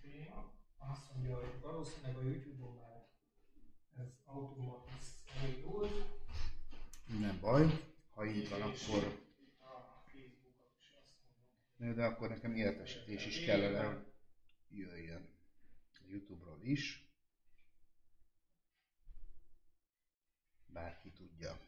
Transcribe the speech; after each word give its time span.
Téma. 0.00 0.52
Azt 0.78 1.12
mondja, 1.12 1.36
hogy 1.36 1.60
valószínűleg 1.60 2.16
a 2.16 2.22
YouTube-on 2.22 2.76
már 2.76 3.08
ez 3.96 4.12
automatiz 4.24 5.22
elindult. 5.34 5.92
Nem 7.06 7.40
baj. 7.40 7.66
Ha 8.14 8.26
így 8.26 8.48
van, 8.48 8.62
akkor... 8.62 9.02
itt 9.38 9.60
a 9.60 10.02
Facebookon 10.06 10.70
is 10.78 10.92
azt 10.94 11.12
mondom. 11.78 11.96
De 11.96 12.04
akkor 12.04 12.28
nekem 12.28 12.54
életesítés 12.54 13.26
is 13.26 13.44
kellene, 13.44 14.04
jöjjön. 14.68 15.28
A 15.94 16.04
Youtube-ról 16.06 16.60
is. 16.62 17.08
Bárki 20.66 21.12
tudja. 21.12 21.60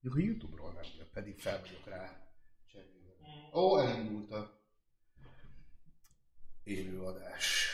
Mondjuk 0.00 0.24
a 0.24 0.28
Youtube-ról 0.30 0.72
nem 0.72 0.84
jön, 0.96 1.10
pedig 1.12 1.38
fel 1.38 1.60
vagyok 1.60 1.84
rá 1.84 2.34
cserélve. 2.66 3.14
Ó, 3.52 3.78
elindult 3.78 4.30
a 4.30 4.61
élőadás. 6.64 7.68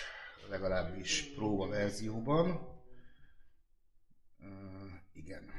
Legalábbis 0.48 1.33
próba 1.34 1.69
verzióban. 1.69 2.77
Uh, 4.38 4.92
igen. 5.12 5.51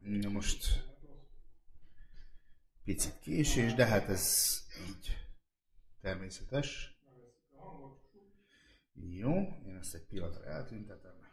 Na 0.00 0.28
most 0.28 0.84
picit 2.84 3.18
késés, 3.18 3.74
de 3.74 3.86
hát 3.86 4.08
ez 4.08 4.58
így 4.88 5.16
természetes. 6.00 6.98
Jó, 8.92 9.32
én 9.66 9.76
ezt 9.80 9.94
egy 9.94 10.06
pillanatra 10.06 10.44
eltüntetem. 10.44 11.23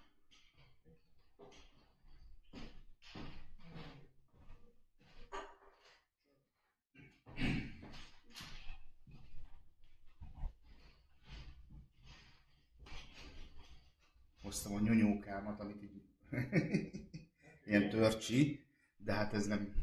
Hoztam 14.52 14.76
a 14.76 14.80
nyonyókámat, 14.80 15.60
amit 15.60 15.84
így 15.84 16.02
ilyen 17.66 17.90
törcsi, 17.90 18.66
de 18.98 19.14
hát 19.14 19.34
ez 19.34 19.48
nem, 19.48 19.74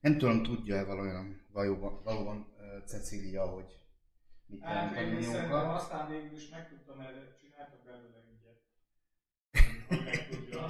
nem 0.00 0.18
tudom, 0.18 0.42
tudja-e 0.42 0.84
valójában, 0.84 1.40
valóban, 1.52 2.02
valóban 2.04 2.46
ö, 2.58 2.78
Cecília, 2.84 3.46
hogy 3.46 3.78
mit 4.46 4.60
Hát 4.62 4.74
jelent 4.94 4.96
a 4.96 5.00
végül 5.10 5.22
szerintem 5.22 5.50
nyonyóka. 5.50 5.74
aztán 5.74 6.10
végül 6.10 6.36
is 6.36 6.48
megtudtam, 6.48 6.96
mert 6.96 7.38
csináltak 7.40 7.84
belőle 7.84 8.16
ügyet. 8.34 8.60
Hogy 9.88 10.04
megtudja, 10.04 10.66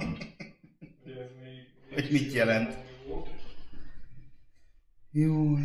hogy 1.03 1.17
ez 1.17 1.31
még... 1.43 1.93
Hogy 1.93 2.11
mit 2.11 2.33
jelent. 2.33 2.77
Jó. 5.11 5.55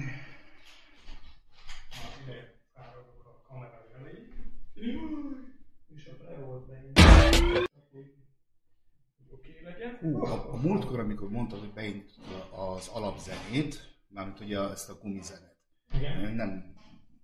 Hú, 10.00 10.24
a, 10.24 10.52
a 10.52 10.56
múltkor, 10.56 10.98
amikor 11.00 11.30
mondtad, 11.30 11.58
hogy 11.58 11.72
beindítod 11.72 12.24
az 12.50 12.88
alapzenét, 12.88 13.96
mármint 14.08 14.40
ugye 14.40 14.58
ezt 14.60 14.90
a 14.90 14.98
gumizenet, 15.02 15.56
Igen. 15.92 16.34
nem 16.34 16.76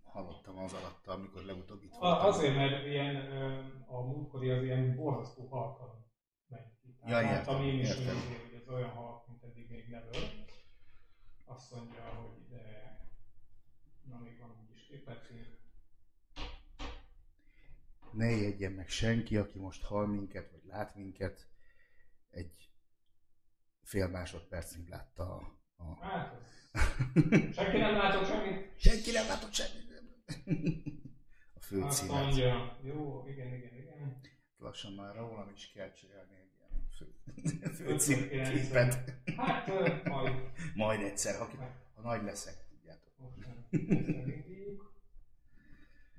hallottam 0.03 0.59
az 0.59 0.73
alatt, 0.73 1.07
amikor 1.07 1.43
legutóbb 1.43 1.83
itt 1.83 1.95
voltam. 1.95 2.27
Azért, 2.27 2.55
mert 2.55 2.87
ilyen, 2.87 3.17
a 3.87 4.01
múltkori 4.01 4.51
az 4.51 4.63
ilyen 4.63 4.97
borzasztó 4.97 5.47
halkan 5.47 6.07
megy 6.49 6.79
ki. 6.83 6.97
Ja, 7.07 7.23
értem, 7.23 7.63
én 7.63 7.79
is, 7.79 7.95
hogy 7.95 8.01
értem. 8.01 8.17
azért, 8.17 8.43
hogy 8.43 8.61
ez 8.61 8.69
olyan 8.69 8.89
halk, 8.91 9.29
mint 9.29 9.43
eddig 9.43 9.69
még 9.69 9.89
nem 9.89 10.03
öl. 10.13 10.45
Azt 11.45 11.75
mondja, 11.75 12.05
hogy 12.05 12.41
ide, 12.49 12.63
na 14.05 14.19
még 14.19 14.39
van 14.39 14.69
úgyis 14.69 15.03
percünk. 15.05 15.63
Ne 18.13 18.31
jegyen 18.31 18.73
meg 18.73 18.89
senki, 18.89 19.37
aki 19.37 19.59
most 19.59 19.85
hall 19.85 20.07
minket, 20.07 20.51
vagy 20.51 20.65
lát 20.67 20.95
minket, 20.95 21.49
egy 22.35 22.71
fél 23.83 24.09
másodpercig 24.09 24.89
látta 24.89 25.35
a... 25.35 25.59
a... 25.77 26.05
Hát, 26.05 26.35
senki 27.55 27.77
nem 27.79 27.95
látott 27.97 28.27
semmit? 28.27 28.81
senki 28.81 29.11
nem 29.11 29.27
látott 29.27 29.53
semmit! 29.53 29.83
a 31.55 31.57
Azt 31.57 31.67
főcímet. 31.67 32.23
mondja, 32.23 32.79
jó, 32.83 33.27
igen, 33.29 33.55
igen, 33.55 33.75
igen. 33.75 34.21
Lassan 34.57 34.93
már 34.93 35.15
rólam 35.15 35.51
is 35.55 35.71
kell 35.73 35.93
cserélni 35.93 36.35
egy 36.37 36.53
ilyen 36.57 37.73
fő, 37.73 37.85
59. 37.93 38.49
képet. 38.51 39.13
Hát, 39.37 39.67
majd. 40.05 40.35
Majd 40.75 41.01
egyszer, 41.01 41.39
ha, 41.39 41.51
ha 41.95 42.01
nagy 42.01 42.23
leszek, 42.23 42.67
tudjátok. 42.69 43.13
Most. 43.17 43.39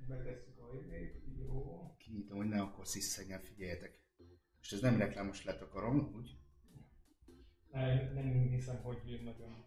Betesszük 0.08 0.58
a 0.58 0.74
idét, 0.84 1.22
jó. 1.38 1.94
Kinyitom, 1.98 2.36
hogy 2.36 2.48
ne 2.48 2.60
akkor 2.60 2.86
sziszenjen, 2.86 3.40
figyeljetek. 3.40 4.00
Most 4.66 4.84
ez 4.84 4.90
nem 4.90 5.00
reklám, 5.00 5.26
most 5.26 5.44
letakarom, 5.44 6.12
úgy? 6.16 6.36
Nem, 7.72 8.10
nem 8.14 8.48
hiszem, 8.50 8.76
hogy 8.82 9.20
nagyon... 9.24 9.64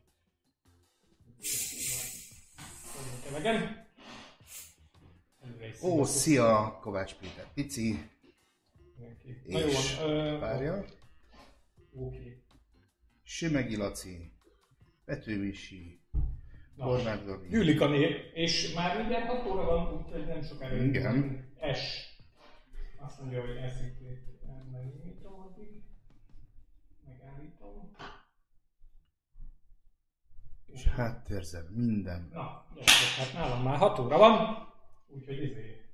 Egy 5.60 5.78
Ó, 5.82 6.04
szia, 6.04 6.78
Kovács 6.82 7.16
Péter 7.16 7.54
Pici, 7.54 8.10
mindenki. 8.96 9.42
Na 9.46 9.60
jó 9.60 9.68
és 9.68 9.96
van, 9.96 10.10
ö, 10.10 10.40
párja, 10.40 10.86
Oké. 11.94 12.44
Sümegi 13.24 13.76
Laci, 13.76 14.32
Petőmisi, 15.06 16.02
Na, 16.76 16.86
Horváth 16.86 17.26
Gabi. 17.26 17.48
Gyűlik 17.48 17.82
a 17.82 17.88
nép, 17.88 18.34
és 18.34 18.74
már 18.74 18.98
mindjárt 18.98 19.26
6 19.26 19.46
óra 19.46 19.64
van, 19.64 19.94
úgyhogy 19.94 20.26
nem 20.26 20.42
sokára. 20.42 20.84
Igen. 20.84 21.48
S. 21.74 22.08
Azt 22.98 23.20
mondja, 23.20 23.46
hogy 23.46 23.56
eszik, 23.56 23.98
megnyitom 24.72 25.40
addig. 25.40 25.84
Megállítom. 27.06 27.96
És 30.66 30.88
háttérzem 30.88 31.66
minden. 31.66 32.30
Na, 32.34 32.66
gyerekek, 32.74 33.18
hát 33.18 33.34
nálam 33.34 33.64
már 33.64 33.78
6 33.78 34.00
óra 34.00 34.18
van, 34.18 34.68
úgyhogy 35.08 35.44
izé. 35.44 35.86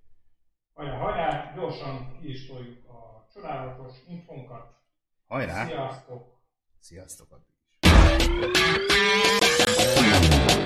Hajrá, 0.73 0.97
hajrá, 0.97 1.53
gyorsan 1.55 2.17
ki 2.19 2.29
is 2.29 2.47
toljuk 2.47 2.89
a 2.89 3.27
csodálatos 3.33 3.95
infonkat. 4.07 4.75
Hajrá! 5.27 5.65
Sziasztok! 5.65 6.33
Sziasztok 6.79 7.31
addig 7.31 7.55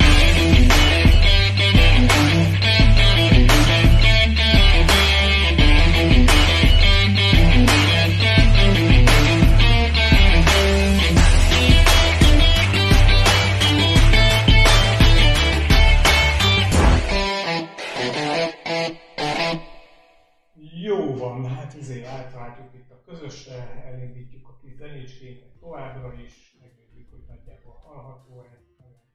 is. 0.01 0.08
Átváltjuk 22.39 22.73
itt 22.73 22.91
a 22.91 23.01
közösre, 23.05 23.83
elindítjuk 23.85 24.47
a 24.47 24.57
kis 24.61 24.75
zenécskénket 24.75 25.49
továbbra 25.59 26.13
is, 26.25 26.57
megnézzük, 26.61 27.09
hogy 27.09 27.23
nagyjából 27.27 27.81
hallható-e. 27.85 28.57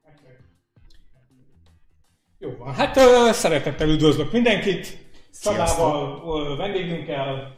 nektek. 0.04 0.40
Jó 2.38 2.56
van, 2.56 2.74
hát 2.74 2.96
ö, 2.96 3.32
szeretettel 3.32 3.88
üdvözlök 3.88 4.32
mindenkit, 4.32 4.98
Csabával, 5.42 6.22
ö, 6.26 6.56
vendégünkkel, 6.56 7.56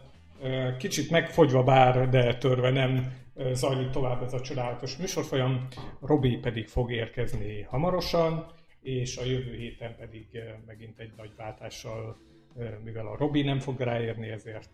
kicsit 0.78 1.10
megfogyva 1.10 1.62
bár, 1.62 2.08
de 2.08 2.36
törve 2.36 2.70
nem 2.70 3.12
zajlik 3.52 3.90
tovább 3.90 4.22
ez 4.22 4.32
a 4.32 4.40
csodálatos 4.40 4.96
műsorfolyam. 4.96 5.66
Robi 6.00 6.36
pedig 6.36 6.68
fog 6.68 6.92
érkezni 6.92 7.62
hamarosan, 7.62 8.46
és 8.80 9.16
a 9.16 9.24
jövő 9.24 9.54
héten 9.54 9.96
pedig 9.96 10.26
megint 10.66 10.98
egy 10.98 11.12
nagy 11.16 11.30
váltással, 11.36 12.16
mivel 12.84 13.06
a 13.06 13.16
Robi 13.16 13.42
nem 13.42 13.58
fog 13.58 13.80
ráérni, 13.80 14.28
ezért 14.28 14.70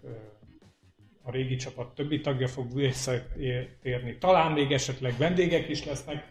a 1.22 1.30
régi 1.30 1.56
csapat 1.56 1.94
többi 1.94 2.20
tagja 2.20 2.48
fog 2.48 2.74
visszatérni. 2.74 4.16
Talán 4.20 4.52
még 4.52 4.72
esetleg 4.72 5.14
vendégek 5.18 5.68
is 5.68 5.84
lesznek, 5.84 6.26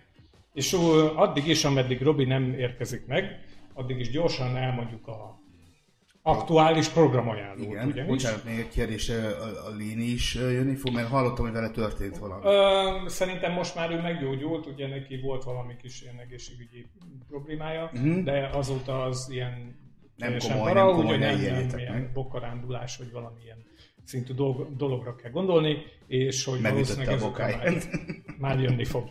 és 0.54 0.74
addig 1.16 1.48
is, 1.48 1.64
ameddig 1.66 2.02
Robi 2.02 2.26
nem 2.26 2.54
érkezik 2.54 3.06
meg, 3.06 3.40
addig 3.74 4.00
is 4.00 4.10
gyorsan 4.10 4.56
elmondjuk 4.58 5.08
a 5.08 5.40
aktuális 6.24 6.88
programajánlót, 6.88 7.66
Igen, 7.66 7.88
ugyanis. 7.88 8.10
bocsánat, 8.10 8.44
még 8.44 8.60
egy 8.60 8.70
kérdés, 8.70 9.10
a, 9.10 9.14
a, 9.68 9.70
Léni 9.78 10.04
is 10.04 10.36
jönni 10.36 10.76
fog, 10.76 10.94
mert 10.94 11.08
hallottam, 11.08 11.46
hogy 11.46 11.54
vele 11.54 11.70
történt 11.70 12.18
valami. 12.18 12.42
Ö, 12.46 13.10
szerintem 13.10 13.52
most 13.52 13.76
már 13.76 13.92
ő 13.92 14.02
meggyógyult, 14.02 14.66
ugye 14.66 14.88
neki 14.88 15.20
volt 15.20 15.44
valami 15.44 15.76
kis 15.82 16.02
ilyen 16.02 16.20
egészségügyi 16.20 16.86
problémája, 17.30 17.90
Mhm. 17.94 18.24
de 18.24 18.50
azóta 18.54 19.04
az 19.04 19.28
ilyen 19.32 19.80
teljesen 20.18 20.52
komoly, 20.52 20.72
para, 20.72 20.86
nem 20.86 20.96
komoly, 20.96 21.16
ugye 21.18 21.26
ne 21.26 21.32
nem, 21.36 21.66
nem 21.68 21.80
ilyen 21.80 21.94
meg. 21.94 22.12
bokkarándulás, 22.14 22.98
vagy 22.98 23.12
valamilyen 23.12 23.58
szintű 24.04 24.34
dolg, 24.34 24.76
dologra 24.76 25.16
kell 25.16 25.32
gondolni, 25.32 25.78
és 26.08 26.46
hogy 26.46 26.62
Megütötte 26.62 27.06
valószínűleg 27.06 27.16
ezután 27.16 27.74
már, 27.74 27.84
már 28.38 28.60
jönni 28.60 28.86
fog. 28.86 29.08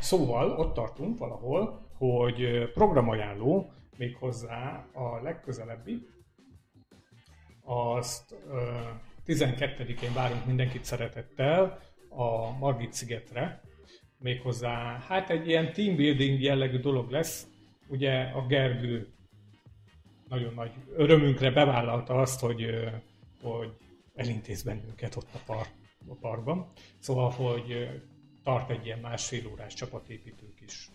Szóval 0.00 0.50
ott 0.50 0.74
tartunk 0.74 1.18
valahol, 1.18 1.88
hogy 1.98 2.70
programajánló 2.72 3.72
méghozzá 3.96 4.86
a 4.92 5.22
legközelebbi, 5.22 6.06
azt 7.64 8.34
12-én 9.26 10.12
várunk 10.14 10.46
mindenkit 10.46 10.84
szeretettel 10.84 11.80
a 12.08 12.58
Margit 12.58 12.92
szigetre, 12.92 13.62
méghozzá, 14.18 15.04
hát 15.08 15.30
egy 15.30 15.48
ilyen 15.48 15.72
team 15.72 15.96
building 15.96 16.40
jellegű 16.40 16.78
dolog 16.78 17.10
lesz. 17.10 17.46
Ugye 17.88 18.22
a 18.22 18.46
Gergő 18.46 19.08
nagyon 20.28 20.54
nagy 20.54 20.70
örömünkre 20.96 21.50
bevállalta 21.50 22.14
azt, 22.14 22.40
hogy, 22.40 22.66
hogy 23.42 23.72
elintéz 24.14 24.62
bennünket 24.62 25.16
ott 25.16 25.28
a, 25.34 25.38
park, 25.46 25.70
a 26.08 26.14
parkban. 26.14 26.72
Szóval, 26.98 27.30
hogy 27.30 27.88
tart 28.42 28.70
egy 28.70 28.84
ilyen 28.86 28.98
másfél 28.98 29.46
órás 29.46 29.74
csapatépítő 29.74 30.54
kis 30.54 30.90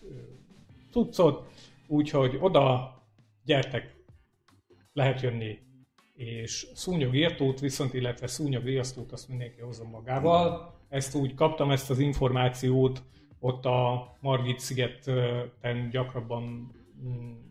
cuccot, 0.90 1.50
úgyhogy 1.86 2.36
oda 2.40 2.94
gyertek, 3.44 3.98
lehet 4.92 5.20
jönni, 5.20 5.58
és 6.14 6.66
szúnyog 6.74 7.14
írtót 7.14 7.60
viszont, 7.60 7.94
illetve 7.94 8.26
szúnyog 8.26 8.64
riasztót 8.64 9.12
azt 9.12 9.28
mindenki 9.28 9.60
hozza 9.60 9.84
magával. 9.84 10.74
Ezt 10.88 11.14
úgy 11.14 11.34
kaptam, 11.34 11.70
ezt 11.70 11.90
az 11.90 11.98
információt, 11.98 13.02
ott 13.38 13.64
a 13.64 14.12
Margit 14.20 14.58
szigeten 14.58 15.90
gyakrabban 15.90 16.72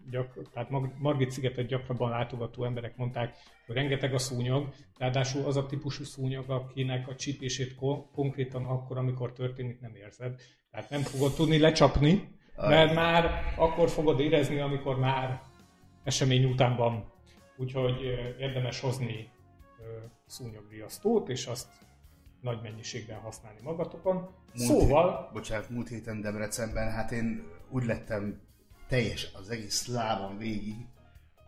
mm, 0.09 0.11
gyak, 0.11 0.50
tehát 0.53 0.69
Margit 0.97 1.31
szigetet 1.31 1.67
gyakrabban 1.67 2.09
látogató 2.09 2.63
emberek 2.63 2.97
mondták, 2.97 3.35
hogy 3.65 3.75
rengeteg 3.75 4.13
a 4.13 4.17
szúnyog, 4.17 4.69
ráadásul 4.97 5.45
az 5.45 5.57
a 5.57 5.65
típusú 5.65 6.03
szúnyog, 6.03 6.50
akinek 6.50 7.07
a 7.07 7.15
csípését 7.15 7.75
ko- 7.75 8.11
konkrétan 8.11 8.65
akkor, 8.65 8.97
amikor 8.97 9.33
történik, 9.33 9.79
nem 9.79 9.95
érzed. 9.95 10.41
Tehát 10.71 10.89
nem 10.89 11.01
fogod 11.01 11.33
tudni 11.33 11.57
lecsapni, 11.57 12.38
mert 12.56 12.94
már 12.94 13.53
akkor 13.57 13.89
fogod 13.89 14.19
érezni, 14.19 14.59
amikor 14.59 15.00
már 15.00 15.41
esemény 16.03 16.45
után 16.45 16.75
van. 16.75 17.11
Úgyhogy 17.57 18.01
érdemes 18.39 18.79
hozni 18.79 19.29
szúnyogriasztót, 20.25 21.29
és 21.29 21.45
azt 21.45 21.67
nagy 22.41 22.61
mennyiségben 22.61 23.19
használni 23.19 23.59
magatokon. 23.63 24.15
Múlt 24.15 24.69
szóval... 24.69 25.21
Hét, 25.21 25.33
bocsánat, 25.33 25.69
múlt 25.69 25.88
héten 25.88 26.21
Debrecenben, 26.21 26.91
hát 26.91 27.11
én 27.11 27.47
úgy 27.69 27.85
lettem 27.85 28.41
teljes 28.89 29.27
az 29.33 29.50
egész 29.50 29.88
lábam 29.88 30.38
végig, 30.38 30.75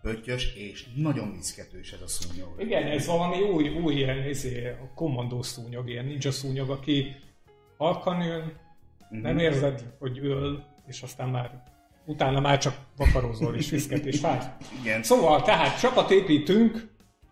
pöttyös, 0.01 0.53
és 0.55 0.87
nagyon 0.95 1.31
viszketős 1.31 1.91
ez 1.91 2.01
a 2.01 2.07
szúnyog. 2.07 2.61
Igen, 2.61 2.87
ez 2.87 3.05
valami 3.05 3.41
új, 3.41 3.69
új 3.69 3.93
ilyen 3.93 4.27
izé, 4.27 4.75
kommandó 4.95 5.41
szúnyog, 5.41 5.89
ilyen 5.89 6.05
ninja 6.05 6.31
szúnyog, 6.31 6.69
aki 6.69 7.15
halkan 7.77 8.23
jön, 8.23 8.59
uh-huh. 9.01 9.19
nem 9.21 9.37
érzed, 9.37 9.93
hogy 9.99 10.19
öl, 10.19 10.63
és 10.87 11.01
aztán 11.01 11.29
már 11.29 11.63
utána 12.05 12.39
már 12.39 12.57
csak 12.57 12.77
vakarózol 12.97 13.55
és 13.55 13.69
viszket 13.69 14.05
és 14.05 14.19
fáj. 14.19 14.39
Igen. 14.81 15.03
Szóval, 15.03 15.41
tehát 15.41 15.79
csapatépítünk. 15.79 16.89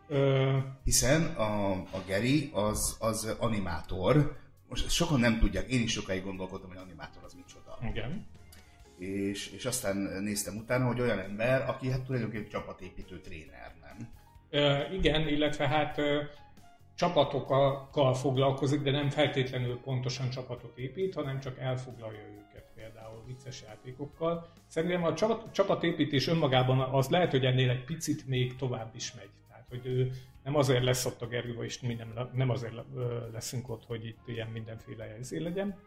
Ö... 0.07 0.57
Hiszen 0.83 1.23
a, 1.23 1.71
a 1.71 2.03
Geri 2.07 2.49
az, 2.53 2.97
az 2.99 3.35
animátor, 3.39 4.37
most 4.67 4.89
sokan 4.89 5.19
nem 5.19 5.39
tudják, 5.39 5.67
én 5.67 5.81
is 5.81 5.91
sokáig 5.91 6.23
gondolkodtam, 6.23 6.69
hogy 6.69 6.77
animátor 6.77 7.23
az 7.23 7.33
micsoda. 7.33 7.77
Igen. 7.89 8.28
És, 8.99 9.51
és 9.51 9.65
aztán 9.65 9.97
néztem 10.21 10.55
utána, 10.55 10.85
hogy 10.85 11.01
olyan 11.01 11.19
ember, 11.19 11.69
aki 11.69 11.89
hát 11.89 12.01
tulajdonképpen 12.01 12.49
csapatépítő 12.49 13.19
tréner, 13.19 13.75
nem? 13.81 14.09
Ö, 14.49 14.93
igen, 14.93 15.27
illetve 15.27 15.67
hát 15.67 15.97
ö, 15.97 16.21
csapatokkal 16.99 18.13
foglalkozik, 18.13 18.81
de 18.81 18.91
nem 18.91 19.09
feltétlenül 19.09 19.79
pontosan 19.79 20.29
csapatot 20.29 20.77
épít, 20.77 21.13
hanem 21.13 21.39
csak 21.39 21.59
elfoglalja 21.59 22.19
őket 22.19 22.65
például 22.75 23.23
vicces 23.27 23.61
játékokkal. 23.61 24.47
Szerintem 24.67 25.03
a 25.03 25.13
csapat, 25.13 25.53
csapatépítés 25.53 26.27
önmagában 26.27 26.79
az 26.79 27.09
lehet, 27.09 27.31
hogy 27.31 27.45
ennél 27.45 27.69
egy 27.69 27.83
picit 27.83 28.27
még 28.27 28.55
tovább 28.55 28.95
is 28.95 29.13
megy. 29.13 29.29
Tehát, 29.47 29.65
hogy 29.69 29.85
ő 29.85 30.11
nem 30.43 30.55
azért 30.55 30.83
lesz 30.83 31.05
ott 31.05 31.21
a 31.21 31.27
Gergő, 31.27 31.63
és 31.63 31.79
mi 31.79 31.93
nem, 31.93 32.29
nem 32.33 32.49
azért 32.49 32.73
leszünk 33.31 33.69
ott, 33.69 33.85
hogy 33.85 34.05
itt 34.05 34.27
ilyen 34.27 34.47
mindenféle 34.47 35.05
jelzé 35.05 35.37
legyen, 35.37 35.77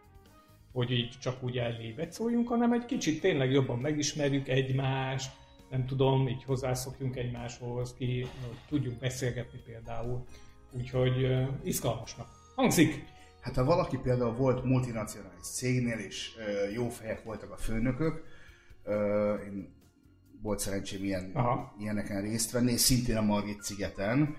hogy 0.73 0.91
így 0.91 1.15
csak 1.21 1.43
úgy 1.43 1.59
ellévet 1.59 2.13
szóljunk, 2.13 2.49
hanem 2.49 2.73
egy 2.73 2.85
kicsit 2.85 3.21
tényleg 3.21 3.51
jobban 3.51 3.79
megismerjük 3.79 4.49
egymást, 4.49 5.31
nem 5.71 5.87
tudom, 5.87 6.29
így 6.29 6.45
hozzászokjunk 6.45 7.17
egymáshoz, 7.17 7.95
ki 7.95 8.27
tudjuk 8.69 8.95
beszélgetni 8.99 9.59
például. 9.65 10.25
Úgyhogy 10.73 11.25
uh, 11.25 11.49
izgalmasnak 11.63 12.29
hangzik. 12.55 13.05
Hát 13.41 13.55
ha 13.55 13.65
valaki 13.65 13.97
például 13.97 14.33
volt 14.33 14.65
multinacionális 14.65 15.47
cégnél, 15.47 15.99
és 15.99 16.31
uh, 16.37 16.73
jó 16.73 16.89
fejek 16.89 17.25
voltak 17.25 17.51
a 17.51 17.57
főnökök, 17.57 18.25
uh, 18.85 18.95
én 19.45 19.75
volt 20.43 20.59
szerencsém 20.59 21.05
ilyen, 21.05 21.31
Aha. 21.35 21.75
ilyeneken 21.79 22.23
részt 22.23 22.51
venni, 22.51 22.77
szintén 22.77 23.17
a 23.17 23.23
Margit 23.23 23.63
szigeten, 23.63 24.37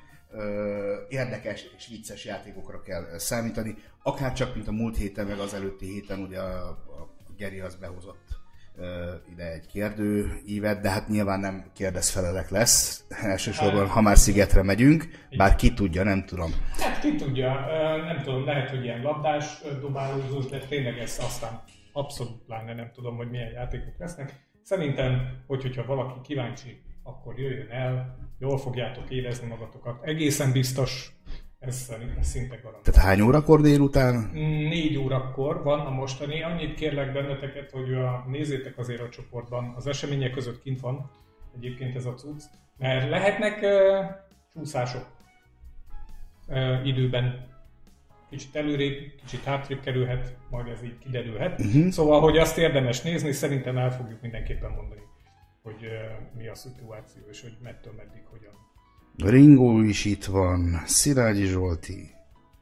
érdekes 1.10 1.66
és 1.78 1.88
vicces 1.88 2.26
játékokra 2.26 2.82
kell 2.82 3.18
számítani, 3.18 3.76
akár 4.04 4.34
csak, 4.34 4.56
mint 4.56 4.68
a 4.68 4.72
múlt 4.72 4.98
héten, 4.98 5.28
meg 5.28 5.40
az 5.40 5.54
előtti 5.54 5.86
héten, 5.86 6.20
ugye 6.20 6.40
a, 6.40 6.70
a 6.70 7.14
Geri 7.38 7.60
az 7.60 7.76
behozott 7.76 8.42
ide 9.32 9.52
egy 9.52 9.66
kérdő 9.66 10.42
ívet, 10.46 10.82
de 10.82 10.90
hát 10.90 11.08
nyilván 11.08 11.40
nem 11.40 11.66
kérdezfelelek 11.74 12.50
lesz, 12.50 13.06
elsősorban, 13.10 13.88
ha 13.88 14.02
már 14.02 14.18
szigetre 14.18 14.64
megyünk, 14.64 15.08
bár 15.38 15.56
ki 15.56 15.74
tudja, 15.74 16.04
nem 16.04 16.26
tudom. 16.26 16.52
Hát 16.80 17.00
ki 17.00 17.16
tudja, 17.16 17.66
nem 18.06 18.22
tudom, 18.24 18.46
lehet, 18.46 18.70
hogy 18.70 18.84
ilyen 18.84 19.02
labdás 19.02 19.62
dobálózós, 19.82 20.46
de 20.46 20.58
tényleg 20.58 20.98
ez 20.98 21.20
aztán 21.22 21.64
abszolút 21.92 22.44
pláne 22.46 22.74
nem 22.74 22.92
tudom, 22.94 23.16
hogy 23.16 23.30
milyen 23.30 23.52
játékok 23.52 23.98
lesznek. 23.98 24.34
Szerintem, 24.62 25.44
hogy, 25.48 25.62
hogyha 25.62 25.86
valaki 25.86 26.20
kíváncsi, 26.24 26.82
akkor 27.04 27.40
jöjjön 27.40 27.70
el, 27.70 28.18
jól 28.44 28.58
fogjátok 28.58 29.10
érezni 29.10 29.48
magatokat. 29.48 30.04
Egészen 30.04 30.52
biztos 30.52 31.16
ez 31.60 31.92
szinte 32.22 32.56
garantált. 32.56 32.84
Tehát 32.84 33.10
hány 33.10 33.22
órakor 33.22 33.62
délután? 33.62 34.30
Négy 34.70 34.98
órakor 34.98 35.64
van 35.64 35.80
a 35.80 35.90
mostani. 35.90 36.44
Annyit 36.44 36.76
kérlek 36.76 37.14
benneteket, 37.14 37.72
hogy 37.72 37.94
a, 37.94 38.26
nézzétek 38.28 38.78
azért 38.78 39.02
a 39.02 39.10
csoportban. 39.10 39.74
Az 39.76 39.88
események 39.88 40.32
között 40.32 40.62
kint 40.62 40.80
van 40.80 41.12
egyébként 41.56 41.96
ez 41.96 42.06
a 42.06 42.14
cucc. 42.14 42.44
Mert 42.78 43.10
lehetnek 43.10 43.62
uh, 43.62 44.06
csúszások 44.54 45.06
uh, 46.48 46.88
időben. 46.88 47.52
Kicsit 48.30 48.56
előrébb, 48.56 49.16
kicsit 49.20 49.44
hátrébb 49.44 49.80
kerülhet, 49.80 50.38
majd 50.50 50.68
ez 50.68 50.84
így 50.84 50.98
kiderülhet. 50.98 51.60
Uh-huh. 51.60 51.88
Szóval, 51.88 52.22
hogy 52.22 52.38
azt 52.38 52.58
érdemes 52.58 53.02
nézni, 53.02 53.32
szerintem 53.32 53.78
el 53.78 53.92
fogjuk 53.92 54.22
mindenképpen 54.22 54.72
mondani, 54.72 55.02
hogy 55.64 55.86
uh, 55.86 56.36
mi 56.38 56.48
a 56.48 56.56
szituáció, 56.56 57.22
és 57.30 57.42
hogy 57.42 57.58
mettől 57.62 57.94
meddig 57.94 58.26
hogyan 58.26 58.64
Ringó 59.18 59.82
is 59.82 60.06
itt 60.06 60.26
van, 60.26 60.82
Szilágyi 60.86 61.46
Zsolti. 61.46 62.12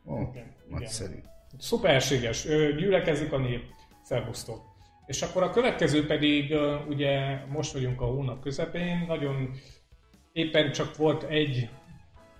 Ó, 0.05 0.13
oh, 0.13 0.29
igen, 0.29 0.55
nagyszerű. 0.69 1.11
Igen. 1.11 1.29
Szuperséges, 1.57 2.43
gyülekezik 2.77 3.31
a 3.31 3.37
nép. 3.37 3.63
Szervusztok. 4.03 4.61
És 5.05 5.21
akkor 5.21 5.43
a 5.43 5.49
következő 5.49 6.05
pedig, 6.05 6.53
ugye 6.87 7.45
most 7.45 7.73
vagyunk 7.73 8.01
a 8.01 8.05
hónap 8.05 8.41
közepén, 8.41 9.05
nagyon 9.07 9.51
éppen 10.31 10.71
csak 10.71 10.97
volt 10.97 11.23
egy, 11.23 11.69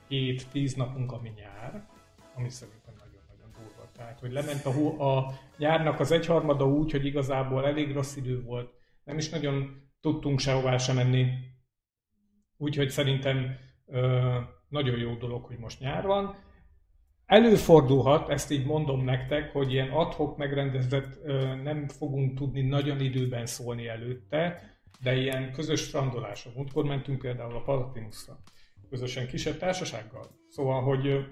két, 0.08 0.48
tíz 0.52 0.74
napunk, 0.74 1.12
ami 1.12 1.32
nyár, 1.36 1.88
ami 2.36 2.50
szerintem 2.50 2.94
nagyon-nagyon 3.00 3.52
durva. 3.58 3.90
Tehát, 3.96 4.20
hogy 4.20 4.32
lement 4.32 4.66
a, 4.66 4.72
hó, 4.72 5.02
a 5.02 5.34
nyárnak 5.58 6.00
az 6.00 6.12
egyharmada 6.12 6.68
úgy, 6.68 6.92
hogy 6.92 7.06
igazából 7.06 7.66
elég 7.66 7.94
rossz 7.94 8.16
idő 8.16 8.44
volt, 8.44 8.74
nem 9.04 9.18
is 9.18 9.30
nagyon 9.30 9.81
tudtunk 10.02 10.40
sehová 10.40 10.78
sem 10.78 10.96
menni. 10.96 11.28
Úgyhogy 12.58 12.90
szerintem 12.90 13.58
nagyon 14.70 15.00
jó 15.00 15.16
dolog, 15.16 15.46
hogy 15.46 15.58
most 15.58 15.80
nyár 15.80 16.06
van. 16.06 16.36
Előfordulhat, 17.26 18.30
ezt 18.30 18.52
így 18.52 18.66
mondom 18.66 19.04
nektek, 19.04 19.52
hogy 19.52 19.72
ilyen 19.72 19.90
adhok 19.90 20.38
megrendezett 20.38 21.24
nem 21.64 21.88
fogunk 21.88 22.38
tudni 22.38 22.62
nagyon 22.62 23.00
időben 23.00 23.46
szólni 23.46 23.88
előtte, 23.88 24.70
de 25.04 25.16
ilyen 25.16 25.52
közös 25.52 25.80
strandolásra. 25.80 26.52
Múltkor 26.56 26.86
mentünk 26.86 27.20
például 27.20 27.56
a 27.56 27.62
Palatinusra, 27.62 28.40
közösen 28.90 29.28
kisebb 29.28 29.58
társasággal. 29.58 30.26
Szóval, 30.50 30.82
hogy 30.82 31.26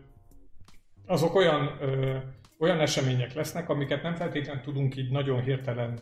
azok 1.06 1.36
olyan, 1.36 1.78
ö, 1.82 2.18
olyan 2.60 2.80
események 2.80 3.34
lesznek, 3.34 3.70
amiket 3.70 4.04
nem 4.04 4.16
feltétlenül 4.16 4.62
tudunk 4.62 4.96
így 4.96 5.12
nagyon 5.12 5.42
hirtelen, 5.42 6.00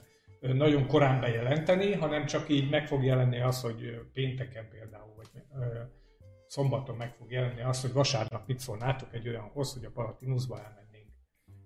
nagyon 0.53 0.87
korán 0.87 1.19
bejelenteni, 1.19 1.93
hanem 1.93 2.25
csak 2.25 2.49
így 2.49 2.69
meg 2.69 2.87
fog 2.87 3.03
jelenni 3.03 3.41
az, 3.41 3.61
hogy 3.61 4.01
pénteken 4.13 4.67
például, 4.69 5.13
vagy 5.15 5.43
szombaton 6.47 6.95
meg 6.95 7.13
fog 7.13 7.31
jelenni 7.31 7.61
az, 7.61 7.81
hogy 7.81 7.93
vasárnap 7.93 8.47
mit 8.47 8.59
szólnátok 8.59 9.13
egy 9.13 9.27
olyanhoz, 9.27 9.73
hogy 9.73 9.85
a 9.85 9.91
Palatinusba 9.93 10.57
elmennénk 10.57 11.07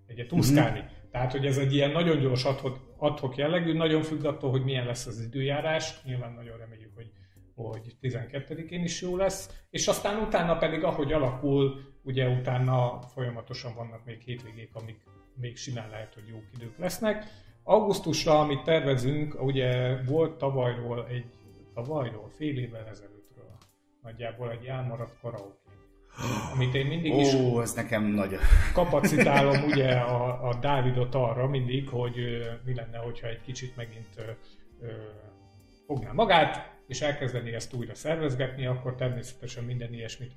egyet 0.08 0.32
úszkálni. 0.32 0.80
Mm-hmm. 0.80 1.10
Tehát, 1.12 1.32
hogy 1.32 1.46
ez 1.46 1.58
egy 1.58 1.74
ilyen 1.74 1.92
nagyon 1.92 2.20
gyors 2.20 2.44
adhok, 2.44 2.96
adhok 2.98 3.36
jellegű, 3.36 3.74
nagyon 3.74 4.02
függ 4.02 4.26
attól, 4.26 4.52
hogy 4.52 4.64
milyen 4.64 4.86
lesz 4.86 5.06
az 5.06 5.22
időjárás. 5.22 6.04
Nyilván 6.04 6.34
nagyon 6.34 6.58
reméljük, 6.58 6.96
hogy, 6.96 7.12
hogy 7.56 7.96
12-én 8.02 8.84
is 8.84 9.02
jó 9.02 9.18
lesz. 9.18 9.64
És 9.70 9.88
aztán 9.88 10.24
utána 10.24 10.58
pedig, 10.58 10.84
ahogy 10.84 11.14
alakul, 11.14 11.80
ugye 12.04 12.28
utána 12.28 13.02
folyamatosan 13.02 13.76
vannak 13.76 14.06
még 14.06 14.22
hétvégék, 14.22 14.76
amik 14.76 15.04
még 15.36 15.58
simán 15.58 15.90
lehet, 15.90 16.14
hogy 16.14 16.28
jó 16.28 16.38
idők 16.54 16.78
lesznek. 16.78 17.26
Augusztusra, 17.64 18.40
amit 18.40 18.64
tervezünk, 18.64 19.44
ugye 19.44 20.02
volt 20.04 20.38
tavalyról 20.38 21.08
egy, 21.08 21.26
tavalyról, 21.74 22.32
fél 22.38 22.58
évvel 22.58 22.88
ezelőtt 22.88 23.22
nagyjából 24.02 24.52
egy 24.52 24.66
elmaradt 24.66 25.20
karaoke. 25.22 25.56
amit 26.56 26.74
én 26.74 26.86
mindig 26.86 27.16
is 27.16 27.34
Ó, 27.34 27.62
ez 27.62 27.74
nekem 27.74 28.04
nagy. 28.04 28.36
kapacitálom 28.74 29.64
ugye 29.72 29.92
a, 29.92 30.50
a 30.50 30.56
Dávidot 30.56 31.16
arra 31.16 31.48
mindig, 31.48 31.90
hogy 31.90 32.16
mi 32.66 32.76
lenne, 32.76 32.98
hogyha 32.98 33.28
egy 33.28 33.42
kicsit 33.42 33.76
megint 33.76 34.16
ö, 34.18 34.88
fogná 35.86 36.12
magát, 36.12 36.80
és 36.88 37.02
elkezdeni 37.02 37.54
ezt 37.54 37.74
újra 37.74 37.96
szervezgetni, 37.96 38.66
akkor 38.66 38.96
természetesen 38.96 39.64
minden 39.64 39.94
ilyesmit 39.94 40.32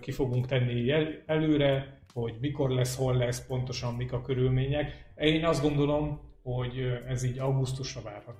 ki 0.00 0.10
fogunk 0.10 0.46
tenni 0.46 0.90
el, 0.90 1.22
előre, 1.26 2.00
hogy 2.12 2.34
mikor 2.40 2.70
lesz, 2.70 2.96
hol 2.96 3.16
lesz, 3.16 3.46
pontosan 3.46 3.94
mik 3.94 4.12
a 4.12 4.22
körülmények. 4.22 5.12
Én 5.16 5.44
azt 5.44 5.62
gondolom, 5.62 6.20
hogy 6.54 7.02
ez 7.06 7.22
így 7.22 7.38
augusztusra 7.38 8.00
várható. 8.02 8.38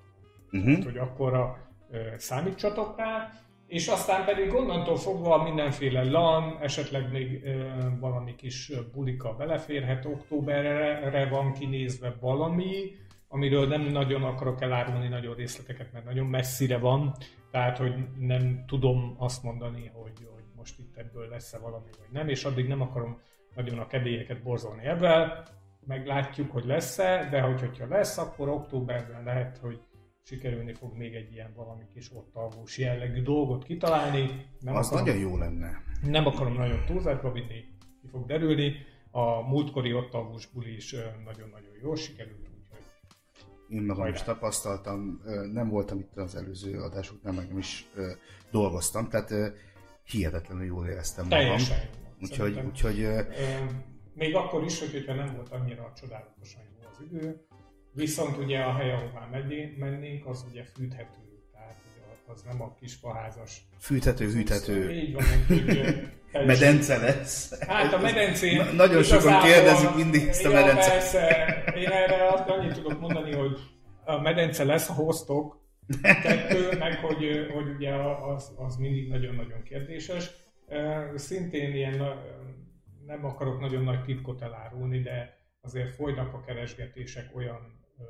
Uh-huh. 0.53 0.75
Hát, 0.75 0.85
hogy 0.85 0.97
akkorra 0.97 1.57
számítsatok 2.17 2.97
rá, 2.97 3.31
és 3.67 3.89
aztán 3.89 4.25
pedig 4.25 4.55
onnantól 4.55 4.97
fogva 4.97 5.43
mindenféle 5.43 6.05
LAN, 6.05 6.59
esetleg 6.61 7.11
még 7.13 7.43
valami 8.01 8.35
kis 8.35 8.73
bulika 8.93 9.35
beleférhet, 9.35 10.05
októberre 10.05 11.29
van 11.29 11.53
kinézve 11.53 12.17
valami, 12.21 12.91
amiről 13.29 13.67
nem 13.67 13.83
nagyon 13.83 14.23
akarok 14.23 14.63
elárulni 14.63 15.09
nagyon 15.09 15.35
részleteket, 15.35 15.93
mert 15.93 16.05
nagyon 16.05 16.27
messzire 16.27 16.79
van, 16.79 17.15
tehát 17.51 17.79
hogy 17.79 17.95
nem 18.19 18.65
tudom 18.67 19.15
azt 19.19 19.43
mondani, 19.43 19.91
hogy, 19.95 20.27
hogy 20.35 20.45
most 20.57 20.79
itt 20.79 20.97
ebből 20.97 21.29
lesz-e 21.29 21.59
valami, 21.59 21.89
vagy 21.99 22.09
nem, 22.13 22.29
és 22.29 22.45
addig 22.45 22.67
nem 22.67 22.81
akarom 22.81 23.21
nagyon 23.55 23.79
a 23.79 23.87
kedélyeket 23.87 24.43
borzolni 24.43 24.85
ebben, 24.85 25.43
meglátjuk, 25.89 26.51
hogy 26.51 26.65
lesz-e, 26.65 27.29
de 27.31 27.41
hogy, 27.41 27.61
hogyha 27.61 27.87
lesz, 27.89 28.19
akkor 28.19 28.49
októberben 28.49 29.23
lehet, 29.25 29.59
hogy 29.59 29.81
sikerülni 30.23 30.75
fog 30.75 30.97
még 30.97 31.15
egy 31.15 31.33
ilyen 31.33 31.53
valami 31.55 31.83
kis 31.95 32.11
ott 32.13 32.31
alvós 32.35 32.79
jellegű 32.79 33.23
dolgot 33.23 33.65
kitalálni. 33.65 34.47
Nem 34.61 34.77
Az 34.77 34.87
akarom, 34.87 35.05
nagyon 35.07 35.21
jó 35.21 35.37
lenne. 35.37 35.83
nem 36.03 36.27
akarom 36.27 36.53
nagyon 36.53 36.85
túlzásba 36.87 37.33
vinni, 37.33 37.65
ki 38.01 38.09
fog 38.11 38.27
derülni. 38.27 38.73
A 39.11 39.41
múltkori 39.49 39.95
ott 39.95 40.13
alvós 40.15 40.47
buli 40.47 40.75
is 40.75 40.93
nagyon-nagyon 41.25 41.71
jól 41.83 41.97
sikerült, 41.97 42.49
úgyhogy 42.59 42.85
Én 43.69 43.81
magam 43.81 43.97
Hajrá. 44.03 44.15
is 44.17 44.23
tapasztaltam, 44.23 45.21
nem 45.53 45.69
voltam 45.69 45.99
itt 45.99 46.17
az 46.17 46.35
előző 46.37 46.81
adásoknál, 46.81 47.33
meg 47.33 47.49
nem 47.49 47.59
is 47.59 47.87
dolgoztam, 48.51 49.09
tehát 49.09 49.31
hihetetlenül 50.05 50.65
jól 50.65 50.87
éreztem 50.87 51.25
magam. 51.25 51.39
teljesen. 51.39 51.79
Úgyhogy, 52.23 52.37
Szerintem, 52.55 52.67
úgyhogy 52.67 53.09
még 54.19 54.35
akkor 54.35 54.65
is, 54.65 54.79
hogy- 54.79 54.93
hogyha 54.93 55.15
nem 55.15 55.33
volt 55.35 55.49
annyira 55.49 55.93
csodálatosan 56.01 56.63
jó 56.83 56.89
az 56.91 56.99
idő, 57.11 57.47
viszont 57.93 58.37
ugye 58.37 58.59
a 58.59 58.73
hely, 58.73 58.93
ahová 58.93 59.29
mennénk, 59.79 60.27
az 60.27 60.45
ugye 60.51 60.65
fűthető, 60.65 61.21
tehát 61.53 61.77
ugye 61.85 62.33
az 62.33 62.43
nem 62.43 62.63
a 62.63 62.75
kis 62.75 62.95
faházas. 62.95 63.61
fűthető, 63.79 64.31
hűthető, 64.31 64.91
Így 64.91 65.13
van, 65.15 65.25
teljesen- 65.49 66.17
medence 66.47 66.97
lesz. 66.97 67.59
Hát 67.61 67.93
a 67.93 67.99
medencén... 67.99 68.57
Na- 68.57 68.73
nagyon 68.73 69.03
sokan 69.03 69.43
kérdezik 69.43 69.95
mindig 69.95 70.27
ezt 70.27 70.45
a 70.45 70.51
medence. 70.51 70.91
Persze, 70.91 71.27
én 71.77 71.89
erre 71.89 72.29
azt 72.29 72.49
annyit 72.49 72.73
tudok 72.75 73.01
mondani, 73.01 73.35
hogy 73.35 73.59
a 74.05 74.21
medence 74.21 74.65
lesz, 74.65 74.87
hoztok. 74.87 75.67
Kettő, 76.23 76.79
meg 76.79 76.95
hogy, 76.99 77.49
hogy 77.55 77.69
ugye 77.77 77.93
az, 78.35 78.53
az 78.57 78.77
mindig 78.77 79.09
nagyon-nagyon 79.09 79.63
kérdéses. 79.63 80.31
Szintén 81.15 81.75
ilyen, 81.75 82.03
nem 83.09 83.25
akarok 83.25 83.61
nagyon 83.61 83.85
nagy 83.85 84.03
titkot 84.03 84.43
elárulni, 84.43 85.01
de 85.01 85.39
azért 85.61 85.95
folynak 85.95 86.35
a 86.35 86.41
keresgetések 86.41 87.37
olyan 87.37 87.85
ö, 87.99 88.03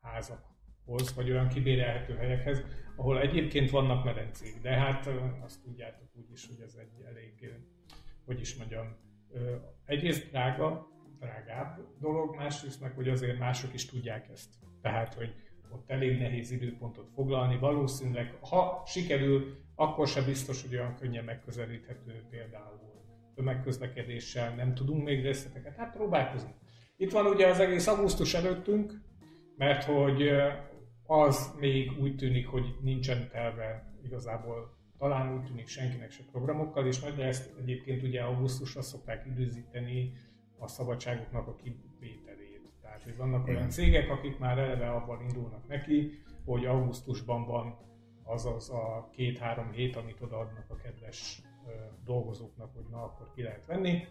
házakhoz, 0.00 1.14
vagy 1.14 1.30
olyan 1.30 1.48
kibérelhető 1.48 2.14
helyekhez, 2.14 2.64
ahol 2.96 3.20
egyébként 3.20 3.70
vannak 3.70 4.04
medencék, 4.04 4.60
de 4.60 4.70
hát 4.70 5.06
ö, 5.06 5.20
azt 5.44 5.62
tudjátok 5.62 6.08
úgy 6.12 6.30
is, 6.30 6.46
hogy 6.46 6.60
ez 6.60 6.74
egy 6.74 7.04
elég, 7.04 7.32
ö, 7.42 7.54
hogy 8.24 8.40
is 8.40 8.56
mondjam, 8.56 8.96
ö, 9.32 9.56
egyrészt 9.84 10.30
drága, 10.30 10.88
drágább 11.20 11.80
dolog, 12.00 12.36
másrészt 12.36 12.80
meg, 12.80 12.92
hogy 12.94 13.08
azért 13.08 13.38
mások 13.38 13.74
is 13.74 13.86
tudják 13.86 14.28
ezt. 14.28 14.54
Tehát, 14.80 15.14
hogy 15.14 15.34
ott 15.70 15.90
elég 15.90 16.18
nehéz 16.18 16.50
időpontot 16.50 17.10
foglalni, 17.14 17.58
valószínűleg, 17.58 18.38
ha 18.40 18.82
sikerül, 18.86 19.62
akkor 19.74 20.08
se 20.08 20.22
biztos, 20.22 20.62
hogy 20.62 20.74
olyan 20.74 20.94
könnyen 20.94 21.24
megközelíthető 21.24 22.26
például 22.30 22.93
tömegközlekedéssel, 23.34 24.54
nem 24.54 24.74
tudunk 24.74 25.04
még 25.04 25.22
részleteket, 25.22 25.76
hát 25.76 25.92
próbálkozunk. 25.92 26.54
Itt 26.96 27.12
van 27.12 27.26
ugye 27.26 27.46
az 27.46 27.60
egész 27.60 27.86
augusztus 27.86 28.34
előttünk, 28.34 28.92
mert 29.56 29.84
hogy 29.84 30.30
az 31.06 31.54
még 31.60 32.00
úgy 32.00 32.16
tűnik, 32.16 32.46
hogy 32.46 32.76
nincsen 32.80 33.28
terve 33.28 33.94
igazából 34.02 34.76
talán 34.98 35.34
úgy 35.34 35.44
tűnik 35.44 35.66
senkinek 35.66 36.10
se 36.10 36.22
programokkal, 36.30 36.86
és 36.86 37.00
majd 37.00 37.18
ezt 37.18 37.54
egyébként 37.60 38.02
ugye 38.02 38.20
augusztusra 38.20 38.82
szokták 38.82 39.26
időzíteni 39.26 40.12
a 40.58 40.68
szabadságoknak 40.68 41.46
a 41.46 41.56
kivételét. 41.56 42.72
Tehát, 42.82 43.02
hogy 43.02 43.16
vannak 43.16 43.48
olyan 43.48 43.70
cégek, 43.70 44.10
akik 44.10 44.38
már 44.38 44.58
eleve 44.58 44.90
abban 44.90 45.20
indulnak 45.20 45.66
neki, 45.68 46.22
hogy 46.44 46.66
augusztusban 46.66 47.46
van 47.46 47.78
azaz 48.24 48.70
a 48.70 49.08
két-három 49.12 49.70
hét, 49.70 49.96
amit 49.96 50.20
odaadnak 50.20 50.70
a 50.70 50.76
kedves 50.76 51.42
dolgozóknak, 52.04 52.74
hogy 52.74 52.84
na 52.90 53.02
akkor 53.02 53.30
ki 53.34 53.42
lehet 53.42 53.66
venni. 53.66 54.04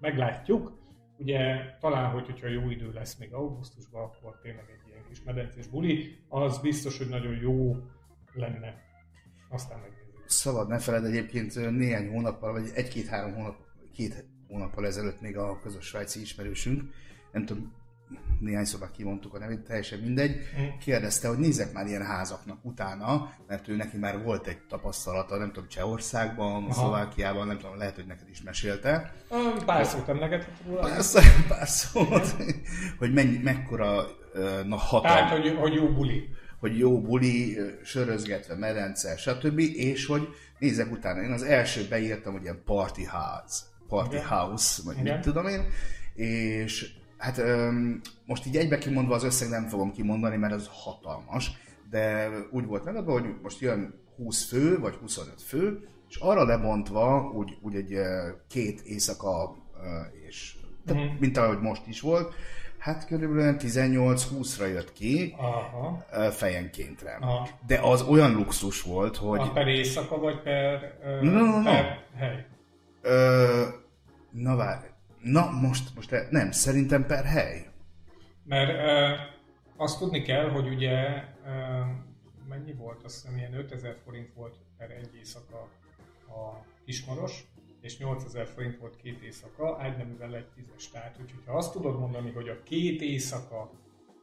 Meglátjuk. 0.00 0.84
Ugye 1.18 1.38
talán, 1.80 2.10
hogy, 2.10 2.26
hogyha 2.26 2.48
jó 2.48 2.70
idő 2.70 2.92
lesz 2.92 3.16
még 3.16 3.32
augusztusban, 3.32 4.02
akkor 4.02 4.38
tényleg 4.42 4.64
egy 4.70 4.88
ilyen 4.88 5.04
kis 5.08 5.22
medencés 5.22 5.66
buli, 5.66 6.18
az 6.28 6.58
biztos, 6.58 6.98
hogy 6.98 7.08
nagyon 7.08 7.36
jó 7.36 7.76
lenne. 8.32 8.74
Aztán 9.48 9.78
megnézzük. 9.78 10.24
Szabad 10.26 10.68
ne 10.68 10.78
feled 10.78 11.04
egyébként 11.04 11.70
néhány 11.70 12.08
hónappal, 12.08 12.52
vagy 12.52 12.70
egy-két-három 12.74 13.34
hónap, 13.34 13.56
két 13.92 14.24
hónappal 14.48 14.86
ezelőtt 14.86 15.20
még 15.20 15.36
a 15.36 15.60
közös 15.60 15.84
svájci 15.84 16.20
ismerősünk, 16.20 16.82
nem 17.32 17.44
tudom, 17.44 17.72
néhány 18.40 18.64
szóval 18.64 18.90
kimondtuk 18.96 19.34
a 19.34 19.38
nevét, 19.38 19.60
teljesen 19.60 19.98
mindegy, 19.98 20.30
Mm. 20.60 20.64
kérdezte, 20.84 21.28
hogy 21.28 21.38
nézek 21.38 21.72
már 21.72 21.86
ilyen 21.86 22.04
házaknak 22.04 22.58
utána, 22.62 23.30
mert 23.46 23.68
ő 23.68 23.76
neki 23.76 23.96
már 23.96 24.22
volt 24.22 24.46
egy 24.46 24.58
tapasztalata, 24.68 25.36
nem 25.36 25.52
tudom, 25.52 25.68
Csehországban. 25.68 26.72
Szlovákiában, 26.72 27.46
nem 27.46 27.58
tudom, 27.58 27.76
lehet, 27.76 27.94
hogy 27.94 28.06
neked 28.06 28.28
is 28.28 28.42
mesélte. 28.42 29.12
Pár 29.66 29.86
szót 29.86 30.08
emlegethet 30.08 30.54
róla. 30.66 30.80
Pár, 30.80 31.02
pár 31.48 31.68
szót, 31.68 32.36
hogy 32.98 33.12
mennyi, 33.12 33.38
mekkora 33.42 34.06
na, 34.66 34.76
hatalma, 34.76 35.16
Tehát, 35.16 35.30
hogy, 35.30 35.56
hogy 35.58 35.74
jó 35.74 35.88
buli. 35.92 36.28
hogy 36.60 36.78
jó 36.78 37.00
buli, 37.00 37.58
sörözgetve, 37.84 38.54
medence, 38.54 39.16
stb. 39.16 39.58
És 39.58 40.06
hogy 40.06 40.28
nézek 40.58 40.92
utána, 40.92 41.22
én 41.22 41.32
az 41.32 41.42
első 41.42 41.86
beírtam, 41.88 42.32
hogy 42.32 42.42
ilyen 42.42 42.62
party 42.64 43.04
house, 43.04 43.62
party 43.88 44.12
Igen. 44.14 44.26
house, 44.26 44.82
vagy 44.84 44.98
Igen. 44.98 45.14
mit 45.14 45.24
tudom 45.24 45.46
én, 45.46 45.64
és 46.14 46.92
hát 47.18 47.38
öm, 47.38 48.00
most 48.26 48.46
így 48.46 48.56
egybe 48.56 48.78
kimondva 48.78 49.14
az 49.14 49.24
összeg 49.24 49.48
nem 49.48 49.64
fogom 49.66 49.92
kimondani, 49.92 50.36
mert 50.36 50.52
az 50.54 50.68
hatalmas, 50.72 51.50
de 51.90 52.28
úgy 52.50 52.66
volt 52.66 52.84
megadva, 52.84 53.12
hogy 53.12 53.24
most 53.42 53.60
jön 53.60 53.94
20 54.16 54.48
fő, 54.48 54.78
vagy 54.78 54.94
25 54.94 55.42
fő, 55.42 55.88
és 56.08 56.16
arra 56.16 56.44
lebontva, 56.44 57.30
úgy, 57.34 57.58
úgy 57.62 57.74
egy 57.74 57.98
két 58.48 58.80
éjszaka, 58.80 59.56
és 60.28 60.56
tehát, 60.86 61.02
Mhm. 61.04 61.14
mint 61.20 61.36
ahogy 61.36 61.60
most 61.60 61.86
is 61.86 62.00
volt, 62.00 62.34
hát 62.78 63.06
körülbelül 63.06 63.56
18-20-ra 63.58 64.66
jött 64.66 64.92
ki 64.92 65.34
Aha. 65.38 66.04
fejenkéntre. 66.30 67.18
Aha. 67.20 67.48
De 67.66 67.78
az 67.82 68.02
olyan 68.02 68.32
luxus 68.32 68.82
volt, 68.82 69.16
hogy 69.16 69.40
A 69.40 69.50
per 69.52 69.68
éjszaka, 69.68 70.18
vagy 70.18 70.42
per, 70.42 70.98
ö, 71.04 71.20
No, 71.24 71.30
no, 71.30 71.56
no. 71.58 71.62
per 71.62 71.98
hely? 72.16 72.46
Ö, 73.02 73.62
na 74.30 74.56
várj, 74.56 74.86
na 75.26 75.50
most, 75.50 75.94
most 75.94 76.10
le- 76.10 76.28
nem, 76.30 76.50
szerintem 76.50 77.06
per 77.06 77.24
hely. 77.24 77.66
Mert 78.44 78.70
ö, 78.70 79.14
azt 79.76 79.98
tudni 79.98 80.22
kell, 80.22 80.48
hogy 80.50 80.68
ugye 80.68 81.24
ö, 81.46 81.80
mennyi 82.48 82.72
volt, 82.72 83.02
azt 83.02 83.14
hiszem 83.14 83.36
ilyen 83.36 83.54
5000 83.54 83.96
forint 84.04 84.32
volt 84.34 84.54
per 84.78 84.90
egy 84.90 85.14
éjszaka 85.14 85.68
a 86.28 86.64
Kismaros, 86.84 87.44
és 87.80 87.98
8000 87.98 88.46
forint 88.46 88.78
volt 88.78 88.96
két 88.96 89.22
éjszaka, 89.22 89.78
ágyneművel 89.80 90.34
egy 90.34 90.46
tízes. 90.54 90.90
Tehát, 90.90 91.16
úgyhogy 91.22 91.42
azt 91.46 91.72
tudod 91.72 91.98
mondani, 91.98 92.30
hogy 92.30 92.48
a 92.48 92.62
két 92.62 93.00
éjszaka 93.00 93.70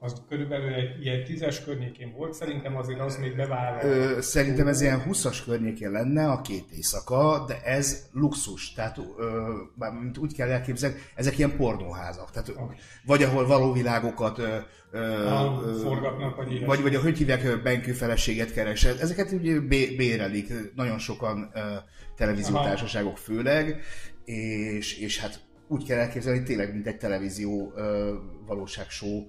az 0.04 0.14
körülbelül 0.30 0.74
egy 0.74 1.06
ilyen 1.06 1.24
tízes 1.24 1.64
környékén 1.64 2.14
volt, 2.18 2.34
szerintem 2.34 2.78
azért 2.78 3.00
az 3.00 3.18
még 3.18 3.36
bevállal. 3.36 4.22
Szerintem 4.22 4.68
ez 4.68 4.82
ilyen 4.82 5.04
20-as 5.08 5.38
környékén 5.46 5.92
lenne 5.92 6.30
a 6.30 6.42
két 6.42 6.66
éjszaka, 6.72 7.46
de 7.48 7.62
ez 7.62 8.06
luxus, 8.12 8.74
tehát 8.74 8.98
ö, 9.18 9.52
mármint 9.76 10.18
úgy 10.18 10.34
kell 10.34 10.50
elképzelni, 10.50 10.96
ezek 11.16 11.38
ilyen 11.38 11.56
pornóházak, 11.56 12.32
tehát 12.32 12.50
Oké. 12.50 12.76
vagy 13.06 13.24
ahol 13.24 13.48
való 13.48 13.72
világokat 13.72 14.40
ö, 14.40 14.58
ö, 14.92 15.80
forgatnak, 15.84 16.36
vagy 16.36 16.66
vagy, 16.66 16.82
vagy 16.82 16.96
a 16.96 17.02
hogy 17.02 17.18
hívják, 17.18 17.62
benkő 17.64 17.92
feleséget 17.92 18.54
keres. 18.54 18.84
Ezeket 18.84 19.32
ugye 19.32 19.60
bé- 19.60 19.98
bérelik 19.98 20.54
nagyon 20.76 21.00
sokan 21.00 21.52
ö, 21.54 21.60
televíziótársaságok 22.16 23.18
főleg, 23.18 23.82
és, 24.26 24.98
és 24.98 25.20
hát 25.20 25.40
úgy 25.68 25.86
kell 25.86 25.98
elképzelni, 25.98 26.44
tényleg 26.44 26.74
mint 26.74 26.88
egy 26.88 26.98
televízió 26.98 27.74
ö, 27.76 28.14
valóságshow 28.46 29.26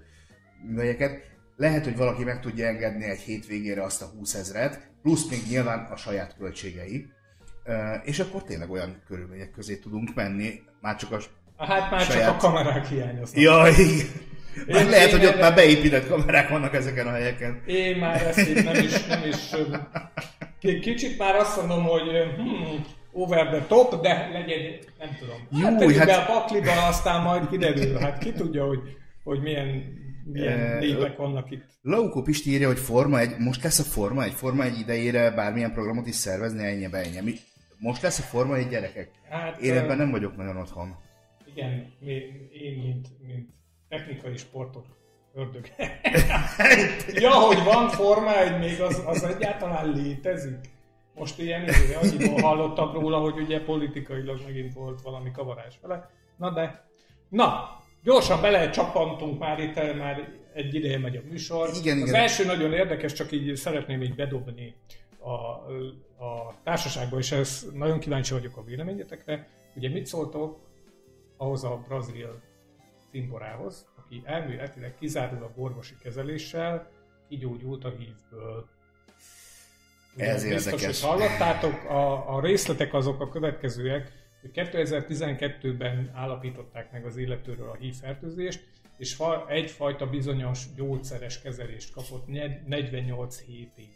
műhelyeket. 0.67 1.33
Lehet, 1.57 1.85
hogy 1.85 1.97
valaki 1.97 2.25
meg 2.25 2.41
tudja 2.41 2.67
engedni 2.67 3.05
egy 3.05 3.19
hétvégére 3.19 3.83
azt 3.83 4.03
a 4.03 4.07
20 4.07 4.35
ezret, 4.35 4.91
plusz 5.03 5.31
még 5.31 5.41
nyilván 5.49 5.89
a 5.91 5.97
saját 5.97 6.37
költségei. 6.39 7.07
és 8.05 8.19
akkor 8.19 8.43
tényleg 8.43 8.71
olyan 8.71 9.03
körülmények 9.07 9.51
közé 9.51 9.77
tudunk 9.77 10.15
menni, 10.15 10.63
már 10.81 10.97
csak 10.97 11.13
a 11.13 11.21
Hát 11.57 11.91
már 11.91 12.01
saját... 12.01 12.25
csak 12.25 12.35
a 12.35 12.37
kamerák 12.37 12.87
hiányoznak. 12.87 13.43
Jaj, 13.43 13.73
én, 14.67 14.89
lehet, 14.89 15.11
én 15.11 15.19
hogy 15.19 15.27
ott 15.27 15.41
már 15.41 15.55
beépített 15.55 16.09
kamerák 16.09 16.49
vannak 16.49 16.75
ezeken 16.75 17.07
a 17.07 17.11
helyeken. 17.11 17.63
Én 17.67 17.97
már 17.97 18.27
ezt 18.27 18.49
itt 18.49 18.65
nem 18.65 18.85
is, 18.85 19.07
nem 19.07 19.23
is 19.29 19.51
kicsit 20.81 21.19
már 21.19 21.35
azt 21.35 21.57
mondom, 21.57 21.85
hogy 21.85 22.09
hmm, 22.37 22.85
over 23.13 23.47
the 23.47 23.65
top, 23.67 24.03
de 24.03 24.29
legyen, 24.33 24.79
nem 24.99 25.17
tudom. 25.19 25.37
Jó, 25.51 25.89
hát, 25.89 25.97
hát... 25.97 26.07
be 26.07 26.15
a 26.15 26.25
pakliba, 26.25 26.87
aztán 26.87 27.23
majd 27.23 27.49
kiderül. 27.49 27.99
Hát 27.99 28.19
ki 28.19 28.33
tudja, 28.33 28.67
hogy, 28.67 28.81
hogy 29.25 29.43
milyen 29.43 30.03
milyen 30.25 30.59
e, 30.59 30.79
népek 30.79 31.17
vannak 31.17 31.51
itt. 31.51 31.65
Laukó 31.83 32.23
Pisti 32.23 32.51
írja, 32.51 32.67
hogy 32.67 32.79
Forma 32.79 33.19
egy, 33.19 33.39
most 33.39 33.63
lesz 33.63 33.79
a 33.79 33.83
Forma 33.83 34.23
egy, 34.23 34.33
Forma 34.33 34.63
egy 34.63 34.79
idejére 34.79 35.31
bármilyen 35.31 35.73
programot 35.73 36.07
is 36.07 36.15
szervezni, 36.15 36.65
ennyi 36.65 36.89
ennyi. 36.93 37.21
Mi, 37.21 37.35
most 37.79 38.03
lesz 38.03 38.19
a 38.19 38.23
Forma 38.23 38.57
egy 38.57 38.69
gyerekek? 38.69 39.11
Hát, 39.29 39.59
Én 39.59 39.77
ebben 39.77 39.97
nem 39.97 40.11
vagyok 40.11 40.37
nagyon 40.37 40.57
otthon. 40.57 40.97
Igen, 41.55 41.93
én, 42.01 42.83
mint, 42.83 43.09
mint 43.27 43.49
technikai 43.89 44.37
sportok 44.37 44.87
ördög. 45.35 45.67
ja, 47.25 47.31
hogy 47.31 47.65
van 47.65 47.89
Forma 47.89 48.39
egy 48.39 48.59
még, 48.59 48.81
az, 48.81 49.03
az 49.07 49.23
egyáltalán 49.23 49.91
létezik? 49.91 50.73
Most 51.15 51.39
ilyen 51.39 51.69
izé, 51.69 51.95
annyiból 51.95 52.41
hallottam 52.41 52.93
róla, 52.93 53.19
hogy 53.19 53.39
ugye 53.39 53.65
politikailag 53.65 54.41
megint 54.45 54.73
volt 54.73 55.01
valami 55.01 55.31
kavarás 55.31 55.79
vele. 55.83 56.11
Na 56.37 56.51
de, 56.51 56.85
na, 57.29 57.69
Gyorsan 58.05 58.41
bele 58.41 58.71
csapantunk 58.71 59.39
már 59.39 59.59
itt, 59.59 59.75
már 59.75 60.33
egy 60.53 60.75
ideje 60.75 60.99
megy 60.99 61.17
a 61.17 61.21
műsor. 61.31 61.69
Igen, 61.81 62.03
az 62.03 62.09
igen. 62.09 62.21
első 62.21 62.45
nagyon 62.45 62.73
érdekes, 62.73 63.13
csak 63.13 63.33
így 63.33 63.57
szeretném 63.57 64.03
így 64.03 64.15
bedobni 64.15 64.75
a, 65.19 65.31
a 66.25 66.55
társaságba, 66.65 67.19
és 67.19 67.33
ez 67.33 67.67
nagyon 67.73 67.99
kíváncsi 67.99 68.33
vagyok 68.33 68.57
a 68.57 68.65
véleményetekre. 68.65 69.49
Ugye 69.75 69.89
mit 69.89 70.07
szóltok 70.07 70.59
ahhoz 71.37 71.65
a 71.65 71.85
brazil 71.89 72.41
cimborához, 73.11 73.87
aki 73.97 74.23
elméletileg 74.25 74.95
kizárólag 74.99 75.51
orvosi 75.57 75.95
kezeléssel 76.03 76.91
kigyógyult 77.29 77.85
a 77.85 77.93
hívből. 77.99 78.69
Ez 80.17 80.49
biztos, 80.49 80.73
érdekes. 80.73 81.03
hogy 81.03 81.11
hallottátok, 81.11 81.85
a, 81.85 82.35
a 82.37 82.41
részletek 82.41 82.95
azok 82.95 83.21
a 83.21 83.29
következőek, 83.29 84.24
2012-ben 84.55 86.11
állapították 86.15 86.93
meg 86.93 87.05
az 87.05 87.17
illetőről 87.17 87.71
a 87.71 87.77
HIV 87.77 87.95
fertőzést, 87.95 88.65
és 88.99 89.23
egyfajta 89.49 90.07
bizonyos 90.07 90.75
gyógyszeres 90.77 91.41
kezelést 91.41 91.93
kapott 91.93 92.27
48 92.67 93.41
hétig. 93.41 93.89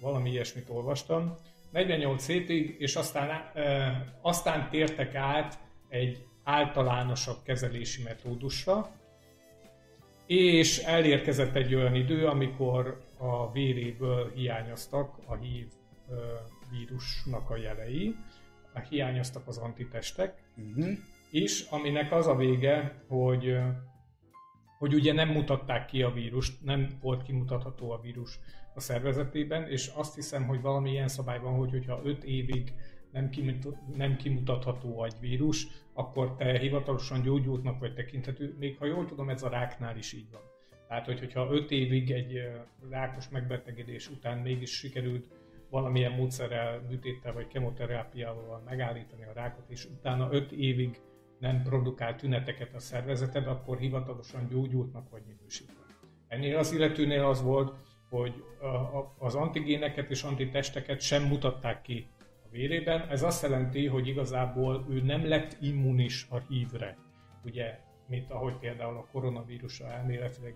Valami 0.00 0.30
ilyesmit 0.30 0.68
olvastam. 0.68 1.34
48 1.70 2.26
hétig, 2.26 2.76
és 2.78 2.96
aztán, 2.96 3.52
aztán 4.20 4.70
tértek 4.70 5.14
át 5.14 5.58
egy 5.88 6.24
általánosabb 6.44 7.36
kezelési 7.42 8.02
metódusra, 8.02 8.90
és 10.26 10.78
elérkezett 10.78 11.54
egy 11.54 11.74
olyan 11.74 11.94
idő, 11.94 12.26
amikor 12.26 13.00
a 13.18 13.52
véréből 13.52 14.32
hiányoztak 14.34 15.18
a 15.26 15.34
HIV 15.34 15.66
vírusnak 16.70 17.50
a 17.50 17.56
jelei, 17.56 18.16
hiányoztak 18.84 19.46
az 19.46 19.58
antitestek, 19.58 20.42
uh-huh. 20.56 20.88
és 21.30 21.66
aminek 21.70 22.12
az 22.12 22.26
a 22.26 22.36
vége, 22.36 23.04
hogy 23.08 23.56
hogy 24.80 24.94
ugye 24.94 25.12
nem 25.12 25.28
mutatták 25.28 25.86
ki 25.86 26.02
a 26.02 26.10
vírust, 26.10 26.64
nem 26.64 26.88
volt 27.00 27.22
kimutatható 27.22 27.90
a 27.90 28.00
vírus 28.00 28.38
a 28.74 28.80
szervezetében, 28.80 29.68
és 29.68 29.86
azt 29.94 30.14
hiszem, 30.14 30.46
hogy 30.46 30.60
valami 30.60 30.90
ilyen 30.90 31.08
szabály 31.08 31.38
van, 31.38 31.54
hogy 31.54 31.70
hogyha 31.70 32.00
5 32.04 32.24
évig 32.24 32.72
nem, 33.12 33.30
kimutat, 33.30 33.76
nem 33.94 34.16
kimutatható 34.16 35.04
egy 35.04 35.16
vírus, 35.20 35.66
akkor 35.92 36.36
te 36.36 36.58
hivatalosan 36.58 37.22
gyógyultnak 37.22 37.78
vagy 37.78 37.94
tekinthető, 37.94 38.54
még 38.58 38.76
ha 38.76 38.86
jól 38.86 39.06
tudom, 39.06 39.28
ez 39.28 39.42
a 39.42 39.48
ráknál 39.48 39.96
is 39.96 40.12
így 40.12 40.30
van. 40.32 40.40
Tehát, 40.88 41.06
hogy, 41.06 41.18
hogyha 41.18 41.50
5 41.50 41.70
évig 41.70 42.10
egy 42.10 42.40
rákos 42.90 43.28
megbetegedés 43.28 44.10
után 44.10 44.38
mégis 44.38 44.70
sikerült 44.70 45.26
valamilyen 45.70 46.12
módszerrel, 46.12 46.80
műtéttel 46.88 47.32
vagy 47.32 47.46
kemoterápiával 47.46 48.62
megállítani 48.64 49.24
a 49.24 49.32
rákot, 49.32 49.70
és 49.70 49.84
utána 49.84 50.28
5 50.32 50.52
évig 50.52 51.00
nem 51.38 51.62
produkál 51.62 52.16
tüneteket 52.16 52.74
a 52.74 52.78
szervezeted, 52.78 53.46
akkor 53.46 53.78
hivatalosan 53.78 54.46
gyógyultnak 54.48 55.10
vagy 55.10 55.22
minősítve. 55.26 55.80
Ennél 56.28 56.58
az 56.58 56.72
illetőnél 56.72 57.24
az 57.24 57.42
volt, 57.42 57.74
hogy 58.10 58.44
az 59.18 59.34
antigéneket 59.34 60.10
és 60.10 60.22
antitesteket 60.22 61.00
sem 61.00 61.22
mutatták 61.22 61.82
ki 61.82 62.06
a 62.44 62.48
vérében. 62.50 63.08
Ez 63.08 63.22
azt 63.22 63.42
jelenti, 63.42 63.86
hogy 63.86 64.06
igazából 64.06 64.86
ő 64.88 65.02
nem 65.02 65.28
lett 65.28 65.56
immunis 65.60 66.26
a 66.30 66.38
hívre. 66.38 66.96
Ugye 67.44 67.78
mint 68.10 68.30
ahogy 68.30 68.54
például 68.54 68.96
a 68.96 69.06
koronavírusra 69.12 69.86
elméletileg 69.86 70.54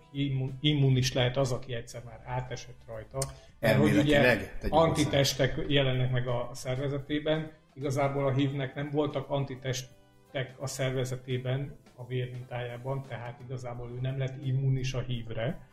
immunis 0.61 1.13
lehet 1.13 1.37
az, 1.37 1.53
aki 1.53 1.75
egyszer 1.75 2.03
már 2.05 2.23
átesett 2.25 2.81
rajta. 2.87 3.19
Mert 3.59 3.79
hogy 3.79 3.97
ugye 3.97 4.39
antitestek 4.69 5.65
jelennek 5.69 6.11
meg 6.11 6.27
a 6.29 6.51
szervezetében, 6.53 7.53
igazából 7.75 8.27
a 8.27 8.33
hívnek 8.33 8.75
nem 8.75 8.91
voltak 8.91 9.31
antitestek 9.31 10.55
a 10.59 10.67
szervezetében, 10.67 11.77
a 11.97 12.07
vérmintájában, 12.07 13.03
tehát 13.03 13.41
igazából 13.45 13.91
ő 13.91 14.01
nem 14.01 14.19
lett 14.19 14.45
immunis 14.45 14.95
a 14.95 15.01
hívre, 15.01 15.69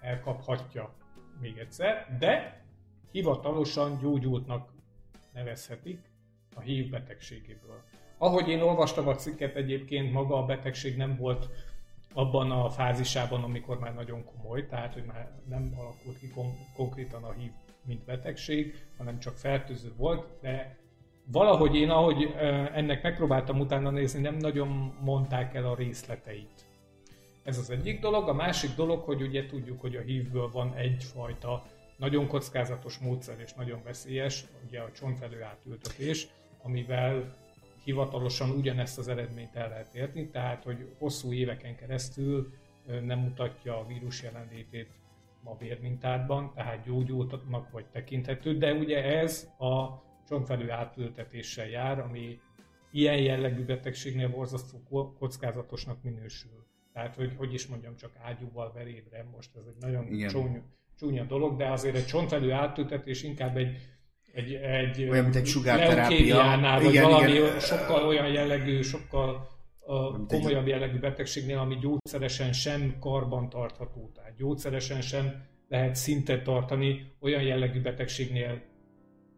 elkaphatja 0.00 0.94
még 1.40 1.58
egyszer, 1.58 2.16
de 2.18 2.64
hivatalosan 3.10 3.98
gyógyultnak 3.98 4.72
nevezhetik 5.32 6.00
a 6.54 6.60
hív 6.60 6.90
betegségéből. 6.90 7.82
Ahogy 8.18 8.48
én 8.48 8.60
olvastam 8.60 9.08
a 9.08 9.14
cikket, 9.14 9.56
egyébként 9.56 10.12
maga 10.12 10.36
a 10.36 10.44
betegség 10.44 10.96
nem 10.96 11.16
volt 11.16 11.48
abban 12.12 12.50
a 12.50 12.70
fázisában, 12.70 13.42
amikor 13.42 13.78
már 13.78 13.94
nagyon 13.94 14.24
komoly, 14.24 14.66
tehát 14.66 14.92
hogy 14.92 15.04
már 15.04 15.30
nem 15.48 15.74
alakult 15.78 16.18
ki 16.18 16.28
kon- 16.28 16.58
konkrétan 16.76 17.24
a 17.24 17.32
hív, 17.32 17.50
mint 17.86 18.04
betegség, 18.04 18.84
hanem 18.96 19.18
csak 19.18 19.36
fertőző 19.36 19.92
volt, 19.96 20.26
de 20.40 20.76
valahogy 21.24 21.74
én, 21.74 21.90
ahogy 21.90 22.34
ennek 22.74 23.02
megpróbáltam 23.02 23.60
utána 23.60 23.90
nézni, 23.90 24.20
nem 24.20 24.36
nagyon 24.36 24.94
mondták 25.00 25.54
el 25.54 25.66
a 25.66 25.74
részleteit. 25.74 26.64
Ez 27.42 27.58
az 27.58 27.70
egyik 27.70 28.00
dolog. 28.00 28.28
A 28.28 28.32
másik 28.32 28.74
dolog, 28.74 29.04
hogy 29.04 29.22
ugye 29.22 29.46
tudjuk, 29.46 29.80
hogy 29.80 29.96
a 29.96 30.00
hívből 30.00 30.50
van 30.50 30.74
egyfajta 30.74 31.62
nagyon 31.96 32.26
kockázatos 32.26 32.98
módszer 32.98 33.40
és 33.40 33.52
nagyon 33.52 33.80
veszélyes, 33.84 34.44
ugye 34.66 34.80
a 34.80 34.92
csontvelő 34.92 35.42
átültetés, 35.42 36.26
amivel 36.62 37.34
hivatalosan 37.86 38.50
ugyanezt 38.50 38.98
az 38.98 39.08
eredményt 39.08 39.56
el 39.56 39.68
lehet 39.68 39.94
érni, 39.94 40.28
tehát 40.28 40.62
hogy 40.64 40.88
hosszú 40.98 41.32
éveken 41.32 41.76
keresztül 41.76 42.52
nem 43.04 43.18
mutatja 43.18 43.78
a 43.78 43.86
vírus 43.86 44.22
jelenlétét 44.22 44.88
a 45.44 45.56
vérmintádban, 45.56 46.52
tehát 46.54 46.84
gyógyultnak 46.84 47.70
vagy 47.70 47.86
tekinthető, 47.86 48.58
de 48.58 48.72
ugye 48.72 49.04
ez 49.04 49.50
a 49.58 50.02
csontvelő 50.28 50.70
átültetéssel 50.70 51.66
jár, 51.66 51.98
ami 51.98 52.40
ilyen 52.90 53.18
jellegű 53.18 53.64
betegségnél 53.64 54.28
borzasztó 54.28 54.82
kockázatosnak 55.18 56.02
minősül. 56.02 56.66
Tehát, 56.92 57.14
hogy, 57.14 57.32
hogy 57.36 57.54
is 57.54 57.66
mondjam, 57.66 57.96
csak 57.96 58.10
ágyúval 58.22 58.72
verébre, 58.72 59.26
most 59.36 59.56
ez 59.56 59.64
egy 59.66 59.80
nagyon 59.80 60.28
csúnya, 60.28 60.62
csúnya 60.98 61.24
dolog, 61.24 61.56
de 61.56 61.70
azért 61.70 61.96
egy 61.96 62.06
csontvelő 62.06 62.52
átültetés 62.52 63.22
inkább 63.22 63.56
egy 63.56 63.95
egy, 64.36 64.52
egy 64.54 65.08
olyan, 65.08 65.22
mint 65.22 65.36
egy 65.36 65.46
sugárterápia. 65.46 66.58
vagy 66.80 66.84
igen, 66.84 67.04
valami 67.04 67.32
igen. 67.32 67.60
sokkal 67.60 68.06
olyan 68.06 68.28
jellegű, 68.28 68.82
sokkal 68.82 69.48
a 69.86 70.26
komolyabb 70.26 70.66
jellegű 70.66 70.98
betegségnél, 70.98 71.58
ami 71.58 71.78
gyógyszeresen 71.80 72.52
sem 72.52 72.96
karban 73.00 73.48
tartható. 73.48 74.10
Tehát 74.14 74.36
gyógyszeresen 74.36 75.00
sem 75.00 75.44
lehet 75.68 75.94
szintet 75.94 76.42
tartani 76.42 77.12
olyan 77.20 77.42
jellegű 77.42 77.80
betegségnél 77.80 78.62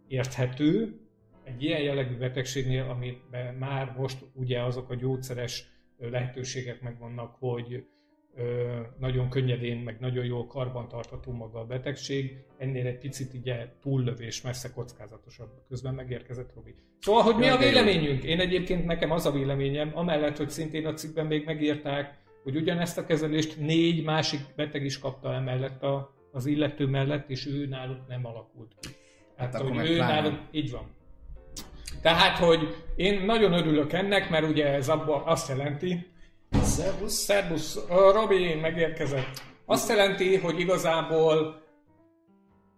érthető, 0.08 1.00
egy 1.44 1.62
ilyen 1.62 1.80
jellegű 1.80 2.16
betegségnél, 2.16 2.82
amiben 2.82 3.54
már 3.54 3.94
most 3.96 4.18
ugye 4.34 4.62
azok 4.62 4.90
a 4.90 4.94
gyógyszeres 4.94 5.64
lehetőségek 5.98 6.80
megvannak, 6.80 7.36
hogy 7.38 7.84
nagyon 8.98 9.28
könnyedén, 9.28 9.76
meg 9.76 9.96
nagyon 10.00 10.24
jól 10.24 10.46
karbantartható 10.46 11.32
maga 11.32 11.60
a 11.60 11.64
betegség, 11.64 12.44
ennél 12.58 12.86
egy 12.86 12.98
picit 12.98 13.34
ugye 13.34 13.68
túllövés, 13.82 14.42
messze 14.42 14.70
kockázatosabb. 14.72 15.48
Közben 15.68 15.94
megérkezett 15.94 16.54
Robi. 16.54 16.74
Szóval, 17.00 17.22
hogy 17.22 17.36
mi 17.36 17.48
a 17.48 17.56
véleményünk? 17.56 18.24
Én 18.24 18.40
egyébként 18.40 18.84
nekem 18.84 19.10
az 19.10 19.26
a 19.26 19.30
véleményem, 19.30 19.90
amellett, 19.94 20.36
hogy 20.36 20.50
szintén 20.50 20.86
a 20.86 20.94
cikkben 20.94 21.26
még 21.26 21.44
megírták, 21.44 22.18
hogy 22.42 22.56
ugyanezt 22.56 22.98
a 22.98 23.06
kezelést 23.06 23.58
négy 23.58 24.04
másik 24.04 24.40
beteg 24.56 24.84
is 24.84 24.98
kapta 24.98 25.34
emellett 25.34 25.82
a, 25.82 26.14
az 26.32 26.46
illető 26.46 26.86
mellett, 26.86 27.30
és 27.30 27.46
ő 27.46 27.66
náluk 27.66 28.08
nem 28.08 28.26
alakult. 28.26 28.74
Hát, 29.36 29.52
hát 29.52 29.62
hogy 29.62 29.90
ő 29.90 29.96
náluk, 29.96 30.40
így 30.50 30.70
van. 30.70 30.96
Tehát, 32.02 32.38
hogy 32.38 32.74
én 32.96 33.24
nagyon 33.24 33.52
örülök 33.52 33.92
ennek, 33.92 34.30
mert 34.30 34.48
ugye 34.48 34.66
ez 34.66 34.88
abba 34.88 35.24
azt 35.24 35.48
jelenti, 35.48 36.06
Szervusz. 36.50 37.14
Szervusz. 37.14 37.78
Robi 37.88 38.54
megérkezett. 38.54 39.42
Azt 39.66 39.88
jelenti, 39.88 40.36
hogy 40.36 40.60
igazából 40.60 41.62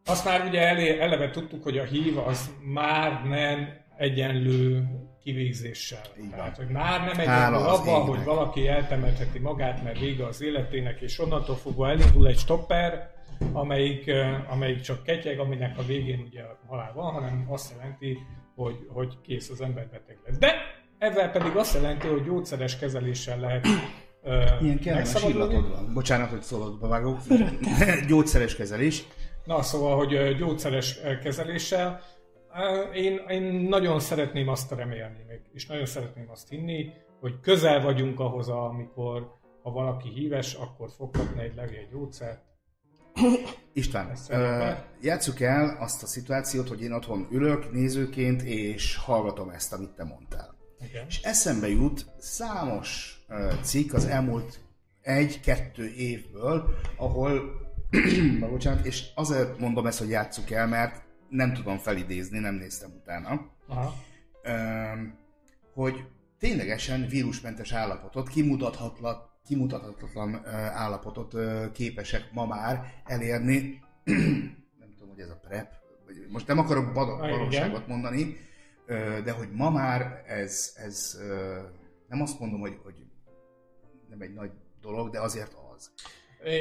azt 0.04 0.24
már 0.24 0.44
ugye 0.44 0.68
elé, 0.68 1.00
eleve 1.00 1.30
tudtuk, 1.30 1.62
hogy 1.62 1.78
a 1.78 1.84
hív 1.84 2.18
az 2.18 2.50
már 2.64 3.24
nem 3.24 3.68
egyenlő 3.96 4.84
kivégzéssel. 5.22 6.00
Tehát, 6.30 6.56
hogy 6.56 6.68
már 6.68 7.00
nem 7.00 7.18
egyenlő 7.18 7.56
abban, 7.56 8.02
hogy 8.02 8.24
valaki 8.24 8.68
eltemetheti 8.68 9.38
magát, 9.38 9.82
mert 9.82 9.98
vége 9.98 10.26
az 10.26 10.42
életének, 10.42 11.00
és 11.00 11.18
onnantól 11.18 11.56
fogva 11.56 11.88
elindul 11.88 12.26
egy 12.26 12.38
stopper, 12.38 13.10
amelyik, 13.52 14.10
amelyik 14.48 14.80
csak 14.80 15.02
ketyeg, 15.02 15.38
aminek 15.38 15.78
a 15.78 15.82
végén 15.82 16.20
ugye 16.20 16.42
halál 16.66 16.92
van, 16.94 17.12
hanem 17.12 17.46
azt 17.48 17.72
jelenti, 17.76 18.18
hogy, 18.54 18.86
hogy 18.88 19.20
kész 19.22 19.50
az 19.50 19.60
ember 19.60 19.88
beteg 19.88 20.18
lett. 20.24 20.38
De 20.38 20.54
ezzel 21.00 21.30
pedig 21.30 21.56
azt 21.56 21.74
jelenti, 21.74 22.06
hogy 22.06 22.24
gyógyszeres 22.24 22.78
kezeléssel 22.78 23.38
lehet 23.40 23.66
uh, 24.22 24.62
Ilyen 24.62 24.78
kellemes 24.78 25.24
illatod 25.24 25.68
van. 25.68 25.90
Bocsánat, 25.94 26.30
hogy 26.30 26.42
szólaltba 26.42 26.88
vágok. 26.88 27.18
Gyógyszeres 28.08 28.56
kezelés. 28.56 29.04
Na, 29.44 29.62
szóval, 29.62 29.96
hogy 29.96 30.14
ö, 30.14 30.34
gyógyszeres 30.34 30.98
ö, 31.04 31.18
kezeléssel. 31.18 32.00
Ö, 32.54 32.92
Én, 32.92 33.20
én 33.28 33.42
nagyon 33.42 34.00
szeretném 34.00 34.48
azt 34.48 34.70
remélni, 34.72 35.24
és 35.52 35.66
nagyon 35.66 35.86
szeretném 35.86 36.30
azt 36.30 36.48
hinni, 36.48 36.92
hogy 37.20 37.40
közel 37.40 37.80
vagyunk 37.82 38.20
ahhoz, 38.20 38.48
amikor 38.48 39.38
ha 39.62 39.70
valaki 39.70 40.08
híves, 40.08 40.54
akkor 40.54 40.90
fog 40.96 41.10
kapni 41.10 41.42
egy 41.42 41.54
levél 41.54 41.86
gyógyszert. 41.92 42.42
István, 43.72 44.10
ö, 44.10 44.14
szerintem. 44.14 44.76
játsszuk 45.00 45.40
el 45.40 45.76
azt 45.80 46.02
a 46.02 46.06
szituációt, 46.06 46.68
hogy 46.68 46.82
én 46.82 46.92
otthon 46.92 47.28
ülök 47.30 47.72
nézőként, 47.72 48.42
és 48.42 48.96
hallgatom 48.96 49.48
ezt, 49.48 49.72
amit 49.72 49.90
te 49.90 50.04
mondtál. 50.04 50.58
Igen. 50.88 51.06
És 51.08 51.22
eszembe 51.22 51.68
jut 51.68 52.06
számos 52.18 53.20
cikk 53.62 53.92
az 53.92 54.04
elmúlt 54.04 54.60
egy-kettő 55.02 55.88
évből, 55.88 56.74
ahol, 56.96 57.52
bocsánat, 58.40 58.86
és 58.86 59.04
azért 59.14 59.58
mondom 59.58 59.86
ezt, 59.86 59.98
hogy 59.98 60.08
játsszuk 60.08 60.50
el, 60.50 60.66
mert 60.66 61.02
nem 61.28 61.52
tudom 61.52 61.78
felidézni, 61.78 62.38
nem 62.38 62.54
néztem 62.54 62.90
utána, 63.02 63.50
Aha. 63.68 63.94
Hogy 65.74 66.04
ténylegesen 66.38 67.06
vírusmentes 67.06 67.72
állapotot, 67.72 68.28
kimutathatatlan 69.44 70.34
ö, 70.44 70.48
állapotot 70.54 71.36
képesek 71.72 72.28
ma 72.32 72.46
már 72.46 72.92
elérni. 73.04 73.82
nem 74.80 74.94
tudom, 74.98 75.08
hogy 75.08 75.20
ez 75.20 75.28
a 75.28 75.40
PrEP, 75.48 75.72
vagy 76.06 76.26
most 76.28 76.46
nem 76.46 76.58
akarok 76.58 76.92
baromságot 76.92 77.86
mondani, 77.86 78.36
de 79.24 79.32
hogy 79.32 79.48
ma 79.52 79.70
már 79.70 80.22
ez, 80.26 80.74
ez 80.76 81.18
nem 82.08 82.20
azt 82.22 82.40
mondom, 82.40 82.60
hogy, 82.60 82.78
hogy 82.82 82.94
nem 84.08 84.20
egy 84.20 84.32
nagy 84.32 84.50
dolog, 84.80 85.10
de 85.10 85.20
azért 85.20 85.54
az. 85.74 85.92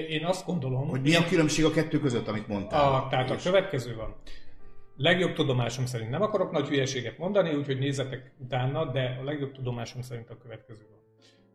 Én 0.10 0.26
azt 0.26 0.46
gondolom, 0.46 0.88
Hogy 0.88 1.02
mi 1.02 1.16
a 1.16 1.26
különbség 1.26 1.66
a 1.66 1.72
kettő 1.72 2.00
között, 2.00 2.28
amit 2.28 2.48
mondtál? 2.48 2.94
A, 2.94 3.08
tehát 3.10 3.30
a 3.30 3.34
És- 3.34 3.44
következő 3.44 3.96
van. 3.96 4.16
Legjobb 4.96 5.34
tudomásom 5.34 5.86
szerint 5.86 6.10
nem 6.10 6.22
akarok 6.22 6.52
nagy 6.52 6.68
hülyeséget 6.68 7.18
mondani, 7.18 7.54
úgyhogy 7.56 7.78
nézzetek 7.80 8.34
utána, 8.38 8.92
de 8.92 9.18
a 9.22 9.24
legjobb 9.24 9.52
tudomásom 9.52 10.02
szerint 10.02 10.30
a 10.30 10.38
következő 10.38 10.88
van. 10.90 11.00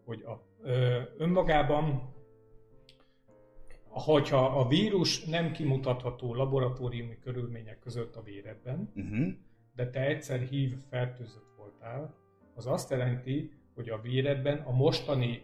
Hogy 0.04 0.22
a, 0.22 0.46
ö, 0.62 1.00
önmagában, 1.18 2.14
hogyha 3.88 4.46
a 4.46 4.68
vírus 4.68 5.24
nem 5.24 5.52
kimutatható 5.52 6.34
laboratóriumi 6.34 7.18
körülmények 7.18 7.78
között 7.78 8.16
a 8.16 8.22
véredben, 8.22 8.92
Uh-huh. 8.96 9.26
De 9.76 9.90
te 9.90 10.00
egyszer 10.00 10.40
hív 10.40 10.72
fertőzött 10.90 11.54
voltál, 11.56 12.14
az 12.54 12.66
azt 12.66 12.90
jelenti, 12.90 13.50
hogy 13.74 13.88
a 13.88 14.00
véredben 14.00 14.58
a 14.58 14.72
mostani 14.72 15.42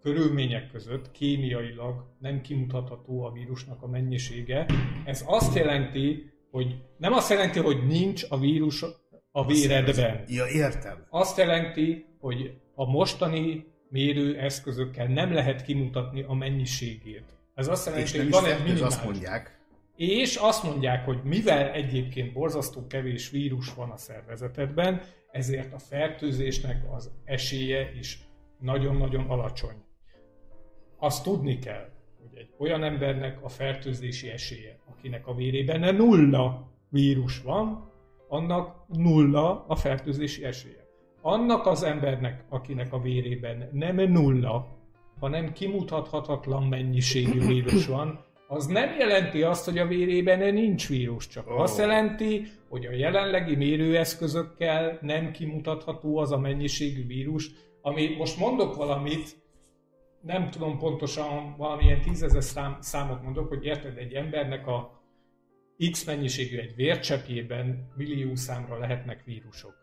körülmények 0.00 0.70
között 0.70 1.10
kémiailag 1.10 2.04
nem 2.18 2.40
kimutatható 2.40 3.24
a 3.24 3.32
vírusnak 3.32 3.82
a 3.82 3.86
mennyisége. 3.86 4.66
Ez 5.04 5.24
azt 5.26 5.54
jelenti, 5.54 6.32
hogy 6.50 6.82
nem 6.96 7.12
azt 7.12 7.30
jelenti, 7.30 7.58
hogy 7.58 7.86
nincs 7.86 8.24
a 8.28 8.38
vírus 8.38 8.84
a 9.32 9.46
véredben. 9.46 10.24
Ja, 10.28 10.46
értem. 10.46 11.06
Azt 11.10 11.38
jelenti, 11.38 12.06
hogy 12.18 12.60
a 12.74 12.90
mostani 12.90 13.66
mérőeszközökkel 13.88 15.06
nem 15.06 15.32
lehet 15.32 15.62
kimutatni 15.62 16.22
a 16.22 16.34
mennyiségét. 16.34 17.24
Ez 17.54 17.68
azt 17.68 17.86
jelenti, 17.86 18.18
hogy 18.18 18.30
van 18.30 18.44
egy 18.44 18.58
minimális. 18.58 18.80
azt 18.80 19.04
mondják. 19.04 19.59
És 20.00 20.36
azt 20.36 20.62
mondják, 20.62 21.04
hogy 21.04 21.20
mivel 21.24 21.70
egyébként 21.70 22.32
borzasztó 22.32 22.86
kevés 22.86 23.30
vírus 23.30 23.74
van 23.74 23.90
a 23.90 23.96
szervezetedben, 23.96 25.00
ezért 25.30 25.72
a 25.72 25.78
fertőzésnek 25.78 26.84
az 26.92 27.10
esélye 27.24 27.92
is 27.98 28.20
nagyon-nagyon 28.58 29.26
alacsony. 29.28 29.74
Azt 30.98 31.24
tudni 31.24 31.58
kell, 31.58 31.88
hogy 32.20 32.38
egy 32.38 32.48
olyan 32.58 32.84
embernek 32.84 33.44
a 33.44 33.48
fertőzési 33.48 34.28
esélye, 34.28 34.78
akinek 34.90 35.26
a 35.26 35.34
vérében 35.34 35.94
nulla 35.94 36.70
vírus 36.88 37.42
van, 37.42 37.90
annak 38.28 38.86
nulla 38.88 39.64
a 39.66 39.76
fertőzési 39.76 40.44
esélye. 40.44 40.86
Annak 41.20 41.66
az 41.66 41.82
embernek, 41.82 42.44
akinek 42.48 42.92
a 42.92 43.00
vérében 43.00 43.68
nem 43.72 43.96
nulla, 43.96 44.78
hanem 45.18 45.52
kimutathatatlan 45.52 46.62
mennyiségű 46.62 47.46
vírus 47.46 47.86
van, 47.86 48.28
az 48.52 48.66
nem 48.66 48.94
jelenti 48.98 49.42
azt, 49.42 49.64
hogy 49.64 49.78
a 49.78 49.86
vérében 49.86 50.54
nincs 50.54 50.88
vírus, 50.88 51.26
csak 51.26 51.50
Ó. 51.50 51.56
azt 51.58 51.78
jelenti, 51.78 52.46
hogy 52.68 52.86
a 52.86 52.92
jelenlegi 52.92 53.56
mérőeszközökkel 53.56 54.98
nem 55.00 55.30
kimutatható 55.30 56.16
az 56.16 56.32
a 56.32 56.38
mennyiségű 56.38 57.06
vírus, 57.06 57.50
ami 57.82 58.14
most 58.16 58.38
mondok 58.38 58.76
valamit, 58.76 59.36
nem 60.20 60.50
tudom 60.50 60.78
pontosan, 60.78 61.56
valamilyen 61.56 62.00
tízezer 62.00 62.42
szám, 62.42 62.76
számot 62.80 63.22
mondok, 63.22 63.48
hogy 63.48 63.64
érted, 63.64 63.96
egy 63.96 64.12
embernek 64.12 64.66
a 64.66 65.02
X 65.90 66.04
mennyiségű 66.04 66.58
egy 66.58 66.74
vércsepjében 66.74 67.92
millió 67.96 68.34
számra 68.34 68.78
lehetnek 68.78 69.24
vírusok. 69.24 69.74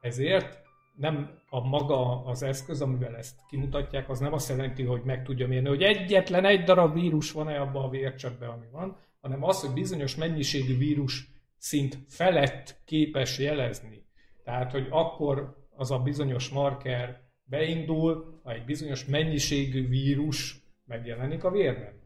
Ezért 0.00 0.61
nem 0.96 1.38
a 1.48 1.68
maga 1.68 2.24
az 2.24 2.42
eszköz, 2.42 2.80
amivel 2.80 3.16
ezt 3.16 3.40
kimutatják, 3.48 4.08
az 4.08 4.18
nem 4.18 4.32
azt 4.32 4.48
jelenti, 4.48 4.82
hogy 4.82 5.02
meg 5.04 5.24
tudja 5.24 5.46
mérni, 5.46 5.68
hogy 5.68 5.82
egyetlen 5.82 6.44
egy 6.44 6.62
darab 6.62 6.94
vírus 6.94 7.32
van-e 7.32 7.60
abban 7.60 7.84
a 7.84 7.88
vércseppben, 7.88 8.48
ami 8.48 8.66
van, 8.70 8.96
hanem 9.20 9.44
az, 9.44 9.60
hogy 9.60 9.72
bizonyos 9.72 10.16
mennyiségű 10.16 10.78
vírus 10.78 11.30
szint 11.58 11.98
felett 12.08 12.80
képes 12.84 13.38
jelezni. 13.38 14.04
Tehát, 14.44 14.70
hogy 14.70 14.86
akkor 14.90 15.56
az 15.76 15.90
a 15.90 15.98
bizonyos 15.98 16.48
marker 16.48 17.20
beindul, 17.44 18.40
ha 18.42 18.52
egy 18.52 18.64
bizonyos 18.64 19.04
mennyiségű 19.04 19.88
vírus 19.88 20.62
megjelenik 20.86 21.44
a 21.44 21.50
vérben. 21.50 22.00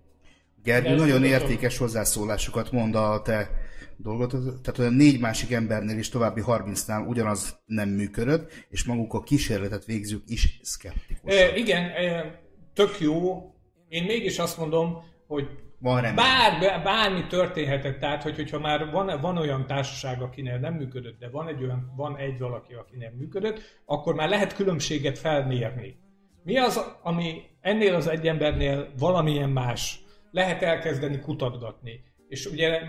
Gergő 0.62 0.94
nagyon 0.94 1.24
értékes 1.24 1.78
hozzászólásokat 1.78 2.72
mond 2.72 2.94
a 2.94 3.22
te 3.22 3.50
dolgot, 3.96 4.30
tehát 4.62 4.78
olyan 4.78 4.92
négy 4.94 5.20
másik 5.20 5.52
embernél 5.52 5.98
is 5.98 6.08
további 6.08 6.42
30-nál 6.46 7.06
ugyanaz 7.08 7.62
nem 7.66 7.88
működött, 7.88 8.52
és 8.68 8.84
maguk 8.84 9.14
a 9.14 9.22
kísérletet 9.22 9.84
végzők 9.84 10.22
is 10.26 10.60
szkeptikusak. 10.62 11.40
E, 11.40 11.56
igen, 11.56 11.82
e, 11.90 12.40
tök 12.74 13.00
jó. 13.00 13.44
Én 13.88 14.04
mégis 14.04 14.38
azt 14.38 14.58
mondom, 14.58 15.04
hogy 15.26 15.48
Van 15.78 16.00
remény. 16.00 16.14
bár, 16.14 16.82
bármi 16.82 17.26
történhetett, 17.26 17.98
tehát 17.98 18.22
hogy, 18.22 18.36
hogyha 18.36 18.58
már 18.58 18.90
van, 18.90 19.20
van 19.20 19.36
olyan 19.36 19.66
társaság, 19.66 20.22
akinél 20.22 20.58
nem 20.58 20.74
működött, 20.74 21.18
de 21.18 21.28
van 21.28 21.48
egy, 21.48 21.62
olyan, 21.62 21.92
van 21.96 22.16
egy 22.16 22.38
valaki, 22.38 22.74
akinél 22.74 23.12
működött, 23.18 23.82
akkor 23.84 24.14
már 24.14 24.28
lehet 24.28 24.54
különbséget 24.54 25.18
felmérni. 25.18 25.96
Mi 26.42 26.58
az, 26.58 26.80
ami 27.02 27.42
ennél 27.60 27.94
az 27.94 28.06
egy 28.06 28.28
embernél 28.28 28.92
valamilyen 28.98 29.50
más? 29.50 30.00
Lehet 30.30 30.62
elkezdeni 30.62 31.20
kutatgatni. 31.20 32.00
És 32.28 32.46
ugye 32.46 32.80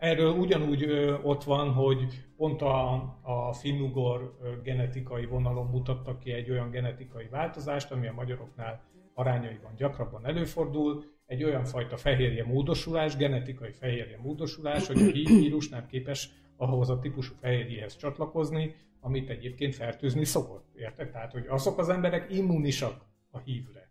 erről 0.00 0.32
ugyanúgy 0.32 0.84
ott 1.22 1.44
van, 1.44 1.72
hogy 1.72 2.04
pont 2.36 2.62
a, 2.62 2.92
a 3.22 3.52
finnugor 3.52 4.38
genetikai 4.62 5.26
vonalon 5.26 5.66
mutattak 5.66 6.18
ki 6.18 6.32
egy 6.32 6.50
olyan 6.50 6.70
genetikai 6.70 7.26
változást, 7.30 7.92
ami 7.92 8.06
a 8.06 8.12
magyaroknál 8.12 8.82
arányaiban 9.14 9.74
gyakrabban 9.76 10.26
előfordul, 10.26 11.04
egy 11.26 11.44
olyan 11.44 11.64
fajta 11.64 11.96
fehérje 11.96 12.44
módosulás, 12.44 13.16
genetikai 13.16 13.72
fehérje 13.72 14.18
módosulás, 14.22 14.86
hogy 14.86 15.02
a 15.02 15.10
vírus 15.12 15.68
nem 15.68 15.86
képes 15.86 16.30
ahhoz 16.56 16.90
a 16.90 16.98
típusú 16.98 17.34
fehérjéhez 17.40 17.96
csatlakozni, 17.96 18.74
amit 19.00 19.30
egyébként 19.30 19.74
fertőzni 19.74 20.24
szokott. 20.24 20.68
Érted? 20.74 21.10
Tehát, 21.10 21.32
hogy 21.32 21.46
azok 21.48 21.78
az 21.78 21.88
emberek 21.88 22.32
immunisak 22.32 23.06
a 23.30 23.38
hívre. 23.38 23.90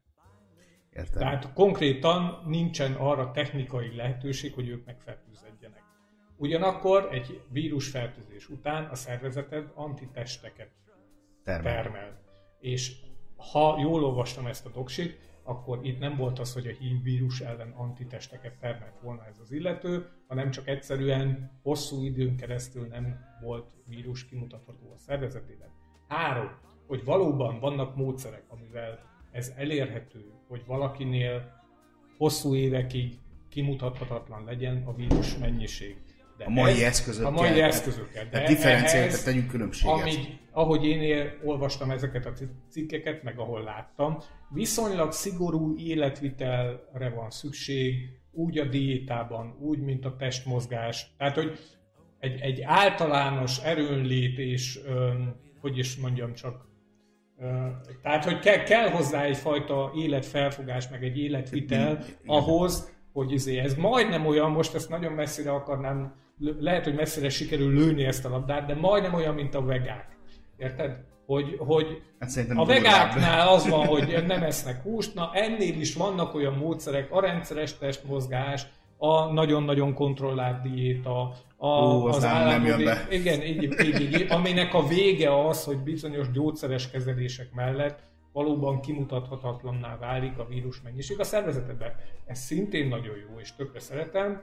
Értem. 0.89 1.19
Tehát 1.19 1.53
konkrétan 1.53 2.43
nincsen 2.45 2.93
arra 2.93 3.31
technikai 3.31 3.95
lehetőség, 3.95 4.53
hogy 4.53 4.67
ők 4.67 4.85
megfertőzedjenek. 4.85 5.28
Ugyanakkor 6.41 7.09
egy 7.11 7.41
vírusfertőzés 7.49 8.49
után 8.49 8.85
a 8.85 8.95
szervezeted 8.95 9.71
antitesteket 9.75 10.69
Termel. 11.43 11.73
termel. 11.73 12.21
És 12.59 12.95
ha 13.51 13.77
jól 13.79 14.03
olvastam 14.03 14.45
ezt 14.45 14.65
a 14.65 14.69
doksit, 14.69 15.19
akkor 15.43 15.79
itt 15.85 15.99
nem 15.99 16.15
volt 16.15 16.39
az, 16.39 16.53
hogy 16.53 16.67
a 16.67 16.71
HIV 16.79 17.03
vírus 17.03 17.39
ellen 17.39 17.71
antitesteket 17.71 18.57
termelt 18.59 18.99
volna 19.01 19.25
ez 19.25 19.39
az 19.41 19.51
illető, 19.51 20.09
hanem 20.27 20.51
csak 20.51 20.67
egyszerűen 20.67 21.59
hosszú 21.61 22.03
időn 22.03 22.35
keresztül 22.35 22.87
nem 22.87 23.19
volt 23.41 23.73
vírus 23.87 24.25
kimutatható 24.25 24.91
a 24.95 24.97
szervezetében. 24.97 25.69
Három, 26.07 26.49
hogy 26.87 27.03
valóban 27.03 27.59
vannak 27.59 27.95
módszerek, 27.95 28.43
amivel 28.47 28.99
ez 29.31 29.53
elérhető, 29.55 30.31
hogy 30.47 30.63
valakinél 30.65 31.51
hosszú 32.17 32.55
évekig 32.55 33.19
kimutathatatlan 33.49 34.43
legyen 34.43 34.83
a 34.85 34.93
vírus 34.93 35.37
mennyiség. 35.37 36.08
De 36.39 36.45
A 36.45 36.49
mai 36.49 36.71
ez- 36.71 36.81
eszközökkel. 36.81 37.31
A 37.31 37.35
mai 37.35 37.61
eszközökkel. 37.61 38.29
Tehát 38.29 38.47
differenciáltan 38.47 39.19
tegyünk 39.23 39.47
különbséget. 39.47 39.99
amíg, 39.99 40.37
ahogy 40.51 40.85
én 40.85 41.29
olvastam 41.43 41.91
ezeket 41.91 42.25
a 42.25 42.31
cikkeket, 42.69 43.23
meg 43.23 43.39
ahol 43.39 43.63
láttam, 43.63 44.17
viszonylag 44.49 45.11
szigorú 45.11 45.75
életvitelre 45.77 47.09
van 47.15 47.29
szükség, 47.29 47.95
úgy 48.31 48.57
a 48.57 48.65
diétában, 48.65 49.57
úgy, 49.59 49.79
mint 49.79 50.05
a 50.05 50.15
testmozgás. 50.15 51.13
Tehát, 51.17 51.35
hogy 51.35 51.59
egy, 52.19 52.39
egy 52.41 52.61
általános 52.61 53.57
erőnlét 53.63 54.37
és, 54.37 54.79
öm, 54.85 55.35
hogy 55.61 55.77
is 55.77 55.95
mondjam 55.97 56.33
csak, 56.33 56.67
tehát, 58.01 58.23
hogy 58.23 58.39
kell, 58.39 58.63
kell 58.63 58.89
hozzá 58.89 59.23
egyfajta 59.23 59.91
életfelfogás, 59.95 60.89
meg 60.89 61.03
egy 61.03 61.17
életvitel 61.17 62.03
ahhoz, 62.25 62.97
hogy 63.13 63.31
izé, 63.31 63.57
ez 63.57 63.73
majdnem 63.73 64.25
olyan, 64.25 64.51
most 64.51 64.75
ezt 64.75 64.89
nagyon 64.89 65.13
messzire 65.13 65.51
akarnám, 65.51 66.15
lehet, 66.39 66.83
hogy 66.83 66.95
messzire 66.95 67.29
sikerül 67.29 67.73
lőni 67.73 68.03
ezt 68.03 68.25
a 68.25 68.29
labdát, 68.29 68.65
de 68.65 68.75
majdnem 68.75 69.13
olyan, 69.13 69.33
mint 69.33 69.55
a 69.55 69.61
vegák. 69.61 70.17
Érted? 70.57 70.97
Hogy, 71.25 71.55
hogy 71.57 72.01
Hát 72.19 72.45
a 72.55 72.65
vegáknál 72.65 73.47
az 73.47 73.69
van, 73.69 73.85
hogy 73.85 74.23
nem 74.27 74.43
esznek 74.43 74.81
húst, 74.81 75.13
na 75.13 75.31
ennél 75.33 75.79
is 75.79 75.95
vannak 75.95 76.35
olyan 76.35 76.53
módszerek, 76.53 77.11
a 77.11 77.21
rendszeres 77.21 77.77
testmozgás, 77.77 78.67
a 78.97 79.31
nagyon-nagyon 79.33 79.93
kontrollált 79.93 80.61
diéta, 80.61 81.31
a, 81.57 81.67
Ó, 81.67 82.05
az 82.05 82.21
nem- 82.23 82.47
nem 82.47 82.65
jön 82.65 82.83
be. 82.83 83.07
Igen, 83.09 83.41
így, 83.41 83.63
így, 83.63 84.01
így, 84.01 84.25
aminek 84.29 84.73
a 84.73 84.87
vége 84.87 85.47
az, 85.47 85.63
hogy 85.63 85.77
bizonyos 85.77 86.31
gyógyszeres 86.31 86.91
kezelések 86.91 87.53
mellett 87.53 87.99
valóban 88.31 88.81
kimutathatatlanná 88.81 89.97
válik 89.97 90.37
a 90.37 90.45
vírus 90.45 90.81
mennyiség 90.81 91.19
a 91.19 91.23
szervezetedben. 91.23 91.91
Ez 92.25 92.39
szintén 92.39 92.87
nagyon 92.87 93.15
jó, 93.15 93.39
és 93.39 93.55
tökre 93.55 93.79
szeretem, 93.79 94.41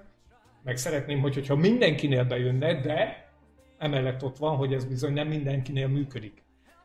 meg 0.67 0.77
szeretném, 0.77 1.21
hogy, 1.21 1.35
hogyha 1.35 1.57
mindenkinél 1.57 2.25
bejönne, 2.25 2.81
de 2.81 3.29
emellett 3.79 4.23
ott 4.23 4.37
van, 4.37 4.57
hogy 4.57 4.73
ez 4.73 4.85
bizony 4.85 5.13
nem 5.13 5.29
mindenkinél 5.29 5.89
működik. 5.89 6.43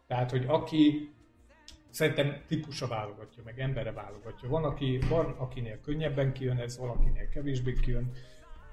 Tehát, 0.07 0.31
hogy 0.31 0.45
aki 0.47 1.09
szerintem 1.89 2.41
típusa 2.47 2.87
válogatja, 2.87 3.43
meg 3.45 3.59
embere 3.59 3.91
válogatja. 3.91 4.49
Van, 4.49 4.63
aki, 4.63 4.99
van 5.09 5.35
akinél 5.37 5.79
könnyebben 5.79 6.33
kijön 6.33 6.57
ez, 6.57 6.77
valakinél 6.77 7.29
kevésbé 7.29 7.73
kijön, 7.73 8.11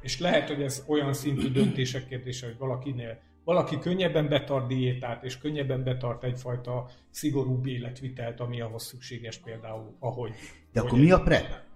és 0.00 0.20
lehet, 0.20 0.48
hogy 0.48 0.62
ez 0.62 0.84
olyan 0.86 1.12
szintű 1.12 1.50
döntések 1.50 2.06
kérdése, 2.06 2.46
hogy 2.46 2.58
valakinél 2.58 3.18
valaki 3.44 3.78
könnyebben 3.78 4.28
betart 4.28 4.66
diétát, 4.66 5.24
és 5.24 5.38
könnyebben 5.38 5.84
betart 5.84 6.24
egyfajta 6.24 6.88
szigorúbb 7.10 7.66
életvitelt, 7.66 8.40
ami 8.40 8.60
ahhoz 8.60 8.84
szükséges 8.84 9.38
például, 9.38 9.96
ahogy... 9.98 10.32
De 10.72 10.80
akkor 10.80 10.98
mi 10.98 11.10
a 11.10 11.20
prep? 11.20 11.66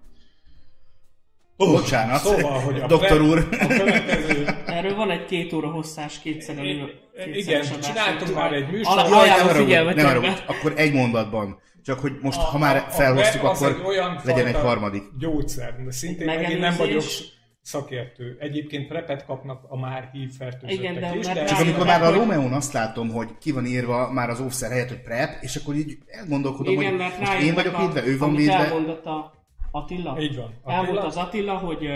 Uff, 1.63 1.71
Bocsánat, 1.81 2.21
Szóval, 2.21 2.61
hogy 2.61 2.81
a 2.81 2.87
doktor 2.87 3.21
úr. 3.21 3.49
A 3.61 3.67
következő... 3.67 4.47
Erről 4.67 4.95
van 4.95 5.11
egy 5.11 5.25
két 5.25 5.53
óra 5.53 5.71
hosszás 5.71 6.19
kétszerelő. 6.19 6.91
Igen, 7.35 7.63
csináltunk 7.81 8.35
már 8.35 8.53
egy 8.53 8.71
műsort. 8.71 8.99
Ala- 8.99 9.09
Jaj, 9.11 9.19
Ajánlom 9.21 9.37
ne 9.37 9.43
haragudj, 9.53 9.65
figyelmetekbe. 9.65 10.03
ne 10.03 10.09
haragudj. 10.09 10.43
Akkor 10.47 10.73
egy 10.77 10.93
mondatban. 10.93 11.61
Csak 11.85 11.99
hogy 12.01 12.13
most, 12.23 12.39
A- 12.39 12.43
ha 12.43 12.59
már 12.59 12.87
felhoztuk, 12.91 13.43
akkor 13.43 13.69
egy 13.69 13.83
olyan 13.87 14.21
legyen 14.25 14.47
egy 14.47 14.55
harmadik. 14.55 15.03
Gyógyszer. 15.19 15.75
De 15.85 15.91
szintén 15.93 16.27
megint 16.27 16.49
nem 16.61 16.71
vagyok 16.77 16.79
Megelőzés. 16.79 17.25
szakértő. 17.63 18.37
Egyébként 18.41 18.89
prepet 18.89 19.25
kapnak 19.27 19.65
a 19.69 19.79
már 19.79 20.09
hív 20.13 20.31
fertőzöttek 20.39 20.79
Igen, 20.79 20.95
de 21.01 21.13
is, 21.19 21.27
de 21.27 21.33
Csak 21.45 21.49
rá- 21.49 21.61
amikor 21.61 21.87
már 21.87 22.03
a 22.03 22.11
Romeón 22.13 22.53
azt 22.53 22.73
látom, 22.73 23.09
hogy 23.11 23.29
ki 23.41 23.53
van 23.53 23.65
írva 23.67 24.13
már 24.13 24.31
az 24.31 24.41
óvszer 24.41 24.71
helyett, 24.71 24.89
hogy 24.89 25.01
prep, 25.03 25.31
és 25.41 25.57
akkor 25.57 25.75
így 25.75 25.99
elgondolkodom, 26.07 26.73
Igen, 26.75 26.91
hogy 27.01 27.13
most 27.21 27.33
én 27.43 27.55
vagyok 27.55 27.75
a- 27.75 27.79
védve, 27.79 28.07
ő 28.07 28.19
van 28.19 28.35
védve. 28.35 28.53
elmondott 28.55 29.05
a 29.05 29.33
Attila. 29.73 30.21
Így 30.21 30.37
van. 30.37 30.55
Elmondta 30.65 30.93
Attila? 30.93 31.07
az 31.07 31.17
Attila, 31.17 31.57
hogy 31.57 31.89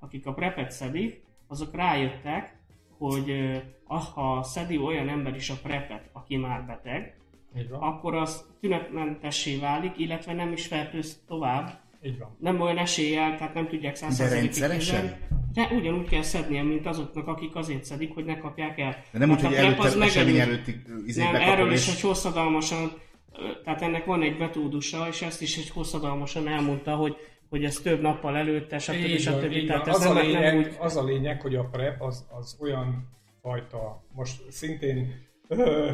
akik 0.00 0.26
a 0.26 0.32
prepet 0.32 0.70
szedik, 0.70 1.22
azok 1.48 1.74
rájöttek, 1.76 2.56
hogy 2.98 3.32
ah, 3.86 4.02
ha 4.02 4.42
szedi 4.42 4.78
olyan 4.78 5.08
ember 5.08 5.34
is 5.34 5.50
a 5.50 5.54
prepet, 5.62 6.08
aki 6.12 6.36
már 6.36 6.64
beteg, 6.66 7.16
Így 7.58 7.68
van. 7.68 7.80
akkor 7.80 8.14
az 8.14 8.44
tünetmentessé 8.60 9.56
válik, 9.56 9.98
illetve 9.98 10.32
nem 10.32 10.52
is 10.52 10.66
fertőz 10.66 11.22
tovább. 11.26 11.80
Így 12.02 12.18
van. 12.18 12.36
Nem 12.40 12.60
olyan 12.60 12.78
eséllyel, 12.78 13.36
tehát 13.36 13.54
nem 13.54 13.68
tudják 13.68 13.98
kezelni. 13.98 14.50
De 15.52 15.68
ugyanúgy 15.72 16.08
kell 16.08 16.22
szednie, 16.22 16.62
mint 16.62 16.86
azoknak, 16.86 17.26
akik 17.26 17.54
azért 17.54 17.84
szedik, 17.84 18.14
hogy 18.14 18.24
ne 18.24 18.38
kapják 18.38 18.78
el. 18.78 18.96
De 19.12 19.18
nem 19.18 19.30
úgy, 19.30 19.40
Hát 19.40 19.46
hogy 19.54 19.64
a 19.64 19.66
prep 19.66 19.78
az 19.78 19.86
előtte, 19.86 20.04
esemény 20.04 20.34
megelőz- 20.36 20.48
előtti 20.68 20.82
izé 21.06 21.22
nem, 21.22 21.34
erről 21.34 21.72
is 21.72 21.88
és 21.88 21.94
egy 21.94 22.00
hosszadalmasan, 22.00 22.82
ö, 22.82 22.86
tehát 23.64 23.82
ennek 23.82 24.04
van 24.04 24.22
egy 24.22 24.38
metódusa, 24.38 25.06
és 25.08 25.22
ezt 25.22 25.42
is 25.42 25.56
egy 25.56 25.70
hosszadalmasan 25.70 26.48
elmondta, 26.48 26.94
hogy, 26.94 27.16
hogy 27.48 27.64
ez 27.64 27.76
több 27.76 28.00
nappal 28.00 28.36
előtte, 28.36 28.78
stb. 28.78 29.18
Stb. 29.18 29.66
Tehát 29.66 29.88
Az, 29.88 30.04
a 30.04 30.14
lényeg, 30.20 30.42
nem 30.42 30.56
úgy, 30.56 30.76
az 30.78 30.96
a 30.96 31.04
lényeg, 31.04 31.40
hogy 31.40 31.54
a 31.54 31.64
prep 31.64 32.02
az, 32.02 32.26
az 32.40 32.56
olyan 32.60 33.08
fajta, 33.42 34.04
most 34.14 34.42
szintén 34.50 35.14
ö, 35.48 35.90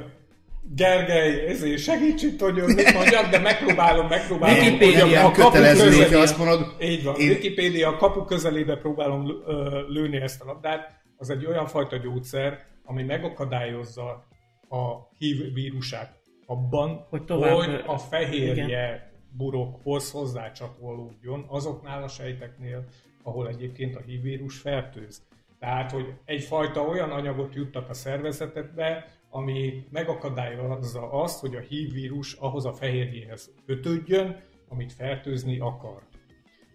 Gergely, 0.75 1.47
ezért 1.47 1.79
segíts 1.81 2.23
itt, 2.23 2.41
hogy 2.41 2.55
mit 2.55 2.93
mondjak, 2.93 3.31
de 3.31 3.39
megpróbálom, 3.39 4.07
megpróbálom. 4.07 4.59
Wikipédia 4.65 5.27
a 5.27 5.31
kötelező, 5.31 5.83
közelébe- 5.83 6.05
hogyha 6.07 6.21
azt 6.23 6.39
mondod. 6.39 6.75
Így 6.81 7.05
van, 7.05 7.15
Én- 7.17 7.29
Wikipédia 7.31 7.89
a 7.89 7.97
kapu 7.97 8.25
közelébe 8.25 8.77
próbálom 8.77 9.43
ö, 9.47 9.83
lőni 9.89 10.17
ezt 10.17 10.43
a 10.43 10.45
labdát. 10.45 11.03
Az 11.17 11.31
egy 11.31 11.47
olyan 11.47 11.67
fajta 11.67 11.97
gyógyszer, 11.97 12.67
ami 12.85 13.03
megakadályozza 13.03 14.27
a 14.69 15.09
HIV 15.19 15.53
vírusát 15.55 16.18
abban, 16.51 17.07
Hogy 17.09 17.25
tovább- 17.25 17.55
hogy 17.55 17.83
a 17.87 17.99
fehérje 17.99 19.13
burokhoz 19.31 20.11
hozzácsatolódjon 20.11 21.45
azoknál 21.49 22.03
a 22.03 22.09
sejteknél, 22.09 22.85
ahol 23.23 23.49
egyébként 23.49 23.97
a 23.97 24.01
HIV 24.07 24.23
vírus 24.23 24.59
fertőz. 24.59 25.23
Tehát, 25.59 25.91
hogy 25.91 26.15
egyfajta 26.25 26.81
olyan 26.81 27.11
anyagot 27.11 27.55
juttat 27.55 27.89
a 27.89 27.95
szervezetedbe, 27.95 29.07
ami 29.31 29.87
megakadályozza 29.91 31.11
azt, 31.11 31.41
hogy 31.41 31.55
a 31.55 31.61
HIV 31.61 31.93
vírus 31.93 32.33
ahhoz 32.33 32.65
a 32.65 32.73
fehérjéhez 32.73 33.55
kötődjön, 33.67 34.37
amit 34.69 34.93
fertőzni 34.93 35.59
akar. 35.59 36.03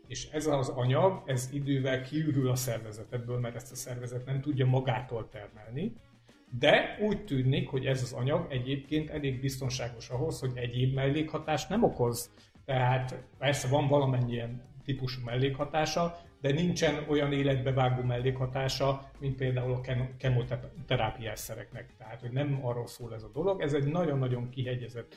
És 0.08 0.30
ez 0.32 0.48
az 0.48 0.70
anyag, 0.70 1.22
ez 1.26 1.50
idővel 1.54 2.02
kiürül 2.02 2.50
a 2.50 2.56
szervezetedből, 2.56 3.40
mert 3.40 3.56
ezt 3.56 3.72
a 3.72 3.76
szervezet 3.76 4.26
nem 4.26 4.42
tudja 4.42 4.66
magától 4.66 5.30
termelni, 5.30 5.94
de 6.60 6.98
úgy 7.02 7.26
tűnik, 7.26 7.70
hogy 7.70 7.86
ez 7.86 8.02
az 8.02 8.14
anyag 8.14 8.48
egyébként 8.50 9.10
elég 9.10 9.40
biztonságos 9.40 10.10
ahhoz, 10.10 10.40
hogy 10.40 10.52
egyéb 10.56 10.94
mellékhatást 10.94 11.70
nem 11.70 11.84
okoz. 11.84 12.32
Tehát 12.66 13.24
persze 13.38 13.68
van 13.68 13.88
valamennyien 13.88 14.62
típusú 14.86 15.22
mellékhatása, 15.26 16.20
de 16.42 16.52
nincsen 16.52 17.06
olyan 17.08 17.34
életbevágó 17.34 18.02
mellékhatása, 18.02 19.12
mint 19.20 19.36
például 19.36 19.74
a 19.74 19.82
kem- 19.82 20.18
kemoterápiás 20.18 21.40
szereknek. 21.40 21.96
Tehát, 21.98 22.22
hogy 22.22 22.32
nem 22.32 22.60
arról 22.62 22.88
szól 22.88 23.14
ez 23.14 23.24
a 23.24 23.32
dolog, 23.34 23.62
ez 23.62 23.74
egy 23.74 23.86
nagyon-nagyon 23.86 24.50
kihegyezett, 24.50 25.16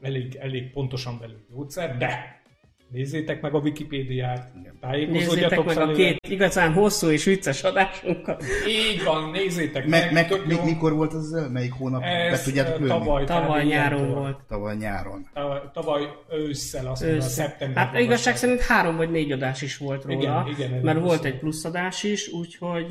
elég, 0.00 0.34
elég 0.34 0.70
pontosan 0.70 1.18
belül 1.18 1.44
gyógyszer, 1.50 1.96
de 1.96 2.42
nézzétek 2.88 3.40
meg 3.40 3.54
a 3.54 3.58
Wikipédiát, 3.58 4.52
nézzétek 4.80 5.50
meg 5.64 5.66
a 5.66 5.70
felőle. 5.72 5.96
két 5.96 6.18
igazán 6.28 6.72
hosszú 6.72 7.08
és 7.08 7.24
vicces 7.24 7.62
adásunkat. 7.64 8.44
Így 8.68 9.04
van, 9.04 9.30
nézzétek 9.30 9.86
Meg, 9.86 10.02
meg. 10.04 10.12
meg 10.12 10.28
tök 10.28 10.46
mi, 10.46 10.56
mikor 10.64 10.92
volt 10.92 11.12
az, 11.12 11.48
melyik 11.52 11.72
hónap? 11.72 12.00
Be 12.00 12.06
Ez 12.06 12.42
tudjátok 12.42 12.74
ö, 12.74 12.78
lőni? 12.78 12.88
tavaly, 12.90 13.24
Tavaly 13.24 13.64
nyáron 13.64 14.14
volt. 14.14 14.38
Tavaly 14.48 14.76
nyáron. 14.76 15.28
Tavaly, 15.34 15.60
tavaly 15.72 16.02
ősszel, 16.30 16.86
azt 16.86 17.00
mondom, 17.02 17.18
Össze. 17.20 17.28
szeptemberben. 17.28 17.86
Hát 17.86 17.98
igazság 18.00 18.36
szerint 18.36 18.60
három 18.60 18.96
vagy 18.96 19.10
négy 19.10 19.32
adás 19.32 19.62
is 19.62 19.76
volt 19.76 20.04
róla, 20.04 20.46
Igen, 20.48 20.66
igen, 20.68 20.80
mert 20.82 21.00
volt 21.00 21.24
egy 21.24 21.38
plusz 21.38 21.64
adás 21.64 22.02
is, 22.02 22.28
úgyhogy 22.28 22.86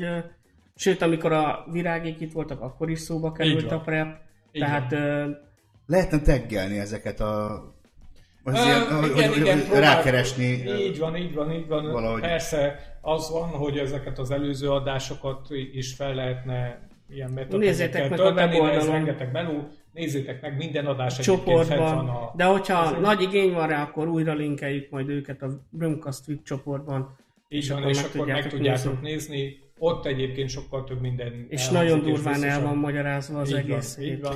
sőt, 0.74 1.02
amikor 1.02 1.32
a 1.32 1.64
virágék 1.72 2.20
itt 2.20 2.32
voltak, 2.32 2.60
akkor 2.60 2.90
is 2.90 2.98
szóba 3.00 3.32
került 3.32 3.68
van. 3.68 3.78
a 3.78 3.80
prep, 3.80 4.16
Így 4.52 4.62
tehát 4.62 4.92
ö, 4.92 5.24
Lehetne 5.86 6.20
teggelni 6.20 6.78
ezeket 6.78 7.20
a... 7.20 7.62
Az 8.44 8.60
Ö, 8.60 8.64
ilyen, 8.64 9.00
hogy, 9.00 9.10
igen, 9.10 9.28
hogy, 9.28 9.40
igen, 9.40 9.58
hogy 9.58 9.64
próbál- 9.68 9.94
rákeresni. 9.94 10.62
Így 10.78 10.98
van, 10.98 11.16
így 11.16 11.34
van, 11.34 11.52
így 11.52 11.66
van. 11.68 11.92
valahogy. 11.92 12.20
Persze 12.20 12.78
az 13.00 13.30
van, 13.30 13.48
hogy 13.48 13.78
ezeket 13.78 14.18
az 14.18 14.30
előző 14.30 14.70
adásokat 14.70 15.46
is 15.72 15.94
fel 15.94 16.14
lehetne 16.14 16.88
ilyen 17.08 17.30
a 17.36 18.14
tölteni, 18.14 18.58
de 18.60 18.70
ez 18.70 18.88
rengeteg 18.88 19.32
meló. 19.32 19.68
Nézzétek 19.92 20.40
meg, 20.40 20.56
minden 20.56 20.86
adás 20.86 21.18
egyébként 21.18 21.66
fent 21.66 21.80
van 21.80 21.88
csoportban, 21.88 22.08
a... 22.08 22.32
de 22.36 22.44
hogyha 22.44 22.84
Ezért- 22.84 23.00
nagy 23.00 23.22
igény 23.22 23.52
van 23.52 23.68
rá, 23.68 23.82
akkor 23.82 24.08
újra 24.08 24.34
linkeljük 24.34 24.90
majd 24.90 25.08
őket 25.08 25.42
a 25.42 25.48
Brumcast 25.70 26.26
VIP 26.26 26.42
csoportban. 26.44 27.16
Így 27.48 27.68
van, 27.68 27.88
és 27.88 28.02
akkor 28.02 28.26
meg 28.26 28.48
tudjátok 28.48 29.00
nézni. 29.00 29.58
Ott 29.78 30.06
egyébként 30.06 30.48
sokkal 30.48 30.84
több 30.84 31.00
minden 31.00 31.46
És 31.48 31.68
nagyon 31.68 32.02
durván 32.02 32.44
el 32.44 32.62
van 32.62 32.76
magyarázva 32.76 33.40
az 33.40 33.48
így 33.48 33.54
egész. 33.56 33.96
Van, 33.96 34.04
így 34.06 34.20
van. 34.20 34.34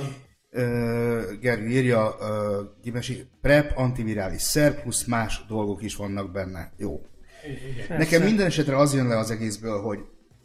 Gergő 1.41 1.67
írja, 1.67 2.15
Gimesi, 2.83 3.27
prep, 3.41 3.77
antivirális 3.77 4.41
szer, 4.41 4.81
plusz 4.81 5.05
más 5.05 5.45
dolgok 5.47 5.83
is 5.83 5.95
vannak 5.95 6.31
benne. 6.31 6.71
Jó. 6.77 7.01
Igen. 7.85 7.97
Nekem 7.97 8.23
minden 8.23 8.45
esetre 8.45 8.77
az 8.77 8.93
jön 8.93 9.07
le 9.07 9.17
az 9.17 9.31
egészből, 9.31 9.81
hogy 9.81 9.99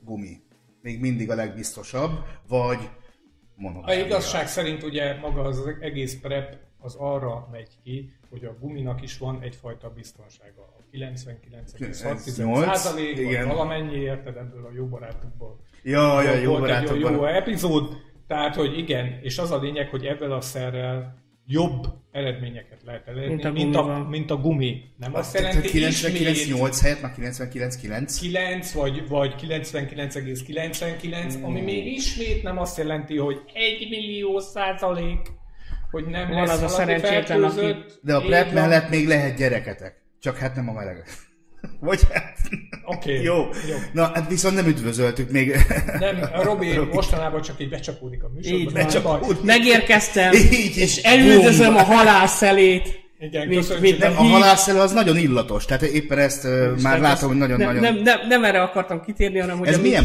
gumi. 0.04 0.40
Még 0.82 1.00
mindig 1.00 1.30
a 1.30 1.34
legbiztosabb, 1.34 2.10
vagy 2.48 2.78
A 2.78 3.62
monogámia. 3.62 4.04
igazság 4.04 4.48
szerint 4.48 4.82
ugye 4.82 5.18
maga 5.18 5.42
az 5.42 5.60
egész 5.80 6.20
prep 6.20 6.56
az 6.78 6.94
arra 6.98 7.48
megy 7.52 7.68
ki, 7.82 8.12
hogy 8.30 8.44
a 8.44 8.56
guminak 8.60 9.02
is 9.02 9.18
van 9.18 9.42
egyfajta 9.42 9.90
biztonsága. 9.90 10.62
A 10.62 10.96
99,6 10.96 11.92
százalék, 11.92 13.16
vagy 13.16 13.24
igen. 13.24 13.48
valamennyi 13.48 13.96
érted 13.96 14.36
ebből 14.36 14.64
a 14.64 14.70
jó 14.74 14.86
barátokból. 14.86 15.60
Ja, 15.82 16.22
ja, 16.22 16.34
jó 16.34 16.52
jó, 16.52 16.58
barátokban. 16.58 17.12
jó 17.12 17.24
epizód, 17.24 17.96
tehát, 18.30 18.54
hogy 18.54 18.78
igen, 18.78 19.18
és 19.22 19.38
az 19.38 19.50
a 19.50 19.58
lényeg, 19.58 19.88
hogy 19.88 20.04
ebben 20.04 20.30
a 20.30 20.40
szerrel 20.40 21.14
jobb 21.46 21.86
eredményeket 22.10 22.82
lehet 22.84 23.08
elérni, 23.08 23.34
Mint 23.34 23.44
a 23.44 23.52
mint 23.52 23.76
a, 23.76 24.06
mint 24.10 24.30
a 24.30 24.36
gumi. 24.36 24.82
Nem 24.96 25.14
azt 25.14 25.32
Tehát 25.32 25.52
jelenti, 25.54 25.78
99,8 25.78 26.30
ismét 26.30 26.78
helyett 26.78 27.02
már 27.02 27.14
99,9. 27.18 28.16
9 28.20 28.72
vagy, 28.72 29.08
vagy 29.08 29.34
99,99, 29.42 31.32
Hmm. 31.34 31.44
ami 31.44 31.60
még 31.60 31.86
ismét 31.86 32.42
nem 32.42 32.58
azt 32.58 32.76
jelenti, 32.78 33.16
hogy 33.16 33.40
1 33.54 33.86
millió 33.90 34.38
százalék, 34.38 35.20
hogy 35.90 36.06
nem 36.06 36.28
Van 36.28 36.46
lesz 36.46 36.50
az 36.50 36.62
a 36.62 36.68
szerencsétlen. 36.68 37.84
De 38.02 38.14
a 38.14 38.20
prep 38.20 38.52
mellett 38.52 38.90
még 38.90 39.06
lehet 39.06 39.36
gyereketek. 39.36 40.02
Csak 40.20 40.36
hát 40.36 40.54
nem 40.54 40.68
a 40.68 40.72
meleg. 40.72 41.04
Vagy 41.80 42.00
hát... 42.12 42.38
Oké, 42.84 43.22
Jó. 43.22 43.34
jó. 43.68 43.76
Na, 43.92 44.10
hát 44.14 44.28
viszont 44.28 44.54
nem 44.54 44.66
üdvözöltük 44.66 45.30
még. 45.30 45.56
Nem, 45.98 46.28
Robi 46.42 46.78
mostanában 46.92 47.42
csak 47.42 47.60
így 47.60 47.68
becsapódik 47.68 48.22
a 48.24 48.28
műsorba. 48.34 48.80
Így 48.80 49.02
baj. 49.02 49.20
Megérkeztem, 49.42 50.32
Így, 50.32 50.76
és 50.76 50.96
elüldözöm 50.96 51.76
a 51.76 51.82
halálszelét. 51.82 52.98
Igen, 53.18 53.48
köszönjük. 53.48 53.80
mint 53.80 53.98
Nem, 53.98 54.12
a 54.18 54.22
halálszelő 54.22 54.78
az 54.78 54.92
nagyon 54.92 55.16
illatos, 55.16 55.64
tehát 55.64 55.82
éppen 55.82 56.18
ezt 56.18 56.44
uh, 56.44 56.80
már 56.82 57.00
látom, 57.00 57.28
hogy 57.28 57.38
nagyon-nagyon... 57.38 57.82
nem, 57.82 57.96
nem, 57.96 58.18
nem 58.28 58.44
erre 58.44 58.62
akartam 58.62 59.00
kitérni, 59.00 59.38
hanem 59.38 59.58
hogy 59.58 59.68
Ez 59.68 59.80
milyen 59.80 60.04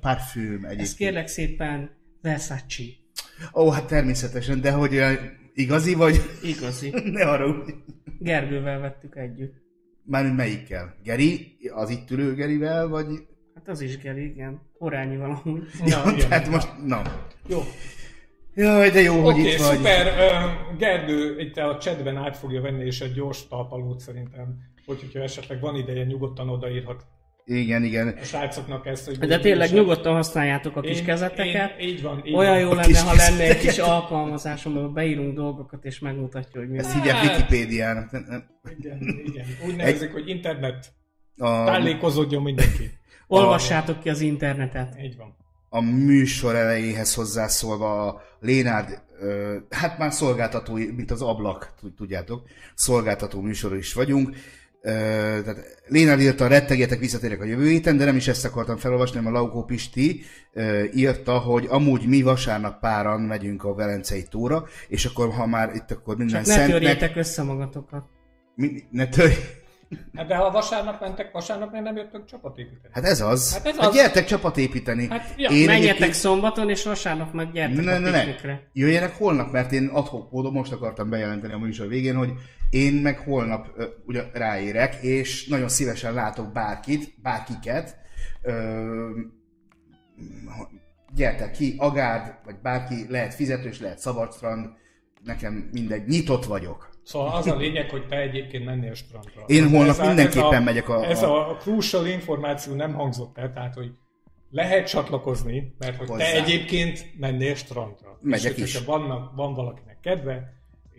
parfüm 0.00 0.64
Ez 0.64 0.70
egyébként? 0.70 0.94
kérlek 0.96 1.28
szépen 1.28 1.90
Versace. 2.22 2.82
Ó, 3.54 3.70
hát 3.70 3.84
természetesen, 3.84 4.60
de 4.60 4.70
hogy 4.70 4.94
uh, 4.94 5.12
igazi 5.54 5.94
vagy? 5.94 6.20
Igazi. 6.42 6.94
ne 7.12 7.24
arra 7.24 7.46
úgy. 7.46 7.74
Gergővel 8.18 8.78
vettük 8.78 9.16
együtt. 9.16 9.65
Mármint 10.06 10.36
melyikkel? 10.36 10.94
Geri? 11.02 11.56
Az 11.74 11.90
itt 11.90 12.10
ülő 12.10 12.34
Gerivel, 12.34 12.88
vagy... 12.88 13.06
Hát 13.54 13.68
az 13.68 13.80
is 13.80 13.98
Geri, 13.98 14.24
igen. 14.24 14.60
Orányival 14.78 15.40
amúgy. 15.44 15.62
Ja, 15.86 16.02
igen. 16.14 16.28
tehát 16.28 16.48
most, 16.48 16.68
na. 16.84 17.02
Jó. 17.48 17.58
Jaj, 18.54 18.90
de 18.90 19.00
jó, 19.00 19.22
hogy 19.24 19.40
Oké, 19.40 19.50
itt 19.52 19.58
vagy. 19.58 19.76
szuper. 19.76 20.06
Ö, 20.06 20.76
Gergő 20.78 21.40
itt 21.40 21.56
a 21.56 21.78
chatben 21.78 22.16
át 22.16 22.36
fogja 22.36 22.60
venni, 22.60 22.84
és 22.84 23.00
egy 23.00 23.12
gyors 23.12 23.48
talpalót 23.48 24.00
szerintem, 24.00 24.58
hogy, 24.86 25.00
hogyha 25.00 25.20
esetleg 25.20 25.60
van 25.60 25.76
ideje, 25.76 26.04
nyugodtan 26.04 26.48
odaírhat 26.48 27.06
Igen, 27.48 27.84
igen. 27.84 28.08
a 28.08 28.24
srácoknak 28.24 28.86
ezt, 28.86 29.06
hogy... 29.06 29.18
De 29.18 29.38
tényleg 29.38 29.72
nyugodtan 29.72 30.14
használjátok 30.14 30.76
a 30.76 30.80
kis 30.80 30.98
Én- 30.98 31.04
kezeteket. 31.04 31.80
Én, 31.80 31.88
így 31.88 32.02
van, 32.02 32.22
így 32.24 32.34
Olyan 32.34 32.58
jó 32.58 32.70
A 32.70 32.74
lenne, 32.74 32.98
ha 33.00 33.14
lenne 33.14 33.42
egy 33.44 33.58
kis 33.58 33.78
alkalmazásom, 33.78 34.76
ahol 34.76 34.88
beírunk 34.88 35.34
dolgokat, 35.34 35.84
és 35.84 35.98
megmutatja, 35.98 36.60
hogy 36.60 36.70
mi 36.70 36.78
Ezt 36.78 36.92
hívják 36.92 37.16
Hát. 37.16 37.36
Wikipédiának. 37.36 38.10
Igen, 38.78 38.98
igen. 39.24 39.46
Úgy 39.66 39.76
nevezik, 39.76 40.12
hogy 40.12 40.28
internet. 40.28 40.92
A, 41.36 41.64
Tájékozódjon 41.64 42.42
mindenki. 42.42 42.90
Olvassátok 43.26 44.00
ki 44.00 44.08
az 44.08 44.20
internetet. 44.20 44.94
Így 45.02 45.16
van. 45.16 45.36
a 45.68 45.80
műsor 45.80 46.54
elejéhez 46.54 47.14
hozzászólva 47.14 48.06
a 48.06 48.22
Lénád, 48.40 49.02
ö, 49.20 49.56
hát 49.70 49.98
már 49.98 50.12
szolgáltatói, 50.12 50.92
mint 50.92 51.10
az 51.10 51.22
ablak, 51.22 51.74
tud- 51.80 51.94
tudjátok, 51.94 52.48
szolgáltató 52.74 53.40
műsor 53.40 53.76
is 53.76 53.92
vagyunk. 53.92 54.36
Tehát 54.86 55.56
Lénád 55.88 56.20
írta, 56.20 56.46
rettegjetek, 56.46 56.98
visszatérek 56.98 57.40
a 57.40 57.44
jövő 57.44 57.68
héten, 57.68 57.96
de 57.96 58.04
nem 58.04 58.16
is 58.16 58.28
ezt 58.28 58.44
akartam 58.44 58.76
felolvasni, 58.76 59.16
hanem 59.16 59.34
a 59.34 59.38
Laukó 59.38 59.64
Pisti 59.64 60.22
írta, 60.94 61.38
hogy 61.38 61.66
amúgy 61.68 62.06
mi 62.06 62.22
vasárnap 62.22 62.80
páran 62.80 63.20
megyünk 63.20 63.64
a 63.64 63.74
Velencei 63.74 64.22
tóra, 64.30 64.64
és 64.88 65.04
akkor 65.04 65.30
ha 65.32 65.46
már 65.46 65.74
itt 65.74 65.90
akkor 65.90 66.16
minden 66.16 66.36
Csak 66.42 66.46
ne 66.46 66.52
szentnek... 66.52 66.78
törjétek 66.78 67.16
össze 67.16 67.42
magatokat. 67.42 68.04
Mi, 68.54 68.82
ne 68.90 69.06
törj... 69.06 69.32
Hát 70.14 70.26
de 70.26 70.36
ha 70.36 70.50
vasárnap 70.50 71.00
mentek, 71.00 71.32
vasárnap 71.32 71.72
még 71.72 71.82
nem 71.82 71.96
jöttök 71.96 72.24
csapatépíteni. 72.24 72.88
Hát 72.92 73.04
ez 73.04 73.20
az. 73.20 73.52
Hát 73.52 73.66
ez 73.66 73.76
hát 73.76 73.88
az. 73.88 73.94
gyertek 73.94 74.24
csapatépíteni. 74.24 75.06
Hát, 75.08 75.34
ja, 75.36 75.50
Én 75.50 75.64
Menjetek 75.66 75.88
egyébként- 75.88 76.14
szombaton, 76.14 76.70
és 76.70 76.84
vasárnap 76.84 77.32
meg 77.32 77.52
gyertek 77.52 77.84
Ne, 77.84 77.94
a 77.94 77.98
ne, 77.98 78.10
ne. 78.10 78.58
Jöjjenek 78.72 79.16
holnap, 79.16 79.52
mert 79.52 79.72
én 79.72 79.86
adhok 79.86 80.30
módon 80.30 80.52
most 80.52 80.72
akartam 80.72 81.10
bejelenteni 81.10 81.52
a 81.52 81.58
műsor 81.58 81.88
végén, 81.88 82.14
hogy 82.14 82.32
én 82.70 82.92
meg 82.92 83.18
holnap 83.18 83.68
ö, 83.76 83.86
ugye 84.06 84.22
ráérek, 84.32 84.94
és 85.02 85.46
nagyon 85.46 85.68
szívesen 85.68 86.14
látok 86.14 86.52
bárkit, 86.52 87.14
bárkiket. 87.22 87.96
Ö, 88.42 89.10
gyertek 91.14 91.50
ki, 91.50 91.74
Agárd, 91.78 92.34
vagy 92.44 92.56
bárki, 92.62 93.06
lehet 93.08 93.34
fizetős, 93.34 93.80
lehet 93.80 93.98
szabadstrand, 93.98 94.66
nekem 95.24 95.68
mindegy, 95.72 96.06
nyitott 96.06 96.44
vagyok. 96.44 96.94
Szóval 97.02 97.32
az 97.36 97.46
a 97.46 97.56
lényeg, 97.56 97.90
hogy 97.90 98.06
te 98.06 98.16
egyébként 98.16 98.64
mennél 98.64 98.94
strandra. 98.94 99.42
Én 99.46 99.68
holnap 99.68 99.98
Ez 99.98 100.06
mindenképpen 100.06 100.52
ez 100.52 100.60
a, 100.60 100.64
megyek 100.64 100.88
a- 100.88 101.04
Ez 101.04 101.22
a- 101.22 101.50
a 101.50 101.56
crucial 101.56 102.06
információ 102.06 102.74
nem 102.74 102.94
hangzott 102.94 103.38
el, 103.38 103.52
tehát 103.52 103.74
hogy 103.74 103.90
lehet 104.50 104.86
csatlakozni, 104.88 105.74
mert 105.78 105.96
hogy 105.96 106.08
Hozzá. 106.08 106.24
te 106.24 106.42
egyébként 106.42 107.18
mennél 107.18 107.54
strandra. 107.54 108.18
Megyek 108.20 108.56
és 108.56 108.62
is. 108.64 108.74
hogyha 108.76 108.98
vannak, 108.98 109.34
van 109.36 109.54
valakinek 109.54 110.00
kedve, 110.00 110.54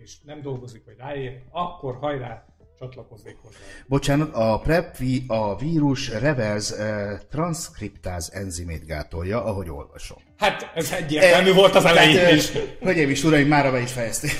és 0.08 0.16
nem 0.24 0.40
dolgozik, 0.42 0.84
vagy 0.84 0.94
ráér, 0.98 1.32
akkor 1.50 1.96
hajrá, 2.00 2.44
csatlakozzék 2.78 3.36
hozzá. 3.42 3.56
Bocsánat, 3.86 4.34
a 4.34 4.58
PrEP 4.58 4.96
a 5.26 5.56
vírus 5.56 6.08
reverse 6.10 6.76
eh, 6.76 7.18
transkriptáz 7.30 8.30
enzimét 8.34 8.86
gátolja, 8.86 9.44
ahogy 9.44 9.68
olvasom. 9.70 10.18
Hát 10.36 10.70
ez 10.74 10.92
egyértelmű 10.92 11.52
volt 11.52 11.74
az 11.74 11.84
elején 11.84 12.14
Tehát, 12.16 12.32
is. 12.32 12.54
ö, 12.54 12.58
Hölgyeim 12.80 13.08
és 13.10 13.24
uraim, 13.24 13.48
mára 13.48 13.70
be 13.70 13.80
is 13.80 13.92
fejezték. 13.92 14.30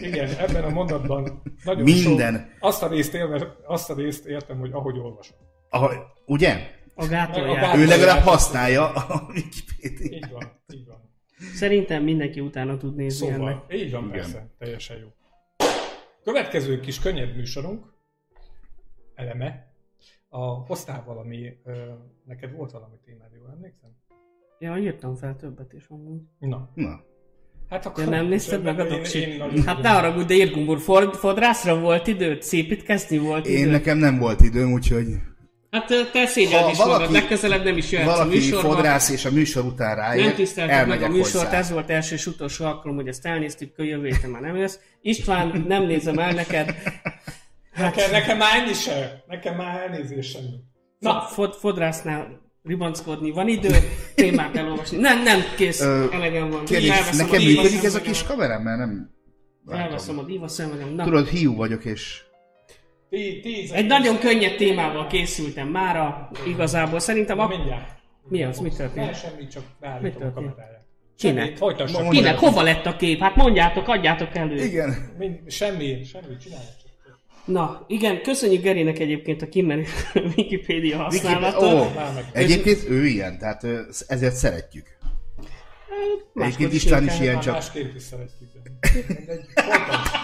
Igen, 0.00 0.36
ebben 0.38 0.64
a 0.64 0.68
mondatban 0.68 1.42
nagyon 1.64 1.82
Minden. 1.82 2.34
Sok, 2.34 2.56
azt, 2.60 2.82
a 2.82 2.88
részt 2.88 3.14
élve, 3.14 3.56
azt 3.66 3.90
a 3.90 3.94
részt 3.94 4.26
értem, 4.26 4.58
hogy 4.58 4.72
ahogy 4.72 4.98
olvasom. 4.98 5.36
Ahogy, 5.70 5.96
ugye? 6.26 6.70
A 6.94 7.04
A 7.04 7.06
gátolják. 7.08 7.60
gát- 7.60 7.76
Ő 7.76 7.84
legalább 7.86 8.22
használja 8.22 8.92
a 8.92 9.26
Wikipédia. 9.34 10.16
Így 10.16 10.30
van, 10.32 10.62
így 10.74 10.86
van. 10.86 11.10
Szerintem 11.54 12.02
mindenki 12.02 12.40
utána 12.40 12.76
tud 12.76 12.94
nézni 12.96 13.26
ennek. 13.28 13.38
Szóval, 13.38 13.66
így 13.72 13.90
van, 13.90 14.00
Igen. 14.02 14.12
persze, 14.12 14.50
teljesen 14.58 14.98
jó. 14.98 15.06
Következő 16.24 16.80
kis 16.80 16.98
könnyed 17.00 17.36
műsorunk, 17.36 17.84
eleme, 19.14 19.72
a 20.28 20.38
hoztál 20.46 21.02
valami, 21.06 21.56
ö, 21.64 21.72
neked 22.24 22.52
volt 22.52 22.70
valami 22.70 22.94
témád, 23.04 23.32
jól 23.34 23.50
emlékszem? 23.56 23.90
Ja, 24.58 24.76
írtam 24.76 25.14
fel 25.14 25.36
többet 25.36 25.72
is 25.72 25.86
amúgy. 25.88 26.20
Na, 26.38 26.70
Na, 26.74 27.00
hát 27.68 27.86
akkor... 27.86 28.04
Ja, 28.04 28.10
nem 28.10 28.26
nézted 28.26 28.62
meg 28.62 28.78
a 28.78 28.84
Én- 28.84 28.90
én 28.90 28.96
doksit? 28.96 29.64
Hát 29.64 29.82
ne 29.82 29.88
haragudj, 29.88 30.24
de 30.26 30.34
Irgumbur, 30.34 30.78
ford, 30.78 31.14
fodrászra 31.14 31.80
volt 31.80 32.06
időt, 32.06 32.42
szépítkezni 32.42 33.18
volt 33.18 33.46
én 33.46 33.58
időt. 33.58 33.70
nekem 33.70 33.98
nem 33.98 34.18
volt 34.18 34.40
időm, 34.40 34.72
úgyhogy 34.72 35.06
Hát 35.72 36.10
te 36.12 36.26
szégyeld 36.26 36.62
Ha 36.64 36.70
is 36.70 36.76
valaki- 36.76 36.98
magad, 37.00 37.12
legközelebb 37.12 37.64
nem 37.64 37.76
is 37.76 37.90
jöhetsz 37.90 38.08
a 38.08 38.12
valaki 38.12 38.36
műsorba. 38.36 38.68
fodrász 38.74 39.10
és 39.10 39.24
a 39.24 39.30
műsor 39.30 39.64
után 39.64 39.96
ráér, 39.96 40.24
Nem 40.24 40.34
tisztelted 40.34 40.86
meg 40.88 41.02
a 41.02 41.08
műsort, 41.08 41.44
hozzá. 41.44 41.58
ez 41.58 41.70
volt 41.70 41.90
első 41.90 42.14
és 42.14 42.26
utolsó 42.26 42.64
alkalom, 42.64 42.96
hogy 42.96 43.08
ezt 43.08 43.26
elnéztük, 43.26 43.72
hogy 43.76 43.86
jövő 43.86 44.06
héten 44.06 44.30
már 44.30 44.40
nem 44.40 44.56
jössz. 44.56 44.76
István, 45.02 45.64
nem 45.68 45.82
nézem 45.82 46.18
el 46.18 46.32
neked. 46.32 46.74
Nekem, 47.76 48.10
nekem 48.10 48.36
már 48.36 48.56
ennyi 48.56 48.72
se, 48.72 49.22
nekem 49.26 49.56
már 49.56 49.80
elnézés 49.80 50.28
semmi. 50.30 50.48
Na, 50.98 51.20
fod, 51.20 51.54
fodrásznál 51.54 52.40
ribanckodni, 52.62 53.30
van 53.30 53.48
idő, 53.48 53.74
témát 54.14 54.56
elolvasni. 54.56 54.96
Nem, 54.96 55.22
nem, 55.22 55.40
kész, 55.56 55.80
Ö, 55.80 56.04
elegem 56.12 56.50
van. 56.50 56.64
Kérdés, 56.64 57.10
nekem 57.10 57.40
a 57.40 57.44
működik 57.44 57.84
ez 57.84 57.94
a 57.94 58.00
kis 58.00 58.22
kamerám, 58.22 58.62
mert 58.62 58.78
nem 58.78 59.10
Felveszem 59.66 60.16
látom. 60.16 60.18
a 60.18 60.22
díva 60.26 61.04
Tudod, 61.04 61.28
hiú 61.28 61.54
vagyok, 61.56 61.84
és 61.84 62.22
tíz, 63.42 63.72
egy 63.72 63.86
nagyon 63.86 64.18
könnyed 64.18 64.56
témával 64.56 65.06
készültem 65.06 65.68
mára, 65.68 66.30
igazából. 66.46 66.98
Szerintem 66.98 67.36
Na 67.36 67.42
a... 67.44 67.48
mindjárt. 67.48 68.00
Mi 68.28 68.42
az? 68.42 68.58
Mi 68.58 68.68
Ne, 68.68 68.76
történt? 68.76 69.16
semmi, 69.16 69.46
csak 69.46 69.62
beállítom 69.80 70.22
a 70.22 70.32
kameráját. 70.32 70.84
Kinek? 71.18 71.44
Semmi, 71.44 71.56
folytassuk. 71.56 72.10
Kinek? 72.10 72.38
Hova 72.38 72.62
lett 72.62 72.86
a 72.86 72.96
kép? 72.96 73.20
Hát 73.20 73.36
mondjátok, 73.36 73.88
adjátok 73.88 74.36
elő. 74.36 74.64
igen. 74.64 75.12
Mind, 75.18 75.38
semmi, 75.50 76.04
semmi, 76.04 76.36
csinálj 76.42 76.64
csak. 76.82 76.90
Na, 77.44 77.84
igen, 77.88 78.22
köszönjük 78.22 78.62
Gerinek 78.62 78.98
egyébként 78.98 79.42
a 79.42 79.48
kimerő 79.48 79.84
Wikipédia 80.36 80.96
használatot. 80.96 81.72
Ó, 81.72 81.76
meg. 81.94 82.24
egyébként 82.32 82.84
ő 82.88 83.06
ilyen, 83.06 83.38
tehát 83.38 83.66
ezért 84.06 84.34
szeretjük. 84.34 84.86
Egyébként 86.34 86.72
is 86.72 86.84
István 86.84 87.04
is 87.06 87.20
ilyen 87.20 87.40
csak. 87.40 87.54
másképp 87.54 87.94
is 87.94 88.02
szeretjük. 88.02 88.50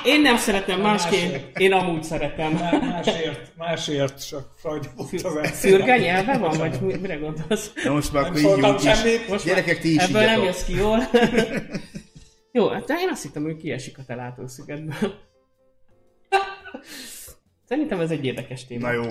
Én 0.04 0.20
nem 0.20 0.36
szeretem 0.36 0.80
másképp, 0.80 1.56
én 1.58 1.72
amúgy 1.72 2.02
szeretem. 2.04 2.52
Má- 2.52 2.80
Másért, 2.80 3.52
másért 3.56 4.28
csak 4.28 4.52
Freud 4.56 4.90
volt 4.96 5.22
az 5.22 5.36
első. 5.36 5.68
Fürge 5.68 5.96
nyelve 5.98 6.38
van, 6.38 6.58
vagy 6.58 6.80
mi- 6.80 6.96
mire 6.96 7.14
gondolsz? 7.16 7.72
Na 7.84 7.92
most 7.92 8.12
már 8.12 8.24
akkor 8.24 8.36
így 8.36 8.42
szóltam 8.42 8.70
jók 8.70 8.82
is. 8.82 8.98
semmit. 8.98 9.28
Most 9.28 9.44
Gyerekek, 9.44 9.78
ti 9.78 9.94
is 9.94 10.02
Ebből 10.02 10.24
nem 10.24 10.42
jössz 10.42 10.64
ki 10.64 10.74
jól. 10.74 10.98
Jó, 12.52 12.68
hát 12.68 12.88
én 12.90 13.08
azt 13.10 13.22
hittem, 13.22 13.42
hogy 13.42 13.56
kiesik 13.56 13.98
a 13.98 14.02
te 14.06 14.14
látószögedből. 14.14 15.14
Szerintem 17.68 18.00
ez 18.00 18.10
egy 18.10 18.24
érdekes 18.24 18.66
téma. 18.66 18.86
Na 18.86 18.92
jó. 18.92 19.02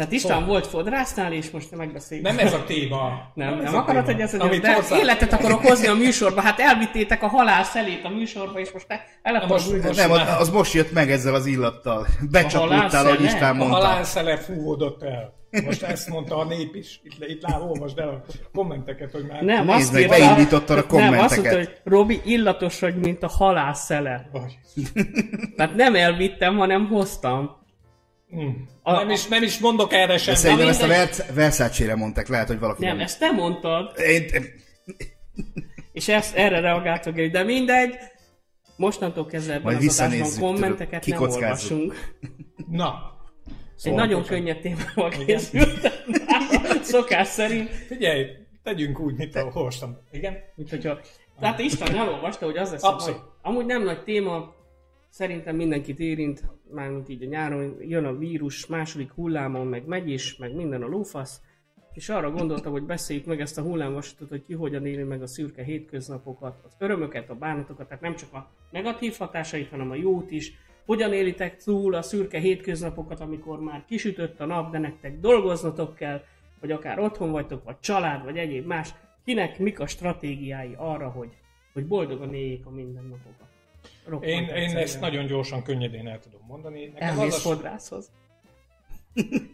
Tehát 0.00 0.14
István 0.14 0.32
Szóval- 0.38 0.48
volt 0.48 0.66
fodrásznál, 0.66 1.32
és 1.32 1.50
most 1.50 1.76
megbeszéljük. 1.76 2.26
Nem 2.26 2.38
ez 2.38 2.52
a 2.52 2.64
téma. 2.64 3.30
Nem, 3.34 3.54
nem, 3.54 3.66
ez 3.66 3.72
akarod, 3.74 4.02
a 4.02 4.04
téma, 4.04 4.16
hogy 4.16 4.20
ez 4.20 4.34
egy 4.34 4.40
amit 4.40 4.60
de 4.60 4.74
hozzá- 4.74 4.98
életet 4.98 5.32
akarok 5.32 5.60
hozni 5.66 5.86
a 5.86 5.94
műsorba. 5.94 6.40
Hát 6.40 6.60
elvittétek 6.60 7.22
a 7.22 7.26
halál 7.26 7.64
szelét 7.64 8.04
a 8.04 8.08
műsorba, 8.08 8.58
és 8.58 8.70
most 8.72 8.86
te 8.86 9.04
el 9.22 9.34
akarod 9.34 9.50
most- 9.50 9.82
most- 9.82 9.98
Nem, 9.98 10.10
már- 10.10 10.28
az, 10.28 10.40
az 10.40 10.50
most 10.50 10.72
jött 10.72 10.92
meg 10.92 11.10
ezzel 11.10 11.34
az 11.34 11.46
illattal. 11.46 12.06
Becsapódtál, 12.30 13.06
ahogy 13.06 13.22
István 13.22 13.50
A 13.50 13.54
mondta. 13.54 13.76
halálszele 13.76 14.36
fúvódott 14.36 15.02
el. 15.02 15.38
Most 15.64 15.82
ezt 15.82 16.08
mondta 16.08 16.36
a 16.38 16.44
nép 16.44 16.74
is. 16.74 17.00
Itt, 17.02 17.28
itt 17.28 17.42
lá, 17.42 17.58
olvasd 17.58 17.98
el 17.98 18.08
a 18.08 18.24
kommenteket, 18.52 19.12
hogy 19.12 19.24
már... 19.28 19.42
Nem, 19.42 19.66
Nézd 19.66 19.78
azt 19.80 19.92
meg, 19.92 20.08
beindítottad 20.08 20.78
a 20.78 20.84
Nem, 20.96 21.08
azt 21.08 21.10
mondta, 21.10 21.26
kommenteket. 21.34 21.54
hogy 21.54 21.92
Robi, 21.92 22.20
illatos 22.24 22.80
vagy, 22.80 22.96
mint 22.96 23.22
a 23.22 23.28
halál 23.28 23.74
szele. 23.74 24.30
Tehát 25.56 25.74
nem 25.74 25.94
elvittem, 25.94 26.56
hanem 26.56 26.86
hoztam. 26.86 27.58
Mm. 28.36 28.48
A- 28.82 28.92
nem, 28.92 29.10
is, 29.10 29.26
nem 29.26 29.42
is 29.42 29.58
mondok 29.58 29.92
erre 29.92 30.06
De 30.06 30.18
sem. 30.18 30.34
szerintem 30.34 30.68
ezt 30.68 30.82
a 30.82 30.86
mindegy. 30.86 31.34
Versace-re 31.34 31.94
mondták, 31.94 32.28
lehet, 32.28 32.46
hogy 32.48 32.58
valaki 32.58 32.84
Nem, 32.84 33.00
ezt 33.00 33.18
te 33.18 33.30
mondtad, 33.30 33.98
Én, 33.98 34.24
és 35.92 36.08
ezt, 36.08 36.34
erre 36.36 36.60
reagáltok 36.60 37.18
el, 37.18 37.28
de 37.28 37.42
mindegy. 37.42 37.94
Mostantól 38.76 39.26
kezdve 39.26 39.52
ebben 39.52 39.64
Majd 39.74 39.88
az 39.88 40.00
adásban 40.00 40.38
kommenteket 40.40 41.04
tudod, 41.04 41.20
nem 41.20 41.42
olvasunk. 41.42 42.14
Na. 42.70 43.18
Egy 43.46 43.52
Szóval 43.76 43.98
nagyon 43.98 44.20
bocsánat. 44.20 44.38
könnyed 44.44 44.60
témával 44.60 45.08
készültem. 45.26 45.92
Szokás 46.82 47.26
szerint. 47.28 47.68
Figyelj, 47.70 48.26
tegyünk 48.62 49.00
úgy, 49.00 49.14
mint 49.16 49.34
a 49.34 49.50
olvastam. 49.54 49.96
Igen? 50.10 50.36
Mint 50.56 50.70
hogyha... 50.70 51.00
Tehát 51.40 51.58
István 51.58 51.96
elolvasta, 51.96 52.44
hogy 52.44 52.56
az 52.56 52.70
lesz 52.70 52.82
a 52.82 52.92
Abszolút. 52.92 53.20
Amúgy 53.42 53.66
nem 53.66 53.82
nagy 53.82 54.02
téma, 54.02 54.54
szerintem 55.10 55.56
mindenkit 55.56 55.98
érint, 55.98 56.42
mármint 56.70 57.08
így 57.08 57.22
a 57.22 57.26
nyáron, 57.26 57.76
jön 57.80 58.04
a 58.04 58.16
vírus, 58.16 58.66
második 58.66 59.12
hullámon, 59.12 59.66
meg 59.66 59.86
megy 59.86 60.10
is, 60.10 60.36
meg 60.36 60.54
minden 60.54 60.82
a 60.82 60.86
lófasz, 60.86 61.40
és 61.92 62.08
arra 62.08 62.30
gondoltam, 62.30 62.72
hogy 62.72 62.82
beszéljük 62.82 63.26
meg 63.26 63.40
ezt 63.40 63.58
a 63.58 63.62
hullámvasutat, 63.62 64.28
hogy 64.28 64.44
ki 64.44 64.54
hogyan 64.54 64.86
éli 64.86 65.02
meg 65.02 65.22
a 65.22 65.26
szürke 65.26 65.62
hétköznapokat, 65.62 66.60
az 66.64 66.72
örömöket, 66.78 67.30
a 67.30 67.34
bánatokat, 67.34 67.86
tehát 67.86 68.02
nem 68.02 68.14
csak 68.14 68.32
a 68.32 68.50
negatív 68.70 69.14
hatásait, 69.18 69.68
hanem 69.68 69.90
a 69.90 69.94
jót 69.94 70.30
is. 70.30 70.52
Hogyan 70.86 71.12
élitek 71.12 71.56
túl 71.56 71.94
a 71.94 72.02
szürke 72.02 72.38
hétköznapokat, 72.38 73.20
amikor 73.20 73.60
már 73.60 73.84
kisütött 73.84 74.40
a 74.40 74.46
nap, 74.46 74.70
de 74.70 74.78
nektek 74.78 75.20
dolgoznatok 75.20 75.94
kell, 75.94 76.20
vagy 76.60 76.70
akár 76.70 76.98
otthon 76.98 77.30
vagytok, 77.30 77.64
vagy 77.64 77.78
család, 77.80 78.24
vagy 78.24 78.36
egyéb 78.36 78.66
más. 78.66 78.94
Kinek 79.24 79.58
mik 79.58 79.80
a 79.80 79.86
stratégiái 79.86 80.74
arra, 80.76 81.08
hogy, 81.08 81.36
hogy 81.72 81.86
boldogan 81.86 82.34
éljék 82.34 82.66
a 82.66 82.70
mindennapokat? 82.70 83.49
Én, 84.20 84.48
én 84.48 84.76
ezt 84.76 85.00
nagyon 85.00 85.26
gyorsan, 85.26 85.62
könnyedén 85.62 86.08
el 86.08 86.18
tudom 86.18 86.40
mondani. 86.46 86.86
Nekem 86.86 87.08
Elmész 87.08 87.34
az 87.34 87.46
a... 87.46 87.48
fodrászhoz. 87.48 88.10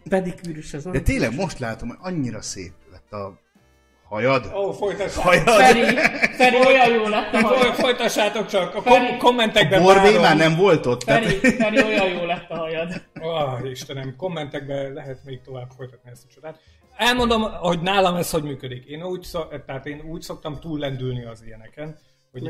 Pedikűrös 0.09 0.73
ez 0.73 0.85
de 0.85 1.01
tényleg 1.01 1.35
most 1.35 1.59
látom, 1.59 1.89
hogy 1.89 1.99
annyira 2.01 2.43
szép 2.43 2.73
lett 2.91 3.13
a 3.13 3.41
hajad. 4.09 4.53
Ó, 4.55 4.73
folytassátok. 4.73 5.23
Hajad. 5.25 5.49
Feri, 5.49 5.97
Feri 6.37 6.57
olyan 6.67 6.91
jó 6.95 7.09
lett 7.09 7.33
a 7.33 7.41
hajad. 7.41 7.75
Folytassátok 7.75 8.47
csak. 8.47 8.75
A 8.75 8.83
Feri. 8.83 9.07
kom- 9.07 9.19
kommentekben 9.19 9.83
Borvé 9.83 10.01
várom. 10.01 10.21
már 10.23 10.37
nem 10.37 10.57
volt 10.57 10.87
ott. 10.87 11.03
Feri, 11.03 11.41
Tehát... 11.41 11.57
Feri 11.57 11.83
olyan 11.83 12.09
jó 12.09 12.25
lett 12.25 12.51
a 12.51 12.57
hajad. 12.57 13.03
Ah, 13.21 13.71
Istenem, 13.71 14.17
kommentekben 14.17 14.93
lehet 14.93 15.25
még 15.25 15.41
tovább 15.41 15.71
folytatni 15.77 16.11
ezt 16.11 16.25
a 16.29 16.33
csodát. 16.35 16.61
Elmondom, 16.97 17.43
hogy 17.43 17.81
nálam 17.81 18.15
ez 18.17 18.31
hogy 18.31 18.43
működik. 18.43 18.85
Én 18.85 19.03
úgy, 19.03 19.23
szok, 19.23 19.65
tehát 19.65 19.87
én 19.87 20.01
úgy 20.01 20.21
szoktam 20.21 20.61
túllendülni 20.61 21.25
az 21.25 21.43
ilyeneken, 21.47 21.99
hogy 22.33 22.43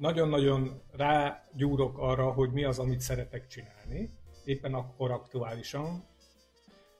nagyon-nagyon 0.00 0.82
rágyúrok 0.90 1.98
arra, 1.98 2.32
hogy 2.32 2.50
mi 2.52 2.64
az, 2.64 2.78
amit 2.78 3.00
szeretek 3.00 3.46
csinálni, 3.46 4.10
éppen 4.44 4.74
akkor 4.74 5.10
aktuálisan, 5.10 6.04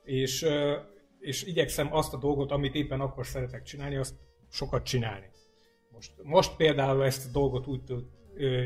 és, 0.05 0.47
és 1.19 1.43
igyekszem 1.45 1.95
azt 1.95 2.15
a 2.15 2.19
dolgot, 2.19 2.51
amit 2.51 2.75
éppen 2.75 3.01
akkor 3.01 3.27
szeretek 3.27 3.63
csinálni, 3.63 3.97
azt 3.97 4.15
sokat 4.51 4.85
csinálni. 4.85 5.31
Most, 5.93 6.13
most 6.23 6.57
például 6.57 7.05
ezt 7.05 7.29
a 7.29 7.31
dolgot 7.33 7.67
úgy 7.67 7.81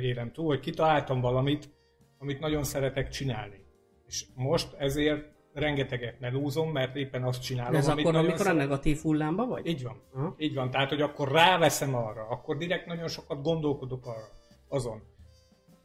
élem 0.02 0.32
túl, 0.32 0.46
hogy 0.46 0.60
kitaláltam 0.60 1.20
valamit, 1.20 1.70
amit 2.18 2.40
nagyon 2.40 2.64
szeretek 2.64 3.08
csinálni. 3.08 3.64
És 4.06 4.26
most 4.34 4.72
ezért 4.78 5.33
rengeteget 5.54 6.20
melózom, 6.20 6.70
mert 6.70 6.96
éppen 6.96 7.22
azt 7.22 7.42
csinálom, 7.42 7.74
ez 7.74 7.88
amit 7.88 8.04
akkor, 8.04 8.16
amikor 8.16 8.34
a 8.34 8.38
szeretek. 8.38 8.68
negatív 8.68 8.98
hullámba 8.98 9.46
vagy? 9.46 9.66
Így 9.66 9.82
van. 9.82 10.02
Aha. 10.14 10.34
Így 10.38 10.54
van. 10.54 10.70
Tehát, 10.70 10.88
hogy 10.88 11.00
akkor 11.00 11.32
ráveszem 11.32 11.94
arra, 11.94 12.26
akkor 12.28 12.56
direkt 12.56 12.86
nagyon 12.86 13.08
sokat 13.08 13.42
gondolkodok 13.42 14.06
arra, 14.06 14.28
azon. 14.68 15.02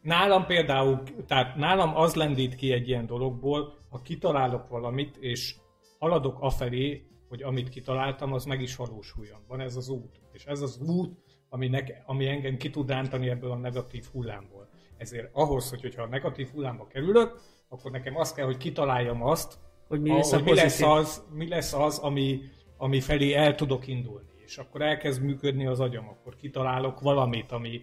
Nálam 0.02 0.46
például, 0.46 1.02
tehát 1.26 1.56
nálam 1.56 1.96
az 1.96 2.14
lendít 2.14 2.54
ki 2.54 2.72
egy 2.72 2.88
ilyen 2.88 3.06
dologból, 3.06 3.74
ha 3.90 4.02
kitalálok 4.02 4.68
valamit, 4.68 5.16
és 5.16 5.54
haladok 5.98 6.36
afelé, 6.40 7.06
hogy 7.28 7.42
amit 7.42 7.68
kitaláltam, 7.68 8.32
az 8.32 8.44
meg 8.44 8.60
is 8.60 8.76
valósuljon. 8.76 9.38
Van 9.48 9.60
ez 9.60 9.76
az 9.76 9.88
út. 9.88 10.20
És 10.32 10.44
ez 10.44 10.60
az 10.60 10.80
út, 10.80 11.18
ami, 11.48 11.68
neke, 11.68 12.02
ami 12.06 12.26
engem 12.26 12.56
ki 12.56 12.70
tud 12.70 12.88
rántani 12.88 13.28
ebből 13.28 13.50
a 13.50 13.56
negatív 13.56 14.04
hullámból. 14.12 14.68
Ezért 14.96 15.28
ahhoz, 15.32 15.70
hogy, 15.70 15.80
hogyha 15.80 16.02
a 16.02 16.06
negatív 16.06 16.48
hullámba 16.48 16.86
kerülök, 16.86 17.40
akkor 17.72 17.90
nekem 17.90 18.16
azt 18.16 18.34
kell, 18.34 18.44
hogy 18.44 18.56
kitaláljam 18.56 19.22
azt, 19.22 19.58
Hogy 19.88 20.00
mi 20.00 20.10
a- 20.10 20.14
lesz 20.14 20.32
a 20.32 20.36
hogy 20.36 20.44
mi 20.44 20.54
lesz 20.54 20.82
az, 20.82 21.24
mi 21.32 21.48
lesz 21.48 21.72
az 21.72 21.98
ami, 21.98 22.40
ami 22.76 23.00
felé 23.00 23.32
el 23.32 23.54
tudok 23.54 23.86
indulni. 23.86 24.28
És 24.44 24.58
akkor 24.58 24.82
elkezd 24.82 25.22
működni 25.22 25.66
az 25.66 25.80
agyam, 25.80 26.08
akkor 26.08 26.36
kitalálok 26.36 27.00
valamit, 27.00 27.52
ami, 27.52 27.80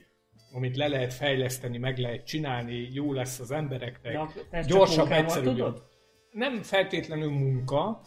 amit 0.54 0.76
le 0.78 0.88
lehet 0.88 1.14
fejleszteni, 1.14 1.78
meg 1.78 1.98
lehet 1.98 2.26
csinálni, 2.26 2.90
jó 2.92 3.14
lesz 3.14 3.40
az 3.40 3.52
embereknek, 3.52 4.20
De 4.52 4.62
gyorsabb, 4.62 5.12
egyszerűbb. 5.12 5.82
Nem 6.32 6.62
feltétlenül 6.62 7.30
munka, 7.30 8.02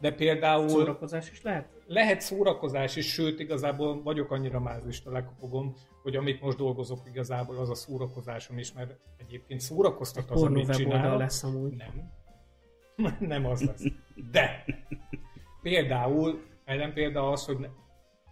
de 0.00 0.12
például 0.12 0.68
Szórakozás 0.68 1.30
is 1.30 1.42
lehet? 1.42 1.68
Lehet 1.88 2.20
szórakozás 2.20 2.96
is, 2.96 3.12
sőt, 3.12 3.40
igazából 3.40 4.02
vagyok 4.02 4.30
annyira 4.30 4.60
mázlista, 4.60 5.10
lekopogom, 5.10 5.74
hogy 6.02 6.16
amit 6.16 6.40
most 6.40 6.56
dolgozok, 6.56 6.98
igazából 7.06 7.56
az 7.56 7.70
a 7.70 7.74
szórakozásom 7.74 8.58
is, 8.58 8.72
mert 8.72 8.96
egyébként 9.16 9.60
szórakoztat 9.60 10.30
az, 10.30 10.42
amit 10.42 10.76
csinálok. 10.76 11.18
lesz 11.18 11.42
amúgy. 11.42 11.74
Nem. 11.74 12.16
Nem 13.28 13.46
az 13.46 13.64
lesz. 13.64 13.82
De 14.30 14.64
például, 15.62 16.42
ellenpélda 16.64 17.30
az, 17.30 17.44
hogy 17.44 17.58
ne, 17.58 17.68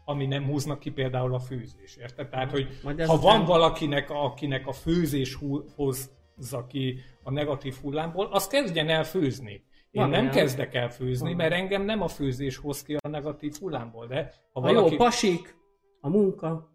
ami 0.05 0.27
nem 0.27 0.45
húznak 0.45 0.79
ki 0.79 0.91
például 0.91 1.35
a 1.35 1.39
főzés. 1.39 1.97
Érted? 1.97 2.29
Tehát, 2.29 2.51
hogy 2.51 2.81
Majd 2.83 3.05
ha 3.05 3.17
van 3.17 3.45
valakinek, 3.45 4.11
akinek 4.11 4.67
a 4.67 4.73
főzés 4.73 5.35
hú- 5.35 5.71
hozza 5.75 6.67
ki 6.69 6.99
a 7.23 7.31
negatív 7.31 7.75
hullámból, 7.83 8.27
az 8.27 8.47
kezdjen 8.47 8.89
el 8.89 9.05
főzni. 9.05 9.65
Én 9.97 10.03
Van 10.03 10.11
nem 10.11 10.21
olyan. 10.21 10.33
kezdek 10.33 10.75
el 10.75 10.91
főzni, 10.91 11.29
Van. 11.29 11.37
mert 11.37 11.53
engem 11.53 11.83
nem 11.83 12.03
a 12.03 12.09
főzés 12.09 12.57
hoz 12.57 12.83
ki 12.83 12.97
a 13.01 13.09
negatív 13.09 13.55
hullámból, 13.61 14.07
de 14.07 14.33
ha 14.53 14.61
A 14.61 14.61
valaki... 14.61 14.91
jó 14.91 14.97
pasik, 14.97 15.57
a 16.01 16.09
munka, 16.09 16.71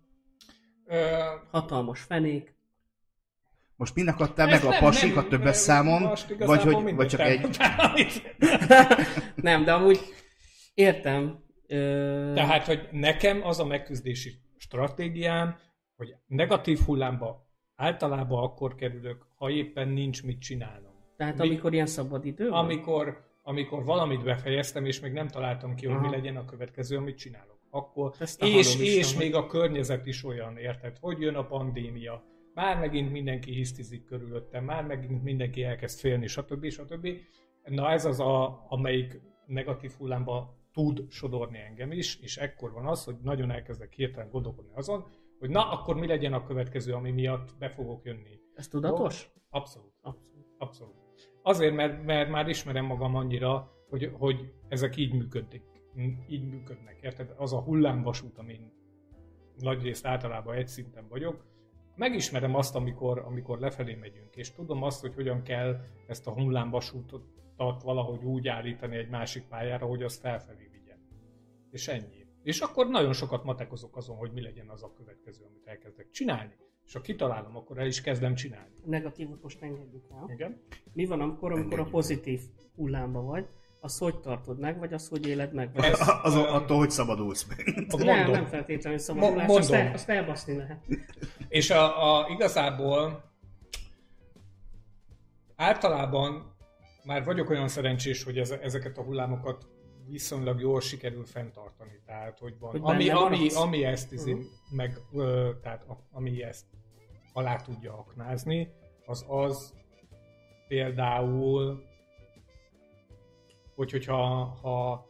Ö, 0.85 1.17
hatalmas 1.51 2.01
fenék. 2.01 2.55
Most 3.75 3.95
mind 3.95 4.07
akadtál 4.07 4.49
ez 4.49 4.63
meg 4.63 4.73
a 4.73 4.77
pasik 4.79 5.15
nem, 5.15 5.25
a 5.25 5.27
többes 5.27 5.55
számon, 5.55 6.09
vagy, 6.39 6.61
hogy, 6.61 6.95
vagy 6.95 7.07
csak 7.07 7.19
egy... 7.19 7.57
Nem, 9.35 9.63
de 9.63 9.73
amúgy 9.73 9.99
értem. 10.73 11.43
Ö... 11.67 12.31
Tehát, 12.35 12.65
hogy 12.65 12.87
nekem 12.91 13.41
az 13.43 13.59
a 13.59 13.65
megküzdési 13.65 14.31
stratégiám, 14.57 15.55
hogy 15.95 16.15
negatív 16.27 16.79
hullámba 16.79 17.47
általában 17.75 18.43
akkor 18.43 18.75
kerülök, 18.75 19.25
ha 19.35 19.49
éppen 19.49 19.87
nincs 19.87 20.23
mit 20.23 20.39
csinálnom. 20.39 20.90
Tehát 21.21 21.37
Mi- 21.37 21.47
amikor 21.49 21.73
ilyen 21.73 21.85
szabad 21.85 22.25
idő 22.25 22.49
van? 22.49 22.63
Amikor, 22.63 23.23
amikor 23.41 23.83
valamit 23.83 24.23
befejeztem, 24.23 24.85
és 24.85 24.99
még 24.99 25.11
nem 25.11 25.27
találtam 25.27 25.75
ki, 25.75 25.85
hogy 25.85 25.99
mi 25.99 26.05
Aha. 26.05 26.15
legyen 26.15 26.35
a 26.35 26.45
következő, 26.45 26.97
amit 26.97 27.17
csinálok. 27.17 27.59
Akkor, 27.69 28.13
Ezt 28.19 28.43
és, 28.43 28.79
és 28.79 29.17
még 29.17 29.35
a 29.35 29.45
környezet 29.45 30.05
is 30.05 30.23
olyan, 30.23 30.57
érted? 30.57 30.97
Hogy 30.99 31.19
jön 31.19 31.35
a 31.35 31.45
pandémia, 31.45 32.23
már 32.53 32.79
megint 32.79 33.11
mindenki 33.11 33.51
hisztizik 33.51 34.05
körülöttem, 34.05 34.63
már 34.63 34.85
megint 34.85 35.23
mindenki 35.23 35.63
elkezd 35.63 35.99
félni, 35.99 36.27
stb. 36.27 36.69
stb. 36.69 37.07
Na 37.63 37.91
ez 37.91 38.05
az, 38.05 38.19
a, 38.19 38.65
amelyik 38.69 39.21
negatív 39.45 39.91
hullámba 39.97 40.57
tud 40.73 41.05
sodorni 41.09 41.59
engem 41.59 41.91
is, 41.91 42.19
és 42.21 42.37
ekkor 42.37 42.71
van 42.71 42.85
az, 42.85 43.03
hogy 43.03 43.15
nagyon 43.23 43.51
elkezdek 43.51 43.93
hirtelen 43.93 44.29
gondolkodni 44.29 44.71
azon, 44.73 45.05
hogy 45.39 45.49
na, 45.49 45.69
akkor 45.69 45.95
mi 45.95 46.07
legyen 46.07 46.33
a 46.33 46.43
következő, 46.43 46.93
ami 46.93 47.11
miatt 47.11 47.57
be 47.59 47.69
fogok 47.69 48.05
jönni. 48.05 48.39
Ez 48.53 48.67
tudatos? 48.67 49.31
Abszolút. 49.49 49.93
Abszolút. 50.01 50.45
Abszolút. 50.57 51.00
Azért, 51.41 51.75
mert, 51.75 52.03
mert 52.03 52.29
már 52.29 52.47
ismerem 52.47 52.85
magam 52.85 53.15
annyira, 53.15 53.71
hogy, 53.89 54.11
hogy 54.13 54.53
ezek 54.67 54.95
így 54.95 55.13
működnek. 55.13 55.61
Így 56.27 56.49
működnek, 56.49 56.99
érted? 57.01 57.33
Az 57.37 57.53
a 57.53 57.61
hullámvasút, 57.61 58.37
amin 58.37 58.71
nagyrészt 59.57 60.05
általában 60.05 60.55
egy 60.55 60.67
szinten 60.67 61.07
vagyok, 61.07 61.45
megismerem 61.95 62.55
azt, 62.55 62.75
amikor, 62.75 63.19
amikor 63.19 63.59
lefelé 63.59 63.95
megyünk, 63.95 64.35
és 64.35 64.51
tudom 64.51 64.83
azt, 64.83 65.01
hogy 65.01 65.13
hogyan 65.13 65.43
kell 65.43 65.79
ezt 66.07 66.27
a 66.27 66.31
hullámvasútot 66.31 67.23
valahogy 67.83 68.23
úgy 68.23 68.47
állítani 68.47 68.97
egy 68.97 69.09
másik 69.09 69.47
pályára, 69.47 69.85
hogy 69.85 70.03
az 70.03 70.17
felfelé 70.17 70.69
vigyen. 70.71 70.99
És 71.71 71.87
ennyi. 71.87 72.25
És 72.43 72.59
akkor 72.59 72.87
nagyon 72.87 73.13
sokat 73.13 73.43
matekozok 73.43 73.97
azon, 73.97 74.17
hogy 74.17 74.31
mi 74.31 74.41
legyen 74.41 74.69
az 74.69 74.83
a 74.83 74.93
következő, 74.93 75.43
amit 75.45 75.67
elkezdek 75.67 76.09
csinálni. 76.09 76.55
És 76.85 76.93
ha 76.93 77.01
kitalálom, 77.01 77.55
akkor 77.55 77.77
el 77.77 77.85
is 77.87 78.01
kezdem 78.01 78.35
csinálni. 78.35 78.73
A 78.85 78.89
negatívot 78.89 79.43
most 79.43 79.61
engedjük 79.61 80.03
el. 80.11 80.29
Igen? 80.33 80.61
Mi 80.93 81.05
van 81.05 81.21
akkor, 81.21 81.51
amikor 81.51 81.79
a 81.79 81.83
pozitív 81.85 82.41
hullámba 82.75 83.21
vagy? 83.21 83.47
az 83.83 83.97
hogy 83.97 84.19
tartod 84.19 84.59
meg, 84.59 84.79
vagy 84.79 84.93
az 84.93 85.07
hogy 85.07 85.27
éled 85.27 85.53
meg? 85.53 85.73
Vagy 85.73 85.83
Ez- 85.85 85.99
az... 85.99 86.07
Az 86.23 86.35
attól, 86.35 86.77
hogy 86.77 86.89
szabadulsz 86.91 87.45
meg. 87.47 87.75
Mondom. 87.75 88.05
Nem, 88.15 88.31
nem 88.31 88.45
feltétlenül 88.45 88.99
szabadulás, 88.99 89.47
Mo- 89.47 89.57
azt, 89.57 89.69
mondom. 89.69 89.87
el, 89.87 89.93
azt 89.93 90.09
elbaszni 90.09 90.55
lehet. 90.55 90.85
És 91.47 91.69
a, 91.69 92.19
a, 92.19 92.27
igazából 92.29 93.23
általában 95.55 96.55
már 97.03 97.23
vagyok 97.23 97.49
olyan 97.49 97.67
szerencsés, 97.67 98.23
hogy 98.23 98.37
ez, 98.37 98.49
ezeket 98.51 98.97
a 98.97 99.03
hullámokat 99.03 99.67
viszonylag 100.11 100.59
jól 100.59 100.81
sikerül 100.81 101.25
fenntartani. 101.25 101.99
Tehát, 102.05 102.39
hogy 102.39 102.59
van. 102.59 102.71
Hogy 102.71 102.81
ami, 102.83 103.09
ami, 103.09 103.49
ami 103.53 103.83
ezt 103.83 104.11
izé, 104.11 104.33
Mhm. 104.33 104.41
meg, 104.69 104.97
ö, 105.13 105.51
tehát 105.61 105.83
a, 105.83 105.97
ami 106.11 106.43
ezt 106.43 106.65
alá 107.33 107.55
tudja 107.55 107.93
aknázni, 107.97 108.71
az 109.05 109.25
az 109.27 109.73
például, 110.67 111.83
hogy 113.75 113.91
hogyha 113.91 114.43
ha 114.45 115.05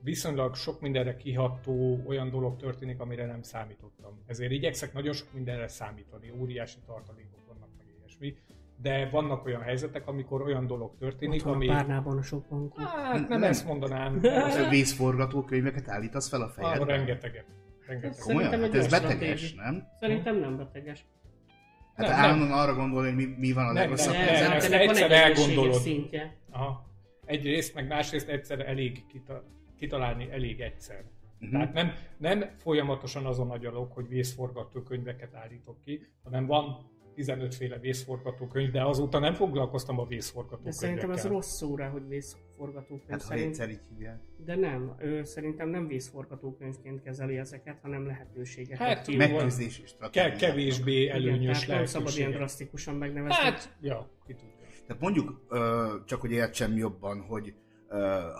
viszonylag 0.00 0.54
sok 0.54 0.80
mindenre 0.80 1.16
kiható 1.16 2.02
olyan 2.06 2.30
dolog 2.30 2.56
történik, 2.56 3.00
amire 3.00 3.26
nem 3.26 3.42
számítottam. 3.42 4.22
Ezért 4.26 4.50
igyekszek 4.52 4.92
nagyon 4.92 5.12
sok 5.12 5.32
mindenre 5.32 5.68
számítani, 5.68 6.30
óriási 6.30 6.78
tartalékok 6.86 7.46
vannak, 7.46 7.68
meg 7.76 7.86
ilyesmi. 7.98 8.36
De 8.76 9.08
vannak 9.10 9.44
olyan 9.46 9.60
helyzetek, 9.62 10.06
amikor 10.08 10.42
olyan 10.42 10.66
dolog 10.66 10.96
történik, 10.98 11.40
Ott 11.40 11.46
van 11.46 11.54
ami... 11.54 11.68
a 11.68 11.72
párnában 11.72 12.18
a 12.18 12.22
sok 12.22 12.46
bankú. 12.48 12.80
Hát 12.80 13.28
nem 13.28 13.40
Nem. 13.40 13.42
ezt 13.50 13.66
mondanám. 13.66 14.20
Vészforgatókönyveket 14.70 15.88
állítasz 15.88 16.28
fel 16.28 16.40
a 16.40 16.44
Ah, 16.44 16.50
fejedbe? 16.50 16.84
rengeteget. 16.96 17.44
rengeteget. 17.86 18.20
Komolyan? 18.20 18.50
Hát 18.50 18.62
egy 18.62 18.74
ez 18.76 18.86
beteges, 18.90 19.54
nem? 19.54 19.86
Szerintem 20.00 20.38
nem 20.38 20.56
beteges. 20.56 21.06
Hát 21.94 22.08
Nem, 22.08 22.16
állandóan 22.18 22.52
arra 22.52 22.74
gondolni, 22.74 23.08
hogy 23.08 23.16
mi, 23.26 23.34
mi 23.38 23.52
van 23.52 23.64
a 23.64 23.66
Nem, 23.66 23.74
legrosszabb 23.74 24.12
nem, 24.14 24.24
Nem, 24.24 24.34
nem, 24.58 24.70
nem, 24.70 24.80
egyszer 24.80 25.10
elgondolod. 25.12 25.74
szintje. 25.74 26.36
Aha. 26.50 26.88
Egyrészt, 27.24 27.74
meg 27.74 27.86
másrészt 27.86 28.28
egyszer 28.28 28.60
elég 28.68 29.06
kita- 29.06 29.44
kitalálni 29.78 30.28
elég 30.30 30.60
egyszer. 30.60 31.04
Mhm. 31.38 31.50
Tehát 31.52 31.72
nem, 31.72 31.92
nem 32.18 32.44
folyamatosan 32.56 33.26
azon 33.26 33.50
agyalok, 33.50 33.92
hogy 33.92 34.08
vészforgatókönyveket 34.08 35.34
állítok 35.34 35.76
ki, 35.84 36.06
hanem 36.22 36.46
van 36.46 36.90
15 37.14 37.54
féle 37.54 37.78
vészforgatókönyv, 37.78 38.70
de 38.70 38.84
azóta 38.84 39.18
nem 39.18 39.34
foglalkoztam 39.34 39.98
a 39.98 40.02
De 40.02 40.08
vészforgatókönyvekkel. 40.08 40.78
szerintem 40.80 41.10
ez 41.10 41.24
rossz 41.26 41.56
szó 41.56 41.76
rá, 41.76 41.88
hogy 41.88 42.08
vészforgatókönyv. 42.08 43.08
Hát 43.08 43.20
ha 43.20 43.26
szerint... 43.26 43.46
egyszer 43.46 43.70
így 43.70 43.80
hívják. 43.88 44.20
De 44.44 44.56
nem, 44.56 44.94
ő 44.98 45.22
szerintem 45.24 45.68
nem 45.68 45.86
vészforgatókönyvként 45.86 47.02
kezeli 47.02 47.36
ezeket, 47.36 47.78
hanem 47.82 48.06
lehetőségeket. 48.06 48.78
Hát, 48.78 49.06
kínál. 49.06 49.28
Megküzdési 49.28 49.82
stratégia. 49.86 50.36
kevésbé 50.36 51.02
Igen, 51.02 51.14
előnyös 51.16 51.60
tehát 51.60 51.76
nem 51.76 51.86
szabad 51.86 52.16
ilyen 52.16 52.30
drasztikusan 52.30 52.94
megnevezni. 52.94 53.42
Hát, 53.42 53.76
ja, 53.80 54.08
ki 54.26 54.32
tudja. 54.32 54.52
Tehát 54.86 55.02
mondjuk, 55.02 55.46
csak 56.06 56.20
hogy 56.20 56.30
értsem 56.30 56.76
jobban, 56.76 57.20
hogy 57.20 57.54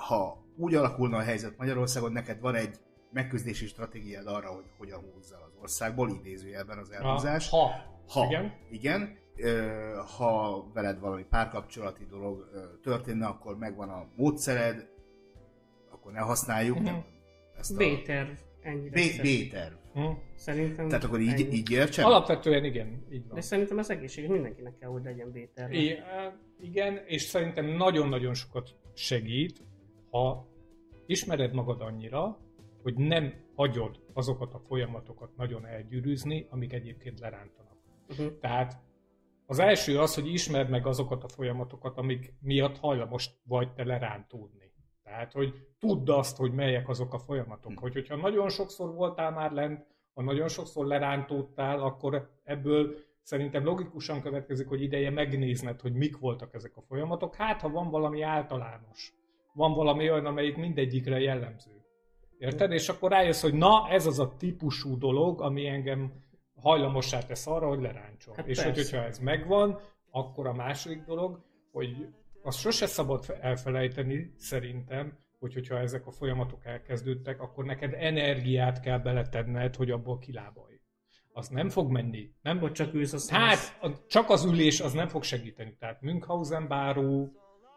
ha 0.09 0.45
úgy 0.57 0.75
alakulna 0.75 1.17
a 1.17 1.21
helyzet 1.23 1.57
Magyarországon, 1.59 2.13
neked 2.13 2.41
van 2.41 2.55
egy 2.55 2.77
megküzdési 3.13 3.67
stratégiád 3.67 4.27
arra, 4.27 4.49
hogy 4.49 4.65
hogyan 4.79 5.01
húzzal 5.01 5.43
az 5.43 5.53
országból, 5.63 6.09
idézőjelben 6.11 6.79
az 6.79 6.91
elhúzás. 6.91 7.49
Ha, 7.49 7.57
Ha, 7.57 7.94
igen. 8.27 8.53
igen 8.71 9.19
ö, 9.37 9.71
ha 10.17 10.65
veled 10.75 11.01
valami 11.01 11.25
párkapcsolati 11.31 12.07
dolog 12.11 12.49
ö, 12.53 12.59
történne, 12.83 13.27
akkor 13.27 13.59
megvan 13.59 13.89
a 13.89 14.07
módszered, 14.17 14.89
akkor 15.91 16.13
ne 16.13 16.21
használjuk. 16.21 16.79
Mhm. 16.79 16.95
Ezt 17.59 17.81
a 17.81 17.85
B-terv, 17.85 18.31
ennyire. 18.63 19.01
B. 19.01 19.23
B-terv. 19.23 19.75
Hm. 19.95 20.11
Szerintem 20.35 20.89
Tehát 20.89 21.05
akkor 21.05 21.21
így, 21.21 21.29
ennyi. 21.29 21.53
így 21.53 21.71
értsem? 21.71 22.05
Alapvetően 22.05 22.65
igen, 22.65 23.05
így 23.11 23.27
van. 23.27 23.35
De 23.35 23.41
szerintem 23.41 23.79
az 23.79 23.91
egészséges, 23.91 24.31
mindenkinek 24.31 24.79
kell, 24.79 24.89
hogy 24.89 25.03
legyen 25.05 25.31
B-terv. 25.31 25.73
I, 25.73 25.99
igen, 26.61 27.01
és 27.07 27.23
szerintem 27.23 27.67
nagyon-nagyon 27.67 28.35
sokat 28.35 28.77
segít, 28.95 29.63
ha 30.11 30.49
ismered 31.07 31.55
magad 31.55 31.81
annyira, 31.81 32.39
hogy 32.83 32.95
nem 32.95 33.35
hagyod 33.55 34.01
azokat 34.13 34.55
a 34.55 34.59
folyamatokat 34.59 35.37
nagyon 35.37 35.67
elgyűrűzni, 35.67 36.47
amik 36.51 36.73
egyébként 36.73 37.21
lerántanak. 37.21 37.74
Uh-huh. 38.09 38.39
Tehát 38.41 38.83
az 39.47 39.59
első 39.59 39.99
az, 39.99 40.15
hogy 40.15 40.33
ismerd 40.33 40.71
meg 40.71 40.87
azokat 40.87 41.25
a 41.25 41.29
folyamatokat, 41.29 41.99
amik 41.99 42.35
miatt 42.41 42.79
hajlamos 42.79 43.31
vagy 43.45 43.73
te 43.73 43.85
lerántódni. 43.85 44.73
Tehát, 45.03 45.33
hogy 45.33 45.55
tudd 45.79 46.11
azt, 46.11 46.37
hogy 46.37 46.53
melyek 46.53 46.89
azok 46.89 47.15
a 47.15 47.19
folyamatok. 47.19 47.79
Hogy, 47.79 47.93
hogyha 47.93 48.17
nagyon 48.17 48.49
sokszor 48.49 48.95
voltál 48.95 49.31
már 49.31 49.53
lent, 49.53 49.87
ha 50.15 50.23
nagyon 50.23 50.49
sokszor 50.49 50.87
lerántódtál, 50.87 51.81
akkor 51.81 52.31
ebből 52.45 52.95
szerintem 53.23 53.65
logikusan 53.65 54.21
következik, 54.21 54.69
hogy 54.69 54.83
ideje 54.83 55.11
megnézned, 55.11 55.81
hogy 55.81 55.93
mik 55.93 56.19
voltak 56.19 56.55
ezek 56.55 56.77
a 56.77 56.83
folyamatok. 56.83 57.35
Hát, 57.35 57.61
ha 57.61 57.69
van 57.71 57.91
valami 57.91 58.23
általános, 58.23 59.15
van 59.53 59.73
valami 59.73 60.11
olyan, 60.11 60.27
amelyik 60.27 60.57
mindegyikre 60.57 61.21
jellemző. 61.21 61.71
Érted? 62.39 62.73
És 62.73 62.89
akkor 62.89 63.11
rájössz, 63.11 63.43
hogy 63.43 63.55
na, 63.55 63.89
ez 63.89 64.07
az 64.07 64.19
a 64.19 64.37
típusú 64.37 64.99
dolog, 64.99 65.41
ami 65.41 65.67
engem 65.67 66.24
hajlamossá 66.65 67.19
tesz 67.19 67.47
arra, 67.47 67.69
hogy 67.69 67.81
leráncsom. 67.81 68.35
Hát 68.37 68.47
és 68.47 68.63
hogy, 68.63 68.75
hogyha 68.75 69.05
ez 69.05 69.19
megvan, 69.19 69.81
akkor 70.11 70.47
a 70.47 70.53
második 70.53 71.03
dolog, 71.05 71.45
hogy 71.73 72.09
azt 72.43 72.59
sose 72.59 72.87
szabad 72.87 73.37
elfelejteni, 73.41 74.33
szerintem, 74.37 75.19
hogy 75.39 75.55
hogyha 75.55 75.79
ezek 75.79 76.07
a 76.07 76.11
folyamatok 76.11 76.65
elkezdődtek, 76.65 77.41
akkor 77.41 77.65
neked 77.65 77.93
energiát 77.95 78.81
kell 78.81 78.99
beletenned, 78.99 79.77
hogy 79.77 79.91
abból 79.91 80.19
kilábalj. 80.19 80.81
Az 81.33 81.49
nem 81.49 81.69
fog 81.69 81.91
menni. 81.91 82.31
Nem, 82.43 82.59
Vagy 82.59 82.73
csak 82.73 82.95
ülsz 82.95 83.13
a 83.13 83.19
száz. 83.19 83.69
Hát, 83.71 83.83
a- 83.83 84.07
csak 84.07 84.31
az 84.31 84.45
ülés 84.45 84.81
az 84.81 84.93
nem 84.93 85.09
fog 85.09 85.23
segíteni. 85.23 85.77
Tehát 85.79 86.01
Münchhausen 86.01 86.69
báró 86.69 87.33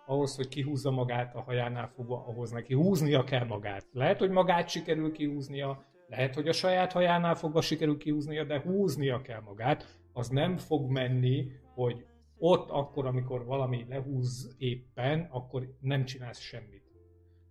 ahhoz, 0.06 0.36
hogy 0.36 0.48
kihúzza 0.48 0.92
magát 0.92 1.36
a 1.36 1.42
hajánál 1.42 1.88
fogva, 1.96 2.26
ahhoz 2.28 2.52
neki 2.52 2.74
húznia 2.74 3.24
kell 3.24 3.46
magát. 3.46 3.86
Lehet, 3.92 4.20
hogy 4.20 4.30
magát 4.30 4.70
sikerül 4.70 5.12
kihúznia, 5.12 5.86
lehet, 6.08 6.36
hogy 6.36 6.47
a 6.47 6.53
saját 6.53 6.91
hajánál 6.91 7.36
fogva 7.36 7.62
sikerül 7.62 7.97
kihúznia, 7.97 8.43
de 8.43 8.62
húznia 8.62 9.22
kell 9.22 9.41
magát. 9.41 9.99
Az 10.14 10.30
nem 10.30 10.58
fog 10.58 10.89
menni, 10.89 11.51
hogy 11.74 12.05
ott 12.38 12.70
akkor, 12.70 13.05
amikor 13.05 13.45
valami 13.45 13.86
lehúz 13.89 14.55
éppen, 14.58 15.28
akkor 15.32 15.76
nem 15.80 16.05
csinálsz 16.05 16.39
semmit. 16.39 16.84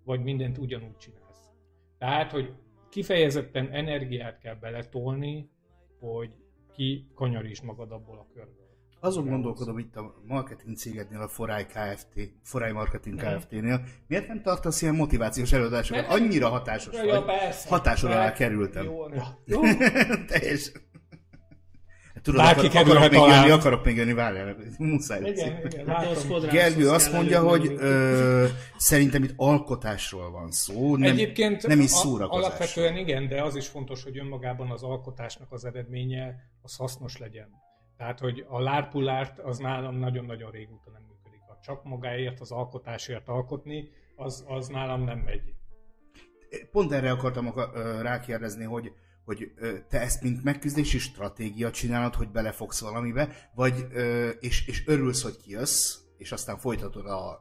Vagy 0.05 0.23
mindent 0.23 0.59
ugyanúgy 0.59 0.97
csinálsz. 0.97 1.51
Tehát, 1.99 2.31
hogy 2.31 2.55
kifejezetten 2.91 3.71
energiát 3.71 4.39
kell 4.39 4.55
beletolni, 4.55 5.51
hogy 5.99 6.31
ki 6.73 7.11
kanyarítsd 7.15 7.65
magad 7.65 7.93
abból 7.93 8.19
a 8.19 8.27
körből. 8.35 8.66
Azon 9.01 9.27
gondolkodom 9.29 9.79
itt 9.79 9.97
a 9.97 10.15
marketing 10.27 10.77
cégednél, 10.77 11.21
a 11.21 11.29
Forai 11.29 11.65
Kft. 11.67 12.09
Forai 12.43 12.73
Marketing 12.73 13.21
Kft-nél, 13.21 13.83
miért 14.09 14.29
nem 14.29 14.43
tartasz 14.43 14.83
ilyen 14.83 14.95
motivációs 14.95 15.53
előadásokat? 15.53 16.07
Mert- 16.09 16.21
Annyira 16.21 16.49
hatásos 16.49 16.95
Ja, 16.95 17.05
vagy. 17.21 17.25
persze. 17.25 17.69
Hatásod 17.69 18.11
alá 18.11 18.33
kerültem. 18.33 18.85
Jó, 18.85 19.09
ja. 19.47 19.61
Teljesen. 20.29 20.75
Hát 22.15 22.23
Tudod, 22.25 22.41
Bárki 22.41 22.67
akar, 22.67 22.81
akarok, 22.97 23.11
még 23.11 23.21
jönni, 23.21 23.51
akarok 23.51 23.85
még 23.85 23.97
jönni, 23.97 24.13
várjál, 24.13 24.57
muszáj. 24.79 25.21
Igen, 25.31 25.67
igen, 25.67 25.85
látom. 25.87 26.49
Gergő 26.51 26.89
azt 26.89 27.13
mondja, 27.13 27.41
hogy 27.43 27.75
ö, 27.79 28.47
szerintem 28.77 29.23
itt 29.23 29.33
alkotásról 29.37 30.31
van 30.31 30.51
szó, 30.51 30.97
nem, 30.97 31.11
Egyébként 31.13 31.67
nem 31.67 31.81
is 31.81 31.91
szórakozásról. 31.91 32.45
Alapvetően 32.45 32.97
igen, 32.97 33.29
de 33.29 33.43
az 33.43 33.57
is 33.57 33.67
fontos, 33.69 34.03
hogy 34.03 34.19
önmagában 34.19 34.71
az 34.71 34.83
alkotásnak 34.83 35.53
az 35.53 35.65
eredménye 35.65 36.35
az 36.63 36.77
hasznos 36.77 37.19
legyen. 37.19 37.49
Tehát, 37.97 38.19
hogy 38.21 38.45
a 38.49 38.61
lárpullárt 38.61 39.39
az 39.39 39.59
nálam 39.59 39.97
nagyon-nagyon 39.97 40.51
régóta 40.51 40.91
nem 40.91 41.03
működik. 41.03 41.41
A 41.49 41.59
csak 41.63 41.85
magáért, 41.85 42.41
az 42.41 42.51
alkotásért 42.51 43.29
alkotni, 43.29 43.89
az, 44.17 44.45
az 44.49 44.69
nálam 44.69 45.05
nem 45.05 45.19
megy. 45.19 45.55
Pont 46.71 46.93
erre 46.93 47.11
akartam 47.11 47.53
rákérdezni, 48.01 48.65
hogy, 48.65 48.93
hogy 49.25 49.53
te 49.89 50.01
ezt 50.01 50.23
mint 50.23 50.45
megküzdési 50.45 50.99
stratégia 50.99 51.71
csinálod, 51.71 52.15
hogy 52.15 52.29
belefogsz 52.29 52.81
valamibe, 52.81 53.51
vagy 53.55 53.87
és, 54.41 54.67
és 54.67 54.87
örülsz, 54.87 55.23
hogy 55.23 55.37
kijössz, 55.37 55.99
és 56.17 56.33
aztán 56.33 56.59
folytatod 56.59 57.07
a, 57.07 57.41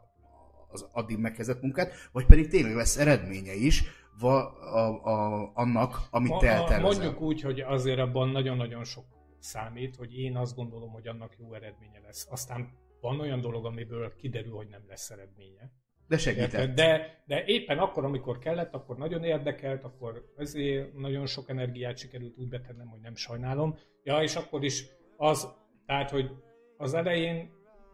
az 0.68 0.90
addig 0.92 1.18
megkezdett 1.18 1.62
munkát, 1.62 2.10
vagy 2.12 2.26
pedig 2.26 2.48
tényleg 2.48 2.76
lesz 2.76 2.98
eredménye 2.98 3.54
is 3.54 3.84
va, 4.20 4.52
a, 4.52 5.04
a, 5.04 5.52
annak, 5.54 6.02
amit 6.10 6.38
te 6.38 6.48
eltervezel. 6.48 7.02
Mondjuk 7.02 7.22
úgy, 7.22 7.42
hogy 7.42 7.60
azért 7.60 8.00
abban 8.00 8.30
nagyon-nagyon 8.30 8.84
sok 8.84 9.15
számít, 9.46 9.96
hogy 9.96 10.18
én 10.18 10.38
azt 10.38 10.56
gondolom, 10.56 10.92
hogy 10.92 11.08
annak 11.08 11.36
jó 11.40 11.54
eredménye 11.54 12.00
lesz. 12.00 12.28
Aztán 12.32 12.70
van 13.02 13.20
olyan 13.20 13.42
dolog, 13.42 13.66
amiből 13.66 14.16
kiderül, 14.16 14.54
hogy 14.54 14.68
nem 14.68 14.84
lesz 14.88 15.10
eredménye. 15.10 15.72
De 16.08 16.18
segített. 16.18 16.76
De, 16.76 17.24
de 17.26 17.46
éppen 17.46 17.78
akkor, 17.78 18.06
amikor 18.06 18.38
kellett, 18.38 18.74
akkor 18.74 18.98
nagyon 18.98 19.24
érdekelt, 19.24 19.84
akkor 19.84 20.34
ezért 20.38 20.94
nagyon 20.94 21.26
sok 21.26 21.50
energiát 21.50 21.98
sikerült 21.98 22.38
úgy 22.38 22.50
betennem, 22.50 22.88
hogy 22.88 23.00
nem 23.00 23.16
sajnálom. 23.16 23.78
Ja, 24.04 24.22
és 24.22 24.36
akkor 24.36 24.64
is 24.64 24.86
az, 25.18 25.48
tehát, 25.86 26.10
hogy 26.10 26.30
az 26.78 26.94
elején 26.94 27.50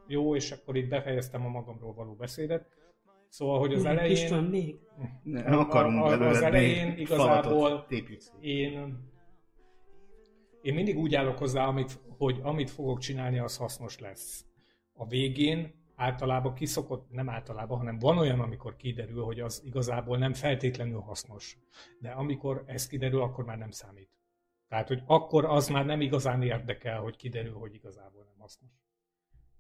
jó, 0.07 0.35
és 0.35 0.51
akkor 0.51 0.75
itt 0.75 0.89
befejeztem 0.89 1.45
a 1.45 1.49
magamról 1.49 1.93
való 1.93 2.13
beszédet. 2.13 2.65
Szóval, 3.29 3.59
hogy 3.59 3.73
az 3.73 3.85
elején 3.85 4.11
István, 4.11 4.43
még. 4.43 4.75
Nem 5.23 5.59
akarunk 5.59 6.03
a- 6.03 6.05
a- 6.05 6.09
belőled 6.09 6.35
az 6.35 6.41
elején 6.41 6.97
igazából 6.97 7.85
én, 8.39 9.10
én 10.61 10.73
mindig 10.73 10.97
úgy 10.97 11.15
állok 11.15 11.37
hozzá, 11.37 11.65
amit, 11.65 11.99
hogy 12.17 12.39
amit 12.41 12.69
fogok 12.69 12.99
csinálni, 12.99 13.39
az 13.39 13.57
hasznos 13.57 13.99
lesz. 13.99 14.45
A 14.93 15.07
végén 15.07 15.73
általában 15.95 16.53
kiszokott, 16.53 17.11
nem 17.11 17.29
általában, 17.29 17.77
hanem 17.77 17.99
van 17.99 18.17
olyan, 18.17 18.39
amikor 18.39 18.75
kiderül, 18.75 19.23
hogy 19.23 19.39
az 19.39 19.61
igazából 19.65 20.17
nem 20.17 20.33
feltétlenül 20.33 20.99
hasznos. 20.99 21.57
De 21.99 22.09
amikor 22.09 22.63
ez 22.65 22.87
kiderül, 22.87 23.21
akkor 23.21 23.45
már 23.45 23.57
nem 23.57 23.71
számít. 23.71 24.09
Tehát, 24.67 24.87
hogy 24.87 25.01
akkor 25.05 25.45
az 25.45 25.69
már 25.69 25.85
nem 25.85 26.01
igazán 26.01 26.41
érdekel, 26.41 26.99
hogy 26.99 27.15
kiderül, 27.15 27.53
hogy 27.53 27.73
igazából 27.73 28.23
nem 28.23 28.39
hasznos. 28.39 28.69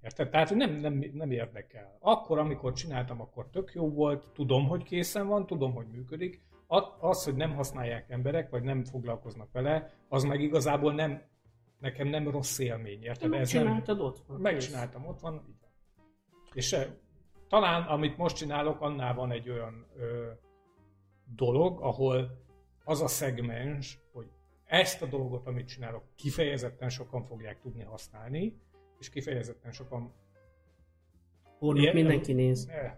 Érted? 0.01 0.29
Tehát, 0.29 0.55
nem, 0.55 0.71
nem, 0.75 1.03
nem 1.13 1.31
érdekel. 1.31 1.97
Akkor, 1.99 2.37
amikor 2.37 2.73
csináltam, 2.73 3.21
akkor 3.21 3.49
tök 3.49 3.71
jó 3.73 3.89
volt, 3.89 4.31
tudom, 4.33 4.67
hogy 4.67 4.83
készen 4.83 5.27
van, 5.27 5.45
tudom, 5.45 5.73
hogy 5.73 5.87
működik. 5.87 6.41
Az, 6.99 7.23
hogy 7.23 7.35
nem 7.35 7.53
használják 7.55 8.09
emberek, 8.09 8.49
vagy 8.49 8.63
nem 8.63 8.83
foglalkoznak 8.83 9.51
vele, 9.51 9.93
az 10.09 10.23
meg 10.23 10.41
igazából 10.41 10.93
nem, 10.93 11.21
nekem 11.79 12.07
nem 12.07 12.29
rossz 12.29 12.59
élmény. 12.59 13.03
Érted? 13.03 13.29
Megcsináltad 13.29 13.99
ott 13.99 14.23
van. 14.27 14.39
Megcsináltam, 14.39 15.05
ott 15.05 15.19
van. 15.19 15.33
Így 15.33 15.55
van. 15.61 15.69
És 16.53 16.75
talán, 17.47 17.83
amit 17.83 18.17
most 18.17 18.35
csinálok, 18.35 18.81
annál 18.81 19.13
van 19.13 19.31
egy 19.31 19.49
olyan 19.49 19.87
ö, 19.95 20.31
dolog, 21.35 21.81
ahol 21.81 22.43
az 22.83 23.01
a 23.01 23.07
szegmens, 23.07 23.99
hogy 24.13 24.27
ezt 24.65 25.01
a 25.01 25.05
dolgot, 25.05 25.47
amit 25.47 25.67
csinálok, 25.67 26.03
kifejezetten 26.15 26.89
sokan 26.89 27.23
fogják 27.23 27.59
tudni 27.59 27.83
használni, 27.83 28.61
és 28.99 29.09
kifejezetten 29.09 29.71
sokan... 29.71 30.13
Pornót 31.59 31.93
mindenki 31.93 32.33
néz. 32.33 32.65
Ne. 32.65 32.95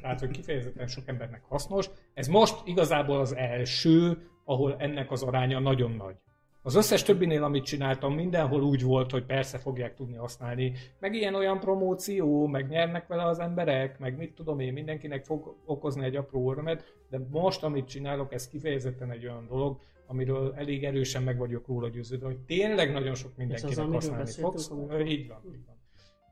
Tehát, 0.00 0.20
hogy 0.20 0.30
kifejezetten 0.30 0.86
sok 0.86 1.08
embernek 1.08 1.42
hasznos. 1.48 1.90
Ez 2.14 2.28
most 2.28 2.56
igazából 2.64 3.18
az 3.20 3.34
első, 3.36 4.28
ahol 4.44 4.76
ennek 4.78 5.10
az 5.10 5.22
aránya 5.22 5.58
nagyon 5.58 5.90
nagy. 5.90 6.16
Az 6.62 6.74
összes 6.74 7.02
többinél, 7.02 7.42
amit 7.42 7.64
csináltam, 7.64 8.14
mindenhol 8.14 8.62
úgy 8.62 8.82
volt, 8.82 9.10
hogy 9.10 9.24
persze 9.24 9.58
fogják 9.58 9.94
tudni 9.94 10.16
használni, 10.16 10.72
meg 11.00 11.14
ilyen-olyan 11.14 11.60
promóció, 11.60 12.46
meg 12.46 12.68
nyernek 12.68 13.06
vele 13.06 13.24
az 13.24 13.38
emberek, 13.38 13.98
meg 13.98 14.16
mit 14.16 14.34
tudom 14.34 14.60
én, 14.60 14.72
mindenkinek 14.72 15.24
fog 15.24 15.56
okozni 15.64 16.04
egy 16.04 16.16
apró 16.16 16.52
örömet, 16.52 16.94
de 17.10 17.20
most, 17.30 17.62
amit 17.62 17.88
csinálok, 17.88 18.32
ez 18.32 18.48
kifejezetten 18.48 19.10
egy 19.10 19.26
olyan 19.26 19.46
dolog, 19.48 19.78
amiről 20.06 20.54
elég 20.56 20.84
erősen 20.84 21.22
meg 21.22 21.38
vagyok 21.38 21.66
róla 21.66 21.88
győződve, 21.88 22.26
hogy 22.26 22.38
tényleg 22.38 22.92
nagyon 22.92 23.14
sok 23.14 23.36
mindenkinek 23.36 23.78
az, 23.78 23.92
használni 23.92 24.30
fogsz. 24.30 24.70
Így 25.06 25.28
van, 25.28 25.40
így 25.46 25.64
van. 25.66 25.75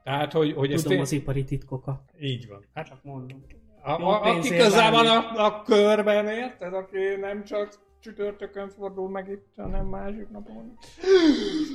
Tehát, 0.04 0.32
hogy, 0.32 0.52
hogy 0.52 0.68
Tudom 0.70 0.92
tény... 0.92 1.00
az 1.00 1.12
ipari 1.12 1.44
titkokat. 1.44 2.00
Így 2.20 2.48
van. 2.48 2.64
Hát 2.74 2.86
csak 2.86 3.02
mondom. 3.02 3.44
A, 3.82 3.90
a, 3.90 4.22
aki 4.22 4.48
közel 4.48 4.90
van 4.90 5.06
a, 5.06 5.44
a 5.44 5.62
körben, 5.62 6.28
érted? 6.28 6.74
Aki 6.74 6.98
nem 7.20 7.44
csak 7.44 7.78
csütörtökön 8.00 8.68
fordul 8.68 9.10
meg 9.10 9.28
itt, 9.28 9.52
hanem 9.56 9.86
másik 9.86 10.28
napon. 10.30 10.78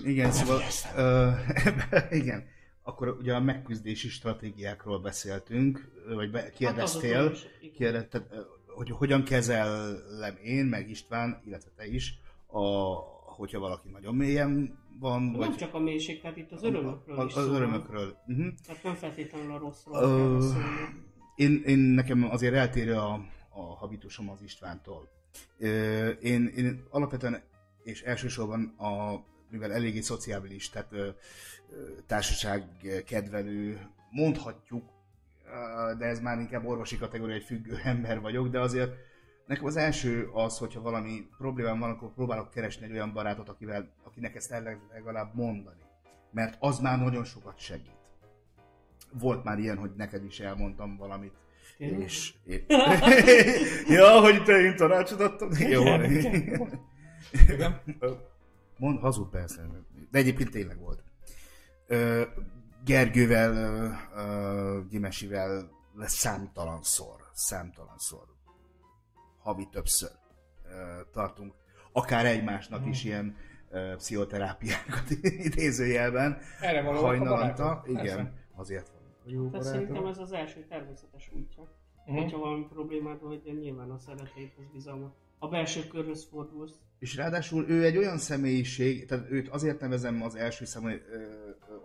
Igen, 0.03 0.31
szóval... 0.31 0.61
Uh, 0.95 2.11
igen. 2.21 2.47
Akkor 2.83 3.17
ugye 3.19 3.33
a 3.33 3.39
megküzdési 3.39 4.09
stratégiákról 4.09 4.99
beszéltünk, 4.99 5.91
vagy 6.15 6.31
be, 6.31 6.49
kérdeztél, 6.49 7.23
hát 7.23 7.47
kérdezted, 7.73 8.23
hogy 8.67 8.89
hogyan 8.89 9.23
kezelem 9.23 10.37
én, 10.43 10.65
meg 10.65 10.89
István, 10.89 11.41
illetve 11.45 11.69
te 11.75 11.87
is, 11.87 12.19
a, 12.47 12.59
hogyha 13.35 13.59
valaki 13.59 13.89
nagyon 13.89 14.15
mélyen 14.15 14.78
van. 14.99 15.23
Nem 15.23 15.33
vagy 15.33 15.55
csak 15.55 15.73
a 15.73 15.79
mélység, 15.79 16.21
tehát 16.21 16.37
itt 16.37 16.51
az 16.51 16.63
örömökről 16.63 17.19
a, 17.19 17.25
is 17.25 17.33
Az 17.33 17.43
szól. 17.43 17.55
örömökről. 17.55 18.17
Uh-huh. 18.27 18.47
Tehát 18.67 18.83
nem 18.83 18.95
feltétlenül 18.95 19.51
a 19.51 19.57
rosszról 19.57 20.37
uh, 20.37 20.43
én, 21.35 21.61
én 21.65 21.77
nekem 21.77 22.23
azért 22.31 22.53
eltérő 22.53 22.93
a, 22.93 23.25
a 23.49 23.61
habitusom 23.61 24.29
az 24.29 24.41
Istvántól. 24.41 25.09
Én, 26.21 26.45
én 26.55 26.83
alapvetően 26.89 27.41
és 27.83 28.01
elsősorban 28.01 28.73
a, 28.77 29.23
mivel 29.49 29.71
eléggé 29.71 29.99
szociális, 29.99 30.69
tehát 30.69 30.93
társaság 32.05 32.63
kedvelő, 33.05 33.79
mondhatjuk, 34.11 34.89
de 35.97 36.05
ez 36.05 36.19
már 36.19 36.39
inkább 36.39 36.65
orvosi 36.65 36.97
kategória, 36.97 37.35
egy 37.35 37.43
függő 37.43 37.79
ember 37.83 38.19
vagyok, 38.21 38.47
de 38.47 38.59
azért 38.59 38.95
nekem 39.49 39.65
az 39.65 39.75
első 39.75 40.29
az, 40.33 40.57
hogyha 40.57 40.81
valami 40.81 41.27
problémám 41.37 41.79
van, 41.79 41.89
akkor 41.89 42.13
próbálok 42.13 42.49
keresni 42.49 42.85
egy 42.85 42.91
olyan 42.91 43.13
barátot, 43.13 43.49
akivel, 43.49 43.93
akinek 44.03 44.35
ezt 44.35 44.51
el 44.51 44.79
legalább 44.93 45.35
mondani. 45.35 45.81
Mert 46.31 46.57
az 46.59 46.79
már 46.79 46.99
nagyon 46.99 47.23
sokat 47.23 47.57
segít. 47.57 47.97
Volt 49.11 49.43
már 49.43 49.59
ilyen, 49.59 49.77
hogy 49.77 49.91
neked 49.95 50.23
is 50.23 50.39
elmondtam 50.39 50.97
valamit, 50.97 51.33
és... 51.77 52.33
ja, 53.97 54.19
hogy 54.19 54.43
te 54.43 54.59
én 54.59 54.75
tanácsot 54.75 55.19
adtam? 55.19 55.49
Jó. 55.59 55.83
Mond, 58.77 58.99
hazud 58.99 59.29
persze. 59.29 59.67
De 60.11 60.17
egyébként 60.17 60.51
tényleg 60.51 60.79
volt. 60.79 61.03
Gergővel, 62.85 64.85
Gyimesivel 64.89 65.69
számtalanszor, 65.97 67.21
számtalanszor, 67.33 68.37
havi 69.49 69.67
többször 69.71 70.11
tartunk, 71.11 71.53
akár 71.91 72.25
egymásnak 72.25 72.85
is 72.85 73.03
ilyen 73.03 73.35
pszichoterápiákat 73.97 75.09
idézőjelben. 75.49 76.37
Erre 76.61 76.81
való 76.81 77.01
hajnalanta. 77.01 77.83
Igen, 77.85 78.03
Persze. 78.03 78.33
azért 78.55 78.89
van 78.89 78.99
jó 79.25 79.49
Tehát 79.49 79.65
szerintem 79.65 80.05
ez 80.05 80.17
az 80.17 80.31
első 80.31 80.65
természetes 80.69 81.31
útja. 81.33 81.63
Uh-huh. 81.63 82.15
Hogyha 82.15 82.37
valami 82.37 82.65
problémád 82.69 83.21
van, 83.21 83.29
hogy 83.29 83.57
nyilván 83.59 83.91
a 83.91 83.97
szereteidhez 83.97 84.65
bizalmat. 84.73 85.13
A 85.39 85.47
belső 85.47 85.87
körhöz 85.87 86.27
fordulsz. 86.31 86.73
És 86.99 87.15
ráadásul 87.15 87.69
ő 87.69 87.83
egy 87.83 87.97
olyan 87.97 88.17
személyiség, 88.17 89.05
tehát 89.05 89.31
őt 89.31 89.47
azért 89.47 89.79
nevezem 89.79 90.21
az 90.21 90.35
első 90.35 90.65
számú 90.65 90.87
ö, 90.87 90.91
ö, 90.91 91.25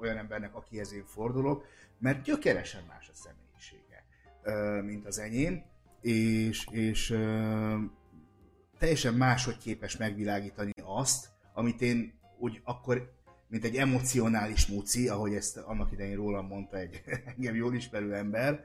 olyan 0.00 0.16
embernek, 0.16 0.54
akihez 0.54 0.92
én 0.92 1.04
fordulok, 1.04 1.66
mert 1.98 2.22
gyökeresen 2.22 2.82
más 2.88 3.08
a 3.08 3.14
személyisége, 3.14 4.04
ö, 4.42 4.82
mint 4.82 5.06
az 5.06 5.18
enyém, 5.18 5.64
és, 6.04 6.66
és 6.70 7.10
ö, 7.10 7.76
teljesen 8.78 9.14
máshogy 9.14 9.58
képes 9.58 9.96
megvilágítani 9.96 10.72
azt, 10.82 11.28
amit 11.54 11.80
én 11.80 12.18
úgy 12.38 12.60
akkor 12.64 13.12
mint 13.48 13.64
egy 13.64 13.76
emocionális 13.76 14.66
muci, 14.66 15.08
ahogy 15.08 15.34
ezt 15.34 15.56
annak 15.56 15.92
idején 15.92 16.16
rólam 16.16 16.46
mondta 16.46 16.76
egy 16.76 17.02
engem 17.36 17.54
jól 17.54 17.74
ismerő 17.74 18.14
ember, 18.14 18.64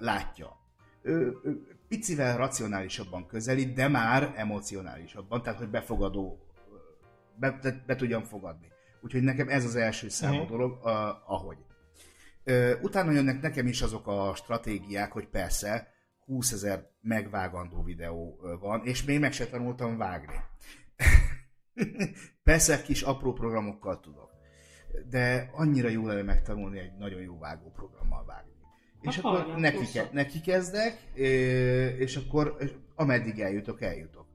látja. 0.00 0.56
Ő, 1.02 1.38
ő 1.44 1.78
picivel 1.88 2.36
racionálisabban 2.36 3.26
közelít, 3.26 3.74
de 3.74 3.88
már 3.88 4.34
emocionálisabban, 4.36 5.42
tehát 5.42 5.58
hogy 5.58 5.68
befogadó, 5.68 6.38
be, 7.34 7.58
be, 7.62 7.82
be 7.86 7.96
tudjam 7.96 8.22
fogadni. 8.22 8.66
Úgyhogy 9.00 9.22
nekem 9.22 9.48
ez 9.48 9.64
az 9.64 9.74
első 9.74 10.08
számú 10.08 10.34
uh-huh. 10.34 10.50
dolog, 10.50 10.78
uh, 10.82 10.92
ahogy. 11.32 11.56
Utána 12.82 13.10
jönnek 13.10 13.40
nekem 13.40 13.66
is 13.66 13.82
azok 13.82 14.06
a 14.06 14.34
stratégiák, 14.34 15.12
hogy 15.12 15.26
persze 15.26 15.92
20 16.28 16.52
ezer 16.52 16.90
megvágandó 17.00 17.82
videó 17.82 18.40
van, 18.60 18.84
és 18.84 19.04
még 19.04 19.20
meg 19.20 19.32
se 19.32 19.46
tanultam 19.46 19.96
vágni. 19.96 20.34
Persze 22.42 22.82
kis 22.82 23.02
apró 23.02 23.32
programokkal 23.32 24.00
tudok. 24.00 24.30
De 25.10 25.50
annyira 25.52 25.88
jó 25.88 26.06
lenne 26.06 26.22
megtanulni 26.22 26.78
egy 26.78 26.96
nagyon 26.98 27.20
jó 27.20 27.38
vágó 27.38 27.70
programmal 27.70 28.24
vágni. 28.24 28.52
És 29.00 29.14
hát 29.14 29.24
akkor 29.24 29.56
neki, 29.56 29.86
ke- 29.92 30.12
neki 30.12 30.40
kezdek, 30.40 31.10
és 31.98 32.16
akkor 32.16 32.56
ameddig 32.94 33.40
eljutok, 33.40 33.82
eljutok. 33.82 34.26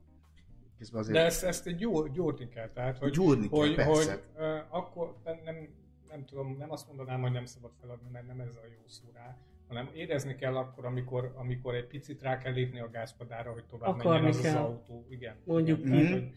Azért... 0.92 1.18
De 1.18 1.24
ezt, 1.24 1.44
ezt 1.44 1.66
egy 1.66 1.76
gyúr, 1.76 2.10
gyúrni 2.10 2.48
kell, 2.48 2.68
tehát 2.68 2.98
hogy, 2.98 3.10
gyúrni 3.10 3.48
kell, 3.48 3.58
hogy, 3.58 3.74
persze. 3.74 4.10
hogy 4.10 4.22
uh, 4.36 4.76
akkor 4.76 5.16
nem, 5.44 5.68
nem 6.08 6.24
tudom, 6.24 6.56
nem 6.56 6.70
azt 6.70 6.86
mondanám, 6.86 7.20
hogy 7.20 7.32
nem 7.32 7.44
szabad 7.44 7.70
feladni, 7.80 8.08
mert 8.12 8.26
nem 8.26 8.40
ez 8.40 8.56
a 8.56 8.66
jó 8.66 8.88
szó 8.88 9.04
rá, 9.14 9.36
hanem 9.74 9.90
érezni 9.94 10.34
kell 10.34 10.56
akkor, 10.56 10.84
amikor, 10.84 11.32
amikor 11.36 11.74
egy 11.74 11.86
picit 11.86 12.22
rá 12.22 12.38
kell 12.38 12.52
lépni 12.52 12.80
a 12.80 12.90
gázpadára, 12.90 13.52
hogy 13.52 13.64
tovább 13.64 13.88
Akarni 13.88 14.10
menjen 14.10 14.28
az, 14.28 14.40
kell. 14.40 14.56
az 14.56 14.60
autó. 14.60 15.06
Igen. 15.08 15.36
Mondjuk 15.44 15.78
igen, 15.78 15.90
tehát, 15.90 16.12
hogy, 16.12 16.32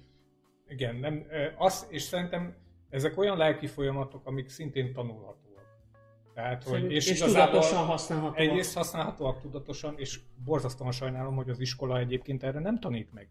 igen, 0.67 0.95
nem, 0.95 1.25
az, 1.57 1.87
és 1.89 2.01
szerintem 2.01 2.55
ezek 2.89 3.17
olyan 3.17 3.37
lelki 3.37 3.67
folyamatok, 3.67 4.25
amik 4.25 4.49
szintén 4.49 4.93
tanulhatóak. 4.93 5.45
Tehát, 6.33 6.63
hogy, 6.63 6.91
és, 6.91 7.09
és 7.09 7.19
tudatosan 7.19 7.85
használhatóak. 7.85 8.39
Egyrészt 8.39 8.75
használhatóak 8.75 9.39
tudatosan, 9.39 9.93
és 9.97 10.19
borzasztóan 10.43 10.91
sajnálom, 10.91 11.35
hogy 11.35 11.49
az 11.49 11.59
iskola 11.59 11.99
egyébként 11.99 12.43
erre 12.43 12.59
nem 12.59 12.79
tanít 12.79 13.13
meg. 13.13 13.29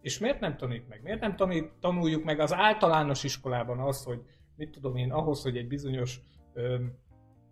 És 0.00 0.18
miért 0.18 0.40
nem 0.40 0.56
tanít 0.56 0.88
meg? 0.88 1.02
Miért 1.02 1.20
nem 1.20 1.36
tanít, 1.36 1.72
tanuljuk 1.80 2.24
meg 2.24 2.40
az 2.40 2.52
általános 2.52 3.24
iskolában 3.24 3.78
azt, 3.78 4.04
hogy 4.04 4.20
mit 4.56 4.70
tudom 4.70 4.96
én, 4.96 5.12
ahhoz, 5.12 5.42
hogy 5.42 5.56
egy 5.56 5.68
bizonyos 5.68 6.20
ö, 6.54 6.76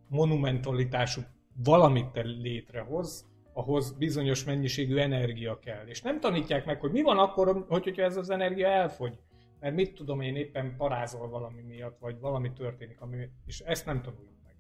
monumentalitású 0.09 1.21
valamit 1.65 2.07
te 2.07 2.23
létrehoz, 2.23 3.27
ahhoz 3.53 3.93
bizonyos 3.93 4.45
mennyiségű 4.45 4.97
energia 4.97 5.59
kell. 5.59 5.87
És 5.87 6.03
nem 6.03 6.21
tanítják 6.21 6.65
meg, 6.65 6.81
hogy 6.81 6.93
mi 6.93 7.03
van 7.03 7.19
akkor, 7.19 7.65
hogy, 7.69 7.83
hogyha 7.83 8.03
ez 8.03 8.17
az 8.17 8.31
energia 8.31 8.69
elfogy. 8.69 9.19
Mert 9.61 9.75
mit 9.75 9.95
tudom 9.95 10.21
én, 10.21 10.37
éppen 10.37 10.75
parázol 10.77 11.29
valami 11.29 11.61
miatt, 11.61 11.99
vagy 11.99 12.19
valami 12.21 12.53
történik, 12.53 13.01
ami, 13.01 13.29
és 13.47 13.61
ezt 13.61 13.87
nem 13.87 14.03
tanuljuk 14.03 14.37
meg. 14.45 14.55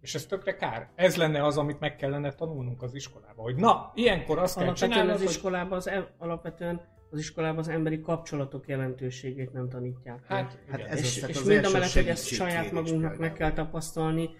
És 0.00 0.14
ez 0.14 0.26
tökre 0.26 0.56
kár. 0.56 0.90
Ez 0.94 1.16
lenne 1.16 1.44
az, 1.44 1.58
amit 1.58 1.80
meg 1.80 1.96
kellene 1.96 2.32
tanulnunk 2.32 2.82
az 2.82 2.94
iskolában. 2.94 3.44
Hogy 3.44 3.56
na, 3.56 3.92
ilyenkor 3.94 4.38
azt 4.38 4.58
kell 4.58 4.72
csinálni, 4.72 5.10
az 5.10 5.22
iskolában 5.22 5.76
az, 5.76 5.88
em, 5.88 6.06
alapvetően 6.18 6.80
az 7.10 7.18
iskolában 7.18 7.58
az 7.58 7.68
emberi 7.68 8.00
kapcsolatok 8.00 8.68
jelentőségét 8.68 9.52
nem 9.52 9.68
tanítják. 9.68 10.26
Hát, 10.26 10.58
hát 10.70 10.80
ez 10.80 10.98
és, 10.98 11.22
az, 11.22 11.28
és 11.28 11.42
mind 11.42 11.64
a 11.64 11.70
mellett, 11.70 11.92
hogy 11.92 12.08
ezt 12.08 12.26
saját 12.26 12.72
magunknak 12.72 13.18
meg 13.18 13.32
kell 13.32 13.52
tapasztalni, 13.52 14.30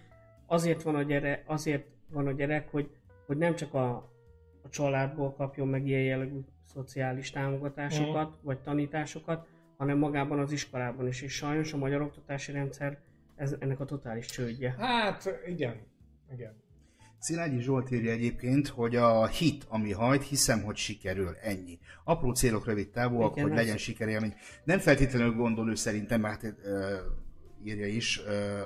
azért 0.51 0.83
van 0.83 0.95
a 0.95 1.03
gyerek, 1.03 1.43
azért 1.47 1.85
van 2.09 2.27
a 2.27 2.33
gyerek, 2.33 2.71
hogy, 2.71 2.91
hogy 3.27 3.37
nem 3.37 3.55
csak 3.55 3.75
a, 3.75 3.89
a 4.63 4.69
családból 4.69 5.33
kapjon 5.35 5.69
meg 5.69 5.87
ilyen 5.87 6.03
jellegű 6.03 6.39
szociális 6.65 7.31
támogatásokat, 7.31 8.29
Mhm. 8.29 8.37
vagy 8.43 8.59
tanításokat, 8.59 9.47
hanem 9.77 9.99
magában 9.99 10.39
az 10.39 10.53
iskolában 10.53 11.07
is. 11.07 11.23
És 11.23 11.33
sajnos 11.35 11.73
a 11.73 11.77
magyar 11.77 12.03
oktatási 12.03 12.53
rendszer 12.53 12.99
ez, 13.37 13.57
ennek 13.59 13.81
a 13.81 13.85
totális 13.85 14.27
csődje. 14.27 14.75
Hát 14.79 15.41
igen, 15.47 15.77
igen. 16.33 16.53
Szilágyi 17.19 17.61
Zsolt 17.61 17.91
írja 17.91 18.11
egyébként, 18.11 18.69
hogy 18.69 18.97
a 18.97 19.27
hit, 19.27 19.65
ami 19.69 19.93
hajt, 19.93 20.23
hiszem, 20.23 20.63
hogy 20.63 20.77
sikerül, 20.77 21.37
ennyi. 21.43 21.79
Apró 22.05 22.33
célok 22.33 22.67
rövid 22.67 22.89
távúak, 22.91 23.37
Igen, 23.37 23.49
hogy 23.49 23.57
legyen 23.57 23.77
sikerélmény. 23.77 24.35
Nem 24.65 24.79
feltétlenül 24.79 25.33
gondol 25.35 25.71
ő 25.71 25.75
szerintem, 25.75 26.21
mert 26.21 26.43
hát, 26.43 26.55
írja 27.65 27.87
is 27.87 28.21
ö, 28.27 28.61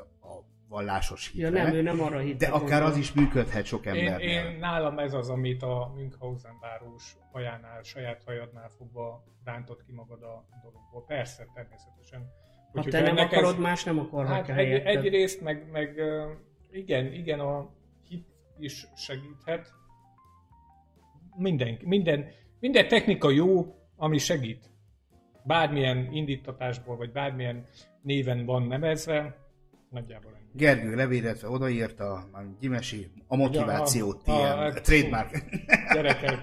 vallásos 0.72 1.32
Ja, 1.34 1.46
hitre. 1.48 1.62
nem, 1.62 1.74
ő 1.74 1.82
nem 1.82 2.00
arra 2.00 2.18
hitt. 2.18 2.38
de 2.38 2.46
akár 2.46 2.82
az 2.82 2.96
is 2.96 3.12
működhet 3.12 3.64
sok 3.64 3.86
Én, 3.86 3.92
embernél. 3.94 4.28
én, 4.28 4.58
nálam 4.58 4.98
ez 4.98 5.12
az, 5.12 5.28
amit 5.30 5.62
a 5.62 5.92
Münchhausen 5.94 6.58
bárós 6.60 7.16
hajánál, 7.32 7.82
saját 7.82 8.22
hajadnál 8.24 8.68
fogva 8.68 9.24
rántott 9.44 9.84
ki 9.84 9.92
magad 9.92 10.22
a 10.22 10.44
dologból. 10.62 11.04
Persze, 11.06 11.46
természetesen. 11.54 12.30
Ha 12.72 12.82
te 12.82 13.00
nem 13.00 13.16
akarod, 13.16 13.58
más 13.58 13.84
nem 13.84 13.98
akarhatja 13.98 14.54
Hát 14.54 14.62
egy, 14.62 14.72
egyrészt, 14.72 15.40
meg, 15.40 15.70
meg 15.70 16.00
igen, 16.70 17.12
igen, 17.12 17.40
a 17.40 17.68
hit 18.08 18.26
is 18.58 18.86
segíthet. 18.96 19.72
Minden, 21.36 21.78
minden, 21.84 22.26
minden 22.60 22.88
technika 22.88 23.30
jó, 23.30 23.74
ami 23.96 24.18
segít. 24.18 24.70
Bármilyen 25.44 26.08
indítatásból, 26.12 26.96
vagy 26.96 27.12
bármilyen 27.12 27.66
néven 28.02 28.44
van 28.44 28.62
nevezve, 28.62 29.36
nagyjából 29.92 30.30
ennyi. 30.34 30.46
Gergő 30.54 30.94
levéletve 30.94 31.48
odaírta, 31.48 32.28
már 32.32 32.44
Gyimesi, 32.60 33.10
a 33.26 33.36
motivációt, 33.36 34.22
Ja, 34.26 34.32
a- 34.34 34.38
ilyen, 34.38 34.58
a- 34.58 34.64
a, 34.64 34.72
trademark. 34.80 35.44
Gyerekek, 35.92 36.38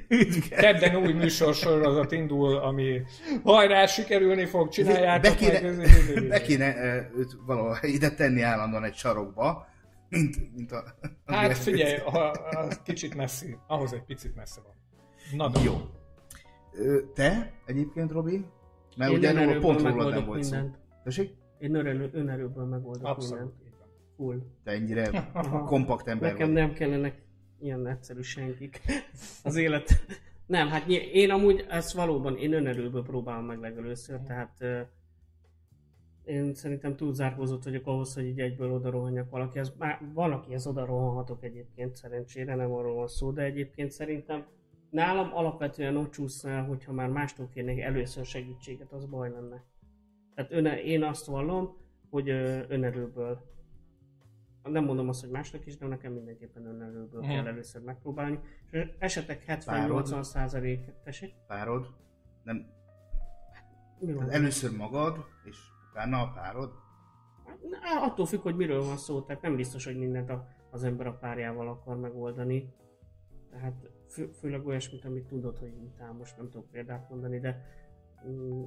kedden 0.60 0.96
új 0.96 1.12
műsorsorozat 1.12 2.12
indul, 2.12 2.56
ami 2.56 3.02
hajrá, 3.44 3.86
sikerülni 3.86 4.44
fog, 4.44 4.68
csináljátok 4.68 5.22
be 5.32 5.34
kéne, 5.36 5.70
meg. 5.70 6.28
be 6.28 6.40
kéne 6.40 6.74
őt 7.16 7.36
valahol 7.46 7.76
ide 7.82 8.10
tenni 8.10 8.40
állandóan 8.42 8.84
egy 8.84 8.94
sarokba, 8.94 9.66
mint, 10.08 10.54
mint 10.54 10.72
a... 10.72 10.84
Hát 11.26 11.58
figyelj, 11.58 11.96
a, 11.96 12.30
a 12.30 12.68
kicsit 12.84 13.14
messzi, 13.14 13.56
ahhoz 13.66 13.92
egy 13.92 14.04
picit 14.04 14.34
messze 14.34 14.60
van. 14.64 14.74
Na 15.36 15.48
de 15.48 15.60
Jó. 15.64 15.80
Te 17.14 17.52
egyébként, 17.66 18.10
Robi? 18.12 18.44
Mert 18.96 19.10
Én 19.10 19.16
ugye 19.18 19.28
róla, 19.30 19.42
önerőből 19.42 19.70
pont 19.74 19.80
rólad 19.88 20.14
nem 20.14 20.24
volt 20.24 20.42
szó. 20.44 20.56
Tessék? 21.04 21.30
Én 21.62 21.74
önerő, 21.74 22.10
önerőből 22.12 22.64
megoldok 22.64 23.06
Abszolút. 23.06 23.38
mindent. 23.38 23.62
Full. 24.16 24.38
Te 24.64 24.70
ennyire 24.70 25.30
Aha. 25.32 25.64
kompakt 25.64 26.06
ember 26.06 26.32
Nekem 26.32 26.52
vagy. 26.52 26.56
nem 26.62 26.72
kellenek 26.72 27.22
ilyen 27.58 27.86
egyszerű 27.86 28.20
senkik 28.20 28.80
az 29.44 29.56
élet. 29.56 29.90
Nem, 30.46 30.68
hát 30.68 30.88
én 30.88 31.30
amúgy 31.30 31.66
ezt 31.68 31.92
valóban 31.92 32.36
én 32.36 32.52
önerőből 32.52 33.02
próbálom 33.02 33.44
meg 33.44 33.58
legelőször, 33.58 34.20
tehát 34.20 34.64
én 36.24 36.54
szerintem 36.54 36.96
túl 36.96 37.14
zárkózott 37.14 37.64
vagyok 37.64 37.86
ahhoz, 37.86 38.14
hogy 38.14 38.24
így 38.24 38.40
egyből 38.40 38.72
oda 38.72 38.90
rohanjak 38.90 39.30
valakihez. 39.30 39.72
Már 39.78 40.00
van, 40.14 40.32
akihez 40.32 40.66
oda 40.66 40.84
rohanhatok 40.84 41.44
egyébként, 41.44 41.96
szerencsére 41.96 42.54
nem 42.54 42.72
arról 42.72 42.94
van 42.94 43.08
szó, 43.08 43.30
de 43.30 43.42
egyébként 43.42 43.90
szerintem 43.90 44.46
nálam 44.90 45.34
alapvetően 45.34 45.96
ott 45.96 46.10
csúszna 46.10 46.50
el, 46.50 46.64
hogyha 46.64 46.92
már 46.92 47.08
mástól 47.08 47.48
kérnék 47.54 47.80
először 47.80 48.24
segítséget, 48.24 48.92
az 48.92 49.04
baj 49.06 49.30
lenne. 49.30 49.64
Tehát 50.34 50.52
öne, 50.52 50.82
én 50.82 51.02
azt 51.02 51.26
vallom, 51.26 51.76
hogy 52.10 52.28
önerőből 52.68 53.50
nem 54.62 54.84
mondom 54.84 55.08
azt, 55.08 55.20
hogy 55.20 55.30
másnak 55.30 55.66
is, 55.66 55.76
de 55.76 55.86
nekem 55.86 56.12
mindenképpen 56.12 56.66
önerőből 56.66 57.20
Mhm. 57.20 57.30
kell 57.30 57.46
először 57.46 57.82
megpróbálni. 57.82 58.38
És 58.70 58.88
esetek 58.98 59.44
Párod? 59.64 60.06
70-80 60.06 60.22
százalék, 60.22 60.92
tessék? 61.04 61.34
Párod? 61.46 61.94
Nem, 62.42 62.70
tehát 64.16 64.32
először 64.32 64.76
magad, 64.76 65.24
és 65.44 65.56
utána 65.90 66.20
a 66.20 66.32
párod? 66.34 66.72
Na, 67.70 68.02
attól 68.04 68.26
függ, 68.26 68.40
hogy 68.40 68.56
miről 68.56 68.84
van 68.84 68.96
szó, 68.96 69.22
tehát 69.22 69.42
nem 69.42 69.56
biztos, 69.56 69.84
hogy 69.84 69.98
mindent 69.98 70.30
a, 70.30 70.48
az 70.70 70.84
ember 70.84 71.06
a 71.06 71.16
párjával 71.16 71.68
akar 71.68 71.96
megoldani. 71.96 72.74
Tehát 73.50 73.90
fő, 74.08 74.26
főleg 74.26 74.66
olyasmit, 74.66 75.04
amit 75.04 75.26
tudod, 75.26 75.58
hogy 75.58 75.72
utál, 75.84 76.12
most 76.12 76.36
nem 76.36 76.50
tudok 76.50 76.70
példát 76.70 77.10
mondani, 77.10 77.38
de 77.40 77.64
mm, 78.28 78.62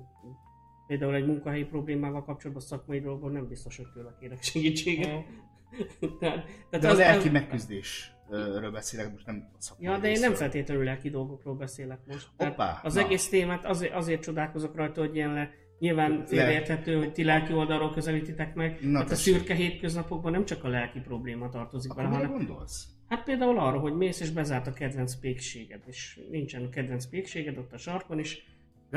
például 0.87 1.15
egy 1.15 1.25
munkahelyi 1.25 1.63
problémával 1.63 2.23
kapcsolatban 2.23 2.65
szakmai 2.65 2.99
dolgokban 2.99 3.31
nem 3.31 3.47
biztos, 3.47 3.77
hogy 3.77 3.87
tőle 3.93 4.15
kérek 4.19 4.43
segítséget. 4.43 5.09
tehát, 6.19 6.45
tehát 6.69 6.85
De 6.85 6.87
a 6.87 6.91
az- 6.91 6.97
lelki 6.97 7.27
az- 7.27 7.33
megküzdésről 7.33 8.71
beszélek, 8.71 9.11
most 9.11 9.25
nem 9.25 9.49
a 9.57 9.61
szakmai 9.61 9.85
Ja, 9.87 9.97
de 9.97 10.09
én 10.09 10.19
nem 10.19 10.33
feltétlenül 10.33 10.83
lelki 10.83 11.09
dolgokról 11.09 11.55
beszélek 11.55 11.99
most. 12.07 12.27
Tehát 12.37 12.53
Hoppá, 12.55 12.79
az 12.83 12.93
na. 12.93 13.01
egész 13.01 13.29
témát 13.29 13.65
azért, 13.65 13.93
azért 13.93 14.21
csodálkozok 14.21 14.75
rajta, 14.75 15.01
hogy 15.01 15.15
ilyen 15.15 15.33
le, 15.33 15.51
nyilván 15.79 16.25
félreérthető, 16.25 16.97
hogy 16.97 17.11
ti 17.11 17.23
lelki 17.23 17.53
oldalról 17.53 17.91
közelítitek 17.91 18.53
meg. 18.55 18.77
Na, 18.81 18.97
hát 18.97 19.11
a 19.11 19.15
szürke 19.15 19.53
hétköznapokban 19.53 20.31
nem 20.31 20.45
csak 20.45 20.63
a 20.63 20.67
lelki 20.67 20.99
probléma 20.99 21.49
tartozik 21.49 21.91
Akkor 21.91 22.03
bele, 22.03 22.15
hanem 22.15 22.31
gondolsz? 22.31 22.87
hát 23.07 23.23
például 23.23 23.59
arra, 23.59 23.79
hogy 23.79 23.93
mész 23.93 24.19
és 24.19 24.29
bezárt 24.29 24.67
a 24.67 24.73
kedvenc 24.73 25.15
pékséged, 25.15 25.81
és 25.85 26.19
nincsen 26.31 26.69
kedvenc 26.69 27.05
pékséged 27.05 27.57
ott 27.57 27.73
a 27.73 27.77
sarkon, 27.77 28.19
és 28.19 28.41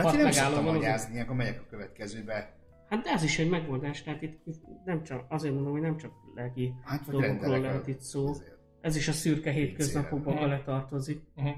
De 0.03 0.09
hát 0.09 0.15
én 0.17 0.23
nem 0.23 0.31
szoktam 0.33 0.65
van, 0.65 0.77
anyázni, 0.77 1.15
ilyenkor 1.15 1.37
megyek 1.37 1.61
a 1.61 1.67
következőbe. 1.71 2.57
hát 2.89 3.03
de 3.03 3.11
ez 3.11 3.23
is 3.23 3.39
egy 3.39 3.49
megoldás, 3.51 4.03
tehát 4.03 4.23
itt 4.23 4.41
nem 4.85 5.03
csak, 5.03 5.25
azért 5.29 5.55
mondom, 5.55 5.73
hogy 5.73 5.81
nem 5.81 5.97
csak 5.97 6.13
lelki 6.35 6.75
Hát, 6.85 7.11
dolgokról 7.11 7.59
lehet 7.61 7.87
a- 7.87 7.91
itt 7.91 8.01
szó. 8.01 8.33
Ez 8.81 8.97
is 8.97 9.09
a 9.09 9.13
szürke 9.13 9.51
hétköznapokba 9.51 10.31
Mhm. 10.31 10.41
beletartozik. 10.41 11.23
Mhm. 11.35 11.49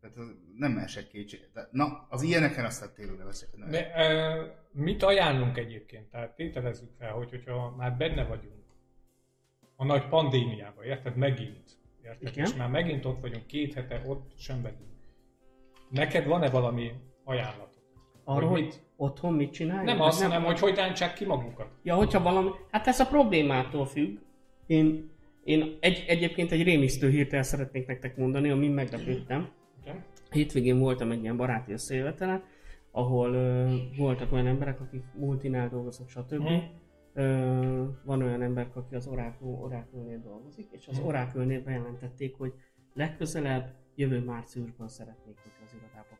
Tehát 0.00 0.16
nem 0.56 0.78
esett 0.78 1.08
kétség. 1.08 1.40
Na, 1.70 2.06
az 2.08 2.22
ilyeneken 2.22 2.64
aztán 2.64 2.88
tényleg 2.94 3.24
beszélni. 3.24 3.70
De, 3.70 3.90
ö, 3.96 4.44
mit 4.72 5.02
ajánlunk 5.02 5.56
egyébként? 5.58 6.10
Tehát 6.10 6.34
tételezzük 6.34 6.90
fel, 6.98 7.12
hogy 7.12 7.30
hogyha 7.30 7.74
már 7.76 7.96
benne 7.96 8.24
vagyunk 8.24 8.64
a 9.76 9.84
nagy 9.84 10.08
pandémiában, 10.08 10.84
érted? 10.84 11.16
Megint. 11.16 11.78
Érted? 12.04 12.28
Igen. 12.32 12.44
És 12.44 12.54
már 12.54 12.68
megint 12.70 13.04
ott 13.04 13.20
vagyunk, 13.20 13.46
két 13.46 13.74
hete 13.74 14.02
ott 14.06 14.32
sem 14.38 14.62
vagyunk. 14.62 14.90
Neked 15.90 16.26
van-e 16.26 16.50
valami 16.50 16.92
ajánlatod? 17.24 17.68
Arra, 18.24 18.46
Hogy 18.46 18.50
hogy 18.54 18.62
mit? 18.62 18.82
otthon 18.96 19.34
mit 19.34 19.52
csinálj? 19.52 19.84
Nem 19.84 20.00
azt, 20.00 20.22
hanem, 20.22 20.42
hogy 20.44 20.58
hogy 20.58 20.74
rántsák 20.74 21.14
ki 21.14 21.24
magukat. 21.24 21.68
Ja, 21.82 21.94
hogyha 21.94 22.22
valami... 22.22 22.50
Hát 22.70 22.86
ez 22.86 23.00
a 23.00 23.06
problémától 23.06 23.86
függ. 23.86 24.18
Én, 24.66 25.10
én 25.44 25.76
egy, 25.80 26.04
egyébként 26.08 26.50
egy 26.52 26.62
rémisztő 26.62 27.10
hírt 27.10 27.32
el 27.32 27.42
szeretnék 27.42 27.86
nektek 27.86 28.16
mondani, 28.16 28.50
amin 28.50 28.70
meglepődtem. 28.70 29.48
Igen? 29.82 30.04
Hétvégén 30.30 30.78
voltam 30.78 31.10
egy 31.10 31.22
ilyen 31.22 31.36
baráti 31.36 31.72
összejövetelen, 31.72 32.42
ahol 32.90 33.34
ö, 33.34 33.74
voltak 33.96 34.32
olyan 34.32 34.46
emberek, 34.46 34.80
akik 34.80 35.04
multinál 35.14 35.68
dolgoznak, 35.68 36.08
stb. 36.08 36.32
Mhm. 36.42 36.54
Ö, 37.14 37.84
van 38.04 38.22
olyan 38.22 38.42
ember, 38.42 38.70
aki 38.74 38.94
az 38.94 39.06
Oracle, 39.06 39.46
Oracle-nél 39.46 40.20
dolgozik, 40.24 40.68
és 40.70 40.88
az 40.88 40.98
Mhm. 40.98 41.06
Oracle-nél 41.06 41.62
bejelentették, 41.62 42.34
hogy 42.36 42.52
legközelebb 42.94 43.74
jövő 43.94 44.24
márciusban 44.24 44.88
szeretnék, 44.88 45.36
hogy 45.42 45.52
az 45.66 45.74
irodába 45.78 46.08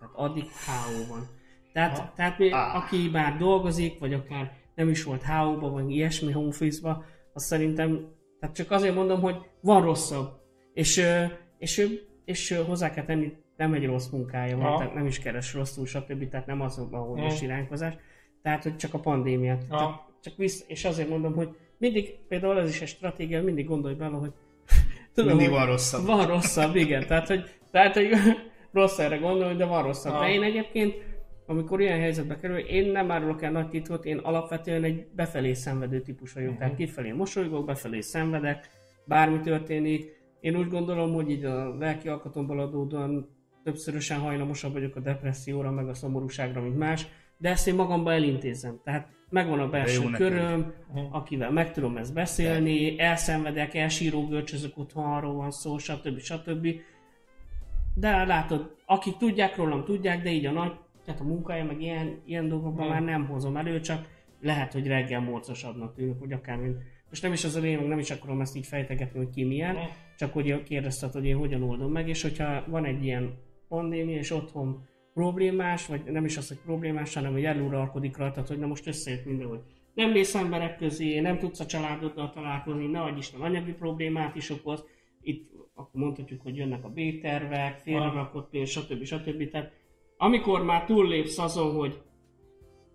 Tehát 0.00 0.14
addig 0.14 0.44
HO 0.44 1.06
van. 1.08 1.28
Tehát, 1.72 1.98
Aha. 1.98 2.12
tehát 2.16 2.38
mi, 2.38 2.50
Ah. 2.50 2.76
aki 2.76 3.08
már 3.12 3.36
dolgozik, 3.36 3.98
vagy 3.98 4.12
akár 4.14 4.52
nem 4.74 4.88
is 4.88 5.02
volt 5.04 5.22
HO-ba, 5.22 5.70
vagy 5.70 5.90
ilyesmi 5.90 6.32
home 6.32 6.46
office-ba, 6.48 7.04
az 7.32 7.44
szerintem, 7.44 8.08
tehát 8.40 8.56
csak 8.56 8.70
azért 8.70 8.94
mondom, 8.94 9.20
hogy 9.20 9.36
van 9.60 9.82
rosszabb. 9.82 10.40
És, 10.74 11.02
és, 11.58 11.98
és 12.24 12.60
hozzá 12.66 12.90
kell 12.90 13.04
tenni, 13.04 13.32
nem 13.56 13.72
egy 13.72 13.86
rossz 13.86 14.08
munkája 14.08 14.56
van, 14.56 14.66
Aha. 14.66 14.78
tehát 14.78 14.94
nem 14.94 15.06
is 15.06 15.18
keres 15.18 15.54
rosszul, 15.54 15.86
stb. 15.86 16.28
Tehát 16.28 16.46
nem 16.46 16.60
az 16.60 16.78
a 16.78 17.14
is 17.26 17.42
iránykozás. 17.42 17.94
Tehát, 18.42 18.62
hogy 18.62 18.76
csak 18.76 18.94
a 18.94 18.98
pandémiát. 18.98 19.66
Tehát 19.68 20.00
csak 20.20 20.36
vissza, 20.36 20.64
és 20.68 20.84
azért 20.84 21.08
mondom, 21.08 21.34
hogy 21.34 21.48
mindig, 21.78 22.18
például 22.28 22.58
ez 22.58 22.68
is 22.68 22.80
egy 22.80 22.88
stratégia, 22.88 23.42
mindig 23.42 23.66
gondolj 23.66 23.94
bele, 23.94 24.16
hogy 24.16 24.32
Mindig 25.14 25.34
hogy 25.34 25.48
van 25.48 25.66
rosszabb. 25.66 26.06
Van 26.06 26.26
rosszabb, 26.26 26.76
igen. 26.76 27.06
Tehát, 27.06 27.26
hogy, 27.26 27.50
tehát, 27.70 27.94
hogy 27.94 28.08
rossz 28.72 28.98
erre 28.98 29.16
gondolni, 29.16 29.56
de 29.56 29.64
van 29.64 29.82
rosszabb. 29.82 30.12
Ha. 30.12 30.20
De 30.20 30.32
én 30.32 30.42
egyébként, 30.42 30.94
amikor 31.46 31.80
ilyen 31.80 31.98
helyzetbe 31.98 32.36
kerül, 32.36 32.58
én 32.58 32.90
nem 32.92 33.10
árulok 33.10 33.42
el 33.42 33.50
nagy 33.50 33.68
titkot, 33.68 34.04
én 34.04 34.18
alapvetően 34.18 34.84
egy 34.84 35.06
befelé 35.14 35.52
szenvedő 35.52 36.00
típus 36.00 36.32
vagyok. 36.32 36.58
Tehát 36.58 36.76
kifelé 36.76 37.12
mosolygok, 37.12 37.66
befelé 37.66 38.00
szenvedek, 38.00 38.68
bármi 39.04 39.40
történik. 39.40 40.18
Én 40.40 40.56
úgy 40.56 40.68
gondolom, 40.68 41.12
hogy 41.12 41.30
így 41.30 41.44
a 41.44 41.76
lelki 41.78 42.08
alkatomból 42.08 42.60
adódóan 42.60 43.28
többszörösen 43.64 44.18
hajlamosabb 44.18 44.72
vagyok 44.72 44.96
a 44.96 45.00
depresszióra, 45.00 45.70
meg 45.70 45.88
a 45.88 45.94
szomorúságra, 45.94 46.62
mint 46.62 46.78
más, 46.78 47.06
de 47.38 47.48
ezt 47.48 47.68
én 47.68 47.74
magamba 47.74 48.12
elintézem. 48.12 48.80
Tehát 48.84 49.08
megvan 49.28 49.60
a 49.60 49.68
belső 49.68 50.02
jó 50.02 50.08
neked. 50.08 50.28
köröm, 50.28 50.72
akivel 51.10 51.50
meg 51.50 51.72
tudom 51.72 51.96
ezt 51.96 52.14
beszélni, 52.14 52.98
elszenvedek, 52.98 53.74
elsíró 53.74 54.26
görcsözök 54.26 54.78
otthon, 54.78 55.04
arról 55.04 55.34
van 55.34 55.50
szó, 55.50 55.78
stb. 55.78 56.18
stb. 56.18 56.66
De 57.94 58.24
látod, 58.24 58.74
akik 58.86 59.16
tudják 59.16 59.56
rólam, 59.56 59.84
tudják, 59.84 60.22
de 60.22 60.30
így 60.30 60.46
a 60.46 60.50
nagy, 60.52 60.72
tehát 61.04 61.20
a 61.20 61.24
munkája, 61.24 61.64
meg 61.64 61.82
ilyen, 61.82 62.20
ilyen 62.24 62.48
dolgokban 62.48 62.84
Hmm. 62.84 62.92
már 62.94 63.02
nem 63.02 63.26
hozom 63.26 63.56
elő, 63.56 63.80
csak 63.80 64.08
lehet, 64.40 64.72
hogy 64.72 64.86
reggel 64.86 65.20
morcosabbnak 65.20 65.94
tűnök, 65.94 66.18
vagy 66.18 66.32
akár 66.32 66.56
mint 66.56 66.76
most 67.08 67.22
nem 67.22 67.32
is 67.32 67.44
az 67.44 67.56
a 67.56 67.60
lényeg, 67.60 67.86
nem 67.86 67.98
is 67.98 68.10
akarom 68.10 68.40
ezt 68.40 68.56
így 68.56 68.66
fejtegetni, 68.66 69.18
hogy 69.18 69.30
ki 69.30 69.44
milyen, 69.44 69.74
Mhm. 69.74 69.84
csak 70.16 70.32
hogy 70.32 70.62
kérdezted, 70.62 71.12
hogy 71.12 71.24
én 71.24 71.36
hogyan 71.36 71.62
oldom 71.62 71.92
meg, 71.92 72.08
és 72.08 72.22
hogyha 72.22 72.64
van 72.66 72.84
egy 72.84 73.04
ilyen 73.04 73.34
pandémia, 73.68 74.16
és 74.18 74.30
otthon 74.30 74.88
problémás, 75.14 75.86
vagy 75.86 76.02
nem 76.04 76.24
is 76.24 76.36
az, 76.36 76.48
hogy 76.48 76.58
problémás, 76.64 77.14
hanem 77.14 77.32
hogy 77.32 77.44
eluralkodik 77.44 78.16
rajtad, 78.16 78.46
hogy 78.46 78.58
na 78.58 78.66
most 78.66 78.86
összejött 78.86 79.24
minden, 79.24 79.48
hogy 79.48 79.60
nem 79.94 80.10
mész 80.10 80.34
emberek 80.34 80.76
közé, 80.76 81.20
nem 81.20 81.38
tudsz 81.38 81.60
a 81.60 81.66
családoddal 81.66 82.30
találkozni, 82.30 82.86
ne 82.86 83.00
adj 83.00 83.18
Isten 83.18 83.40
anyagi 83.40 83.72
problémát 83.72 84.36
is 84.36 84.50
okoz, 84.50 84.84
akkor 85.80 86.00
mondhatjuk, 86.00 86.42
hogy 86.42 86.56
jönnek 86.56 86.84
a 86.84 86.88
B-tervek, 86.88 87.78
félrerakott 87.78 88.50
pénz, 88.50 88.68
stb. 88.68 89.04
stb. 89.04 89.50
Tehát 89.50 89.72
amikor 90.16 90.64
már 90.64 90.84
túllépsz 90.84 91.38
azon, 91.38 91.74
hogy, 91.74 92.02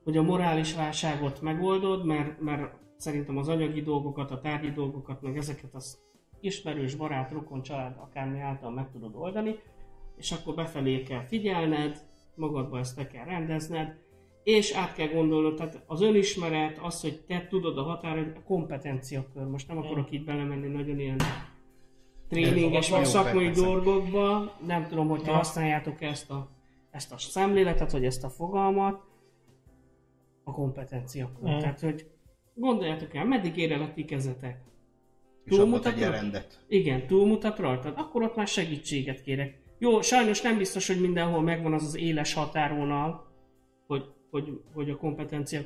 hogy 0.03 0.17
a 0.17 0.23
morális 0.23 0.75
válságot 0.75 1.41
megoldod, 1.41 2.05
mert, 2.05 2.41
mert 2.41 2.73
szerintem 2.97 3.37
az 3.37 3.47
anyagi 3.47 3.81
dolgokat, 3.81 4.31
a 4.31 4.39
tárgyi 4.39 4.71
dolgokat, 4.71 5.21
meg 5.21 5.37
ezeket 5.37 5.73
az 5.73 5.99
ismerős, 6.39 6.95
barát, 6.95 7.31
rokon, 7.31 7.61
család, 7.61 7.95
akármi 7.99 8.39
által 8.39 8.71
meg 8.71 8.91
tudod 8.91 9.15
oldani, 9.15 9.55
és 10.17 10.31
akkor 10.31 10.55
befelé 10.55 11.03
kell 11.03 11.25
figyelned, 11.25 12.05
magadba 12.35 12.79
ezt 12.79 12.95
be 12.95 13.07
kell 13.07 13.25
rendezned, 13.25 13.97
és 14.43 14.71
át 14.71 14.93
kell 14.93 15.07
gondolnod, 15.07 15.55
tehát 15.55 15.83
az 15.87 16.01
önismeret, 16.01 16.77
az, 16.77 17.01
hogy 17.01 17.21
te 17.27 17.47
tudod 17.47 17.77
a 17.77 17.83
határodat, 17.83 18.37
a 18.37 18.43
kompetenciakör, 18.43 19.43
most 19.43 19.67
nem 19.67 19.77
akarok 19.77 20.11
itt 20.11 20.25
belemenni 20.25 20.67
nagyon 20.67 20.99
ilyen 20.99 21.21
tréninges, 22.29 22.89
vagy 22.89 23.05
szakmai 23.05 23.45
persze. 23.45 23.61
dolgokba, 23.61 24.55
nem 24.65 24.87
tudom, 24.87 25.07
hogy 25.07 25.21
ti 25.21 25.29
Ja. 25.29 25.35
használjátok 25.35 26.01
ezt 26.01 26.29
a, 26.31 26.49
ezt 26.91 27.11
a 27.13 27.17
szemléletet, 27.17 27.91
vagy 27.91 28.05
ezt 28.05 28.23
a 28.23 28.29
fogalmat, 28.29 29.01
a 30.43 30.51
kompetenciakör. 30.51 31.49
Mm. 31.49 31.57
Tehát, 31.59 31.79
hogy 31.79 32.07
gondoljátok 32.53 33.13
el, 33.15 33.25
meddig 33.25 33.57
ér 33.57 33.71
el 33.71 33.81
a 33.81 33.93
ti 33.93 34.05
kezetek? 34.05 34.57
És 35.43 35.55
Túlmutat 35.55 35.93
rajta? 35.99 36.09
rendet. 36.11 36.65
Igen, 36.67 37.07
túlmutat 37.07 37.59
rajtad, 37.59 37.93
akkor 37.97 38.23
ott 38.23 38.35
már 38.35 38.47
segítséget 38.47 39.21
kérek. 39.21 39.63
Jó, 39.77 40.01
sajnos 40.01 40.41
nem 40.41 40.57
biztos, 40.57 40.87
hogy 40.87 41.01
mindenhol 41.01 41.41
megvan 41.41 41.73
az 41.73 41.83
az 41.83 41.97
éles 41.97 42.33
határvonal, 42.33 43.27
hogy, 43.87 44.03
hogy, 44.31 44.61
hogy 44.73 44.89
a 44.89 44.97
kompetencia 44.97 45.65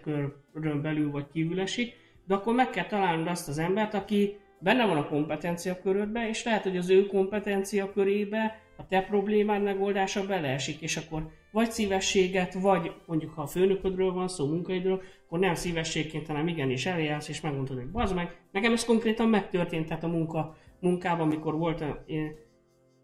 körön 0.54 0.82
belül 0.82 1.12
vagy 1.12 1.26
kívül 1.32 1.60
esik, 1.60 1.94
de 2.28 2.36
akkor 2.36 2.54
meg 2.56 2.70
kell 2.70 2.86
találnod 2.86 3.28
azt 3.28 3.48
az 3.48 3.58
embert, 3.58 3.94
aki 3.94 4.38
benne 4.60 4.86
van 4.86 4.98
a 4.98 5.08
kompetencia 5.08 5.80
körödbe, 5.82 6.30
és 6.30 6.44
lehet, 6.44 6.64
hogy 6.64 6.78
az 6.78 6.90
ő 6.90 7.06
kompetencia 7.06 7.92
körébe 7.92 8.62
a 8.78 8.88
te 8.88 9.02
problémád 9.02 9.64
megoldása 9.64 10.26
beleesik, 10.26 10.82
és 10.82 10.98
akkor 10.98 11.30
vagy 11.52 11.72
szívességet, 11.72 12.54
vagy 12.54 12.92
mondjuk 13.06 13.34
ha 13.34 13.42
a 13.42 13.48
főnöködről 13.48 14.12
van 14.12 14.28
szó, 14.28 14.48
munkaidről, 14.48 15.02
akkor 15.26 15.40
nem 15.40 15.56
szívességként, 15.56 16.28
hanem 16.28 16.48
igenis 16.48 16.86
eljársz, 16.86 17.30
és 17.30 17.42
megmondod, 17.42 17.78
hogy 17.78 17.92
bazd 17.92 18.16
meg. 18.16 18.42
Nekem 18.52 18.74
ez 18.74 18.86
konkrétan 18.86 19.30
megtörtént, 19.30 19.88
tehát 19.88 20.04
a 20.04 20.08
munka, 20.08 20.56
munkában, 20.80 21.28
amikor 21.28 21.58
volt 21.58 21.82
a, 21.82 22.04
én, 22.06 22.36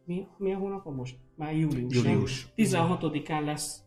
mi, 0.05 0.27
mi 0.37 0.53
a 0.53 0.57
hónapon 0.57 0.93
most? 0.93 1.15
Már 1.35 1.55
július. 1.55 1.95
Július. 1.95 2.47
16-án 2.57 3.45
lesz 3.45 3.83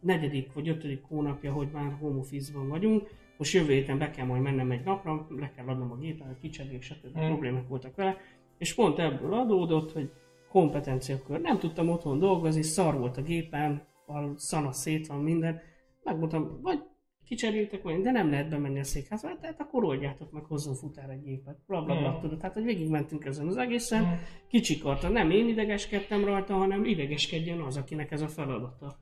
negyedik 0.00 0.52
vagy 0.52 0.68
ötödik 0.68 1.02
hónapja, 1.02 1.52
hogy 1.52 1.68
már 1.72 1.96
home 2.00 2.18
office-ban 2.18 2.68
vagyunk. 2.68 3.08
Most 3.36 3.52
jövő 3.52 3.72
héten 3.72 3.98
be 3.98 4.10
kell 4.10 4.26
majd 4.26 4.42
mennem 4.42 4.70
egy 4.70 4.84
napra, 4.84 5.26
le 5.38 5.52
kell 5.56 5.66
adnom 5.66 5.90
a 5.90 5.96
gépet, 5.96 6.38
kicserék, 6.40 6.82
stb. 6.82 7.18
Mm. 7.18 7.26
problémák 7.26 7.68
voltak 7.68 7.96
vele. 7.96 8.16
És 8.58 8.74
pont 8.74 8.98
ebből 8.98 9.34
adódott, 9.34 9.92
hogy 9.92 10.10
kompetenciakör. 10.48 11.40
Nem 11.40 11.58
tudtam 11.58 11.88
otthon 11.88 12.18
dolgozni, 12.18 12.62
szar 12.62 12.98
volt 12.98 13.16
a 13.16 13.22
gépen, 13.22 13.86
a 14.06 14.38
szana 14.38 14.72
szét 14.72 15.06
van 15.06 15.18
minden. 15.18 15.60
Megmondtam, 16.02 16.58
vagy 16.62 16.82
kicseréltek 17.24 17.82
vagy, 17.82 18.00
de 18.00 18.10
nem 18.10 18.30
lehet 18.30 18.48
bemenni 18.48 18.78
a 18.78 18.84
székházba, 18.84 19.38
tehát 19.40 19.60
akkor 19.60 19.84
oldjátok 19.84 20.32
meg, 20.32 20.44
hozzon 20.44 20.74
futár 20.74 21.10
egy 21.10 21.22
gépet. 21.22 21.58
Bla, 21.66 21.82
bla, 21.82 21.98
bla, 21.98 22.16
Mm. 22.16 22.20
tudod. 22.20 22.38
Tehát, 22.38 22.54
hogy 22.54 22.64
végigmentünk 22.64 23.24
ezen 23.24 23.46
az 23.46 23.56
egészen. 23.56 24.02
Mm. 24.02 24.12
Kicsikarta. 24.48 25.08
Nem 25.08 25.30
én 25.30 25.48
idegeskedtem 25.48 26.24
rajta, 26.24 26.54
hanem 26.54 26.84
idegeskedjen 26.84 27.60
az, 27.60 27.76
akinek 27.76 28.10
ez 28.10 28.20
a 28.20 28.28
feladata. 28.28 28.98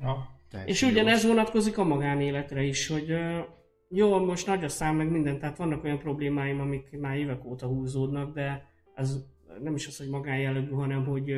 Ja. 0.00 0.34
És 0.64 0.82
ugyanez 0.82 1.26
vonatkozik 1.26 1.78
a 1.78 1.84
magánéletre 1.84 2.62
is, 2.62 2.88
hogy 2.88 3.16
jó, 3.88 4.24
most 4.24 4.46
nagy 4.46 4.64
a 4.64 4.68
szám, 4.68 4.96
meg 4.96 5.10
minden, 5.10 5.38
tehát 5.38 5.56
vannak 5.56 5.84
olyan 5.84 5.98
problémáim, 5.98 6.60
amik 6.60 6.98
már 7.00 7.16
évek 7.16 7.44
óta 7.44 7.66
húzódnak, 7.66 8.34
de 8.34 8.68
ez 8.94 9.24
nem 9.62 9.74
is 9.74 9.86
az, 9.86 9.96
hogy 9.98 10.08
magánjellegű, 10.08 10.70
hanem 10.70 11.04
hogy, 11.04 11.34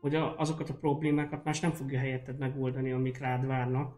hogy 0.00 0.14
azokat 0.36 0.70
a 0.70 0.74
problémákat 0.74 1.44
más 1.44 1.60
nem 1.60 1.70
fogja 1.70 1.98
helyetted 1.98 2.38
megoldani, 2.38 2.92
amik 2.92 3.18
rád 3.18 3.46
várnak. 3.46 3.94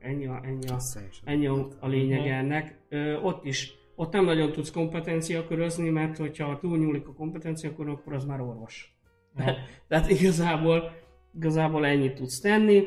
Ennyi 0.00 0.26
a, 0.26 0.40
ennyi 0.44 0.66
a, 0.68 0.76
ennyi 1.24 1.46
a, 1.46 1.68
a 1.80 1.86
lényeg 1.88 2.20
Mhm. 2.20 2.28
ennek. 2.28 2.78
Ott 3.22 3.44
is, 3.44 3.74
ott 3.94 4.12
nem 4.12 4.24
nagyon 4.24 4.52
tudsz 4.52 4.70
kompetencia 4.70 5.46
körözni, 5.46 5.88
mert 5.88 6.16
hogyha 6.16 6.58
túlnyúlik 6.58 7.08
a 7.08 7.12
kompetencia 7.12 7.74
körön, 7.74 7.92
akkor 7.94 8.12
az 8.12 8.24
már 8.24 8.40
orvos. 8.40 8.94
Ja. 9.36 9.54
Tehát 9.88 10.10
igazából, 10.10 10.90
igazából 11.34 11.86
ennyit 11.86 12.14
tudsz 12.14 12.40
tenni. 12.40 12.82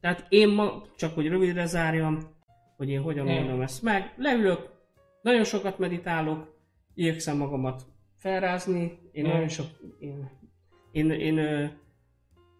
Tehát 0.00 0.26
én 0.28 0.48
ma, 0.48 0.82
csak 0.96 1.14
hogy 1.14 1.28
rövidre 1.28 1.66
zárjam, 1.66 2.18
hogy 2.80 2.88
én 2.88 3.00
hogyan 3.00 3.28
oldom 3.28 3.60
ezt 3.60 3.82
meg. 3.82 4.14
Leülök, 4.16 4.70
nagyon 5.22 5.44
sokat 5.44 5.78
meditálok, 5.78 6.54
igyekszem 6.94 7.36
magamat 7.36 7.82
felrázni, 8.16 8.98
én 9.12 9.24
Hmm. 9.24 9.32
nagyon 9.32 9.48
sok, 9.48 9.66
én, 9.98 10.30
én, 10.92 11.10
én 11.10 11.38
ö, 11.38 11.64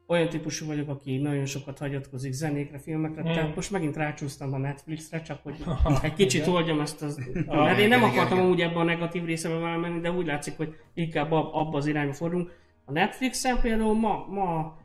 olyan 0.06 0.28
típusú 0.28 0.66
vagyok, 0.66 0.88
aki 0.88 1.16
nagyon 1.18 1.44
sokat 1.46 1.78
hagyatkozik 1.78 2.32
zenékre, 2.32 2.78
filmekre, 2.78 3.22
Hmm. 3.22 3.32
tehát 3.32 3.54
most 3.54 3.70
megint 3.70 3.96
rácsúsztam 3.96 4.52
a 4.52 4.58
Netflixre, 4.58 5.22
csak 5.22 5.42
hogy 5.42 5.54
egy 6.02 6.14
kicsit 6.14 6.40
Igen. 6.40 6.54
oldjam 6.54 6.80
ezt 6.80 7.02
az... 7.02 7.20
Ah, 7.46 7.78
én 7.78 7.88
nem 7.88 8.02
akartam 8.02 8.36
igen. 8.36 8.44
amúgy 8.44 8.60
ebben 8.60 8.76
a 8.76 8.82
negatív 8.84 9.24
részebe 9.24 9.76
menni, 9.76 10.00
de 10.00 10.10
úgy 10.10 10.26
látszik, 10.26 10.56
hogy 10.56 10.74
inkább 10.94 11.30
ab, 11.32 11.54
abba 11.54 11.76
az 11.76 11.86
irányba 11.86 12.12
fordulunk. 12.12 12.50
A 12.84 12.92
Netflixen 12.92 13.60
például 13.60 13.94
ma, 13.94 14.26
ma 14.28 14.78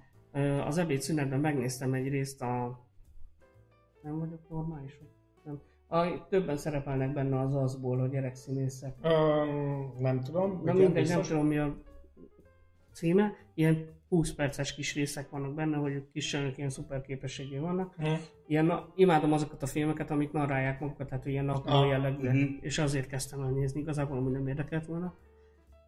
az 0.66 0.78
ebédszünetben 0.78 1.40
megnéztem 1.40 1.94
egy 1.94 2.08
részt 2.08 2.42
a... 2.42 2.84
Nem 4.02 4.20
vagyok 4.20 4.50
normális? 4.50 4.98
Nem. 5.00 5.15
A, 5.96 6.28
többen 6.30 6.58
szerepelnek 6.58 7.14
benne 7.14 7.40
az 7.40 7.56
azból, 7.56 8.00
a 8.00 8.08
gyerekszínészek. 8.08 8.96
Öm, 9.02 9.94
nem 10.00 10.22
tudom. 10.22 10.62
Na 10.64 10.74
mindegy, 10.74 11.08
nem 11.08 11.22
tudom 11.22 11.48
mi 11.48 11.58
a 11.58 11.76
címe. 12.92 13.34
Ilyen 13.54 13.94
20 14.10 14.34
perces 14.34 14.76
kis 14.76 14.96
részek 14.96 15.30
vannak 15.30 15.54
benne, 15.54 15.78
hogy 15.78 16.04
kis 16.14 16.34
ilyen 16.56 16.70
szuper 16.70 17.02
képességé 17.02 17.58
vannak. 17.58 17.94
Hm. 17.96 18.14
Ilyen, 18.48 18.66
na, 18.66 18.92
imádom 18.96 19.34
azokat 19.34 19.64
a 19.64 19.66
filmeket, 19.66 20.12
amik 20.12 20.32
narrálják 20.32 20.80
magukat, 20.80 21.08
tehát 21.08 21.24
hogy 21.24 21.32
ilyen 21.32 21.46
napló 21.46 21.74
Ah, 21.74 21.88
jellegűek, 21.88 22.34
mhm. 22.34 22.44
és 22.62 22.78
azért 22.78 23.08
kezdtem 23.08 23.42
el 23.42 23.50
nézni, 23.50 23.80
igazából 23.80 24.18
amúgy 24.18 24.32
nem 24.32 24.48
érdekelt 24.48 24.86
volna. 24.86 25.14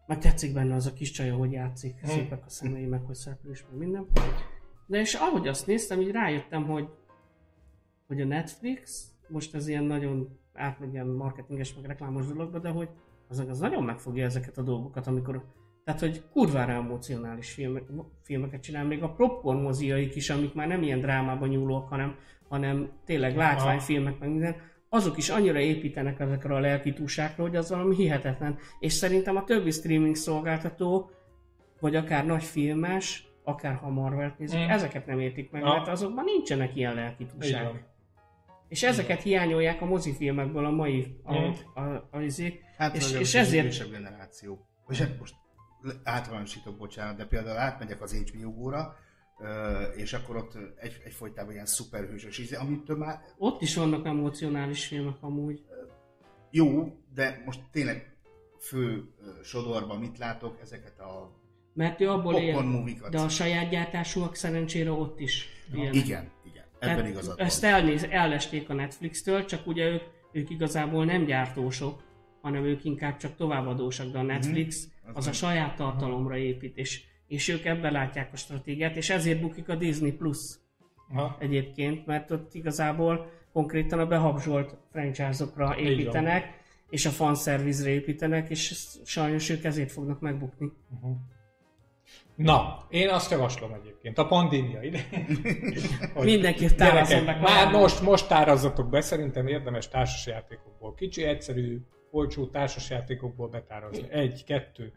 Meg 0.06 0.18
tetszik 0.18 0.52
benne 0.52 0.74
az 0.74 0.86
a 0.86 0.92
kis 0.92 1.10
csaj, 1.10 1.28
hogy 1.28 1.52
játszik, 1.52 2.00
Mhm. 2.02 2.10
szépek 2.10 2.44
a 2.46 2.48
szemei, 2.48 2.84
meg 2.86 3.02
hogy 3.04 3.14
szereplős, 3.14 3.64
meg 3.70 3.78
minden. 3.78 4.06
De 4.86 4.98
és 5.00 5.14
ahogy 5.14 5.48
azt 5.48 5.66
néztem, 5.66 6.00
így 6.00 6.10
rájöttem, 6.10 6.64
hogy, 6.64 6.88
hogy 8.06 8.20
a 8.20 8.24
Netflix, 8.24 9.12
most 9.28 9.54
ez 9.54 9.68
ilyen 9.68 9.84
nagyon 9.84 10.38
átmegy 10.52 10.92
ilyen 10.92 11.06
marketinges, 11.06 11.74
meg 11.74 11.84
reklámos 11.84 12.26
dologba, 12.26 12.58
de 12.58 12.68
hogy 12.68 12.88
az, 13.28 13.44
az 13.48 13.58
nagyon 13.58 13.84
megfogja 13.84 14.24
ezeket 14.24 14.58
a 14.58 14.62
dolgokat, 14.62 15.06
amikor 15.06 15.44
tehát, 15.84 16.00
hogy 16.02 16.22
kurvára 16.32 16.72
emocionális 16.72 17.50
filmek, 17.50 17.82
filmeket 18.22 18.62
csinál, 18.62 18.84
még 18.84 19.02
a 19.02 19.12
popcorn 19.12 19.58
moziaik 19.58 20.14
is, 20.14 20.30
amik 20.30 20.54
már 20.54 20.66
nem 20.68 20.82
ilyen 20.82 21.00
drámában 21.00 21.48
nyúlóak, 21.48 21.88
hanem, 21.88 22.16
hanem 22.48 22.90
tényleg 23.04 23.36
látványfilmek, 23.36 24.18
meg 24.18 24.28
minden, 24.28 24.56
azok 24.88 25.16
is 25.16 25.28
annyira 25.28 25.58
építenek 25.58 26.20
ezekre 26.20 26.54
a 26.54 26.58
lelki 26.58 26.94
hogy 27.36 27.56
az 27.56 27.70
valami 27.70 27.94
hihetetlen. 27.94 28.58
És 28.80 28.92
szerintem 28.92 29.36
a 29.36 29.44
többi 29.44 29.70
streaming 29.70 30.14
szolgáltató, 30.14 31.10
vagy 31.80 31.96
akár 31.96 32.26
nagy 32.26 32.44
filmes, 32.44 33.28
akár 33.44 33.74
ha 33.74 33.88
Marvelt 33.88 34.38
nézzük, 34.38 34.58
Mm. 34.58 34.68
ezeket 34.68 35.06
nem 35.06 35.20
értik 35.20 35.50
meg, 35.50 35.62
Ja. 35.62 35.68
mert 35.68 35.88
azokban 35.88 36.24
nincsenek 36.24 36.76
ilyen 36.76 36.94
lelki 36.94 37.26
túlság. 37.26 37.87
És 38.68 38.82
ezeket 38.82 39.22
hiányolják 39.22 39.82
a 39.82 39.84
mozifilmekből 39.84 40.64
a 40.64 40.70
mai 40.70 41.16
a, 41.22 41.38
Mm. 41.38 41.50
a, 41.74 41.80
a, 41.80 42.08
a, 42.10 42.20
izék. 42.20 42.60
Hát 42.76 42.96
És- 42.96 43.12
és, 43.12 43.34
ezért- 43.34 43.64
idősebb 43.64 43.90
generáció. 43.90 44.66
És 44.88 44.98
hát 44.98 45.18
most 45.18 45.34
általánosítok, 46.04 46.76
bocsánat, 46.76 47.16
de 47.16 47.24
például 47.26 47.58
átmegyek 47.58 48.02
az 48.02 48.14
HBO-ra, 48.14 48.96
és 49.96 50.12
akkor 50.12 50.36
ott 50.36 50.58
egy, 50.76 51.00
egyfolytában 51.04 51.52
ilyen 51.52 51.66
szuperhősös 51.66 52.38
íze, 52.38 52.58
amitől 52.58 52.96
már 52.96 53.20
Ott 53.36 53.62
is 53.62 53.74
vannak 53.76 54.06
emocionális 54.06 54.86
filmek 54.86 55.16
amúgy. 55.20 55.62
jó, 56.50 56.96
de 57.14 57.42
most 57.46 57.60
tényleg 57.72 58.16
fő 58.60 59.04
sodorban 59.42 59.98
mit 59.98 60.18
látok, 60.18 60.58
ezeket 60.62 61.00
a 61.00 61.36
Mert 61.74 62.00
ő 62.00 62.10
abból 62.10 62.34
él, 62.34 62.84
de 63.10 63.18
a 63.18 63.28
saját 63.28 63.70
gyártásúak 63.70 64.34
szerencsére 64.34 64.90
ott 64.90 65.20
is 65.20 65.48
ilyenek. 65.72 65.94
Igen, 65.94 66.04
igen, 66.04 66.30
ebben 66.78 66.96
Tehát 66.96 67.10
igazad. 67.10 67.40
Ezt 67.40 67.64
elnéz, 67.64 68.06
ellesték 68.10 68.70
a 68.70 68.74
Netflix-től, 68.74 69.44
csak 69.44 69.66
ugye 69.66 69.88
ők, 69.88 70.02
ők 70.32 70.50
igazából 70.50 71.04
nem 71.04 71.24
gyártósok, 71.24 72.02
hanem 72.40 72.64
ők 72.64 72.84
inkább 72.84 73.16
csak 73.16 73.36
továbbadósak, 73.36 74.12
de 74.12 74.18
a 74.18 74.22
Netflix 74.22 74.88
Az 75.06 75.16
az 75.16 75.26
a 75.26 75.32
saját 75.32 75.76
tartalomra 75.76 76.36
épít, 76.36 76.76
és, 76.76 77.02
és 77.26 77.48
ők 77.48 77.64
ebben 77.64 77.92
látják 77.92 78.32
a 78.32 78.36
stratégiát, 78.36 78.96
és 78.96 79.10
ezért 79.10 79.40
bukik 79.40 79.68
a 79.68 79.74
Disney 79.74 80.12
Plus 80.12 80.38
egyébként, 81.38 82.06
mert 82.06 82.30
ott 82.30 82.54
igazából 82.54 83.30
konkrétan 83.52 83.98
a 83.98 84.06
behabzsolt 84.06 84.76
franchise-okra 84.92 85.78
építenek, 85.78 86.56
és 86.90 87.06
a 87.06 87.10
fanszervizre 87.10 87.90
építenek, 87.90 88.50
és 88.50 88.74
sajnos 89.04 89.48
ők 89.48 89.64
ezért 89.64 89.92
fognak 89.92 90.20
megbukni. 90.20 90.72
Uh-huh. 90.94 91.16
Na, 92.38 92.86
én 92.88 93.08
azt 93.08 93.30
javaslom 93.30 93.72
egyébként, 93.72 94.18
a 94.18 94.26
pandémia 94.26 94.82
ide. 94.82 95.08
Mindenki 96.14 96.74
tárazzon 96.74 97.24
be. 97.24 97.38
Már 97.42 97.72
most, 97.72 98.00
most 98.00 98.28
tárazzatok 98.28 98.88
be, 98.88 99.00
szerintem 99.00 99.46
érdemes 99.46 99.88
társasjátékokból. 99.88 100.94
Kicsi, 100.94 101.22
egyszerű, 101.22 101.78
olcsó 102.10 102.46
társasjátékokból 102.46 103.48
betárazni. 103.48 104.06
Egy, 104.10 104.44
kettő, 104.44 104.92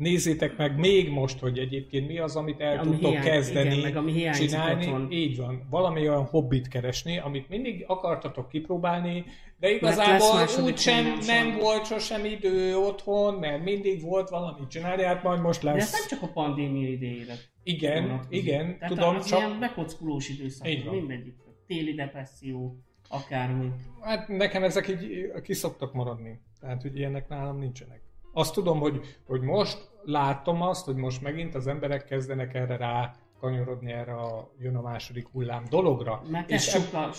nézzétek 0.00 0.56
meg 0.56 0.78
még 0.78 1.10
most, 1.10 1.38
hogy 1.38 1.58
egyébként 1.58 2.06
mi 2.06 2.18
az, 2.18 2.36
amit 2.36 2.60
el 2.60 2.78
ami 2.78 2.90
tudtok 2.90 3.10
hiány, 3.10 3.24
kezdeni 3.24 3.68
igen, 3.68 3.80
meg 3.80 3.96
ami 3.96 4.30
csinálni. 4.30 4.86
Otthon. 4.86 5.10
Így 5.10 5.36
van, 5.36 5.66
valami 5.70 6.00
olyan 6.00 6.24
hobbit 6.24 6.68
keresni, 6.68 7.18
amit 7.18 7.48
mindig 7.48 7.84
akartatok 7.86 8.48
kipróbálni, 8.48 9.24
de 9.58 9.70
igazából 9.70 10.64
úgysem 10.64 11.04
nem, 11.04 11.18
nem 11.26 11.58
volt 11.58 11.86
sosem 11.86 12.24
idő 12.24 12.76
otthon, 12.76 13.34
mert 13.34 13.64
mindig 13.64 14.02
volt 14.02 14.28
valami 14.28 14.66
csinálni, 14.66 15.02
hát 15.02 15.22
majd 15.22 15.40
most 15.40 15.62
lesz. 15.62 15.76
De 15.76 15.82
ez 15.82 15.92
nem 15.92 16.08
csak 16.08 16.22
a 16.22 16.32
pandémia 16.32 16.88
idejére. 16.88 17.34
Igen, 17.62 18.02
vonatkozik. 18.02 18.42
igen, 18.42 18.78
Tehát 18.78 18.94
tudom. 18.94 19.14
Az 19.14 19.26
csak... 19.26 19.38
ilyen 19.38 19.58
bekockulós 19.58 20.28
időszak, 20.28 20.68
mindegyik. 20.90 21.34
Téli 21.66 21.94
depresszió, 21.94 22.76
akármi. 23.08 23.68
Hát 24.00 24.28
nekem 24.28 24.62
ezek 24.62 24.88
így 24.88 25.32
kiszoktak 25.42 25.92
maradni. 25.92 26.40
Tehát, 26.60 26.82
hogy 26.82 26.96
ilyenek 26.96 27.28
nálam 27.28 27.58
nincsenek. 27.58 28.00
Azt 28.32 28.54
tudom, 28.54 28.78
hogy, 28.78 29.00
hogy 29.26 29.40
most 29.40 29.89
látom 30.04 30.62
azt, 30.62 30.84
hogy 30.84 30.96
most 30.96 31.22
megint 31.22 31.54
az 31.54 31.66
emberek 31.66 32.04
kezdenek 32.04 32.54
erre 32.54 32.76
rá 32.76 33.14
kanyarodni 33.40 33.92
erre 33.92 34.14
a 34.14 34.50
jön 34.58 34.76
a 34.76 34.80
második 34.80 35.28
hullám 35.28 35.64
dologra. 35.70 36.22
Mert 36.30 36.50
és 36.50 36.62
sokkal 36.62 37.12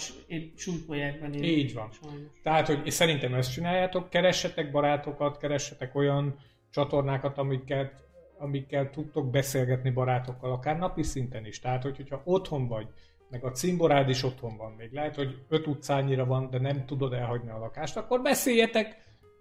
súlypolyákban 0.55 1.33
él. 1.33 1.43
Így 1.43 1.73
van. 1.73 1.89
Sajnos. 1.91 2.29
Tehát, 2.43 2.67
hogy 2.67 2.91
szerintem 2.91 3.33
ezt 3.33 3.51
csináljátok, 3.51 4.09
keressetek 4.09 4.71
barátokat, 4.71 5.37
keressetek 5.37 5.95
olyan 5.95 6.35
csatornákat, 6.69 7.37
amiket, 7.37 7.93
amikkel 8.37 8.89
tudtok 8.89 9.29
beszélgetni 9.29 9.89
barátokkal, 9.89 10.51
akár 10.51 10.77
napi 10.77 11.03
szinten 11.03 11.45
is. 11.45 11.59
Tehát, 11.59 11.83
hogy, 11.83 11.95
hogyha 11.95 12.21
otthon 12.23 12.67
vagy, 12.67 12.87
meg 13.29 13.43
a 13.43 13.51
cimborád 13.51 14.09
is 14.09 14.23
otthon 14.23 14.57
van, 14.57 14.71
még 14.71 14.91
lehet, 14.91 15.15
hogy 15.15 15.45
öt 15.49 15.67
utcányira 15.67 16.25
van, 16.25 16.49
de 16.49 16.59
nem 16.59 16.85
tudod 16.85 17.13
elhagyni 17.13 17.49
a 17.49 17.57
lakást, 17.57 17.97
akkor 17.97 18.21
beszéljetek 18.21 18.97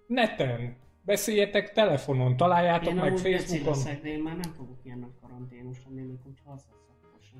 neten, 0.06 0.76
beszéljetek 1.02 1.72
telefonon, 1.72 2.36
találjátok 2.36 2.88
én 2.88 2.94
meg 2.94 3.16
Facebookon. 3.16 4.04
Én 4.04 4.18
már 4.18 4.36
nem 4.36 4.52
fogok 4.56 4.78
ilyen 4.82 4.98
nagy 4.98 5.14
karanténos 5.20 5.76
lenni, 5.86 6.02
mint 6.02 6.22
hogyha 6.22 6.52
az 6.52 6.62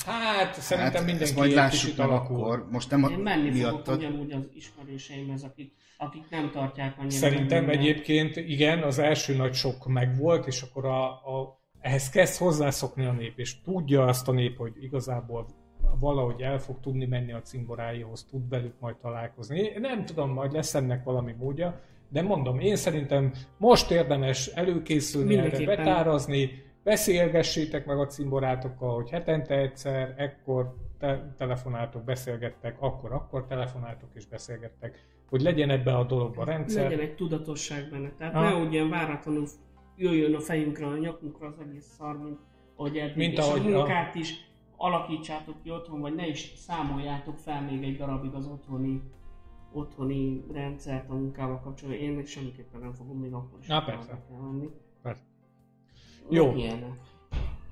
Hát, 0.07 0.55
szerintem 0.55 0.95
hát, 0.95 1.05
mindenki 1.05 1.35
majd 1.35 1.53
lássuk 1.53 1.97
meg 1.97 2.09
akkor. 2.09 2.67
Most 2.71 2.91
nem 2.91 3.05
a, 3.05 3.11
Én 3.11 3.19
menni 3.19 3.51
miattad... 3.51 3.85
fogok 3.85 3.99
ugyanúgy 3.99 4.33
az 4.33 4.49
ismerőseimhez, 4.55 5.43
akik, 5.43 5.73
akik 5.99 6.31
nem 6.31 6.51
tartják 6.51 6.99
annyira. 6.99 7.15
Szerintem 7.15 7.65
minden. 7.65 7.79
egyébként 7.79 8.37
igen, 8.37 8.83
az 8.83 8.99
első 8.99 9.37
nagy 9.37 9.55
sok 9.55 9.87
megvolt, 9.87 10.47
és 10.47 10.63
akkor 10.63 10.85
a, 10.85 11.05
a, 11.11 11.61
ehhez 11.81 12.11
kezd 12.11 12.39
hozzászokni 12.39 13.05
a 13.05 13.13
nép, 13.13 13.39
és 13.39 13.61
tudja 13.61 14.05
azt 14.05 14.29
a 14.29 14.33
nép, 14.33 14.57
hogy 14.57 14.73
igazából 14.81 15.47
valahogy 15.99 16.41
el 16.41 16.59
fog 16.59 16.81
tudni 16.81 17.07
menni 17.07 17.33
a 17.33 17.43
cimboráihoz, 17.43 18.25
tud 18.25 18.49
velük 18.49 18.75
majd 18.81 18.97
találkozni. 18.97 19.69
Nem 19.79 20.05
tudom, 20.05 20.31
majd 20.33 20.53
lesz 20.53 20.75
ennek 20.75 21.05
valami 21.05 21.33
módja, 21.33 21.81
de 22.11 22.23
mondom, 22.23 22.59
én 22.59 22.77
szerintem 22.77 23.33
most 23.57 23.91
érdemes 23.91 24.47
előkészülni 24.47 25.37
erre, 25.37 25.65
betárazni, 25.65 26.63
beszélgessétek 26.83 27.87
meg 27.87 27.99
a 27.99 28.07
cimborátokkal, 28.07 28.95
hogy 28.95 29.11
hetente 29.11 29.55
egyszer, 29.55 30.15
ekkor 30.17 30.75
te- 30.99 31.35
telefonáltok, 31.37 32.05
beszélgettek, 32.05 32.77
akkor, 32.81 33.13
akkor 33.13 33.47
telefonáltok 33.47 34.09
és 34.15 34.27
beszélgettek, 34.27 35.05
hogy 35.29 35.41
legyen 35.41 35.71
ebbe 35.71 35.97
a 35.97 36.05
dologba 36.05 36.45
rendszer. 36.45 36.83
Legyen 36.83 37.01
egy 37.01 37.15
tudatosság 37.15 37.89
benne, 37.91 38.13
tehát 38.19 38.35
ha. 38.35 38.41
ne 38.41 38.57
úgy 38.57 38.73
ilyen 38.73 38.89
váratlanul 38.89 39.47
jöjjön 39.97 40.35
a 40.35 40.41
fejünkre, 40.41 40.87
a 40.87 40.97
nyakunkra 40.97 41.47
az 41.47 41.59
egész 41.69 41.95
szar, 41.99 42.19
mint 42.19 42.39
ahogy 42.77 42.97
eddig, 42.97 43.17
mint 43.17 43.33
és 43.33 43.39
ahogy 43.39 43.73
a 43.73 43.77
munkát 43.77 44.15
a... 44.15 44.19
is 44.19 44.49
alakítsátok 44.77 45.63
ki 45.63 45.71
otthon, 45.71 46.01
vagy 46.01 46.15
ne 46.15 46.27
is 46.27 46.53
számoljátok 46.57 47.39
fel 47.39 47.63
még 47.63 47.83
egy 47.83 47.97
darabig 47.97 48.35
az 48.35 48.47
otthoni 48.47 49.03
otthoni 49.73 50.45
rendszert 50.53 51.11
a 51.11 51.15
munkával 51.15 51.61
kapcsolatban, 51.61 52.03
én 52.03 52.25
semmiképpen 52.27 52.81
nem 52.81 52.95
fogom 52.95 53.19
még 53.19 53.33
akkor 53.33 53.59
is 53.61 53.67
Na, 53.67 53.85
persze. 53.85 54.23
Menni. 54.41 54.69
persze. 55.03 55.23
Jó. 56.29 56.55
Ilyenek. 56.55 56.99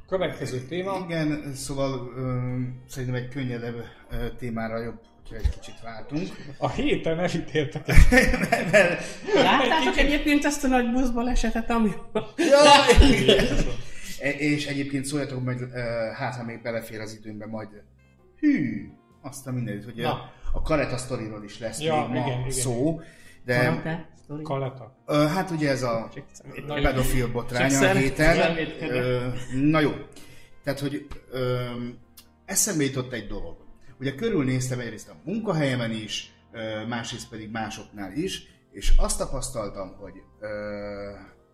Következő 0.09 0.61
téma. 0.61 1.05
Igen, 1.05 1.53
szóval 1.55 2.13
ö, 2.17 2.57
szerintem 2.87 3.23
egy 3.23 3.29
könnyedebb 3.29 3.85
ö, 4.11 4.35
témára 4.35 4.83
jobb, 4.83 5.01
hogyha 5.17 5.37
egy 5.37 5.49
kicsit 5.49 5.81
váltunk. 5.81 6.29
A 6.59 6.69
héten 6.69 7.19
elítéltek. 7.19 7.87
Láttátok 9.35 9.97
egyébként 9.97 10.45
ezt 10.45 10.65
a 10.65 10.69
nagy 10.69 10.91
buszból 10.91 11.29
esetet, 11.29 11.71
ami... 11.71 11.91
E, 14.21 14.31
és 14.31 14.67
egyébként 14.67 15.05
szóljatok 15.05 15.45
majd, 15.45 15.73
hát 16.15 16.35
ha 16.35 16.45
még 16.45 16.63
belefér 16.63 17.01
az 17.01 17.15
időmbe, 17.15 17.47
majd 17.47 17.69
hű, 18.37 18.89
azt 19.23 19.47
a 19.47 19.53
mindenit, 19.53 19.85
hogy 19.85 19.95
Na 19.95 20.33
a 20.59 20.63
Kareta 20.63 20.97
sztoriról 20.97 21.45
is 21.45 21.59
lesz 21.59 21.81
ja, 21.81 22.09
még 22.11 22.23
igen, 22.23 22.39
ma 22.39 22.47
igen, 22.47 22.51
szó. 22.51 23.01
De, 23.45 23.65
Karate? 23.65 24.09
Kaleta. 24.43 24.97
hát 25.07 25.51
ugye 25.51 25.71
ez 25.71 25.83
a 25.83 26.11
pedofil 26.67 27.33
botrány 27.33 27.75
a 27.75 27.95
héten. 27.95 28.57
na 29.55 29.81
jó. 29.81 29.91
Tehát, 30.65 30.81
hogy 30.81 31.07
ö, 31.31 31.65
eszembe 32.45 32.85
jutott 32.85 33.13
egy 33.13 33.27
dolog. 33.27 33.57
Ugye 34.01 34.15
körülnéztem 34.15 34.79
egyrészt 34.81 35.09
a 35.09 35.17
munkahelyemen 35.25 35.91
is, 35.91 36.33
ö, 36.53 36.87
másrészt 36.87 37.29
pedig 37.29 37.51
másoknál 37.51 38.13
is, 38.13 38.43
és 38.73 38.93
azt 38.97 39.19
tapasztaltam, 39.19 39.97
hogy 40.01 40.15
ö, 40.41 40.49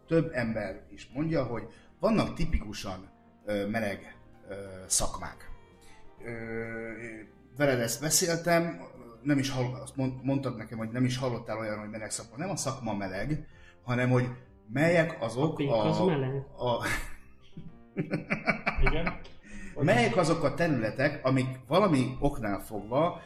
több 0.07 0.31
ember 0.33 0.87
is 0.91 1.11
mondja, 1.15 1.45
hogy 1.45 1.63
vannak 2.01 2.35
tipikusan 2.35 3.11
ö, 3.45 3.67
meleg 3.67 4.17
ö, 4.49 4.55
szakmák. 4.87 5.51
Ö, 6.25 6.33
veled 7.57 7.81
ezt 7.81 8.01
beszéltem, 8.01 8.81
nem 9.25 9.39
is 9.39 9.51
hall, 9.51 9.65
azt 9.83 9.97
mondtad 10.23 10.57
nekem, 10.57 10.79
hogy 10.79 10.91
nem 10.91 11.05
is 11.05 11.17
hallottál 11.17 11.59
olyan, 11.59 11.79
hogy 11.79 11.91
meleg 11.91 12.11
szakma. 12.11 12.37
Nem 12.37 12.51
a 12.51 12.57
szakma 12.57 12.95
meleg, 12.95 13.47
hanem 13.83 14.11
hogy 14.11 14.29
melyek 14.73 15.17
azok 15.21 15.59
a... 15.59 15.63
a, 15.63 15.89
az 15.89 16.07
meleg. 16.07 16.45
a 16.59 16.87
Igen? 18.89 19.21
Melyek 19.81 20.17
azok 20.17 20.45
a 20.45 20.55
területek, 20.55 21.21
amik 21.25 21.47
valami 21.67 22.17
oknál 22.21 22.61
fogva, 22.61 23.21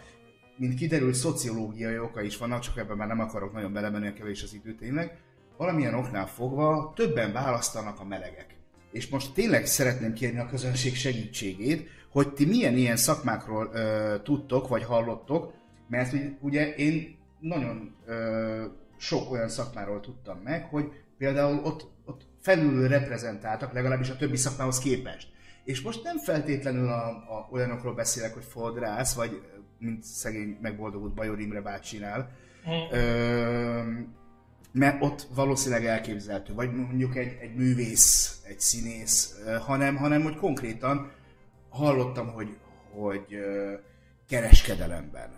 mint 0.56 0.74
kiderült, 0.74 1.14
szociológiai 1.14 1.98
oka 1.98 2.22
is 2.22 2.36
vannak, 2.36 2.60
csak 2.60 2.78
ebben 2.78 2.96
már 2.96 3.08
nem 3.08 3.20
akarok 3.20 3.52
nagyon 3.52 3.72
belemenni, 3.72 4.08
a 4.08 4.12
kevés 4.12 4.42
az 4.42 4.54
idő 4.54 4.74
tényleg, 4.74 5.18
valamilyen 5.56 5.94
oknál 5.94 6.26
fogva 6.26 6.92
többen 6.96 7.32
választanak 7.32 8.00
a 8.00 8.04
melegek. 8.04 8.56
És 8.92 9.08
most 9.08 9.32
tényleg 9.32 9.66
szeretném 9.66 10.12
kérni 10.12 10.38
a 10.38 10.46
közönség 10.46 10.94
segítségét, 10.94 11.88
hogy 12.10 12.32
ti 12.32 12.46
milyen 12.46 12.76
ilyen 12.76 12.96
szakmákról 12.96 13.70
ö, 13.72 14.14
tudtok, 14.22 14.68
vagy 14.68 14.84
hallottok, 14.84 15.52
mert 15.88 16.14
ugye 16.40 16.74
én 16.74 17.16
nagyon 17.40 17.94
ö, 18.06 18.64
sok 18.96 19.30
olyan 19.30 19.48
szakmáról 19.48 20.00
tudtam 20.00 20.40
meg, 20.44 20.64
hogy 20.64 20.92
például 21.18 21.64
ott, 21.64 21.90
ott 22.04 22.22
felül 22.40 22.88
reprezentáltak, 22.88 23.72
legalábbis 23.72 24.10
a 24.10 24.16
többi 24.16 24.36
szakmához 24.36 24.78
képest. 24.78 25.28
És 25.64 25.80
most 25.80 26.02
nem 26.02 26.18
feltétlenül 26.18 26.88
a, 26.88 27.06
a, 27.08 27.48
olyanokról 27.50 27.94
beszélek, 27.94 28.34
hogy 28.34 28.44
fodrász, 28.44 29.14
vagy 29.14 29.42
mint 29.78 30.04
szegény 30.04 30.58
megboldogult 30.60 31.14
Bajor 31.14 31.40
Imre 31.40 31.60
bácsinál, 31.60 32.30
mm. 32.68 32.98
ö, 32.98 33.92
mert 34.72 35.02
ott 35.02 35.26
valószínűleg 35.34 35.86
elképzelhető, 35.86 36.54
vagy 36.54 36.72
mondjuk 36.72 37.16
egy, 37.16 37.36
egy 37.40 37.54
művész, 37.54 38.40
egy 38.44 38.60
színész, 38.60 39.34
hanem, 39.66 39.96
hanem 39.96 40.22
hogy 40.22 40.36
konkrétan 40.36 41.10
hallottam, 41.68 42.32
hogy, 42.32 42.56
hogy 42.90 43.26
kereskedelemben 44.28 45.30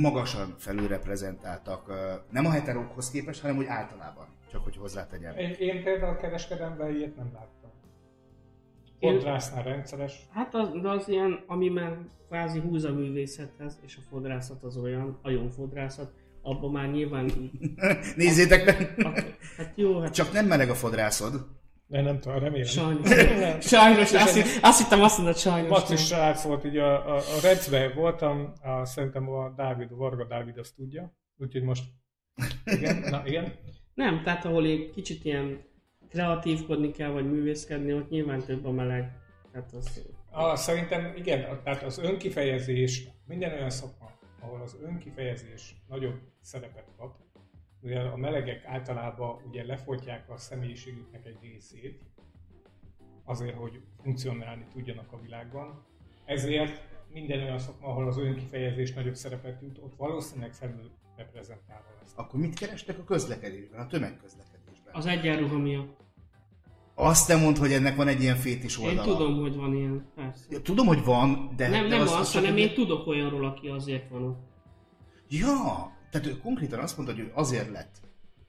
magasan 0.00 0.54
felülreprezentáltak, 0.58 1.92
nem 2.30 2.46
a 2.46 2.50
heterókhoz 2.50 3.10
képest, 3.10 3.40
hanem 3.40 3.56
úgy 3.56 3.66
általában, 3.66 4.26
csak 4.50 4.64
hogy 4.64 4.76
hozzátegyem. 4.76 5.36
Én, 5.36 5.54
én 5.58 5.82
például 5.82 6.16
kereskedelemben 6.16 6.94
ilyet 6.94 7.16
nem 7.16 7.30
láttam. 7.34 7.70
Fodrásznál 9.00 9.62
rendszeres. 9.62 10.26
Hát 10.30 10.54
az, 10.54 10.68
de 10.82 10.88
az 10.88 11.08
ilyen, 11.08 11.44
ami 11.46 11.68
már 11.68 11.98
kvázi 12.28 12.58
húz 12.60 12.84
a 12.84 12.92
művészethez, 12.92 13.78
és 13.84 13.96
a 13.96 14.00
fodrászat 14.10 14.62
az 14.62 14.76
olyan, 14.76 15.18
a 15.22 15.30
jó 15.30 15.48
fodrászat, 15.48 16.12
abban 16.42 16.70
már 16.70 16.90
nyilván... 16.90 17.30
Nézzétek 18.16 18.64
meg! 18.64 18.96
Hát 19.56 19.72
jó, 19.74 20.00
hát... 20.00 20.14
Csak 20.14 20.32
nem 20.32 20.46
meleg 20.46 20.70
a 20.70 20.74
fodrászod. 20.74 21.46
De 21.92 22.00
nem 22.00 22.20
tudom, 22.20 22.38
remélem. 22.38 22.66
Sajnos. 22.66 23.08
sajnos, 23.74 24.12
azt, 24.12 24.34
hitt, 24.34 24.62
azt 24.62 24.82
hittem 24.82 25.02
azt 25.02 25.16
mondod, 25.16 25.36
sajnos. 25.36 25.68
Macis 25.68 26.06
srác 26.06 26.42
volt, 26.42 26.64
így 26.64 26.76
a, 26.76 27.14
a, 27.14 27.16
a 27.16 27.40
Recbe 27.42 27.92
voltam, 27.94 28.52
a, 28.62 28.84
szerintem 28.84 29.28
a 29.28 29.52
Dávid, 29.56 29.92
a 29.92 29.96
Varga 29.96 30.24
Dávid 30.24 30.58
azt 30.58 30.74
tudja, 30.74 31.16
úgyhogy 31.38 31.62
most 31.62 31.84
igen, 32.64 32.96
na 33.10 33.22
igen. 33.26 33.52
Nem, 33.94 34.22
tehát 34.22 34.44
ahol 34.44 34.64
egy 34.64 34.90
kicsit 34.94 35.24
ilyen 35.24 35.64
kreatívkodni 36.08 36.90
kell, 36.90 37.10
vagy 37.10 37.30
művészkedni, 37.30 37.94
ott 37.94 38.10
nyilván 38.10 38.42
több 38.42 38.66
a 38.66 38.70
meleg. 38.70 39.12
Tehát 39.52 39.72
az... 39.72 40.02
Ah, 40.30 40.56
szerintem 40.56 41.12
igen, 41.16 41.60
tehát 41.64 41.82
az 41.82 41.98
önkifejezés, 41.98 43.08
minden 43.26 43.52
olyan 43.52 43.70
szakma, 43.70 44.10
ahol 44.40 44.60
az 44.60 44.76
önkifejezés 44.82 45.74
nagyobb 45.88 46.20
szerepet 46.40 46.86
kap, 46.96 47.16
mivel 47.82 48.06
a 48.06 48.16
melegek 48.16 48.64
általában 48.64 49.42
ugye 49.48 49.64
lefolytják 49.64 50.30
a 50.30 50.36
személyiségüknek 50.36 51.26
egy 51.26 51.38
részét, 51.40 52.00
azért, 53.24 53.56
hogy 53.56 53.80
funkcionálni 54.02 54.64
tudjanak 54.72 55.12
a 55.12 55.20
világban, 55.20 55.84
ezért 56.24 56.90
minden 57.12 57.42
olyan 57.42 57.58
szakma, 57.58 57.88
ahol 57.88 58.06
az 58.06 58.18
önkifejezés 58.18 58.92
nagyobb 58.92 59.14
szerepet 59.14 59.60
jut, 59.62 59.78
ott 59.78 59.94
valószínűleg 59.96 60.52
felül 60.52 60.90
reprezentálva 61.16 61.88
lesz. 62.00 62.12
Akkor 62.16 62.40
mit 62.40 62.58
kerestek 62.58 62.98
a 62.98 63.04
közlekedésben, 63.04 63.80
a 63.80 63.86
tömegközlekedésben? 63.86 64.94
Az 64.94 65.06
egyenruha 65.06 65.58
miatt. 65.58 66.00
Azt 66.94 67.26
te 67.26 67.36
mondd, 67.36 67.58
hogy 67.58 67.72
ennek 67.72 67.96
van 67.96 68.08
egy 68.08 68.20
ilyen 68.20 68.36
fétis 68.36 68.78
Én 68.78 68.86
oldala. 68.86 69.16
tudom, 69.16 69.40
hogy 69.40 69.56
van 69.56 69.74
ilyen, 69.74 70.06
persze. 70.14 70.44
Ja, 70.50 70.60
tudom, 70.60 70.86
hogy 70.86 71.04
van, 71.04 71.52
de... 71.56 71.68
Nem, 71.68 71.82
de 71.82 71.88
nem 71.88 72.00
az, 72.00 72.12
azt 72.12 72.34
hanem 72.34 72.56
én 72.56 72.74
tudok 72.74 73.06
olyanról, 73.06 73.44
aki 73.44 73.68
azért 73.68 74.08
van 74.08 74.22
ott. 74.22 74.40
Ja, 75.28 75.92
tehát 76.12 76.26
ő 76.26 76.38
konkrétan 76.38 76.78
azt 76.78 76.96
mondta, 76.96 77.14
hogy 77.14 77.24
ő 77.24 77.30
azért 77.34 77.70
lett 77.70 78.00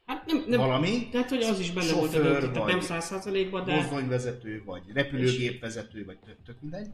Hát 0.05 0.26
nem, 0.26 0.43
nem 0.47 0.59
valami, 0.59 1.09
tehát 1.09 1.30
hogy 1.30 1.41
az 1.41 1.59
is 1.59 1.72
benne 1.72 1.93
volt 1.93 2.14
a 2.14 2.18
Sofőr 2.18 2.39
döntés, 2.39 2.64
nem 2.66 2.80
száz 2.80 3.05
százalékban, 3.05 3.66
de 3.66 3.76
mozdonyvezető, 3.76 4.64
vagy 4.66 4.84
repülőgépvezető, 4.93 6.05
vagy 6.05 6.18
tök, 6.26 6.38
tök 6.45 6.61
mindegy, 6.61 6.88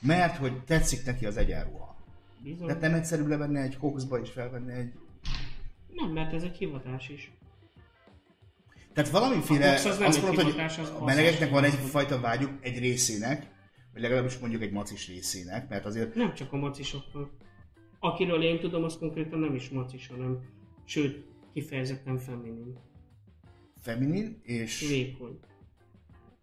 mert 0.00 0.36
hogy 0.36 0.64
tetszik 0.64 1.04
neki 1.04 1.26
az 1.26 1.36
egyenruha. 1.36 1.96
bizony. 2.42 2.66
Tehát 2.66 2.82
nem 2.82 2.94
egyszerűbb 2.94 3.26
levenni 3.26 3.58
egy 3.58 3.76
Coxba 3.76 4.20
és 4.20 4.30
felvenni 4.30 4.72
egy... 4.72 4.92
Nem, 5.88 6.08
mert 6.08 6.32
ez 6.32 6.42
egy 6.42 6.56
hivatás 6.56 7.08
is. 7.08 7.32
Tehát 8.92 9.10
valamiféle, 9.10 9.70
A 9.70 9.74
az 9.74 10.00
azt 10.00 10.22
mondod, 10.22 10.44
hogy 10.44 10.60
a 10.98 11.04
melegeknek 11.04 11.50
van 11.50 11.64
egyfajta 11.64 12.20
vágyuk 12.20 12.50
egy 12.60 12.78
részének, 12.78 13.46
vagy 13.92 14.02
legalábbis 14.02 14.38
mondjuk 14.38 14.62
egy 14.62 14.72
macis 14.72 15.08
részének, 15.08 15.68
mert 15.68 15.84
azért 15.84 16.14
Nem 16.14 16.34
csak 16.34 16.52
a 16.52 16.56
macisoknak. 16.56 17.30
Akiről 18.04 18.42
én 18.42 18.58
tudom, 18.60 18.84
az 18.84 18.98
konkrétan 18.98 19.38
nem 19.38 19.54
is 19.54 19.68
macis, 19.68 20.08
hanem 20.08 20.44
sőt, 20.84 21.24
kifejezetten 21.52 22.18
feminin. 22.18 22.78
feminin, 23.80 24.40
és... 24.42 24.88
Vékony. 24.88 25.38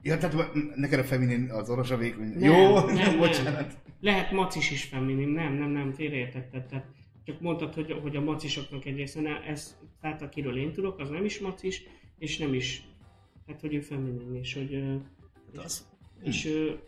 Ja, 0.01 0.17
tehát 0.17 0.53
neked 0.75 0.99
a 0.99 1.03
feminin 1.03 1.49
az 1.49 1.69
orosz 1.69 1.89
a 1.89 1.97
vékony. 1.97 2.27
Nem, 2.27 2.51
Jó, 2.51 2.79
nem, 2.79 2.95
nem. 2.95 3.17
bocsánat. 3.17 3.77
Lehet 3.99 4.31
macis 4.31 4.71
is 4.71 4.83
feminin, 4.83 5.29
nem, 5.29 5.53
nem, 5.53 5.69
nem, 5.69 5.93
félreértetted. 5.93 6.65
Tehát 6.65 6.87
csak 7.23 7.41
mondtad, 7.41 7.73
hogy, 7.73 7.91
hogy 8.01 8.15
a 8.15 8.21
macisoknak 8.21 8.85
egy 8.85 8.95
része, 8.95 9.41
ez, 9.47 9.77
tehát 10.01 10.21
akiről 10.21 10.57
én 10.57 10.71
tudok, 10.71 10.99
az 10.99 11.09
nem 11.09 11.25
is 11.25 11.39
macis, 11.39 11.83
és 12.17 12.37
nem 12.37 12.53
is, 12.53 12.83
hát 13.47 13.61
hogy 13.61 13.73
ő 13.73 13.79
feminin, 13.79 14.35
és 14.35 14.53
hogy 14.53 14.83
Hát 15.55 15.65
az, 15.65 15.87
és 16.23 16.45
ő, 16.45 16.79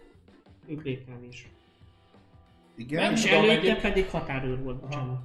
ő 0.67 0.75
békán 0.75 1.23
is. 1.29 1.47
Igen, 2.81 3.01
Nem 3.03 3.13
És 3.13 3.21
tudom, 3.23 3.43
előtte 3.43 3.59
egyéb- 3.59 3.81
pedig 3.81 4.09
határőr 4.09 4.63
volt, 4.63 4.79
bocsánat. 4.79 5.19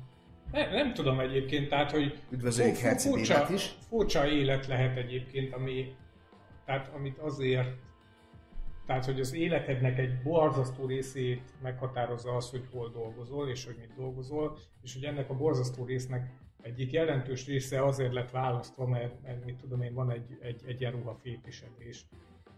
Nem, 0.52 0.70
nem 0.70 0.94
tudom 0.94 1.20
egyébként, 1.20 1.68
tehát 1.68 1.90
hogy 1.90 2.18
Üdvözöljük 2.30 2.74
furcsa, 2.76 3.34
Bélát 3.34 3.50
is. 3.50 3.74
furcsa 3.88 4.28
élet 4.28 4.66
lehet 4.66 4.96
egyébként, 4.96 5.54
ami, 5.54 5.94
tehát 6.64 6.90
amit 6.94 7.18
azért, 7.18 7.68
tehát 8.86 9.04
hogy 9.04 9.20
az 9.20 9.34
életednek 9.34 9.98
egy 9.98 10.22
borzasztó 10.22 10.86
részét 10.86 11.42
meghatározza 11.62 12.32
az, 12.36 12.50
hogy 12.50 12.64
hol 12.72 12.90
dolgozol, 12.90 13.48
és 13.48 13.64
hogy 13.64 13.76
mit 13.78 13.94
dolgozol, 13.96 14.58
és 14.82 14.94
hogy 14.94 15.04
ennek 15.04 15.30
a 15.30 15.34
borzasztó 15.34 15.84
résznek 15.84 16.30
egyik 16.62 16.92
jelentős 16.92 17.46
része 17.46 17.84
azért 17.84 18.12
lett 18.12 18.30
választva, 18.30 18.86
mert, 18.86 19.22
mert 19.22 19.44
mit 19.44 19.56
tudom 19.56 19.82
én, 19.82 19.94
van 19.94 20.10
egy, 20.10 20.38
egy 20.40 20.62
egyenruha 20.66 21.14
fétised, 21.22 21.70
és 21.78 22.00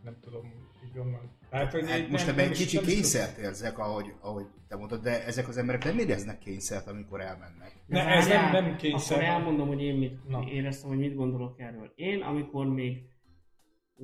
nem 0.04 0.16
tudom, 0.20 0.52
így 0.84 0.98
onnan. 0.98 1.30
Tehát, 1.50 1.72
hogy 1.72 1.90
Hát 1.90 2.08
most 2.08 2.26
nem- 2.26 2.34
ebben 2.38 2.50
egy 2.50 2.56
kicsi 2.56 2.78
kényszert 2.80 3.38
érzek, 3.38 3.78
ahogy, 3.78 4.12
ahogy 4.20 4.44
te 4.68 4.76
mondtad, 4.76 5.02
de 5.02 5.24
ezek 5.24 5.48
az 5.48 5.56
emberek 5.56 5.84
nem 5.84 5.98
éreznek 5.98 6.38
kényszert, 6.38 6.86
amikor 6.86 7.20
elmennek. 7.20 7.72
Ne, 7.86 8.06
ez 8.06 8.26
nem, 8.28 8.52
nem 8.52 8.76
kényszer. 8.76 9.16
Akkor 9.18 9.28
elmondom, 9.28 9.68
hogy 9.68 9.82
én 9.82 9.94
mit 9.96 10.28
Na. 10.28 10.44
éreztem, 10.50 10.88
hogy 10.88 10.98
mit 10.98 11.14
gondolok 11.14 11.60
erről. 11.60 11.92
Én, 11.94 12.22
amikor 12.22 12.66
még 12.66 13.02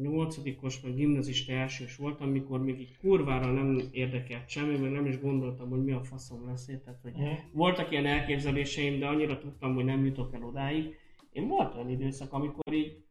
nyolcadikos, 0.02 0.80
vagy 0.80 0.94
gimnazista 0.94 1.52
elsős 1.52 1.96
voltam, 1.96 2.28
amikor 2.28 2.62
még 2.62 2.80
így 2.80 2.96
kurvára 2.98 3.52
nem 3.52 3.80
érdekelt 3.90 4.48
semmi, 4.48 4.76
meg 4.78 4.90
nem 4.90 5.06
is 5.06 5.20
gondoltam, 5.20 5.68
hogy 5.68 5.84
mi 5.84 5.92
a 5.92 6.02
faszom 6.04 6.46
lesz, 6.46 6.64
tehát 6.64 7.00
hogy 7.02 7.12
Mhm. 7.12 7.30
voltak 7.52 7.90
ilyen 7.90 8.06
elképzeléseim, 8.06 8.98
de 8.98 9.06
annyira 9.06 9.38
tudtam, 9.38 9.74
hogy 9.74 9.84
nem 9.84 10.04
jutok 10.04 10.34
el 10.34 10.42
odáig. 10.42 10.96
Én 11.32 11.48
volt 11.48 11.74
olyan 11.74 11.88
időszak, 11.90 12.32
amikor 12.32 12.72
így, 12.72 13.03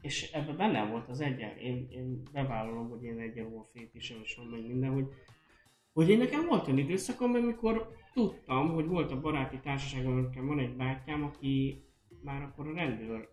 és 0.00 0.32
ebben 0.32 0.56
benne 0.56 0.84
volt 0.84 1.08
az 1.08 1.20
egyen, 1.20 1.56
én, 1.56 1.86
én 1.90 2.22
bevállalom, 2.32 2.88
hogy 2.88 3.02
én 3.02 3.18
egyenló 3.18 3.70
fétisem 3.72 4.20
is 4.22 4.36
van 4.36 4.46
meg 4.46 4.66
minden, 4.66 4.92
hogy, 4.92 5.06
hogy 5.92 6.08
én 6.08 6.18
nekem 6.18 6.46
volt 6.46 6.66
olyan 6.66 6.78
időszakom, 6.78 7.34
amikor 7.34 7.94
tudtam, 8.12 8.72
hogy 8.72 8.86
volt 8.86 9.10
a 9.10 9.20
baráti 9.20 9.58
társaságom, 9.58 10.20
nekem 10.20 10.46
van 10.46 10.58
egy 10.58 10.76
bátyám, 10.76 11.24
aki 11.24 11.84
már 12.22 12.42
akkor 12.42 12.68
a 12.68 12.74
rendőr 12.74 13.28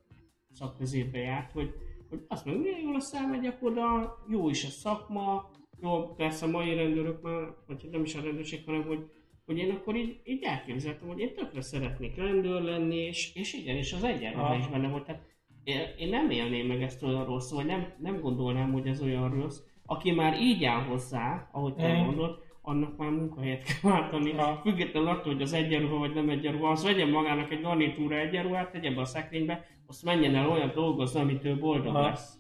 szakközébe 0.54 1.18
járt, 1.18 1.52
hogy, 1.52 1.74
hogy 2.10 2.26
azt 2.28 2.46
mondja, 2.46 2.64
milyen 2.64 2.82
jól 2.82 2.94
lesz 2.94 3.14
elmegyek 3.14 3.64
oda, 3.64 4.18
jó 4.30 4.50
is 4.50 4.66
a 4.66 4.70
szakma, 4.70 5.50
jó, 5.82 6.14
persze 6.14 6.46
a 6.46 6.50
mai 6.50 6.76
rendőrök 6.76 7.22
már, 7.22 7.56
vagy 7.68 7.88
nem 7.92 8.04
is 8.04 8.16
a 8.16 8.22
rendőrség, 8.22 8.66
hanem 8.66 8.84
hogy, 8.84 9.10
hogy 9.46 9.58
én 9.58 9.72
akkor 9.72 9.96
így, 9.96 10.22
így 10.24 10.44
elképzeltem, 10.44 11.08
hogy 11.08 11.20
én 11.20 11.36
tökre 11.36 11.62
szeretnék 11.62 12.16
rendőr 12.16 12.62
lenni, 12.62 12.96
és, 12.96 13.36
és 13.36 13.54
igen, 13.54 13.76
és 13.76 13.94
az 13.94 14.04
egyenlőben 14.04 14.46
Aha. 14.46 14.56
is 14.56 14.68
benne 14.68 14.90
volt. 14.90 15.06
Tehát 15.06 15.37
én, 15.68 15.80
én 15.98 16.10
nem 16.10 16.30
élném 16.30 16.68
meg 16.68 16.82
ezt 16.82 17.04
olyan 17.04 17.26
rossz, 17.26 17.52
vagy 17.52 17.66
nem, 17.66 17.88
nem 17.98 18.20
gondolnám, 18.20 18.72
hogy 18.72 18.88
ez 18.88 19.02
olyan 19.02 19.30
rossz. 19.30 19.60
Aki 19.86 20.12
már 20.12 20.42
így 20.42 20.64
áll 20.64 20.82
hozzá, 20.84 21.50
ahogy 21.52 21.74
te 21.74 21.88
Mhm. 21.94 22.06
mondod, 22.06 22.40
annak 22.62 22.98
már 22.98 23.10
munkahelyet 23.10 23.64
kell 23.64 23.92
váltani. 23.92 24.32
Aha. 24.32 24.60
Függetlenül 24.64 25.10
attól, 25.10 25.34
hogy 25.34 25.42
az 25.42 25.54
egyenruha 25.54 25.98
vagy 25.98 26.14
nem 26.14 26.30
egyenruha, 26.30 26.72
az 26.72 26.84
vegyen 26.84 27.10
magának 27.10 27.52
egy 27.52 27.62
garnitúra 27.62 28.16
egyenruhát, 28.16 28.72
tegye 28.72 28.92
be 28.92 29.02
a 29.02 29.06
szekrénybe, 29.06 29.66
azt 29.88 30.04
menjen 30.04 30.36
el 30.36 30.50
olyan 30.50 30.72
dolgozni, 30.76 31.20
amit 31.20 31.46
ő 31.46 31.58
boldog 31.58 31.96
Aha. 31.96 32.08
lesz. 32.08 32.34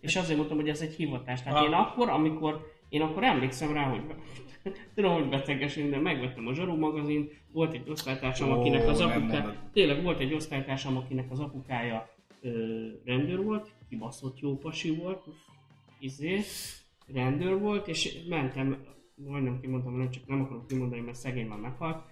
És 0.00 0.16
azért 0.16 0.36
mondtam, 0.36 0.58
hogy 0.58 0.68
ez 0.68 0.80
egy 0.80 0.94
hivatás. 0.94 1.42
Tehát 1.42 1.58
Aha. 1.58 1.66
én 1.66 1.72
akkor, 1.72 2.08
amikor, 2.08 2.60
én 2.88 3.00
akkor 3.02 3.24
emlékszem 3.24 3.72
rá, 3.72 3.82
hogy 3.82 4.00
tudom, 4.94 5.14
hogy 5.14 5.28
beteges, 5.28 5.74
de 5.74 5.98
megvettem 5.98 6.46
a 6.46 6.54
Zsaru 6.54 6.76
magazint, 6.76 7.32
volt 7.52 7.72
egy 7.74 7.90
osztálytársam, 7.90 8.50
akinek 8.50 8.88
az 8.88 9.00
apukája, 9.00 9.54
tényleg 9.72 10.02
volt 10.02 10.20
egy 10.20 10.32
osztálytársam, 10.32 10.96
akinek 10.96 11.30
az 11.30 11.40
apukája 11.40 12.08
ö, 12.40 12.50
rendőr 13.04 13.44
volt, 13.44 13.72
kibaszott 13.88 14.40
jó 14.40 14.56
pasi 14.58 14.90
volt, 14.90 15.24
izé, 15.98 16.40
rendőr 17.14 17.58
volt, 17.58 17.88
és 17.88 18.18
mentem, 18.28 18.84
majdnem 19.14 19.60
kimondtam, 19.60 19.96
nem 19.96 20.10
csak 20.10 20.26
nem 20.26 20.40
akarok 20.40 20.66
kimondani, 20.66 21.00
mert 21.00 21.16
szegény 21.16 21.46
már 21.46 21.58
meghalt, 21.58 22.04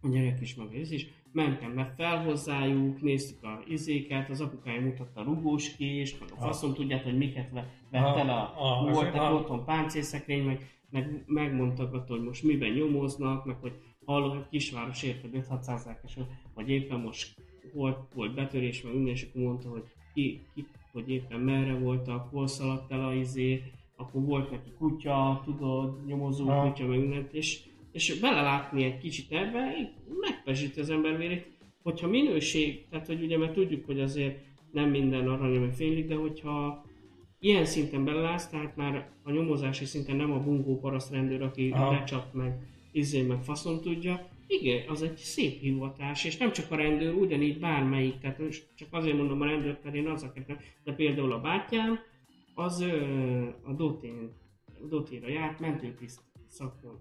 a 0.00 0.08
gyerek 0.08 0.40
is 0.40 0.54
meg 0.54 0.74
ez 0.74 0.90
is, 0.90 1.06
mentem 1.32 1.74
be 1.74 1.92
fel 1.96 2.24
hozzájuk, 2.24 3.00
néztük 3.02 3.42
a 3.42 3.62
izéket, 3.66 4.30
az 4.30 4.40
apukája 4.40 4.80
mutatta 4.80 5.20
a 5.20 5.24
rugóskést, 5.24 6.20
meg 6.20 6.28
a 6.36 6.40
faszom 6.40 6.74
tudját, 6.74 7.02
hogy 7.02 7.16
miket 7.16 7.50
ve- 7.50 7.66
vett 7.90 8.02
Ah, 8.02 8.20
el 8.20 8.28
a, 8.28 8.54
ah, 8.56 8.82
volt 8.82 8.96
azért, 8.96 9.12
neki 9.12 9.24
ah. 9.24 9.34
otthon 9.34 9.64
páncélszekrény, 9.64 10.44
meg, 10.44 10.77
meg 10.90 11.24
megmondtak, 11.26 12.08
hogy 12.08 12.22
most 12.22 12.42
miben 12.42 12.70
nyomoznak, 12.70 13.44
meg 13.44 13.56
hogy 13.60 13.72
hallom, 14.04 14.30
hogy 14.30 14.48
kisváros 14.50 15.02
érted 15.02 15.30
5-6 15.34 15.60
százalékos, 15.60 16.12
vagy 16.54 16.70
éppen 16.70 17.00
most 17.00 17.40
volt, 17.72 17.98
volt 18.14 18.34
betörés, 18.34 18.82
meg 18.82 18.92
minden, 18.92 19.12
és 19.12 19.26
akkor 19.30 19.42
mondta, 19.42 19.68
hogy 19.68 19.82
ki, 20.14 20.46
ki, 20.54 20.66
hogy 20.92 21.10
éppen 21.10 21.40
merre 21.40 21.74
voltak, 21.74 22.30
hol 22.30 22.46
szaladt 22.46 22.92
el 22.92 23.06
a 23.06 23.14
izé, 23.14 23.62
akkor 23.96 24.24
volt 24.24 24.50
neki 24.50 24.70
kutya, 24.78 25.42
tudod, 25.44 26.06
nyomozó 26.06 26.48
Ah. 26.48 26.68
kutya, 26.68 26.86
meg 26.86 26.98
mindent, 26.98 27.32
és, 27.32 27.60
és 27.92 28.20
belelátni 28.20 28.84
egy 28.84 28.98
kicsit 28.98 29.32
ebbe, 29.32 29.92
megpezsíti 30.20 30.80
az 30.80 30.90
ember 30.90 31.18
vérét, 31.18 31.46
hogyha 31.82 32.08
minőség, 32.08 32.88
tehát 32.90 33.06
hogy 33.06 33.22
ugye 33.22 33.38
mert 33.38 33.52
tudjuk, 33.52 33.86
hogy 33.86 34.00
azért 34.00 34.38
nem 34.70 34.90
minden 34.90 35.28
arany, 35.28 35.56
ami 35.56 35.70
félig, 35.70 36.06
de 36.06 36.14
hogyha 36.14 36.84
ilyen 37.40 37.64
szinten 37.64 38.04
belelátsz, 38.04 38.48
tehát 38.48 38.76
már 38.76 39.10
a 39.22 39.30
nyomozási 39.30 39.84
szinten 39.84 40.16
nem 40.16 40.32
a 40.32 40.40
bungó 40.40 40.78
parasztrendőr, 40.78 41.42
aki 41.42 41.70
Aha. 41.70 41.92
lecsap 41.92 42.32
meg, 42.34 42.58
izé 42.92 43.22
meg 43.22 43.42
faszon 43.42 43.80
tudja, 43.80 44.28
igen, 44.46 44.88
az 44.88 45.02
egy 45.02 45.16
szép 45.16 45.60
hivatás, 45.60 46.24
és 46.24 46.36
nem 46.36 46.52
csak 46.52 46.70
a 46.70 46.76
rendőr, 46.76 47.14
ugyanígy 47.14 47.58
bármelyik, 47.58 48.18
tehát 48.18 48.40
csak 48.74 48.88
azért 48.90 49.16
mondom 49.16 49.40
a 49.40 49.44
rendőr, 49.44 49.78
mert 49.82 49.96
én 49.96 50.06
az 50.06 50.22
akartam, 50.22 50.56
de 50.84 50.92
például 50.92 51.32
a 51.32 51.40
bátyám, 51.40 51.98
az 52.54 52.80
ö, 52.80 53.48
a 53.62 53.72
Dotén, 53.72 54.32
Dotéra 54.88 55.28
járt, 55.28 55.60
mentőtiszt 55.60 56.20
szakon. 56.46 57.00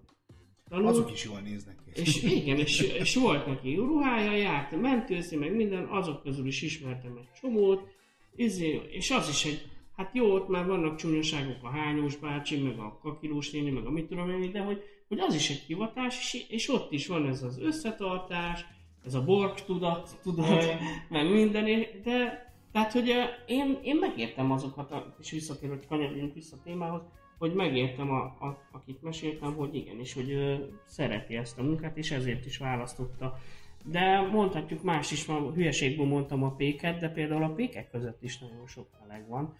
Tanult, 0.70 0.90
Azok 0.90 1.12
is 1.12 1.26
jól 1.26 1.40
néznek 1.40 1.76
ki. 1.86 2.02
és 2.02 2.24
igen, 2.24 2.58
és, 2.58 2.82
és 2.82 3.16
volt 3.16 3.46
neki 3.46 3.76
ruhája, 3.76 4.32
járt 4.32 4.82
mentőzni, 4.82 5.38
meg 5.38 5.56
minden, 5.56 5.86
azok 5.86 6.24
közül 6.24 6.48
is 6.48 6.62
ismertem 6.62 7.18
egy 7.18 7.30
csomót, 7.42 7.88
izé, 8.36 8.82
és 8.90 9.12
az 9.12 9.30
is 9.30 9.46
egy, 9.46 9.66
hát 9.98 10.10
jó, 10.14 10.34
ott 10.34 10.48
már 10.48 10.66
vannak 10.66 10.96
csúnyaságok, 10.96 11.58
a 11.62 11.70
hányós 11.70 12.16
bácsi, 12.16 12.62
meg 12.62 12.80
a 12.80 13.00
kakilós 13.02 13.52
néni, 13.52 13.70
meg 13.70 13.86
a 13.86 13.90
mit 13.90 14.08
tudom 14.08 14.30
én, 14.30 14.52
de 14.52 14.60
hogy, 14.60 14.84
hogy 15.08 15.20
az 15.20 15.36
is 15.36 15.50
egy 15.50 15.64
hivatás, 15.68 16.18
és, 16.20 16.46
és 16.50 16.70
ott 16.70 16.92
is 16.92 17.08
van 17.08 17.28
ez 17.28 17.44
az 17.44 17.60
összetartás, 17.60 18.66
ez 19.06 19.14
a 19.14 19.24
borg 19.24 19.54
tudat, 19.54 20.20
tudod, 20.22 20.64
meg 21.10 21.32
minden, 21.32 21.66
de 22.04 22.46
tehát, 22.72 22.92
hogy 22.92 23.10
ö, 23.10 23.24
én, 23.46 23.80
én 23.84 23.96
megértem 23.96 24.52
azokat, 24.52 24.92
a, 24.92 25.16
és 25.20 25.32
visszatérve, 25.32 25.80
kanyarodjunk 25.88 26.34
vissza 26.34 26.56
a 26.56 26.64
témához, 26.64 27.02
hogy 27.38 27.54
megértem, 27.54 28.12
a, 28.12 28.22
a, 28.24 28.68
akit 28.72 29.02
meséltem, 29.02 29.56
hogy 29.56 29.76
igen, 29.76 30.00
és 30.00 30.14
hogy 30.14 30.30
ő 30.30 30.74
szereti 30.86 31.36
ezt 31.36 31.60
a 31.60 31.64
munkát, 31.64 31.98
és 31.98 32.12
ezért 32.12 32.46
is 32.46 32.58
választotta. 32.58 33.38
De 33.86 34.22
mondhatjuk 34.22 34.84
más 34.84 35.12
is, 35.12 35.26
már 35.26 35.42
hülyeségből 35.54 36.06
mondtam 36.06 36.44
a 36.44 36.56
péket, 36.56 37.00
de 37.00 37.10
például 37.10 37.44
a 37.44 37.54
pékek 37.54 37.90
között 37.90 38.24
is 38.24 38.40
nagyon 38.40 38.68
sok 38.68 38.88
meleg 39.02 39.28
van. 39.28 39.58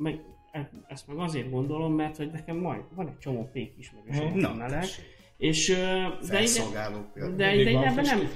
Meg, 0.00 0.20
e- 0.52 0.70
ezt 0.88 1.06
meg 1.06 1.18
azért 1.18 1.50
gondolom, 1.50 1.94
mert 1.94 2.16
hogy 2.16 2.30
nekem 2.30 2.56
majd 2.56 2.82
van 2.94 3.08
egy 3.08 3.18
csomó 3.18 3.48
pék 3.52 3.74
ismerősöm, 3.78 4.34
Na, 4.34 4.66
tessék. 4.66 5.04
És, 5.36 5.68
de 6.28 6.42
ide, 6.42 6.62
de 7.36 7.54
ide 7.54 7.70
ebben 7.70 8.04
nem, 8.04 8.28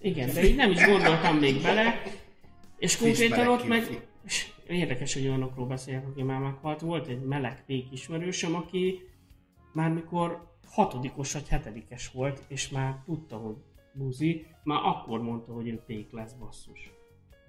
igen, 0.00 0.34
de 0.34 0.44
így 0.44 0.56
nem 0.56 0.70
is 0.70 0.86
gondoltam 0.86 1.36
még 1.36 1.62
bele. 1.62 2.02
És 2.78 2.96
konkrétan 2.96 3.48
ott 3.48 3.66
meg, 3.66 4.08
és 4.24 4.50
érdekes, 4.68 5.14
hogy 5.14 5.26
olyanokról 5.26 5.66
beszélek, 5.66 6.06
aki 6.06 6.22
már 6.22 6.40
meghalt. 6.40 6.80
Volt 6.80 7.06
egy 7.06 7.22
meleg 7.22 7.64
pék 7.66 7.92
ismerősöm, 7.92 8.54
aki 8.54 9.00
már 9.72 9.90
mikor 9.90 10.50
hatodikos 10.66 11.32
vagy 11.32 11.48
hetedikes 11.48 12.10
volt, 12.10 12.44
és 12.48 12.68
már 12.68 13.02
tudta, 13.04 13.36
hogy 13.36 13.56
buzi, 13.92 14.46
már 14.64 14.80
akkor 14.84 15.22
mondta, 15.22 15.52
hogy 15.52 15.68
ő 15.68 15.82
pék 15.86 16.12
lesz 16.12 16.32
basszus. 16.32 16.91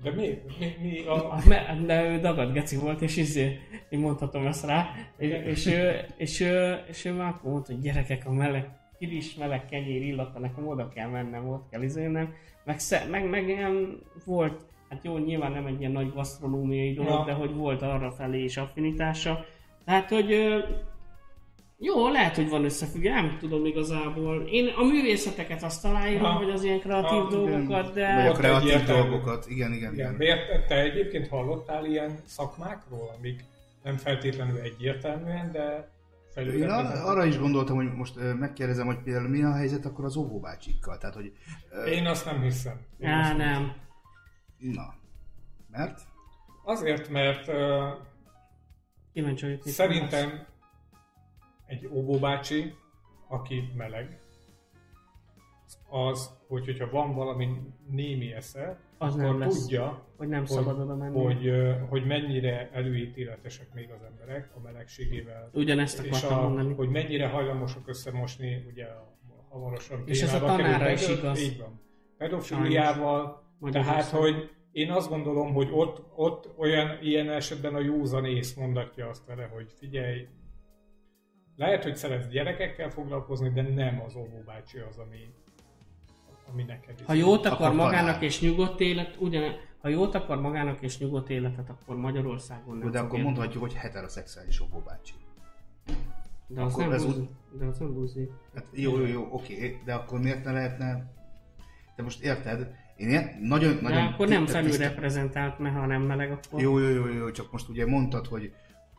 De 0.03 0.11
mi, 0.11 0.41
mi, 0.59 0.75
mi 0.81 1.05
a... 1.07 1.39
Me- 1.47 1.85
de 1.85 2.03
ő 2.03 2.19
dagad 2.19 2.53
geci 2.53 2.77
volt, 2.77 3.01
és 3.01 3.17
izé, 3.17 3.59
én 3.89 3.99
mondhatom 3.99 4.45
ezt 4.45 4.65
rá, 4.65 4.89
és, 5.17 5.31
és, 5.45 5.65
ő, 5.65 6.05
és, 6.17 6.39
ő, 6.39 6.83
és 6.87 7.05
ő 7.05 7.13
már 7.13 7.39
mondta, 7.43 7.73
hogy 7.73 7.81
gyerekek, 7.81 8.25
a 8.25 8.31
meleg, 8.31 8.69
kilis 8.99 9.35
meleg 9.35 9.65
kenyér 9.65 10.01
illata, 10.01 10.39
nekem 10.39 10.67
oda 10.67 10.89
kell 10.89 11.09
mennem, 11.09 11.49
ott 11.49 11.69
kell 11.69 11.81
izélnem, 11.81 12.33
meg, 12.63 12.77
meg, 13.09 13.29
meg 13.29 13.47
ilyen 13.47 13.99
volt, 14.25 14.65
hát 14.89 15.03
jó, 15.03 15.17
nyilván 15.17 15.51
nem 15.51 15.65
egy 15.65 15.79
ilyen 15.79 15.91
nagy 15.91 16.13
gasztronómiai 16.13 16.93
dolog, 16.93 17.19
Na. 17.19 17.25
de 17.25 17.33
hogy 17.33 17.53
volt 17.53 17.81
arra 17.81 18.11
felé 18.11 18.43
is 18.43 18.57
affinitása. 18.57 19.45
Tehát, 19.85 20.09
hogy 20.09 20.35
jó, 21.77 22.09
lehet, 22.09 22.35
hogy 22.35 22.49
van 22.49 22.63
összefüggés, 22.63 23.11
nem 23.11 23.37
tudom 23.39 23.65
igazából. 23.65 24.41
Én 24.47 24.67
a 24.67 24.83
művészeteket 24.83 25.63
azt 25.63 25.85
aláírom, 25.85 26.21
Na. 26.21 26.31
hogy 26.31 26.49
az 26.49 26.63
ilyen 26.63 26.79
kreatív 26.79 27.19
Na, 27.19 27.29
dolgokat, 27.29 27.93
de... 27.93 28.15
Vagy 28.15 28.27
a 28.27 28.31
kreatív 28.31 28.69
egyértelmű. 28.69 29.09
dolgokat, 29.09 29.45
igen, 29.49 29.73
igen, 29.73 29.93
Igen, 29.93 30.05
igen. 30.05 30.13
miért 30.13 30.67
te 30.67 30.75
egyébként 30.81 31.27
hallottál 31.27 31.85
ilyen 31.85 32.19
szakmákról, 32.25 33.15
amik 33.17 33.43
nem 33.83 33.97
feltétlenül 33.97 34.59
egyértelműen, 34.59 35.51
de 35.51 35.91
Én 36.35 36.69
ar- 36.69 36.93
arra 37.05 37.25
is 37.25 37.37
gondoltam, 37.37 37.75
hogy 37.75 37.93
most 37.93 38.13
megkérdezem, 38.39 38.85
hogy 38.85 38.97
például 39.03 39.29
mi 39.29 39.43
a 39.43 39.53
helyzet 39.53 39.85
akkor 39.85 40.05
az 40.05 40.15
óvóbácsikkal. 40.15 40.97
Tehát, 40.97 41.15
hogy... 41.15 41.31
Én 41.89 42.05
azt 42.05 42.25
nem 42.25 42.41
hiszem. 42.41 42.79
Én 42.99 43.09
Á, 43.09 43.21
azt 43.29 43.37
nem. 43.37 43.73
Na. 44.57 44.93
Mert? 45.71 45.99
Azért, 46.63 47.09
mert 47.09 47.47
uh, 47.47 47.55
Kíváncsi 49.13 49.45
mondasz. 49.45 49.69
szerintem 49.71 50.45
egy 51.73 51.89
óvóbácsi, 51.91 52.73
aki 53.27 53.63
meleg, 53.75 54.17
az, 55.89 56.29
hogy, 56.47 56.65
hogyha 56.65 56.89
van 56.89 57.15
valami 57.15 57.49
némi 57.89 58.33
esze, 58.33 58.79
Az 58.97 59.13
akkor 59.13 59.25
nem 59.25 59.39
lesz. 59.39 59.61
tudja, 59.61 60.05
Hogy 60.17 60.27
nem 60.27 60.45
szabad 60.45 60.79
oda 60.79 60.95
menni. 60.95 61.23
hogy, 61.23 61.51
hogy 61.89 62.05
mennyire 62.05 62.69
előítéletesek 62.71 63.73
még 63.73 63.89
az 63.91 64.01
emberek 64.03 64.51
a 64.55 64.59
melegségével. 64.59 65.49
Ugyanezt 65.53 65.99
akartam 65.99 66.37
a, 66.37 66.41
mondani. 66.41 66.73
hogy 66.73 66.89
mennyire 66.89 67.27
hajlamosak 67.27 67.87
összemosni, 67.87 68.65
ugye 68.71 68.85
a 68.85 69.13
hamarosan 69.49 70.03
És 70.05 70.21
ez 70.21 70.33
a 70.33 70.39
tanára 70.39 70.91
is 70.91 71.09
igaz. 71.09 71.41
Így 71.41 71.57
van. 71.57 71.81
Pedofiliával, 72.17 73.43
tehát, 73.71 74.09
hogy 74.09 74.49
én 74.71 74.91
azt 74.91 75.09
gondolom, 75.09 75.53
hogy 75.53 75.69
ott, 75.71 76.03
ott 76.15 76.49
olyan 76.57 76.97
ilyen 77.01 77.29
esetben 77.29 77.75
a 77.75 77.79
józan 77.79 78.25
ész 78.25 78.53
mondatja 78.53 79.07
azt 79.07 79.25
vele, 79.25 79.43
hogy 79.53 79.71
figyelj, 79.77 80.27
lehet, 81.55 81.83
hogy 81.83 81.95
szeretsz 81.95 82.27
gyerekekkel 82.27 82.89
foglalkozni, 82.89 83.49
de 83.49 83.61
nem 83.61 84.01
az 84.05 84.15
óvóbácsi 84.15 84.77
az, 84.79 84.97
ami, 84.97 85.33
ami 86.51 86.63
neked 86.63 86.99
is. 86.99 87.05
Ha 87.05 87.13
jót 87.13 87.45
akar 87.45 87.67
Akkor 87.67 87.75
magának 87.75 88.21
és 88.21 88.41
nyugodt 88.41 88.79
élet, 88.79 89.15
ugyan, 89.19 89.55
ha 89.81 89.87
jót 89.87 90.15
akar 90.15 90.41
magának 90.41 90.81
és 90.81 90.99
nyugodt 90.99 91.29
életet, 91.29 91.69
akkor 91.69 91.95
Magyarországon 91.95 92.77
nem 92.77 92.91
De 92.91 92.99
akkor 92.99 93.17
érni. 93.17 93.23
mondhatjuk, 93.23 93.63
hogy 93.63 93.73
heteroszexuális 93.73 94.59
óvóbácsi. 94.59 95.13
De 96.47 96.61
az 96.61 96.73
akkor 96.73 96.83
nem 96.83 96.93
ez 96.93 97.05
buzi. 97.05 97.29
De 97.51 97.65
az 97.65 97.77
nem 97.77 97.93
buzi. 97.93 98.29
Hát 98.55 98.65
jó, 98.71 98.99
jó, 98.99 99.05
jó, 99.05 99.27
oké, 99.31 99.81
de 99.85 99.93
akkor 99.93 100.19
miért 100.19 100.43
ne 100.43 100.51
lehetne... 100.51 101.11
De 101.95 102.03
most 102.03 102.23
érted? 102.23 102.75
Én 102.95 103.09
ilyen, 103.09 103.37
nagyon, 103.41 103.75
De 103.75 103.81
nagyon... 103.81 104.05
akkor 104.05 104.27
nem 104.27 104.45
felülreprezentált, 104.45 105.59
mert 105.59 105.75
ha 105.75 105.85
nem 105.85 106.01
meleg, 106.01 106.31
akkor... 106.31 106.61
Jó, 106.61 106.79
jó, 106.79 106.89
jó, 106.89 107.07
jó, 107.07 107.31
csak 107.31 107.51
most 107.51 107.69
ugye 107.69 107.85
mondtad, 107.85 108.27
hogy 108.27 108.53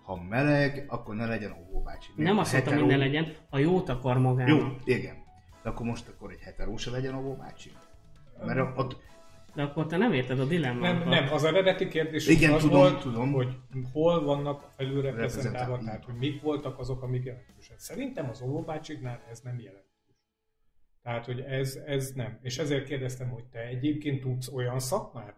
ha 0.05 0.23
meleg, 0.23 0.85
akkor 0.89 1.15
ne 1.15 1.27
legyen 1.27 1.53
óvóbácsi. 1.53 2.11
Miért? 2.17 2.31
nem 2.31 2.39
azt 2.41 2.53
mondtam, 2.53 2.75
hogy 2.79 2.87
ne 2.87 2.97
legyen, 2.97 3.35
ha 3.51 3.59
jót 3.59 3.89
akar 3.89 4.19
magának. 4.19 4.59
Jó, 4.59 4.95
igen. 4.95 5.17
De 5.63 5.69
akkor 5.69 5.87
most 5.87 6.09
akkor 6.09 6.31
egy 6.31 6.41
heteró 6.41 6.77
se 6.77 6.91
legyen 6.91 7.15
óvóbácsi? 7.15 7.71
Mert 8.45 8.59
a- 8.59 8.73
ott, 8.77 8.97
De 9.55 9.63
akkor 9.63 9.87
te 9.87 9.97
nem 9.97 10.13
érted 10.13 10.41
a 10.41 10.45
dilemmát. 10.45 10.99
Nem, 10.99 11.09
nem, 11.09 11.33
az 11.33 11.45
eredeti 11.45 11.89
kérdés 11.89 12.27
Igen, 12.29 12.53
az 12.53 12.63
tudom, 12.63 12.79
volt, 12.79 13.01
tudom. 13.01 13.33
hogy 13.33 13.57
hol 13.93 14.25
vannak 14.25 14.69
felülreprezentálva, 14.77 15.53
Reprezentálva. 15.59 15.85
tehát 15.85 16.05
hogy 16.05 16.15
mik 16.15 16.43
voltak 16.43 16.79
azok, 16.79 17.03
amik 17.03 17.25
jelentősek. 17.25 17.79
Szerintem 17.79 18.29
az 18.31 18.43
óvóbácsiknál 18.43 19.21
ez 19.31 19.41
nem 19.41 19.59
jelentős. 19.59 19.83
Tehát, 21.03 21.25
hogy 21.25 21.41
ez, 21.41 21.79
ez 21.87 22.13
nem. 22.13 22.39
És 22.43 22.59
ezért 22.59 22.85
kérdeztem, 22.87 23.29
hogy 23.29 23.45
te 23.45 23.59
egyébként 23.59 24.21
tudsz 24.21 24.49
olyan 24.49 24.79
szakmát, 24.81 25.35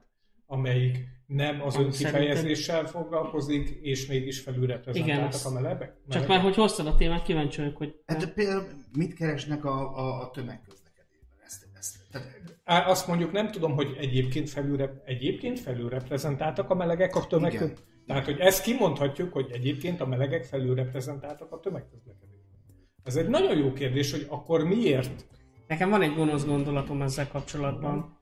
amelyik 0.46 0.98
nem 1.26 1.62
az 1.62 1.76
önkifejezéssel 1.76 2.86
foglalkozik, 2.86 3.68
és 3.82 4.06
mégis 4.06 4.40
felülreprezentáltak 4.40 5.28
azt- 5.28 5.46
a 5.46 5.50
melegek? 5.50 5.96
Csak 6.08 6.26
már, 6.26 6.40
hogy 6.40 6.54
hoztad 6.54 6.86
a 6.86 6.94
témát, 6.94 7.22
kíváncsi 7.22 7.60
vagyok, 7.60 7.76
hogy... 7.76 7.94
hát 8.06 8.18
de 8.18 8.26
például 8.26 8.66
mit 8.96 9.14
keresnek 9.14 9.64
a, 9.64 9.98
a, 9.98 10.20
a 10.20 10.30
tömegközlekedésben? 10.30 11.38
Ezt, 11.46 11.66
ezt, 11.78 11.96
tehát, 12.10 12.40
Á, 12.64 12.88
Azt 12.88 13.06
mondjuk 13.06 13.32
nem 13.32 13.50
tudom, 13.50 13.72
hogy 13.74 13.96
egyébként, 14.00 14.48
felülre, 14.50 15.02
egyébként 15.04 15.60
felülreprezentáltak 15.60 16.70
a 16.70 16.74
melegek 16.74 17.16
a 17.16 17.26
tömegközlekedésben. 17.26 17.94
Tehát, 18.06 18.24
hogy 18.24 18.38
ezt 18.38 18.62
kimondhatjuk, 18.62 19.32
hogy 19.32 19.50
egyébként 19.52 20.00
a 20.00 20.06
melegek 20.06 20.44
felülreprezentáltak 20.44 21.52
a 21.52 21.60
tömegközlekedésben. 21.60 22.60
Ez 23.04 23.16
egy 23.16 23.28
nagyon 23.28 23.58
jó 23.58 23.72
kérdés, 23.72 24.10
hogy 24.10 24.26
akkor 24.28 24.64
miért? 24.64 25.26
Nekem 25.66 25.90
van 25.90 26.02
egy 26.02 26.14
gonosz 26.14 26.44
gondolatom 26.44 27.02
ezzel 27.02 27.28
kapcsolatban, 27.28 28.15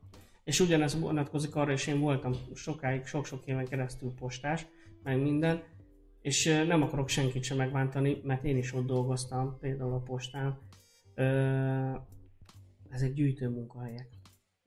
és 0.45 0.61
ugyanez 0.61 1.01
vonatkozik 1.01 1.57
arra, 1.57 1.73
és 1.73 1.87
én 1.87 2.01
voltam 2.01 2.33
sokáig, 2.55 3.05
sok-sok 3.05 3.47
éven 3.47 3.65
keresztül 3.65 4.15
postás, 4.19 4.67
meg 5.03 5.21
minden, 5.23 5.63
és 6.21 6.65
nem 6.67 6.83
akarok 6.83 7.09
senkit 7.09 7.43
sem 7.43 7.57
megbántani, 7.57 8.21
mert 8.23 8.45
én 8.45 8.57
is 8.57 8.75
ott 8.75 8.87
dolgoztam, 8.87 9.59
például 9.61 9.93
a 9.93 9.99
postán. 10.03 10.59
Ezek 12.91 13.13
gyűjtő 13.13 13.49
munkahelyek. 13.49 14.09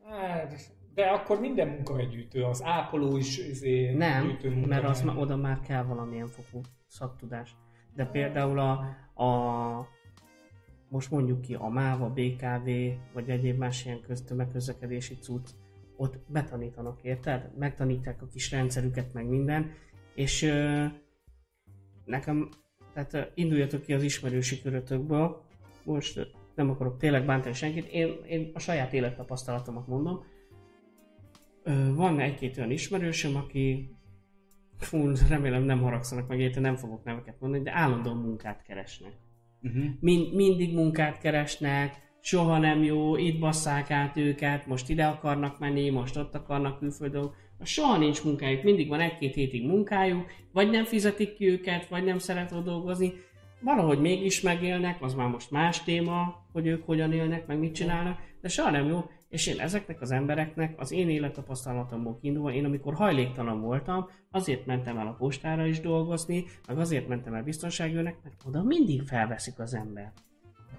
Hát, 0.03 0.75
De 0.93 1.03
akkor 1.05 1.39
minden 1.39 1.67
munkahelygyűjtő, 1.67 2.43
az 2.43 2.63
ápoló 2.63 3.17
is 3.17 3.37
izé, 3.37 3.93
Nem, 3.93 4.27
gyűjtő 4.27 4.49
mert 4.49 4.55
munkahely. 4.55 4.83
az, 4.83 5.03
oda 5.17 5.35
már 5.35 5.59
kell 5.59 5.83
valamilyen 5.83 6.27
fokú 6.27 6.61
szaktudás. 6.87 7.55
De 7.95 8.05
például 8.05 8.59
a, 8.59 8.71
a 9.23 9.87
most 10.89 11.11
mondjuk 11.11 11.41
ki 11.41 11.53
a 11.53 11.67
MÁVA, 11.67 12.09
BKV, 12.09 12.69
vagy 13.13 13.29
egyéb 13.29 13.57
más 13.57 13.85
ilyen 13.85 14.01
köz, 14.01 14.23
tömegközlekedési 14.23 15.17
cucc, 15.17 15.49
ott 15.97 16.19
betanítanak, 16.27 17.03
érted? 17.03 17.57
Megtanítják 17.57 18.21
a 18.21 18.27
kis 18.27 18.51
rendszerüket, 18.51 19.13
meg 19.13 19.27
minden, 19.27 19.71
és 20.15 20.41
ö, 20.41 20.85
nekem, 22.05 22.49
tehát 22.93 23.13
ö, 23.13 23.21
induljatok 23.33 23.81
ki 23.81 23.93
az 23.93 24.03
ismerősi 24.03 24.61
körötökből, 24.61 25.41
most 25.83 26.17
ö, 26.17 26.21
nem 26.55 26.69
akarok 26.69 26.97
tényleg 26.97 27.25
bántani 27.25 27.53
senkit, 27.53 27.85
én, 27.85 28.17
én 28.27 28.51
a 28.53 28.59
saját 28.59 28.93
élettapasztalatomat 28.93 29.87
mondom, 29.87 30.23
Ö, 31.63 31.93
van 31.93 32.19
egy-két 32.19 32.57
olyan 32.57 32.71
ismerősöm, 32.71 33.35
aki 33.35 33.95
fú, 34.77 35.11
remélem 35.29 35.63
nem 35.63 35.81
haragszanak 35.81 36.27
meg, 36.27 36.39
érte 36.39 36.59
nem 36.59 36.75
fogok 36.75 37.03
neveket 37.03 37.39
mondani, 37.39 37.63
de 37.63 37.73
állandóan 37.73 38.17
munkát 38.17 38.61
keresnek. 38.61 39.13
uh-huh. 39.61 39.85
Mind, 39.99 40.33
mindig 40.33 40.73
munkát 40.73 41.19
keresnek, 41.19 42.06
soha 42.21 42.57
nem 42.57 42.83
jó, 42.83 43.17
itt 43.17 43.39
basszák 43.39 43.91
át 43.91 44.17
őket, 44.17 44.65
most 44.65 44.89
ide 44.89 45.05
akarnak 45.05 45.59
menni, 45.59 45.89
most 45.89 46.17
ott 46.17 46.35
akarnak 46.35 46.79
külföldön. 46.79 47.31
Soha 47.63 47.97
nincs 47.97 48.23
munkájuk, 48.23 48.63
mindig 48.63 48.87
van 48.87 48.99
egy-két 48.99 49.33
hétig 49.33 49.65
munkájuk, 49.65 50.25
vagy 50.53 50.69
nem 50.69 50.83
fizetik 50.83 51.35
ki 51.35 51.49
őket, 51.49 51.87
vagy 51.87 52.03
nem 52.03 52.17
szeretnek 52.17 52.63
dolgozni. 52.63 53.13
Valahogy 53.61 53.99
mégis 53.99 54.41
megélnek, 54.41 55.01
az 55.01 55.13
már 55.13 55.27
most 55.27 55.51
más 55.51 55.83
téma, 55.83 56.45
hogy 56.51 56.67
ők 56.67 56.85
hogyan 56.85 57.13
élnek, 57.13 57.47
meg 57.47 57.59
mit 57.59 57.73
csinálnak, 57.73 58.19
de 58.41 58.47
soha 58.47 58.69
nem 58.69 58.87
jó. 58.87 59.09
És 59.29 59.47
én 59.47 59.59
ezeknek 59.59 60.01
az 60.01 60.11
embereknek 60.11 60.79
az 60.79 60.91
én 60.91 61.09
élettapasztalatomból 61.09 62.17
kiindulva, 62.21 62.53
én 62.53 62.65
amikor 62.65 62.93
hajléktalan 62.93 63.61
voltam, 63.61 64.09
azért 64.31 64.65
mentem 64.65 64.97
el 64.97 65.07
a 65.07 65.15
postára 65.19 65.65
is 65.65 65.79
dolgozni, 65.79 66.45
meg 66.67 66.77
azért 66.77 67.07
mentem 67.07 67.33
el 67.33 67.43
biztonságőrnek, 67.43 68.17
mert 68.23 68.43
oda 68.45 68.63
mindig 68.63 69.01
felveszik 69.01 69.59
az 69.59 69.73
ember. 69.73 70.13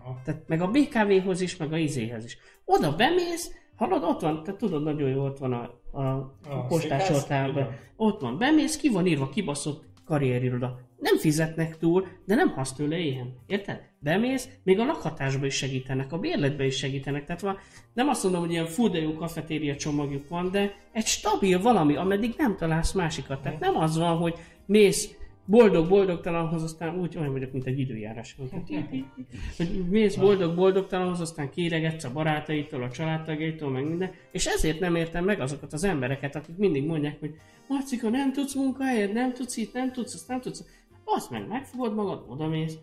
Ja. 0.09 0.20
Tehát 0.24 0.43
meg 0.47 0.60
a 0.60 0.70
BKV-hoz 0.70 1.40
is, 1.40 1.56
meg 1.56 1.72
a 1.72 1.76
izéhez 1.76 2.24
is. 2.24 2.39
Oda 2.64 2.97
bemész, 2.97 3.52
hallod, 3.76 4.02
ott 4.02 4.20
van, 4.20 4.43
te 4.43 4.56
tudod 4.56 4.82
nagyon 4.82 5.09
jó, 5.09 5.24
ott 5.24 5.39
van 5.39 5.52
a, 5.52 5.80
a, 5.98 6.02
a 6.48 6.66
postás. 6.68 7.10
Igen. 7.24 7.68
Ott 7.97 8.20
van, 8.20 8.39
bemész, 8.39 8.76
ki 8.76 8.89
van 8.89 9.06
írva, 9.06 9.28
kibaszott 9.28 9.85
karrieriroda. 10.05 10.78
nem 10.98 11.16
fizetnek 11.18 11.78
túl, 11.78 12.06
de 12.24 12.35
nem 12.35 12.48
hasz 12.48 12.72
tőle 12.72 12.98
éhen. 12.98 13.35
Érted? 13.47 13.80
Bemész, 13.98 14.48
még 14.62 14.78
a 14.78 14.85
lakhatásba 14.85 15.47
is 15.47 15.55
segítenek, 15.55 16.12
a 16.12 16.18
bérletbe 16.18 16.64
is 16.66 16.76
segítenek. 16.76 17.24
Tehát 17.24 17.40
van, 17.40 17.59
nem 17.93 18.09
azt 18.09 18.22
mondom, 18.22 18.40
hogy 18.40 18.51
ilyen 18.51 18.66
fú 18.66 18.89
de 18.89 18.98
jó 18.98 19.12
kafetéria 19.12 19.76
csomagjuk 19.76 20.28
van, 20.28 20.51
de 20.51 20.74
egy 20.93 21.06
stabil 21.06 21.60
valami, 21.60 21.97
ameddig 21.97 22.35
nem 22.36 22.56
találsz 22.56 22.93
másikat. 22.93 23.43
Tehát 23.43 23.60
nem 23.60 23.76
az 23.76 23.98
van, 23.98 24.16
hogy 24.16 24.35
mész 24.66 25.18
boldog-boldogtalanhoz, 25.48 26.62
aztán 26.62 27.00
úgy 27.00 27.16
olyan 27.16 27.32
vagyok, 27.32 27.52
mint 27.52 27.66
egy 27.66 27.78
időjárás. 27.78 28.36
Hogy 29.56 29.88
mész 29.88 30.16
boldog-boldogtalanhoz, 30.16 31.20
aztán 31.20 31.50
kéregetsz 31.50 32.04
a 32.04 32.12
barátaitól, 32.12 32.82
a 32.82 32.90
családtagjaitól, 32.90 33.70
meg 33.70 33.84
minden. 33.84 34.10
És 34.32 34.46
ezért 34.46 34.80
nem 34.80 34.94
értem 34.94 35.24
meg 35.24 35.40
azokat 35.40 35.72
az 35.72 35.84
embereket, 35.84 36.36
akik 36.36 36.56
mindig 36.56 36.86
mondják, 36.86 37.20
hogy 37.20 37.34
Marcika, 37.68 38.08
nem 38.08 38.32
tudsz 38.32 38.54
munkahelyet, 38.54 39.12
nem 39.12 39.32
tudsz 39.32 39.56
itt, 39.56 39.72
nem 39.72 39.92
tudsz, 39.92 40.14
azt 40.14 40.28
nem 40.28 40.40
tudsz. 40.40 40.64
Azt 41.04 41.30
meg 41.30 41.48
megfogod 41.48 41.94
magad, 41.94 42.24
odamész, 42.28 42.78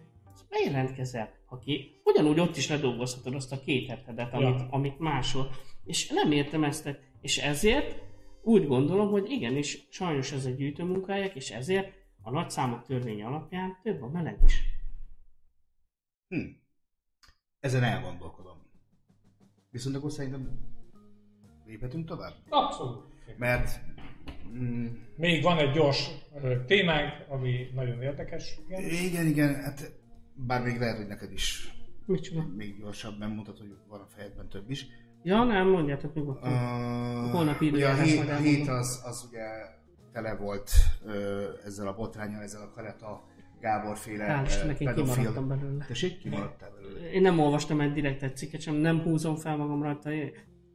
bejelentkezel. 0.50 1.30
Ha 1.46 1.60
ki, 1.60 1.92
ugyanúgy 2.04 2.40
ott 2.40 2.58
is 2.58 2.70
ledolgozhatod 2.70 3.36
azt 3.36 3.52
a 3.52 3.60
két 3.66 3.90
hetedet, 3.90 4.34
amit, 4.34 4.60
ja. 4.60 4.68
amit 4.70 5.00
máshol. 5.00 5.50
És 5.86 6.10
nem 6.10 6.32
értem 6.32 6.64
ezt. 6.64 7.00
És 7.22 7.38
ezért 7.38 7.96
úgy 8.44 8.68
gondolom, 8.68 9.10
hogy 9.10 9.32
igenis, 9.32 9.88
sajnos 9.90 10.32
ez 10.32 10.46
egy 10.46 10.56
gyűjtőmunkáják, 10.56 11.36
és 11.36 11.50
ezért 11.50 11.94
a 12.26 12.32
nagyszámok 12.32 12.86
törvénye 12.86 13.26
alapján 13.26 13.78
több 13.84 14.02
a 14.02 14.08
meleg 14.10 14.40
is. 14.46 14.62
Hm. 16.28 16.46
Ezen 17.60 17.84
elgondolkodom. 17.84 18.58
Viszont 19.72 19.96
akkor 19.96 20.12
szerintem 20.12 20.60
léphetünk 21.66 22.08
tovább? 22.08 22.34
Abszolút. 22.50 23.04
Mert 23.38 23.80
mm, 24.48 24.86
még 25.16 25.44
van 25.44 25.58
egy 25.58 25.72
gyors 25.72 26.10
témánk, 26.66 27.26
ami 27.30 27.70
nagyon 27.74 28.02
érdekes. 28.02 28.60
Igen, 28.68 28.84
igen, 28.84 29.26
igen 29.26 29.56
hát 29.56 29.92
bár 30.34 30.64
még 30.64 30.80
lehet, 30.80 30.98
hogy 30.98 31.08
neked 31.08 31.32
is 31.32 31.72
Micsoda? 32.06 32.48
még 32.56 32.80
gyorsabb, 32.80 33.18
nem 33.18 33.32
mutat, 33.32 33.58
hogy 33.58 33.78
van 33.88 34.02
a 34.02 34.08
fejedben 34.08 34.50
több 34.50 34.70
is. 34.70 34.88
Ja, 35.24 35.44
nem, 35.44 35.68
mondjátok 35.68 36.14
nyugodtan. 36.14 36.52
Uh, 36.52 37.32
Holnap 37.32 37.62
ugye 37.62 37.66
a 37.66 37.76
időjárás 37.76 38.08
hét, 38.08 38.16
majd 38.18 38.30
a 38.30 38.32
elmondom. 38.32 38.56
hét 38.56 38.68
az, 38.68 39.02
az 39.06 39.28
ugye 39.30 39.44
tele 40.16 40.36
volt 40.36 40.72
ö, 41.06 41.44
ezzel 41.66 41.88
a 41.88 41.94
botrányal, 41.94 42.42
ezzel 42.42 42.62
a 42.62 42.72
Kaleta 42.76 43.24
Gábor 43.60 43.98
féle 43.98 44.44
Hál' 44.46 44.80
én 44.80 44.94
kimaradtam 44.94 45.48
belőle. 45.48 45.86
Tessék, 45.86 46.18
kimaradtál 46.20 46.72
belőle. 46.72 47.12
Én 47.12 47.22
nem 47.22 47.40
olvastam 47.40 47.82
egy 47.82 47.94
direkt 47.94 48.24
egy 48.24 48.38
cikket 48.38 48.62
sem, 48.62 48.76
nem 48.76 49.02
húzom 49.02 49.36
fel 49.36 49.58
magam 49.58 49.84
rajta. 49.84 50.10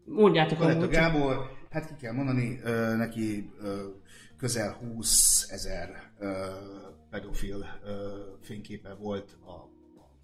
Mondjátok 0.05 0.59
Kaleta 0.59 0.79
amúgy, 0.79 0.91
csak 0.91 1.03
Gábor, 1.03 1.51
hát 1.71 1.87
ki 1.87 1.95
kell 2.01 2.13
mondani, 2.13 2.61
ö, 2.65 2.97
neki 2.97 3.51
ö, 3.61 3.85
közel 4.37 4.73
20 4.73 5.51
ezer 5.51 5.89
pedofil 7.11 7.67
ö, 7.85 8.19
fényképe 8.41 8.95
volt 8.95 9.39
a 9.45 9.70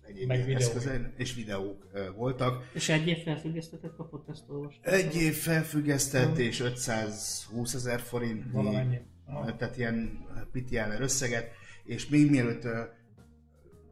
egyéb 0.08 0.28
Meg 0.28 0.44
videók. 0.44 0.60
eszközen, 0.60 1.12
és 1.16 1.34
videók 1.34 1.86
voltak. 2.16 2.70
és 2.72 2.88
egy 2.88 3.06
év 3.06 3.16
felfüggesztetet 3.16 3.94
kapott, 3.96 4.28
ezt 4.28 4.44
olvastam. 4.48 4.94
Egy 4.94 5.14
év 5.14 5.34
felfüggesztett 5.34 6.38
és 6.38 6.60
520 6.60 7.74
ezer 7.74 8.00
forint. 8.00 8.44
Tehát 9.58 9.76
ilyen 9.76 10.26
pitiáner 10.52 11.00
összeget, 11.00 11.50
és 11.84 12.08
még 12.08 12.30
mielőtt 12.30 12.66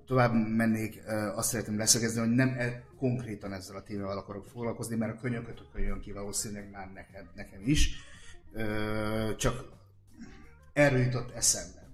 tovább 0.07 0.33
mennék, 0.35 1.03
azt 1.35 1.49
szeretném 1.49 1.79
leszögezni, 1.79 2.21
hogy 2.21 2.31
nem 2.31 2.49
e, 2.59 2.85
konkrétan 2.99 3.53
ezzel 3.53 3.77
a 3.77 3.83
témával 3.83 4.19
akarok 4.19 4.45
foglalkozni, 4.45 4.97
mert 4.97 5.17
a 5.17 5.21
könyökötökön 5.21 5.83
jön 5.83 6.01
ki 6.01 6.13
valószínűleg 6.13 6.71
már 6.71 6.93
nekem, 6.93 7.31
nekem 7.35 7.61
is. 7.65 7.95
Csak 9.37 9.73
erről 10.73 11.01
jutott 11.01 11.31
eszembe. 11.31 11.89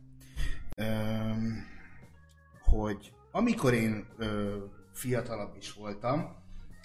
Hogy 2.63 3.13
amikor 3.31 3.74
én 3.74 4.07
ö, 4.16 4.57
fiatalabb 4.93 5.57
is 5.57 5.73
voltam, 5.73 6.36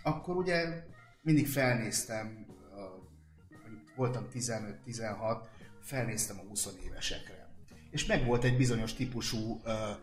akkor 0.04 0.36
ugye 0.36 0.84
mindig 1.22 1.48
felnéztem, 1.48 2.46
voltam 3.96 4.28
15-16, 4.34 5.38
felnéztem 5.82 6.40
a 6.40 6.48
20 6.48 6.68
évesekre. 6.86 7.54
És 7.92 8.06
meg 8.06 8.26
volt 8.26 8.44
egy 8.44 8.58
bizonyos 8.58 8.94
típusú 8.94 9.62
ö, 9.64 9.70
ö, 9.72 9.94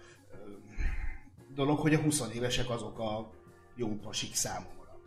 dolog, 1.55 1.79
hogy 1.79 1.95
a 1.95 2.01
20 2.01 2.23
évesek 2.35 2.71
azok 2.71 2.99
a 2.99 3.31
jó 3.77 3.97
pasik 3.97 4.35
számomra. 4.35 5.01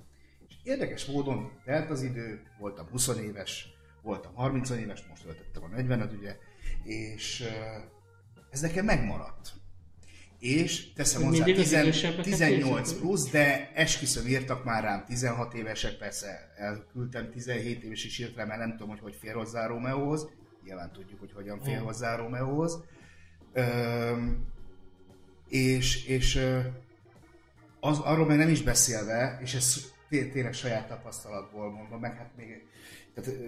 És 0.48 0.56
érdekes 0.64 1.06
módon 1.06 1.52
telt 1.64 1.90
az 1.90 2.02
idő, 2.02 2.42
voltam 2.60 2.88
20 2.90 3.08
éves, 3.08 3.68
voltam 4.02 4.34
30 4.34 4.70
éves, 4.70 5.06
most 5.10 5.26
öltöttem 5.26 5.64
a 5.64 5.68
40 5.68 6.10
ugye, 6.18 6.38
és 6.84 7.42
ö, 7.42 7.78
ez 8.50 8.62
nekem 8.62 8.86
megmaradt. 8.86 9.54
És 10.40 10.94
teszem 10.94 11.24
hozzá 11.24 11.44
mindig 11.46 11.64
az 11.64 11.70
10, 11.70 11.82
idősebbeket 11.82 12.24
18 12.24 12.80
nézzük. 12.80 13.00
plusz, 13.00 13.30
de 13.30 13.72
esküszöm 13.74 14.28
írtak 14.28 14.64
már 14.64 14.84
rám 14.84 15.04
16 15.06 15.54
évesek, 15.54 15.98
persze 15.98 16.54
elküldtem 16.56 17.32
17 17.32 17.84
éves 17.84 18.06
is 18.06 18.20
írt 18.20 18.36
rá, 18.36 18.46
mert 18.46 18.60
nem 18.60 18.72
tudom, 18.72 18.90
hogy 18.90 19.00
hogy 19.00 19.16
fér 19.16 19.34
hozzá 19.34 19.64
a 19.64 19.68
Romeóhoz. 19.68 20.28
Nyilván 20.64 20.92
tudjuk, 20.92 21.20
hogy 21.20 21.32
hogyan 21.34 21.60
fér 21.64 21.80
Mm. 21.80 21.84
hozzá 21.84 22.14
a 22.14 22.18
Romeóhoz. 22.18 22.84
Öm, 23.54 24.46
és, 25.48 26.06
és 26.06 26.40
az, 27.80 28.00
arról 28.00 28.26
meg 28.26 28.38
nem 28.38 28.50
is 28.50 28.62
beszélve, 28.62 29.40
és 29.42 29.54
ez 29.54 29.86
té- 30.10 30.32
tényleg 30.32 30.54
saját 30.54 30.88
tapasztalatból 30.88 31.72
mondom, 31.72 32.00
meg 32.00 32.18
hát 32.18 32.32
még 32.38 32.64
tehát, 33.14 33.40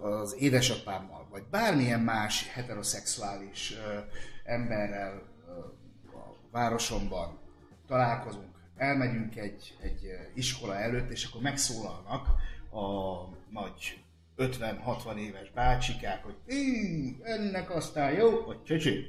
az 0.00 0.36
édesapámmal, 0.38 1.26
vagy 1.30 1.42
bármilyen 1.50 2.00
más 2.00 2.48
heteroszexuális 2.52 3.74
emberrel 4.44 5.22
városomban 6.50 7.38
találkozunk, 7.86 8.48
elmegyünk 8.76 9.36
egy, 9.36 9.76
egy 9.82 10.04
ö, 10.04 10.14
iskola 10.34 10.76
előtt, 10.76 11.10
és 11.10 11.24
akkor 11.24 11.42
megszólalnak 11.42 12.26
a 12.70 13.24
nagy 13.50 14.04
50-60 14.36 15.16
éves 15.16 15.50
bácsikák, 15.50 16.24
hogy 16.24 16.36
"Í, 16.46 17.16
ennek 17.22 17.70
aztán 17.70 18.12
jó, 18.12 18.44
vagy 18.44 18.62
csöcső. 18.62 19.06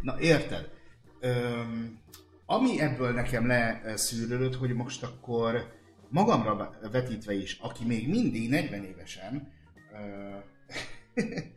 Na 0.00 0.20
érted? 0.20 0.68
Öm, 1.20 1.98
ami 2.46 2.80
ebből 2.80 3.12
nekem 3.12 3.46
leszűrődött, 3.46 4.54
hogy 4.54 4.74
most 4.74 5.02
akkor 5.02 5.72
magamra 6.08 6.78
vetítve 6.92 7.34
is, 7.34 7.58
aki 7.60 7.84
még 7.84 8.08
mindig 8.08 8.48
40 8.48 8.84
évesen 8.84 9.52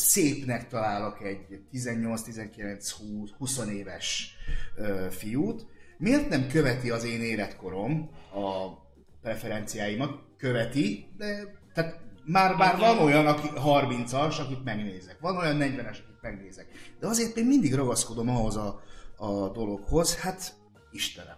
szépnek 0.00 0.68
találok 0.68 1.22
egy 1.22 1.60
18-19-20 1.72 3.68
éves 3.68 4.36
ö, 4.76 5.06
fiút, 5.10 5.66
miért 5.98 6.28
nem 6.28 6.48
követi 6.48 6.90
az 6.90 7.04
én 7.04 7.20
életkorom 7.20 8.10
a 8.32 8.78
preferenciáimat? 9.22 10.28
Követi, 10.36 11.06
de 11.16 11.58
tehát 11.74 12.00
már, 12.24 12.56
már 12.56 12.78
van 12.78 12.98
olyan, 12.98 13.26
aki 13.26 13.48
30-as, 13.54 14.40
akit 14.40 14.64
megnézek. 14.64 15.16
Van 15.20 15.36
olyan 15.36 15.56
40-es, 15.60 15.88
akit 15.88 16.20
megnézek. 16.20 16.66
De 17.00 17.06
azért 17.06 17.34
még 17.34 17.46
mindig 17.46 17.74
ragaszkodom 17.74 18.28
ahhoz 18.28 18.56
a, 18.56 18.82
a 19.16 19.48
dologhoz, 19.48 20.16
hát 20.16 20.54
Istenem. 20.90 21.36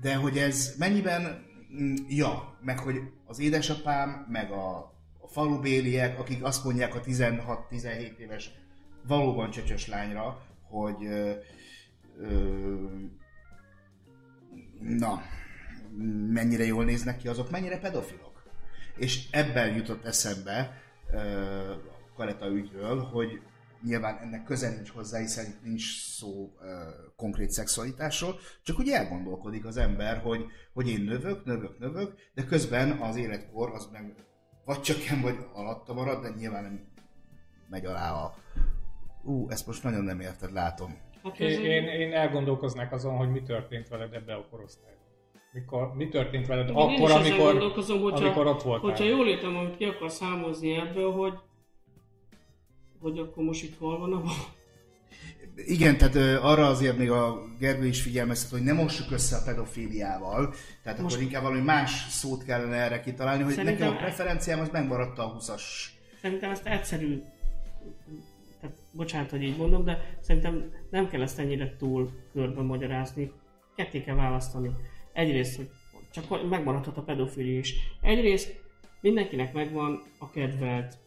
De 0.00 0.14
hogy 0.14 0.38
ez 0.38 0.74
mennyiben, 0.78 1.44
mm, 1.80 1.94
ja, 2.08 2.58
meg 2.60 2.78
hogy 2.78 2.96
az 3.26 3.38
édesapám, 3.38 4.26
meg 4.28 4.50
a, 4.50 4.76
a 4.76 4.95
falubéliek, 5.36 6.18
akik 6.18 6.44
azt 6.44 6.64
mondják 6.64 6.94
a 6.94 7.00
16-17 7.00 8.16
éves 8.16 8.50
valóban 9.06 9.50
csöcsös 9.50 9.86
lányra, 9.86 10.42
hogy 10.62 11.04
ö, 11.04 11.32
ö, 12.18 12.74
na, 14.80 15.22
mennyire 16.28 16.64
jól 16.64 16.84
néznek 16.84 17.16
ki, 17.16 17.28
azok 17.28 17.50
mennyire 17.50 17.78
pedofilok. 17.78 18.42
És 18.96 19.30
ebben 19.30 19.74
jutott 19.74 20.04
eszembe 20.04 20.82
ö, 21.12 21.18
a 21.70 22.14
Kaleta 22.16 22.46
ügyről, 22.46 23.00
hogy 23.00 23.40
nyilván 23.82 24.18
ennek 24.18 24.44
köze 24.44 24.68
nincs 24.68 24.90
hozzá, 24.90 25.18
hiszen 25.18 25.54
nincs 25.62 26.02
szó 26.02 26.52
ö, 26.60 26.88
konkrét 27.16 27.50
szexualitásról, 27.50 28.38
csak 28.62 28.78
úgy 28.78 28.88
elgondolkodik 28.88 29.64
az 29.64 29.76
ember, 29.76 30.18
hogy, 30.18 30.44
hogy 30.72 30.88
én 30.88 31.00
növök, 31.00 31.44
növök, 31.44 31.78
növök, 31.78 32.14
de 32.34 32.44
közben 32.44 32.90
az 32.90 33.16
életkor 33.16 33.70
az 33.70 33.88
meg 33.92 34.24
vagy 34.66 34.80
csökken, 34.80 35.20
vagy 35.20 35.36
alatta 35.52 35.94
marad, 35.94 36.22
de 36.22 36.28
nyilván 36.38 36.62
nem 36.62 36.86
megy 37.70 37.84
alá 37.84 38.12
a... 38.12 38.34
Ú, 39.22 39.50
ezt 39.50 39.66
most 39.66 39.82
nagyon 39.82 40.04
nem 40.04 40.20
érted, 40.20 40.52
látom. 40.52 40.98
Hát 41.22 41.40
Én, 41.40 41.64
én, 41.64 41.84
én 41.84 42.12
elgondolkoznék 42.12 42.92
azon, 42.92 43.16
hogy 43.16 43.30
mi 43.30 43.42
történt 43.42 43.88
veled 43.88 44.14
ebbe 44.14 44.34
a 44.34 44.46
korosztályban. 44.50 44.94
Mikor, 45.52 45.94
mi 45.94 46.08
történt 46.08 46.46
veled 46.46 46.68
én 46.68 46.74
akkor, 46.74 47.10
ezen 47.10 47.20
amikor, 47.20 47.54
hogyha, 48.00 48.24
amikor 48.24 48.46
ott 48.46 48.62
voltál? 48.62 48.90
Hogyha 48.90 49.04
jól 49.04 49.28
értem, 49.28 49.56
amit 49.56 49.76
ki 49.76 49.84
akar 49.84 50.10
számozni 50.10 50.74
ebből, 50.74 51.12
hogy 51.12 51.38
hogy 53.00 53.18
akkor 53.18 53.44
most 53.44 53.62
itt 53.62 53.78
hol 53.78 53.98
van 53.98 54.12
a 54.12 54.22
Igen, 55.56 55.98
tehát 55.98 56.42
arra 56.42 56.66
azért 56.66 56.98
még 56.98 57.10
a 57.10 57.42
Gergő 57.58 57.86
is 57.86 58.02
figyelmeztet, 58.02 58.50
hogy 58.50 58.62
nem 58.62 58.76
mossuk 58.76 59.10
össze 59.10 59.36
a 59.36 59.42
pedofíliával, 59.44 60.54
tehát 60.82 60.98
Most- 60.98 61.14
akkor 61.14 61.26
inkább 61.26 61.42
valami 61.42 61.60
más 61.60 62.06
szót 62.08 62.44
kellene 62.44 62.76
erre 62.76 63.00
kitalálni, 63.00 63.42
hogy 63.42 63.64
nekem 63.64 63.88
a 63.88 63.96
preferenciám 63.96 64.60
az 64.60 64.68
megmaradt 64.72 65.18
a 65.18 65.36
20-as. 65.38 65.62
Szerintem 66.20 66.50
ezt 66.50 66.66
egyszerű 66.66 67.22
tehát 68.60 68.76
bocsánat, 68.92 69.30
hogy 69.30 69.42
így 69.42 69.56
mondom, 69.56 69.84
de 69.84 70.16
szerintem 70.20 70.72
nem 70.90 71.08
kell 71.08 71.22
ezt 71.22 71.38
ennyire 71.38 71.76
túl 71.76 72.10
körbe 72.32 72.62
magyarázni. 72.62 73.32
Ketté 73.76 74.02
kell 74.02 74.14
választani. 74.14 74.70
Egyrészt, 75.12 75.56
hogy 75.56 75.70
csak 76.12 76.48
megmaradhat 76.48 76.96
a 76.96 77.02
pedofili 77.02 77.56
is. 77.56 77.74
Egyrészt 78.02 78.60
mindenkinek 79.00 79.52
megvan 79.52 80.02
a 80.18 80.30
kedvelt 80.30 80.98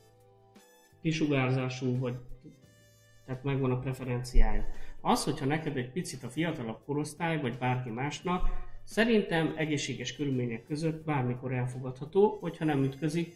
kisugárzású, 1.02 2.00
vagy 2.00 2.16
tehát 3.30 3.44
megvan 3.44 3.72
a 3.72 3.80
preferenciája. 3.80 4.66
Az, 5.02 5.24
hogyha 5.24 5.46
neked 5.46 5.78
egy 5.78 5.92
picit 5.92 6.24
a 6.24 6.30
fiatalabb 6.30 6.80
korosztály, 6.86 7.42
vagy 7.42 7.58
bárki 7.58 7.90
másnak, 7.90 8.50
szerintem 8.84 9.54
egészséges 9.58 10.16
körülmények 10.16 10.66
között 10.66 11.06
bármikor 11.06 11.54
elfogadható, 11.54 12.38
hogyha 12.42 12.66
nem 12.66 12.84
ütközik 12.84 13.36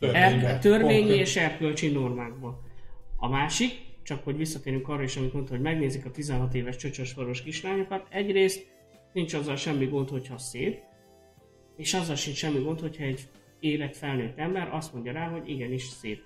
er, 0.00 0.58
törvényi 0.58 1.14
és 1.14 1.36
erkölcsi 1.36 1.88
normákba. 1.88 2.62
A 3.16 3.28
másik, 3.28 3.72
csak 4.02 4.24
hogy 4.24 4.36
visszatérünk 4.36 4.88
arra 4.88 5.02
is, 5.02 5.16
amit 5.16 5.32
mondta, 5.32 5.52
hogy 5.52 5.62
megnézik 5.62 6.06
a 6.06 6.10
16 6.10 6.54
éves 6.54 6.76
csöcsösvaros 6.76 7.42
kislányokat, 7.42 8.06
egyrészt 8.10 8.66
nincs 9.12 9.34
azzal 9.34 9.56
semmi 9.56 9.86
gond, 9.86 10.08
hogyha 10.08 10.38
szép, 10.38 10.78
és 11.76 11.94
azzal 11.94 12.16
sincs 12.16 12.36
semmi 12.36 12.58
gond, 12.58 12.80
hogyha 12.80 13.04
egy 13.04 13.28
érett 13.60 13.96
felnőtt 13.96 14.38
ember 14.38 14.68
azt 14.74 14.92
mondja 14.92 15.12
rá, 15.12 15.28
hogy 15.28 15.48
igenis 15.48 15.82
szép. 15.82 16.22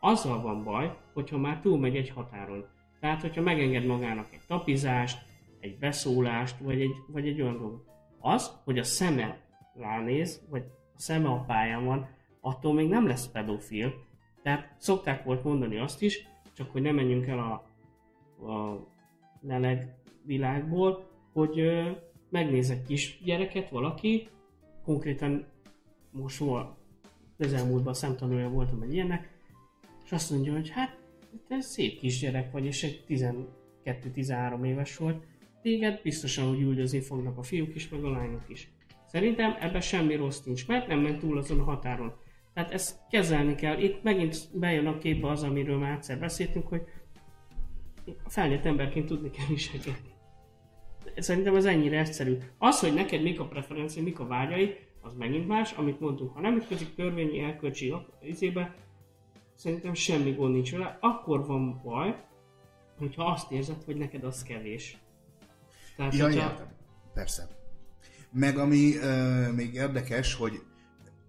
Azzal 0.00 0.42
van 0.42 0.64
baj, 0.64 0.96
hogyha 1.12 1.38
már 1.38 1.60
túlmegy 1.60 1.96
egy 1.96 2.10
határon. 2.10 2.66
Tehát, 3.00 3.20
hogyha 3.20 3.42
megenged 3.42 3.84
magának 3.84 4.32
egy 4.32 4.40
tapizást, 4.46 5.18
egy 5.60 5.78
beszólást, 5.78 6.58
vagy 6.58 6.80
egy, 6.80 6.94
vagy 7.06 7.28
egy 7.28 7.40
olyan 7.40 7.58
dolgot. 7.58 7.86
Az, 8.20 8.60
hogy 8.64 8.78
a 8.78 8.84
szeme 8.84 9.40
ránéz, 9.74 10.46
vagy 10.50 10.62
a 10.96 11.00
szeme 11.00 11.28
a 11.28 11.44
pályán 11.46 11.84
van, 11.84 12.08
attól 12.40 12.74
még 12.74 12.88
nem 12.88 13.06
lesz 13.06 13.28
pedofil. 13.28 13.94
Tehát 14.42 14.74
szokták 14.78 15.24
volt 15.24 15.44
mondani 15.44 15.78
azt 15.78 16.02
is, 16.02 16.26
csak 16.52 16.70
hogy 16.70 16.82
ne 16.82 16.92
menjünk 16.92 17.26
el 17.26 17.38
a, 17.38 17.52
a 18.50 18.86
leleg 19.40 19.94
világból, 20.24 21.08
hogy 21.32 21.60
ö, 21.60 21.90
megnéz 22.30 22.70
egy 22.70 22.82
kis 22.82 23.20
gyereket 23.24 23.70
valaki, 23.70 24.28
konkrétan 24.84 25.46
most 26.10 26.38
volt, 26.38 26.76
közelmúltban 27.38 27.94
szemtanulja 27.94 28.48
voltam 28.48 28.82
egy 28.82 28.92
ilyennek, 28.92 29.37
és 30.08 30.14
azt 30.14 30.30
mondja, 30.30 30.52
hogy 30.52 30.70
hát 30.70 30.96
te 31.48 31.60
szép 31.60 31.98
kisgyerek 31.98 32.52
vagy, 32.52 32.64
és 32.64 32.82
egy 32.82 33.04
12-13 33.84 34.66
éves 34.66 34.96
volt, 34.96 35.24
téged 35.62 36.00
biztosan, 36.02 36.48
hogy 36.48 36.60
üldözni 36.60 37.00
fognak 37.00 37.38
a 37.38 37.42
fiúk 37.42 37.74
is, 37.74 37.88
meg 37.88 38.04
a 38.04 38.10
lányok 38.10 38.44
is. 38.46 38.70
Szerintem 39.06 39.56
ebben 39.60 39.80
semmi 39.80 40.14
rossz 40.14 40.42
nincs, 40.42 40.66
mert 40.66 40.86
nem 40.86 40.98
ment 40.98 41.18
túl 41.18 41.38
azon 41.38 41.60
a 41.60 41.64
határon. 41.64 42.12
Tehát 42.54 42.70
ezt 42.70 42.98
kezelni 43.10 43.54
kell. 43.54 43.78
Itt 43.78 44.02
megint 44.02 44.36
bejön 44.52 44.86
a 44.86 44.98
képbe 44.98 45.30
az, 45.30 45.42
amiről 45.42 45.78
már 45.78 45.92
egyszer 45.92 46.18
beszéltünk, 46.18 46.68
hogy 46.68 46.82
a 48.24 48.30
felnőtt 48.30 48.64
emberként 48.64 49.06
tudni 49.06 49.30
kell 49.30 49.46
viselkedni. 49.48 50.10
Szerintem 51.16 51.56
ez 51.56 51.64
ennyire 51.64 51.98
egyszerű. 51.98 52.38
Az, 52.58 52.80
hogy 52.80 52.94
neked 52.94 53.22
mik 53.22 53.40
a 53.40 53.48
preferencia, 53.48 54.02
mik 54.02 54.20
a 54.20 54.26
vágyai, 54.26 54.76
az 55.00 55.14
megint 55.14 55.48
más, 55.48 55.72
amit 55.72 56.00
mondtunk, 56.00 56.32
ha 56.32 56.40
nem 56.40 56.56
ütközik 56.56 56.94
törvényi 56.94 57.40
elkölcsi 57.40 57.94
izébe, 58.22 58.74
szerintem 59.58 59.94
semmi 59.94 60.32
gond 60.32 60.52
nincs 60.54 60.72
vele, 60.72 60.98
akkor 61.00 61.46
van 61.46 61.80
baj, 61.82 62.24
hogyha 62.98 63.24
azt 63.24 63.52
érzed, 63.52 63.82
hogy 63.84 63.96
neked 63.96 64.24
az 64.24 64.42
kevés. 64.42 64.98
Tehát, 65.96 66.14
ja, 66.14 66.24
hogyha... 66.24 66.50
értem. 66.50 66.68
Persze. 67.14 67.48
Meg 68.30 68.58
ami 68.58 68.96
uh, 68.96 69.52
még 69.54 69.74
érdekes, 69.74 70.34
hogy 70.34 70.62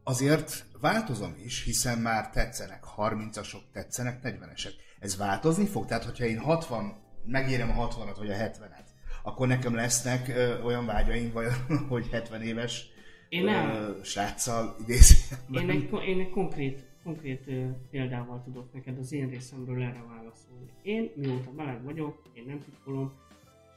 azért 0.04 0.66
változom 0.82 1.36
is, 1.46 1.64
hiszen 1.64 1.98
már 1.98 2.30
tetszenek 2.30 2.84
30-asok, 2.98 3.62
tetszenek 3.74 4.20
40-esek. 4.24 4.74
Ez 5.00 5.18
változni 5.18 5.66
fog? 5.66 5.86
Tehát, 5.86 6.04
hogyha 6.04 6.26
én 6.26 6.40
60, 6.40 6.94
megérem 7.26 7.80
a 7.80 7.88
60-at 7.88 8.16
vagy 8.18 8.30
a 8.30 8.36
70-et, 8.36 8.88
akkor 9.24 9.48
nekem 9.48 9.76
lesznek 9.76 10.28
ö, 10.28 10.62
olyan 10.62 10.86
vágyaim, 10.86 11.32
vagy, 11.32 11.48
hogy 11.90 12.08
70 12.12 12.42
éves 12.42 12.86
én 13.30 13.44
nem. 13.44 13.70
Ö, 13.70 14.04
sráccal 14.04 14.76
idézőjelben. 14.80 15.62
Én 15.62 15.70
egy, 15.70 16.08
én 16.08 16.20
egy 16.20 16.30
konkrét, 16.30 16.89
konkrét 17.04 17.52
példával 17.90 18.42
tudok 18.44 18.74
neked 18.74 18.98
az 18.98 19.12
én 19.12 19.30
részemről 19.30 19.82
erre 19.82 20.04
válaszolni. 20.08 20.72
Én 20.82 21.12
mióta 21.16 21.52
meleg 21.52 21.84
vagyok, 21.84 22.22
én 22.34 22.44
nem 22.48 22.60
titkolom, 22.64 23.12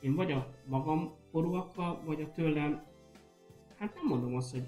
én 0.00 0.14
vagy 0.14 0.32
a 0.32 0.54
magam 0.66 1.12
korúakkal, 1.32 2.02
vagy 2.04 2.20
a 2.20 2.30
tőlem, 2.30 2.82
hát 3.78 3.94
nem 3.94 4.06
mondom 4.06 4.34
azt, 4.34 4.50
hogy 4.50 4.66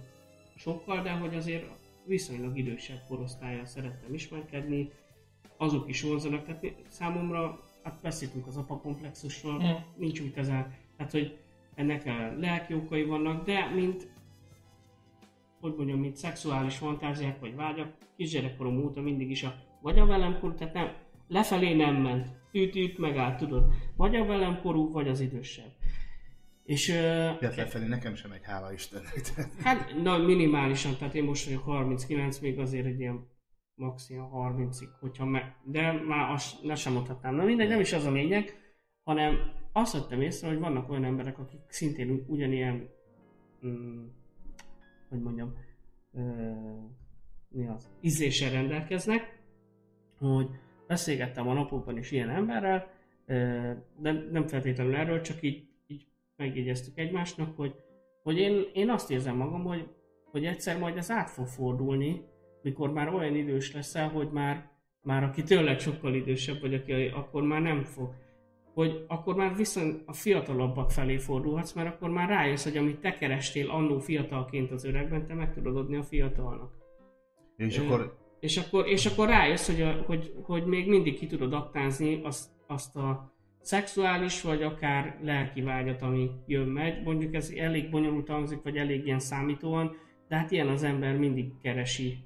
sokkal, 0.56 1.02
de 1.02 1.10
hogy 1.10 1.34
azért 1.34 1.66
viszonylag 2.04 2.58
idősebb 2.58 3.02
korosztályjal 3.08 3.64
szerettem 3.64 4.14
ismerkedni, 4.14 4.90
azok 5.56 5.88
is 5.88 6.02
vonzanak, 6.02 6.44
tehát 6.44 6.74
számomra, 6.88 7.60
hát 7.82 8.00
beszéltünk 8.02 8.46
az 8.46 8.56
apakomplexusról, 8.56 9.62
mm. 9.62 9.70
nincs 9.96 10.20
úgy 10.20 10.32
ezzel, 10.34 10.74
tehát 10.96 11.12
hogy 11.12 11.38
ennek 11.74 12.06
a 12.06 12.38
lelki 12.38 12.74
okai 12.74 13.04
vannak, 13.04 13.44
de 13.44 13.70
mint 13.74 14.08
hogy 15.64 15.76
mondjam, 15.76 15.98
mint 15.98 16.16
szexuális 16.16 16.76
fantáziák 16.76 17.40
vagy 17.40 17.54
vágyak, 17.54 17.92
kisgyerekkorom 18.16 18.84
óta 18.84 19.00
mindig 19.00 19.30
is 19.30 19.42
a 19.42 19.54
vagy 19.82 19.98
a 19.98 20.06
velemkorú, 20.06 20.54
tehát 20.54 20.74
nem, 20.74 20.92
lefelé 21.28 21.74
nem 21.74 21.94
ment, 21.94 22.28
üt-üt, 22.52 22.98
megállt, 22.98 23.38
tudod, 23.38 23.72
vagy 23.96 24.16
a 24.16 24.24
velemkorú, 24.24 24.92
vagy 24.92 25.08
az 25.08 25.20
idősebb. 25.20 25.72
És... 26.64 26.88
Uh, 26.88 27.56
lefelé 27.56 27.86
nekem 27.86 28.14
sem 28.14 28.32
egy 28.32 28.44
hála 28.44 28.72
Istennek. 28.72 29.28
hát, 29.64 30.02
na, 30.02 30.18
minimálisan, 30.18 30.96
tehát 30.98 31.14
én 31.14 31.24
most 31.24 31.44
vagyok 31.44 31.62
39, 31.62 32.38
még 32.38 32.58
azért 32.58 32.86
egy 32.86 33.00
ilyen 33.00 33.28
maximum 33.74 34.30
30-ig, 34.32 34.88
hogyha 35.00 35.24
me, 35.24 35.56
de 35.64 35.92
már 35.92 36.30
azt 36.30 36.62
ne 36.62 36.74
sem 36.74 36.92
mondhatnám. 36.92 37.34
Na 37.34 37.44
mindegy, 37.44 37.68
nem 37.68 37.80
is 37.80 37.92
az 37.92 38.04
a 38.04 38.10
lényeg, 38.10 38.58
hanem 39.02 39.38
azt 39.72 39.92
vettem 39.92 40.20
észre, 40.20 40.48
hogy 40.48 40.58
vannak 40.58 40.90
olyan 40.90 41.04
emberek, 41.04 41.38
akik 41.38 41.60
szintén 41.68 42.24
ugyanilyen 42.26 42.88
mm, 43.66 44.04
hogy 45.14 45.22
mondjam, 45.22 45.54
mi 47.48 47.66
az, 47.66 47.88
ízléssel 48.00 48.50
rendelkeznek, 48.50 49.42
hogy 50.18 50.48
beszélgettem 50.86 51.48
a 51.48 51.52
napokban 51.52 51.98
is 51.98 52.10
ilyen 52.10 52.30
emberrel, 52.30 52.90
de 53.96 54.12
nem 54.30 54.46
feltétlenül 54.46 54.96
erről, 54.96 55.20
csak 55.20 55.42
így, 55.42 55.68
így 55.86 56.06
megjegyeztük 56.36 56.98
egymásnak, 56.98 57.56
hogy, 57.56 57.74
hogy 58.22 58.38
én, 58.38 58.62
én 58.72 58.90
azt 58.90 59.10
érzem 59.10 59.36
magam, 59.36 59.64
hogy, 59.64 59.88
hogy 60.24 60.44
egyszer 60.44 60.78
majd 60.78 60.96
ez 60.96 61.10
át 61.10 61.30
fog 61.30 61.46
fordulni, 61.46 62.24
mikor 62.62 62.92
már 62.92 63.14
olyan 63.14 63.34
idős 63.34 63.72
leszel, 63.72 64.08
hogy 64.08 64.30
már, 64.30 64.70
már 65.02 65.24
aki 65.24 65.42
tényleg 65.42 65.78
sokkal 65.78 66.14
idősebb, 66.14 66.60
vagy 66.60 66.74
aki 66.74 66.92
akkor 66.92 67.42
már 67.42 67.60
nem 67.60 67.82
fog 67.82 68.14
hogy 68.74 69.04
akkor 69.08 69.34
már 69.34 69.56
viszont 69.56 70.02
a 70.06 70.12
fiatalabbak 70.12 70.90
felé 70.90 71.16
fordulhatsz, 71.16 71.72
mert 71.72 71.94
akkor 71.94 72.10
már 72.10 72.28
rájössz, 72.28 72.64
hogy 72.64 72.76
amit 72.76 73.00
te 73.00 73.14
kerestél 73.14 73.70
annó 73.70 73.98
fiatalként 73.98 74.70
az 74.70 74.84
öregben, 74.84 75.26
te 75.26 75.34
meg 75.34 75.52
tudod 75.52 75.76
adni 75.76 75.96
a 75.96 76.02
fiatalnak. 76.02 76.72
És 77.56 77.78
akkor... 77.78 78.22
És 78.40 78.56
akkor, 78.56 78.88
és 78.88 79.06
akkor 79.06 79.28
rájössz, 79.28 79.66
hogy, 79.66 79.82
a, 79.82 80.02
hogy, 80.06 80.34
hogy 80.42 80.64
még 80.64 80.88
mindig 80.88 81.18
ki 81.18 81.26
tudod 81.26 81.52
aktázni 81.52 82.20
azt, 82.22 82.50
azt 82.66 82.96
a 82.96 83.32
szexuális, 83.60 84.42
vagy 84.42 84.62
akár 84.62 85.18
lelki 85.22 85.62
vágyat, 85.62 86.02
ami 86.02 86.30
jön-megy. 86.46 87.02
Mondjuk 87.02 87.34
ez 87.34 87.50
elég 87.56 87.90
bonyolult 87.90 88.28
hangzik, 88.28 88.62
vagy 88.62 88.76
elég 88.76 89.06
ilyen 89.06 89.18
számítóan, 89.18 89.96
de 90.28 90.36
hát 90.36 90.50
ilyen 90.50 90.68
az 90.68 90.82
ember 90.82 91.16
mindig 91.16 91.52
keresi, 91.62 92.18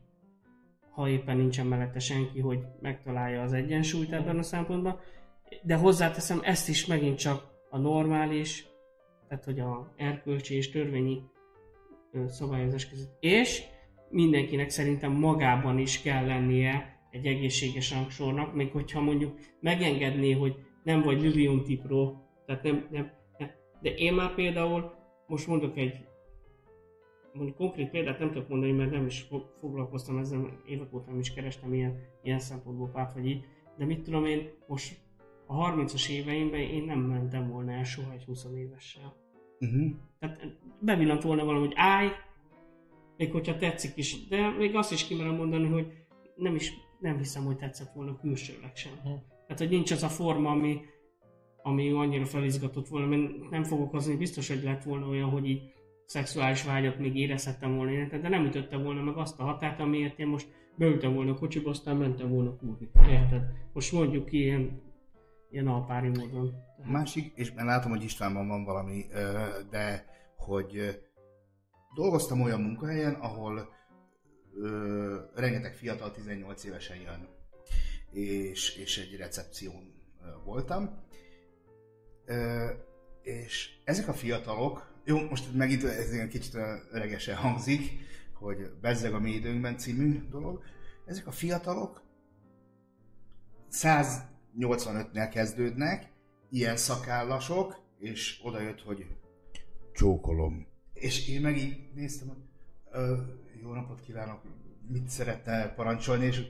ha 0.90 1.08
éppen 1.08 1.36
nincsen 1.36 1.66
mellette 1.66 1.98
senki, 1.98 2.40
hogy 2.40 2.58
megtalálja 2.80 3.42
az 3.42 3.52
egyensúlyt 3.52 4.12
ebben 4.12 4.38
a 4.38 4.42
szempontban 4.42 5.00
de 5.62 5.76
hozzáteszem, 5.76 6.40
ezt 6.42 6.68
is 6.68 6.86
megint 6.86 7.18
csak 7.18 7.46
a 7.70 7.78
normális, 7.78 8.66
tehát 9.28 9.44
hogy 9.44 9.60
a 9.60 9.92
erkölcsi 9.96 10.54
és 10.54 10.70
törvényi 10.70 11.22
szabályozás 12.26 12.88
között. 12.88 13.16
És 13.20 13.62
mindenkinek 14.10 14.70
szerintem 14.70 15.12
magában 15.12 15.78
is 15.78 16.02
kell 16.02 16.26
lennie 16.26 16.96
egy 17.10 17.26
egészséges 17.26 17.92
rangsornak, 17.92 18.54
még 18.54 18.70
hogyha 18.70 19.00
mondjuk 19.00 19.38
megengedné, 19.60 20.32
hogy 20.32 20.56
nem 20.84 21.02
vagy 21.02 21.20
Livion 21.20 21.64
tipro, 21.64 22.14
tehát 22.46 22.62
nem, 22.62 22.86
nem, 22.90 23.10
nem, 23.38 23.50
de 23.82 23.94
én 23.94 24.14
már 24.14 24.34
például, 24.34 24.92
most 25.26 25.46
mondok 25.46 25.76
egy 25.76 26.06
mondjuk 27.32 27.56
konkrét 27.56 27.90
példát 27.90 28.18
nem 28.18 28.32
tudok 28.32 28.48
mondani, 28.48 28.72
mert 28.72 28.90
nem 28.90 29.06
is 29.06 29.28
foglalkoztam 29.60 30.18
ezzel, 30.18 30.60
évek 30.66 30.94
óta 30.94 31.10
nem 31.10 31.18
is 31.18 31.34
kerestem 31.34 31.74
ilyen, 31.74 31.96
ilyen 32.22 32.38
szempontból 32.38 32.90
párt 32.90 33.14
vagy 33.14 33.26
így, 33.26 33.44
de 33.76 33.84
mit 33.84 34.02
tudom 34.02 34.24
én, 34.24 34.50
most 34.66 34.96
a 35.50 35.72
30-as 35.72 36.10
éveimben 36.10 36.60
én 36.60 36.84
nem 36.84 36.98
mentem 36.98 37.48
volna 37.50 37.72
el 37.72 37.84
soha 37.84 38.12
egy 38.12 38.24
20 38.24 38.46
évessel. 38.56 39.16
Uh-huh. 39.60 39.90
Tehát 40.18 40.58
bevillant 40.80 41.22
volna 41.22 41.44
valami, 41.44 41.66
hogy 41.66 41.74
állj, 41.76 42.08
még 43.16 43.32
hogyha 43.32 43.56
tetszik 43.56 43.96
is, 43.96 44.26
de 44.28 44.48
még 44.50 44.74
azt 44.74 44.92
is 44.92 45.06
kimerem 45.06 45.34
mondani, 45.34 45.66
hogy 45.68 45.92
nem 46.36 46.54
is 46.54 46.72
nem 47.00 47.16
hiszem, 47.16 47.44
hogy 47.44 47.56
tetszett 47.56 47.92
volna 47.92 48.16
külsőleg 48.16 48.76
sem. 48.76 48.92
Uh-huh. 48.96 49.20
Tehát, 49.42 49.58
hogy 49.58 49.68
nincs 49.68 49.90
az 49.90 50.02
a 50.02 50.08
forma, 50.08 50.50
ami, 50.50 50.80
ami 51.62 51.90
annyira 51.90 52.24
felizgatott 52.24 52.88
volna, 52.88 53.06
mert 53.06 53.50
nem 53.50 53.64
fogok 53.64 53.90
hozni, 53.90 54.16
biztos, 54.16 54.48
hogy 54.48 54.62
lett 54.62 54.82
volna 54.82 55.06
olyan, 55.06 55.30
hogy 55.30 55.48
így 55.48 55.72
szexuális 56.04 56.64
vágyat 56.64 56.98
még 56.98 57.16
érezhettem 57.16 57.76
volna 57.76 57.90
életet, 57.90 58.20
de 58.20 58.28
nem 58.28 58.44
ütötte 58.44 58.76
volna 58.76 59.02
meg 59.02 59.16
azt 59.16 59.40
a 59.40 59.44
határt, 59.44 59.80
amiért 59.80 60.18
én 60.18 60.26
most 60.26 60.48
beültem 60.76 61.14
volna 61.14 61.30
a 61.30 61.38
kocsiba, 61.38 61.70
aztán 61.70 61.96
mentem 61.96 62.28
volna 62.28 62.56
kúrni. 62.56 62.88
Érted? 63.10 63.42
Most 63.72 63.92
mondjuk 63.92 64.32
ilyen 64.32 64.80
Ilyen 65.50 65.66
alpári 65.66 66.08
módon. 66.08 66.54
Másik, 66.84 67.32
és 67.36 67.52
már 67.52 67.64
látom, 67.64 67.90
hogy 67.90 68.02
Istvánban 68.02 68.48
van 68.48 68.64
valami, 68.64 69.06
de 69.70 70.04
hogy 70.36 71.00
dolgoztam 71.94 72.40
olyan 72.40 72.60
munkahelyen, 72.60 73.14
ahol 73.14 73.76
rengeteg 75.34 75.74
fiatal 75.74 76.10
18 76.10 76.64
évesen 76.64 76.96
jön, 76.96 77.28
és, 78.10 78.76
és 78.76 78.98
egy 78.98 79.16
recepción 79.16 79.94
voltam. 80.44 81.04
És 83.22 83.70
ezek 83.84 84.08
a 84.08 84.12
fiatalok, 84.12 85.00
jó, 85.04 85.20
most 85.20 85.54
megint 85.54 85.84
ez 85.84 86.12
ilyen 86.12 86.28
kicsit 86.28 86.54
öregesen 86.90 87.36
hangzik, 87.36 87.90
hogy 88.34 88.70
Bezzeg 88.80 89.14
a 89.14 89.18
mi 89.18 89.30
időnkben 89.30 89.78
című 89.78 90.28
dolog, 90.30 90.62
ezek 91.06 91.26
a 91.26 91.30
fiatalok 91.30 92.02
185-nél 94.58 95.28
kezdődnek, 95.32 96.12
ilyen 96.50 96.76
szakállasok, 96.76 97.80
és 97.98 98.40
oda 98.42 98.60
jött, 98.60 98.80
hogy 98.80 99.06
csókolom. 99.92 100.66
És 100.92 101.28
én 101.28 101.40
meg 101.40 101.56
így 101.56 101.88
néztem, 101.94 102.28
hogy 102.28 102.36
jó 103.62 103.72
napot 103.72 104.00
kívánok, 104.00 104.42
mit 104.88 105.08
szeretne 105.08 105.68
parancsolni, 105.68 106.26
és 106.26 106.42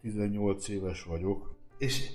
18 0.00 0.68
éves 0.68 1.02
vagyok. 1.02 1.56
És 1.78 2.10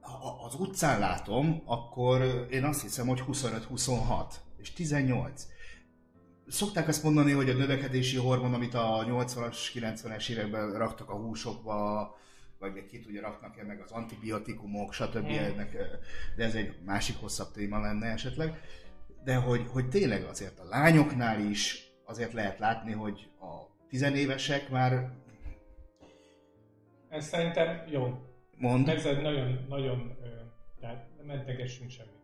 ha 0.00 0.44
az 0.44 0.54
utcán 0.54 1.00
látom, 1.00 1.62
akkor 1.64 2.46
én 2.50 2.64
azt 2.64 2.82
hiszem, 2.82 3.06
hogy 3.06 3.22
25-26, 3.28 4.32
és 4.60 4.72
18. 4.72 5.46
Szokták 6.46 6.88
azt 6.88 7.02
mondani, 7.02 7.32
hogy 7.32 7.50
a 7.50 7.54
növekedési 7.54 8.16
hormon, 8.16 8.54
amit 8.54 8.74
a 8.74 9.04
80-as, 9.08 9.56
90-es 9.74 10.28
években 10.28 10.72
raktak 10.72 11.10
a 11.10 11.16
húsokba, 11.16 12.16
vagy 12.62 12.72
még 12.72 12.86
ki 12.86 13.00
tudja 13.00 13.20
raknak-e 13.20 13.64
meg 13.64 13.80
az 13.80 13.90
antibiotikumok, 13.90 14.92
stb. 14.92 15.26
Mm. 15.26 15.28
Ennek, 15.28 15.72
de 16.36 16.44
ez 16.44 16.54
egy 16.54 16.74
másik 16.84 17.16
hosszabb 17.16 17.52
téma 17.52 17.80
lenne 17.80 18.06
esetleg. 18.06 18.60
De 19.24 19.34
hogy, 19.34 19.66
hogy 19.68 19.88
tényleg 19.88 20.24
azért 20.24 20.58
a 20.58 20.64
lányoknál 20.64 21.40
is 21.40 21.90
azért 22.04 22.32
lehet 22.32 22.58
látni, 22.58 22.92
hogy 22.92 23.30
a 23.40 23.66
tizenévesek 23.88 24.70
már... 24.70 25.10
Ez 27.08 27.26
szerintem 27.26 27.84
jó. 27.88 28.18
Mond. 28.56 28.88
Ez 28.88 29.06
egy 29.06 29.22
nagyon, 29.22 29.66
nagyon, 29.68 30.16
tehát 30.80 31.08
nem 31.16 31.26
mentegessünk 31.26 31.90
semmit. 31.90 32.22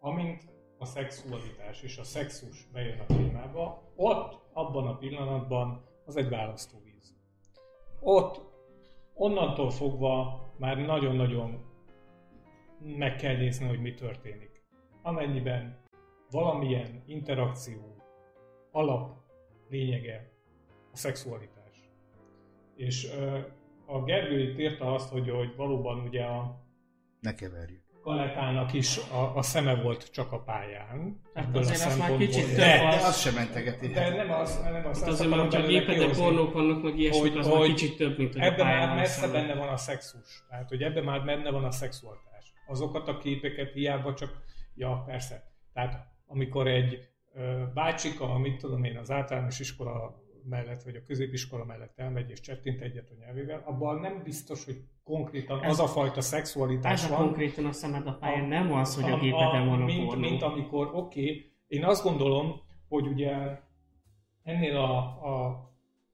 Amint 0.00 0.42
a 0.78 0.84
szexualitás 0.84 1.82
és 1.82 1.98
a 1.98 2.04
szexus 2.04 2.68
bejön 2.72 2.98
a 2.98 3.06
témába, 3.06 3.92
ott, 3.96 4.42
abban 4.52 4.86
a 4.86 4.96
pillanatban 4.96 5.84
az 6.04 6.16
egy 6.16 6.28
választóvíz. 6.28 7.14
Ott 8.00 8.49
onnantól 9.20 9.70
fogva 9.70 10.40
már 10.56 10.78
nagyon-nagyon 10.78 11.64
meg 12.96 13.16
kell 13.16 13.36
nézni, 13.36 13.66
hogy 13.66 13.80
mi 13.80 13.94
történik. 13.94 14.62
Amennyiben 15.02 15.78
valamilyen 16.30 17.02
interakció 17.06 18.02
alap 18.70 19.16
lényege 19.68 20.32
a 20.92 20.96
szexualitás. 20.96 21.90
És 22.76 23.12
a 23.86 24.02
Gergő 24.02 24.40
itt 24.40 24.58
írta 24.58 24.94
azt, 24.94 25.10
hogy, 25.10 25.30
hogy 25.30 25.56
valóban 25.56 25.98
ugye 26.00 26.24
a 26.24 26.64
ne 27.20 27.34
keverjük. 27.34 27.79
Kaletának 28.02 28.72
is 28.72 28.98
a, 29.12 29.36
a 29.36 29.42
szeme 29.42 29.74
volt 29.74 30.10
csak 30.12 30.32
a 30.32 30.38
pályán. 30.38 31.20
Hát 31.34 31.56
azért 31.56 31.84
az 31.86 31.98
már 31.98 32.16
kicsit 32.16 32.46
több 32.46 32.56
de, 32.56 32.88
az. 32.88 33.00
De 33.00 33.06
az 33.06 33.20
sem 33.20 33.34
mentegeti. 33.34 33.88
De 33.88 34.08
nem 34.08 34.30
az, 34.30 34.60
nem 34.62 34.86
az. 34.86 35.00
Hát 35.00 35.08
azért 35.08 35.30
már, 35.30 35.48
csak 35.48 35.66
gépedek 35.66 36.16
pornók 36.16 36.52
vannak, 36.52 36.82
meg 36.82 36.98
ilyesmi, 36.98 37.38
az 37.38 37.48
hogy 37.48 37.58
már 37.58 37.68
kicsit 37.68 37.96
több, 37.96 38.18
mint 38.18 38.32
hogy 38.32 38.42
Ebben 38.42 38.66
már 38.66 38.96
messze 38.96 39.20
szeme. 39.20 39.32
benne 39.32 39.54
van 39.54 39.68
a 39.68 39.76
szexus. 39.76 40.44
Tehát, 40.48 40.68
hogy 40.68 40.82
ebben 40.82 41.04
már 41.04 41.24
benne 41.24 41.50
van 41.50 41.64
a 41.64 41.70
szexualitás. 41.70 42.52
Azokat 42.66 43.08
a 43.08 43.18
képeket 43.18 43.72
hiába 43.72 44.14
csak, 44.14 44.42
ja 44.74 45.02
persze. 45.06 45.52
Tehát 45.72 46.06
amikor 46.26 46.68
egy 46.68 47.08
bácsika, 47.74 48.38
mit 48.38 48.58
tudom 48.58 48.84
én, 48.84 48.96
az 48.96 49.10
általános 49.10 49.60
iskola 49.60 50.19
mellett, 50.44 50.82
vagy 50.82 50.96
a 50.96 51.02
középiskola 51.02 51.64
mellett 51.64 51.98
elmegy 51.98 52.30
és 52.30 52.40
csettint 52.40 52.80
egyet 52.80 53.10
a 53.10 53.14
nyelvével, 53.18 53.62
abban 53.64 54.00
nem 54.00 54.22
biztos, 54.22 54.64
hogy 54.64 54.84
konkrétan 55.04 55.62
ez, 55.62 55.70
az 55.70 55.80
a 55.80 55.86
fajta 55.86 56.20
szexualitás 56.20 57.02
ez 57.02 57.08
van. 57.08 57.18
Ez 57.18 57.24
a 57.24 57.24
konkrétan 57.24 57.64
a 57.64 57.72
szemed 57.72 58.06
a 58.06 58.12
pályán, 58.12 58.48
nem 58.48 58.72
az, 58.72 58.94
hogy 58.94 59.10
a, 59.10 59.14
a 59.14 59.18
gépeden 59.18 59.68
van 59.68 59.82
a 59.82 59.84
mint, 59.84 60.06
pornó. 60.06 60.20
mint 60.20 60.42
amikor, 60.42 60.90
oké, 60.94 61.20
okay, 61.20 61.52
én 61.66 61.84
azt 61.84 62.02
gondolom, 62.02 62.60
hogy 62.88 63.06
ugye 63.06 63.60
ennél 64.42 64.76
a, 64.76 64.98
a 65.04 65.68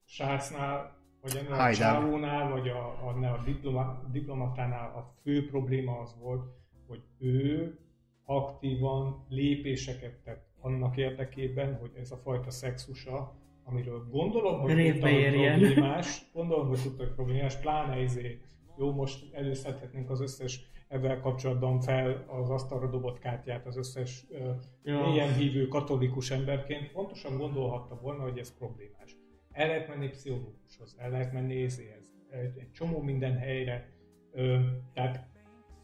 srácnál, 0.05 0.95
vagy 1.21 1.35
ennél 1.35 1.53
a 1.53 1.73
csávónál, 1.73 2.49
vagy 2.49 2.67
a, 2.67 3.07
a, 3.07 3.25
a 3.25 3.41
diploma, 3.45 4.03
diplomatánál 4.11 4.95
a 4.95 5.13
fő 5.21 5.47
probléma 5.47 5.99
az 5.99 6.15
volt, 6.19 6.45
hogy 6.87 7.03
ő 7.17 7.77
aktívan 8.25 9.25
lépéseket 9.29 10.23
tett 10.23 10.47
annak 10.59 10.97
érdekében, 10.97 11.77
hogy 11.79 11.91
ez 11.95 12.11
a 12.11 12.17
fajta 12.17 12.51
szexusa, 12.51 13.35
amiről 13.69 14.07
gondolom, 14.11 14.59
hogy 14.59 14.75
tudta, 14.75 15.09
hogy 15.09 15.31
problémás, 15.31 16.21
gondolom, 16.33 16.67
hogy 16.67 16.81
tudta, 16.81 17.03
hogy 17.03 17.13
problémás, 17.13 17.55
pláne 17.55 18.01
izé, 18.01 18.41
jó, 18.77 18.91
most 18.93 19.33
előszedhetnénk 19.33 20.09
az 20.09 20.21
összes 20.21 20.69
ebben 20.87 21.21
kapcsolatban 21.21 21.79
fel 21.79 22.25
az 22.27 22.49
asztalra 22.49 22.89
dobott 22.89 23.19
kártyát 23.19 23.65
az 23.65 23.77
összes 23.77 24.25
uh, 24.29 25.13
ilyen 25.13 25.33
hívő 25.33 25.67
katolikus 25.67 26.31
emberként, 26.31 26.91
pontosan 26.91 27.37
gondolhatta 27.37 27.99
volna, 28.01 28.23
hogy 28.23 28.37
ez 28.37 28.57
problémás. 28.57 29.17
El 29.51 29.67
lehet 29.67 29.87
menni 29.87 30.07
pszichológushoz, 30.07 30.95
el 30.97 31.09
lehet 31.09 31.33
menni 31.33 31.53
észéhez, 31.53 32.11
egy, 32.29 32.57
egy 32.57 32.71
csomó 32.71 33.01
minden 33.01 33.37
helyre, 33.37 33.89
uh, 34.31 34.59
tehát 34.93 35.27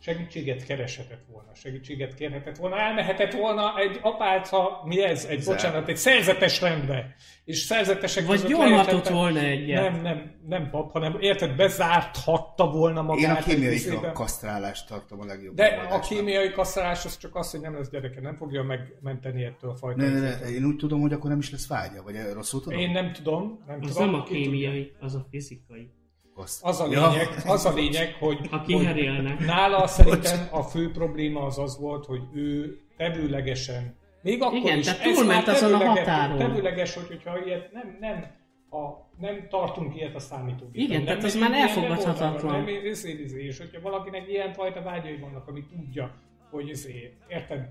segítséget 0.03 0.65
kereshetett 0.65 1.25
volna, 1.31 1.55
segítséget 1.55 2.13
kérhetett 2.13 2.57
volna, 2.57 2.79
elmehetett 2.79 3.33
volna 3.33 3.77
egy 3.77 3.99
apálca, 4.01 4.81
mi 4.85 5.03
ez? 5.03 5.25
Egy, 5.25 5.39
Zár. 5.39 5.55
bocsánat, 5.55 5.87
egy 5.89 5.97
szerzetes 5.97 6.61
rendbe. 6.61 7.15
És 7.45 7.57
szerzetesek 7.57 8.25
Vagy 8.25 8.41
gyónhatott 8.41 9.07
volna 9.07 9.39
egyet. 9.39 9.91
Nem, 9.91 10.01
nem, 10.01 10.31
nem 10.47 10.69
pap, 10.69 10.91
hanem 10.91 11.17
érted, 11.19 11.55
bezárthatta 11.55 12.71
volna 12.71 13.01
magát. 13.01 13.47
Én 13.47 13.53
a 13.53 13.55
kémiai 13.55 13.79
kasztrálást 14.13 14.87
tartom 14.87 15.19
a 15.19 15.25
legjobb. 15.25 15.55
De 15.55 15.65
a 15.65 15.99
kémiai 15.99 16.51
kasztrálás 16.51 17.05
az 17.05 17.17
csak 17.17 17.35
az, 17.35 17.51
hogy 17.51 17.59
nem 17.59 17.73
lesz 17.73 17.89
gyereke, 17.89 18.21
nem 18.21 18.35
fogja 18.35 18.63
megmenteni 18.63 19.43
ettől 19.43 19.69
a 19.69 19.75
fajta. 19.75 20.01
Ne, 20.01 20.09
ne, 20.09 20.19
ne, 20.19 20.49
én 20.49 20.65
úgy 20.65 20.75
tudom, 20.75 21.01
hogy 21.01 21.13
akkor 21.13 21.29
nem 21.29 21.39
is 21.39 21.51
lesz 21.51 21.67
vágya, 21.67 22.03
vagy 22.03 22.15
rosszul 22.33 22.61
tudom? 22.61 22.79
Én 22.79 22.91
nem 22.91 23.13
tudom. 23.13 23.63
Nem 23.67 23.79
az 23.81 23.91
tudom. 23.91 24.11
nem 24.11 24.19
a 24.19 24.23
kémiai, 24.23 24.93
az 24.99 25.15
a 25.15 25.25
fizikai. 25.29 25.91
Az 26.35 26.79
a 26.79 26.87
lényeg, 26.87 27.29
ja. 27.45 27.51
az 27.51 27.65
a 27.65 27.73
lényeg 27.73 28.13
hogy, 28.19 28.49
hogy 28.65 29.09
nála 29.45 29.87
szerintem 29.87 30.47
a 30.51 30.61
fő 30.61 30.91
probléma 30.91 31.45
az 31.45 31.57
az 31.57 31.79
volt, 31.79 32.05
hogy 32.05 32.21
ő 32.33 32.79
tevőlegesen, 32.97 33.95
még 34.23 34.41
akkor 34.41 34.57
Igen, 34.57 34.77
is, 34.77 34.85
tehát 34.85 35.01
túlment 35.01 35.47
azon 35.47 35.73
a 35.73 35.77
határon. 35.77 36.37
Tevőleges, 36.37 36.93
hogy, 36.93 37.07
hogyha 37.07 37.45
ilyet 37.45 37.71
nem, 37.71 37.97
nem, 37.99 38.25
a, 38.69 39.09
nem 39.19 39.47
tartunk 39.49 39.95
ilyet 39.95 40.15
a 40.15 40.19
számítógépen. 40.19 40.81
Igen, 40.81 40.95
nem, 40.97 41.05
tehát 41.05 41.23
az 41.23 41.35
már 41.35 41.51
elfogadhatatlan. 41.53 42.53
Nem, 42.53 42.63
nem, 42.63 42.85
izé, 42.85 43.11
izé, 43.11 43.45
és 43.45 43.57
hogyha 43.57 43.81
valakinek 43.81 44.29
ilyen 44.29 44.53
fajta 44.53 44.81
vágyai 44.81 45.17
vannak, 45.17 45.47
ami 45.47 45.65
tudja, 45.65 46.15
hogy 46.49 46.69
izé, 46.69 47.13
érted, 47.27 47.69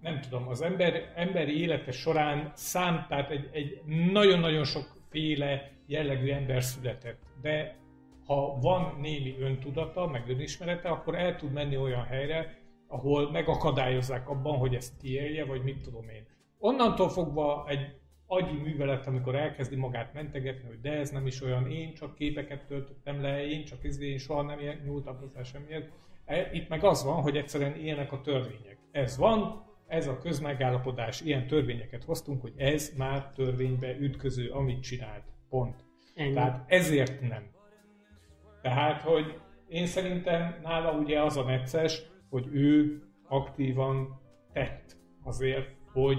nem 0.00 0.20
tudom, 0.20 0.48
az 0.48 0.62
ember, 0.62 1.12
emberi 1.16 1.60
élete 1.60 1.92
során 1.92 2.52
szám, 2.54 3.06
tehát 3.08 3.30
egy, 3.30 3.48
egy 3.52 3.80
nagyon-nagyon 4.12 4.64
sokféle 4.64 5.70
jellegű 5.86 6.30
ember 6.30 6.62
született 6.62 7.25
de 7.46 7.76
ha 8.26 8.58
van 8.60 9.00
némi 9.00 9.36
öntudata, 9.38 10.06
meg 10.06 10.28
önismerete, 10.28 10.88
akkor 10.88 11.14
el 11.14 11.36
tud 11.36 11.52
menni 11.52 11.76
olyan 11.76 12.04
helyre, 12.04 12.58
ahol 12.86 13.30
megakadályozzák 13.30 14.28
abban, 14.28 14.58
hogy 14.58 14.74
ezt 14.74 14.96
kiélje, 14.96 15.44
vagy 15.44 15.62
mit 15.62 15.80
tudom 15.80 16.08
én. 16.08 16.26
Onnantól 16.58 17.08
fogva 17.08 17.64
egy 17.68 17.94
agyi 18.26 18.56
művelet, 18.56 19.06
amikor 19.06 19.34
elkezdi 19.34 19.76
magát 19.76 20.12
mentegetni, 20.14 20.68
hogy 20.68 20.80
de 20.80 20.92
ez 20.92 21.10
nem 21.10 21.26
is 21.26 21.42
olyan, 21.42 21.70
én 21.70 21.94
csak 21.94 22.14
képeket 22.14 22.66
töltöttem 22.66 23.20
le, 23.20 23.46
én 23.46 23.64
csak 23.64 23.84
izé, 23.84 24.10
én 24.10 24.18
soha 24.18 24.42
nem 24.42 24.58
nyúltam 24.84 25.18
hozzá 25.18 25.42
semmiért. 25.42 25.90
E, 26.24 26.50
itt 26.52 26.68
meg 26.68 26.84
az 26.84 27.04
van, 27.04 27.22
hogy 27.22 27.36
egyszerűen 27.36 27.76
ilyenek 27.76 28.12
a 28.12 28.20
törvények. 28.20 28.78
Ez 28.90 29.16
van, 29.16 29.64
ez 29.86 30.06
a 30.06 30.18
közmegállapodás, 30.18 31.20
ilyen 31.20 31.46
törvényeket 31.46 32.04
hoztunk, 32.04 32.40
hogy 32.40 32.52
ez 32.56 32.92
már 32.96 33.30
törvénybe 33.30 33.96
ütköző, 33.98 34.50
amit 34.50 34.82
csinált. 34.82 35.24
Pont. 35.48 35.85
Ennyi. 36.16 36.32
Tehát 36.32 36.64
ezért 36.66 37.20
nem. 37.20 37.50
Tehát, 38.62 39.02
hogy 39.02 39.40
én 39.68 39.86
szerintem 39.86 40.58
nála 40.62 40.92
ugye 40.92 41.22
az 41.22 41.36
a 41.36 41.44
necces, 41.44 42.02
hogy 42.30 42.46
ő 42.52 43.02
aktívan 43.28 44.20
tett 44.52 44.96
azért, 45.22 45.76
hogy 45.92 46.18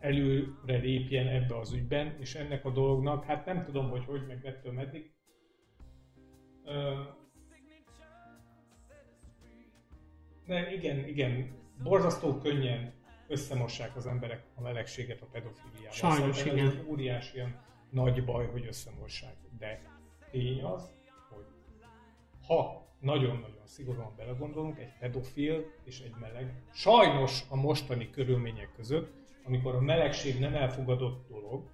előre 0.00 0.76
lépjen 0.76 1.26
ebbe 1.26 1.58
az 1.58 1.72
ügyben, 1.72 2.16
és 2.20 2.34
ennek 2.34 2.64
a 2.64 2.70
dolognak, 2.70 3.24
hát 3.24 3.46
nem 3.46 3.64
tudom, 3.64 3.90
hogy 3.90 4.04
hogy 4.04 4.26
meg 4.26 4.46
ettől 4.46 4.72
meddig. 4.72 5.12
De 10.46 10.72
igen, 10.72 11.08
igen, 11.08 11.50
borzasztó 11.82 12.38
könnyen 12.38 12.92
összemossák 13.28 13.96
az 13.96 14.06
emberek 14.06 14.44
a 14.54 14.60
melegséget 14.60 15.20
a 15.20 15.26
pedofiliával. 15.32 15.90
Sajnos, 15.90 16.36
szóval 16.36 16.56
igen. 16.56 16.84
óriási 16.88 17.36
ilyen 17.36 17.66
nagy 17.90 18.24
baj, 18.24 18.46
hogy 18.46 18.66
összemossák. 18.66 19.36
De 19.58 19.82
tény 20.30 20.62
az, 20.62 20.90
hogy 21.28 21.44
ha 22.46 22.86
nagyon-nagyon 23.00 23.66
szigorúan 23.66 24.12
belegondolunk, 24.16 24.78
egy 24.78 24.92
pedofil 24.98 25.64
és 25.84 26.00
egy 26.00 26.14
meleg, 26.20 26.62
sajnos 26.72 27.44
a 27.48 27.56
mostani 27.56 28.10
körülmények 28.10 28.72
között, 28.76 29.12
amikor 29.44 29.74
a 29.74 29.80
melegség 29.80 30.38
nem 30.38 30.54
elfogadott 30.54 31.28
dolog, 31.28 31.70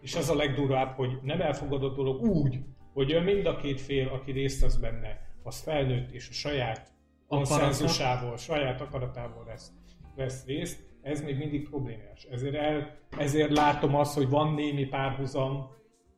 és 0.00 0.14
az 0.14 0.30
a 0.30 0.34
legdurvább, 0.34 0.94
hogy 0.96 1.18
nem 1.22 1.40
elfogadott 1.40 1.96
dolog 1.96 2.22
úgy, 2.22 2.60
hogy 2.92 3.24
mind 3.24 3.46
a 3.46 3.56
két 3.56 3.80
fél, 3.80 4.08
aki 4.08 4.32
részt 4.32 4.60
vesz 4.60 4.76
benne, 4.76 5.28
az 5.42 5.60
felnőtt 5.60 6.10
és 6.10 6.28
a 6.28 6.32
saját 6.32 6.92
konszenzusával, 7.26 8.36
saját 8.36 8.80
akaratával 8.80 9.44
vesz, 9.44 9.72
vesz 10.16 10.44
részt, 10.44 10.87
ez 11.02 11.22
még 11.22 11.36
mindig 11.36 11.68
problémás. 11.68 12.24
Ezért, 12.24 12.54
el, 12.54 12.98
ezért 13.18 13.50
látom 13.50 13.94
azt, 13.94 14.14
hogy 14.14 14.28
van 14.28 14.54
némi 14.54 14.84
párhuzam 14.84 15.70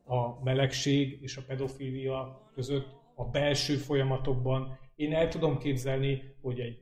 a 0.05 0.43
melegség 0.43 1.19
és 1.23 1.37
a 1.37 1.43
pedofília 1.47 2.51
között 2.55 2.87
a 3.15 3.25
belső 3.25 3.75
folyamatokban. 3.75 4.79
Én 4.95 5.15
el 5.15 5.29
tudom 5.29 5.59
képzelni, 5.59 6.35
hogy 6.41 6.61
egy, 6.61 6.79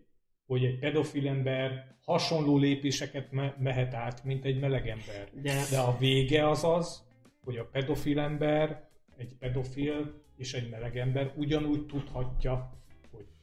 hogy 0.46 0.64
egy 0.64 0.78
pedofil 0.78 1.28
ember 1.28 1.96
hasonló 2.04 2.56
lépéseket 2.56 3.30
me- 3.30 3.58
mehet 3.58 3.94
át, 3.94 4.24
mint 4.24 4.44
egy 4.44 4.60
meleg 4.60 4.88
ember. 4.88 5.28
De... 5.42 5.52
De 5.70 5.78
a 5.78 5.96
vége 5.98 6.48
az 6.48 6.64
az, 6.64 7.06
hogy 7.44 7.56
a 7.56 7.68
pedofil 7.72 8.18
ember, 8.18 8.88
egy 9.16 9.34
pedofil 9.38 10.22
és 10.36 10.54
egy 10.54 10.70
meleg 10.70 10.98
ember 10.98 11.32
ugyanúgy 11.36 11.86
tudhatja, 11.86 12.77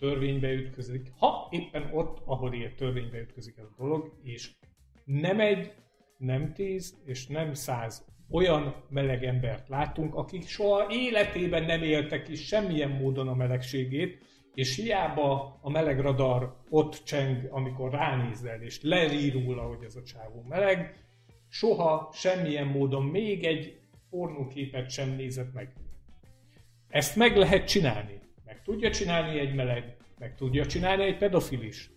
törvénybe 0.06 0.52
ütközik, 0.52 1.12
ha 1.18 1.48
éppen 1.52 1.90
ott, 1.94 2.22
ahol 2.26 2.54
ilyen 2.54 2.76
törvénybe 2.76 3.20
ütközik 3.20 3.58
ez 3.58 3.66
a 3.66 3.82
dolog, 3.82 4.14
és 4.24 4.52
nem 5.06 5.40
egy, 5.40 5.74
nem 6.18 6.54
tíz, 6.54 7.02
és 7.06 7.28
nem 7.28 7.54
száz 7.54 8.06
olyan 8.32 8.76
meleg 8.90 9.24
embert 9.24 9.70
látunk, 9.70 10.16
akik 10.16 10.48
soha 10.48 10.88
életében 10.90 11.64
nem 11.64 11.84
éltek 11.84 12.28
is 12.28 12.46
semmilyen 12.46 12.90
módon 12.90 13.28
a 13.28 13.36
melegségét, 13.36 14.24
és 14.54 14.76
hiába 14.76 15.60
a 15.62 15.70
meleg 15.70 16.00
radar 16.00 16.56
ott 16.70 17.02
cseng, 17.04 17.48
amikor 17.52 17.92
ránézel, 17.92 18.62
és 18.62 18.82
lerírul, 18.82 19.56
hogy 19.56 19.84
ez 19.84 19.96
a 19.96 20.04
csávó 20.04 20.46
meleg, 20.50 21.06
soha 21.50 22.10
semmilyen 22.14 22.68
módon 22.68 23.04
még 23.04 23.44
egy 23.44 23.80
pornóképet 24.10 24.90
sem 24.90 25.10
nézett 25.10 25.54
meg. 25.54 25.74
Ezt 26.88 27.16
meg 27.16 27.38
lehet 27.38 27.68
csinálni. 27.68 28.20
Meg 28.46 28.62
tudja 28.62 28.92
csinálni 28.92 29.40
egy 29.40 29.56
meleg, 29.56 29.95
meg 30.20 30.36
tudja 30.36 30.66
csinálni 30.66 31.04
egy 31.04 31.18
pedofil 31.18 31.62
is. 31.62 31.90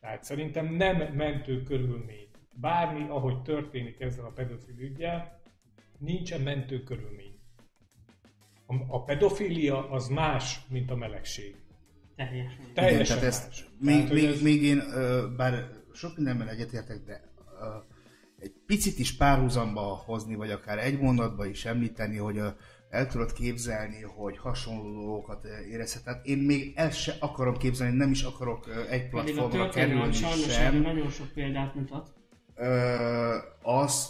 Tehát 0.00 0.24
szerintem 0.24 0.74
nem 0.74 0.96
mentő 0.96 1.62
körülmény. 1.62 2.28
Bármi, 2.52 3.08
ahogy 3.08 3.42
történik 3.42 4.00
ezzel 4.00 4.24
a 4.24 4.30
pedofil 4.30 4.78
ügyel, 4.78 5.40
nincsen 5.98 6.40
mentő 6.40 6.82
körülmény. 6.82 7.38
A, 8.66 8.74
a 8.88 9.04
pedofília 9.04 9.90
az 9.90 10.08
más, 10.08 10.60
mint 10.68 10.90
a 10.90 10.96
melegség. 10.96 11.56
Teljesen. 12.16 12.72
Teljesen 12.74 12.94
Igen, 12.94 13.04
tehát 13.04 13.24
ezt, 13.24 13.68
még, 13.78 13.94
tehát, 13.94 14.12
még, 14.12 14.24
ez... 14.24 14.42
még 14.42 14.62
én, 14.62 14.82
bár 15.36 15.68
sok 15.92 16.16
mindenben 16.16 16.48
egyetértek, 16.48 17.04
de 17.04 17.32
egy 18.38 18.52
picit 18.66 18.98
is 18.98 19.16
párhuzamba 19.16 19.80
hozni, 19.80 20.34
vagy 20.34 20.50
akár 20.50 20.78
egy 20.78 21.00
mondatba 21.00 21.46
is 21.46 21.64
említeni, 21.64 22.16
hogy 22.16 22.40
el 22.94 23.06
tudod 23.06 23.32
képzelni, 23.32 24.02
hogy 24.02 24.38
hasonló 24.38 25.04
dolgokat 25.04 25.44
érezhet. 25.70 26.04
Tehát 26.04 26.26
én 26.26 26.38
még 26.38 26.72
ezt 26.76 26.98
se 26.98 27.14
akarom 27.20 27.56
képzelni, 27.56 27.96
nem 27.96 28.10
is 28.10 28.22
akarok 28.22 28.86
egy 28.90 29.08
platformra 29.08 29.68
kerülni 29.68 30.12
sem. 30.12 30.80
nagyon 30.80 31.10
sok 31.10 31.32
példát 31.32 31.74
mutat. 31.74 32.12
Ö, 32.54 33.36
az, 33.62 34.08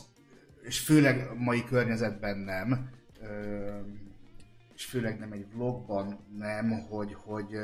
és 0.63 0.79
főleg 0.79 1.31
mai 1.39 1.65
környezetben 1.65 2.39
nem, 2.39 2.91
és 4.75 4.85
főleg 4.85 5.19
nem 5.19 5.33
egy 5.33 5.47
vlogban 5.53 6.19
nem, 6.39 6.71
hogy, 6.71 7.15
hogy 7.15 7.57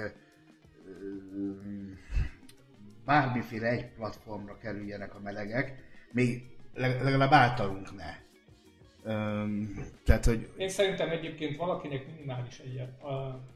bármiféle 3.05 3.69
egy 3.69 3.93
platformra 3.95 4.59
kerüljenek 4.59 5.15
a 5.15 5.21
melegek, 5.21 5.75
még 6.13 6.43
legalább 6.75 7.33
általunk 7.33 7.97
ne. 7.97 8.29
Tehát, 10.05 10.25
hogy... 10.25 10.49
Én 10.57 10.69
szerintem 10.69 11.11
egyébként 11.11 11.57
valakinek 11.57 12.07
minimális 12.07 12.59
egy 12.59 12.83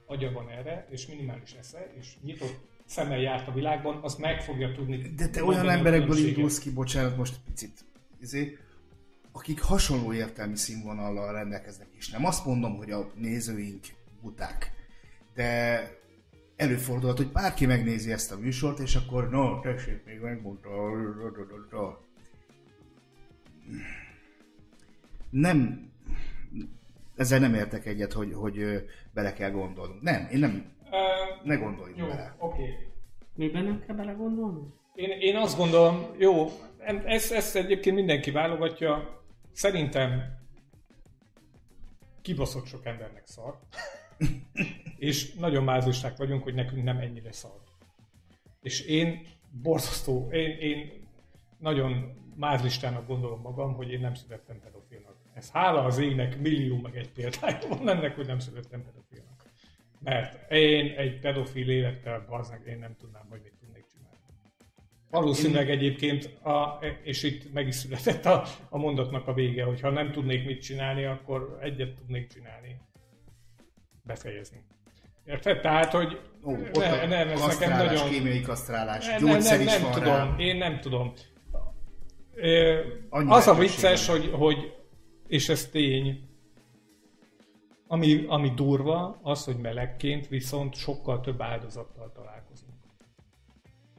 agya 0.07 0.33
van 0.33 0.49
erre, 0.49 0.87
és 0.91 1.07
minimális 1.07 1.53
esze, 1.53 1.93
és 2.01 2.17
nyitott 2.23 2.73
szemmel 2.87 3.21
járt 3.21 3.49
a 3.49 3.53
világban, 3.53 3.99
azt 4.03 4.19
meg 4.19 4.43
fogja 4.43 4.73
tudni. 4.73 4.97
De 4.97 5.29
te 5.29 5.45
olyan 5.45 5.69
emberekből 5.69 6.19
indulsz 6.19 6.59
ki, 6.59 6.71
bocsánat, 6.71 7.17
most 7.17 7.37
picit, 7.47 7.85
izé, 8.21 8.59
akik 9.33 9.61
hasonló 9.61 10.13
értelmi 10.13 10.57
színvonallal 10.57 11.33
rendelkeznek 11.33 11.89
is. 11.97 12.11
Nem 12.11 12.25
azt 12.25 12.45
mondom, 12.45 12.77
hogy 12.77 12.91
a 12.91 13.11
nézőink 13.15 13.85
buták, 14.23 14.73
de 15.35 15.91
előfordulhat, 16.57 17.17
hogy 17.17 17.33
bárki 17.33 17.67
megnézi 17.67 18.13
ezt 18.13 18.33
a 18.33 18.39
műsort, 18.39 18.79
és 18.79 18.95
akkor 18.95 19.31
no, 19.31 19.61
tessék, 19.61 20.05
még 20.05 20.21
megmondta. 20.21 20.71
Nem, 25.41 25.91
ezzel 27.17 27.39
nem 27.39 27.55
értek 27.55 27.87
egyet, 27.87 28.13
hogy, 28.13 28.33
hogy 28.33 28.85
bele 29.15 29.33
kell 29.33 29.51
gondolnunk. 29.51 30.03
Nem, 30.03 30.29
én 30.33 30.39
nem, 30.39 30.73
uh, 30.85 31.45
ne 31.45 31.55
gondoljunk 31.55 31.99
jó, 31.99 32.07
bele. 32.07 32.35
oké. 32.39 32.63
Okay. 32.63 32.75
Miben 33.35 33.65
nem 33.65 33.83
kell 33.87 33.97
belegondolni? 33.97 34.61
Én, 34.95 35.11
én 35.21 35.37
azt 35.37 35.57
gondolom, 35.57 36.07
jó, 36.19 36.47
ezt, 37.05 37.33
ezt 37.33 37.57
egyébként 37.57 37.97
mindenki 37.97 38.31
válogatja, 38.31 39.23
Szerintem 39.55 40.39
kibaszott 42.23 42.67
sok 42.67 42.87
embernek 42.87 43.27
szar. 43.27 43.59
és 44.99 45.35
nagyon 45.35 45.65
mázlisták 45.65 46.17
vagyunk, 46.17 46.43
hogy 46.43 46.55
nekünk 46.55 46.83
nem 46.83 46.99
ennyire 46.99 47.33
szar. 47.33 47.61
És 48.61 48.81
én 48.81 49.27
borzasztó, 49.63 50.29
én, 50.33 50.51
én 50.59 51.09
nagyon 51.59 52.15
mázlistának 52.37 53.07
gondolom 53.07 53.41
magam, 53.41 53.75
hogy 53.75 53.91
én 53.91 54.01
nem 54.01 54.15
születtem 54.15 54.61
pedofilnak. 54.61 54.84
Ez 55.35 55.51
hála 55.51 55.85
az 55.85 55.99
égnek 55.99 56.39
millió 56.39 56.77
meg 56.77 56.97
egy 56.97 57.11
példája 57.11 57.59
van 57.69 57.89
ennek, 57.89 58.15
hogy 58.15 58.27
nem 58.27 58.39
születtem 58.39 58.85
pedofilnak. 58.85 59.43
Mert 60.01 60.51
én 60.53 60.95
egy 60.97 61.21
pedofil 61.21 61.71
élettel, 61.71 62.25
bazdmeg, 62.29 62.67
én 62.67 62.79
nem 62.79 62.97
tudnám, 62.97 63.27
hogy 63.29 63.41
mit 63.43 63.65
Valószínűleg 65.15 65.71
egyébként, 65.71 66.25
a, 66.43 66.79
és 67.03 67.23
itt 67.23 67.53
meg 67.53 67.67
is 67.67 67.75
született 67.75 68.25
a, 68.25 68.45
a 68.69 68.79
mondatnak 68.79 69.29
a 69.29 69.33
vége, 69.33 69.65
hogy 69.65 69.81
ha 69.81 69.91
nem 69.91 70.13
tudnék 70.13 70.47
mit 70.47 70.63
csinálni, 70.63 71.05
akkor 71.05 71.59
egyet 71.61 71.95
tudnék 71.95 72.29
csinálni. 72.29 72.81
Befejezni. 74.03 74.65
Érted? 75.25 75.61
Tehát, 75.61 75.93
hogy 75.93 76.21
Ó, 76.45 76.57
ne, 76.73 77.07
nem, 77.07 77.29
ez 77.29 77.47
nekem 77.47 77.87
nagyon... 77.87 78.09
kémiai 78.11 78.41
kasztrálás, 78.41 79.07
ne, 79.07 79.19
gyógyszer 79.19 79.57
nem, 79.57 79.67
nem, 79.67 79.83
nem 79.83 79.93
tudom, 79.93 80.15
rá. 80.15 80.35
én 80.39 80.57
nem 80.57 80.81
tudom. 80.81 81.13
Annyi 83.09 83.31
az 83.31 83.47
a 83.47 83.55
vicces, 83.55 84.07
hogy, 84.07 84.31
hogy, 84.33 84.73
és 85.27 85.49
ez 85.49 85.67
tény, 85.67 86.29
ami, 87.87 88.25
ami 88.27 88.51
durva, 88.51 89.19
az, 89.23 89.45
hogy 89.45 89.57
melegként 89.57 90.29
viszont 90.29 90.75
sokkal 90.75 91.21
több 91.21 91.41
áldozattal 91.41 92.13
találkozunk. 92.13 92.73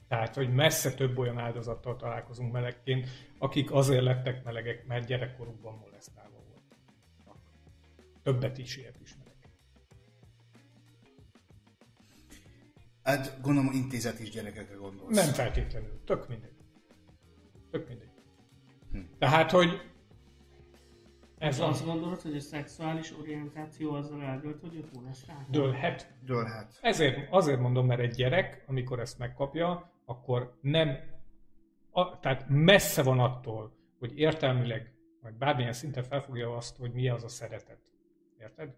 Tehát, 0.08 0.34
hogy 0.34 0.54
messze 0.54 0.94
több 0.94 1.18
olyan 1.18 1.38
áldozattal 1.38 1.96
találkozunk 1.96 2.52
melegként, 2.52 3.08
akik 3.38 3.72
azért 3.72 4.02
lettek 4.02 4.44
melegek, 4.44 4.86
mert 4.86 5.06
gyerekkorukban 5.06 5.78
molesztálva 5.78 6.38
voltak. 6.48 7.36
Többet 8.22 8.58
is 8.58 8.76
ilyet 8.76 9.00
ismerek. 9.02 9.34
Hát 13.02 13.40
gondolom 13.40 13.72
intézet 13.72 14.20
is 14.20 14.30
gyerekekre 14.30 14.74
gondolsz. 14.74 15.14
Nem 15.14 15.32
feltétlenül, 15.32 16.00
tök 16.04 16.28
mindegy. 16.28 16.56
Tök 17.70 17.88
mindegy. 17.88 18.10
Hm. 18.92 18.98
Tehát, 19.18 19.50
hogy 19.50 19.80
ez 21.38 21.60
azt 21.60 21.84
gondolod, 21.84 22.20
hogy 22.20 22.36
a 22.36 22.40
szexuális 22.40 23.12
orientáció 23.20 23.92
azzal 23.92 24.22
eldőlt, 24.22 24.60
hogy 24.60 24.74
őt 24.74 24.92
molesztálták? 24.94 25.50
Dőlhet. 25.50 26.12
Dőlhet. 26.24 26.78
Ezért, 26.80 27.26
azért 27.30 27.60
mondom, 27.60 27.86
mert 27.86 28.00
egy 28.00 28.14
gyerek, 28.14 28.64
amikor 28.66 29.00
ezt 29.00 29.18
megkapja, 29.18 29.92
akkor 30.04 30.58
nem, 30.60 30.98
a, 31.90 32.18
tehát 32.18 32.44
messze 32.48 33.02
van 33.02 33.18
attól, 33.18 33.76
hogy 33.98 34.18
értelmileg, 34.18 34.94
vagy 35.22 35.34
bármilyen 35.34 35.72
szinten 35.72 36.02
felfogja 36.02 36.56
azt, 36.56 36.76
hogy 36.76 36.92
mi 36.92 37.08
az 37.08 37.24
a 37.24 37.28
szeretet. 37.28 37.78
Érted? 38.40 38.74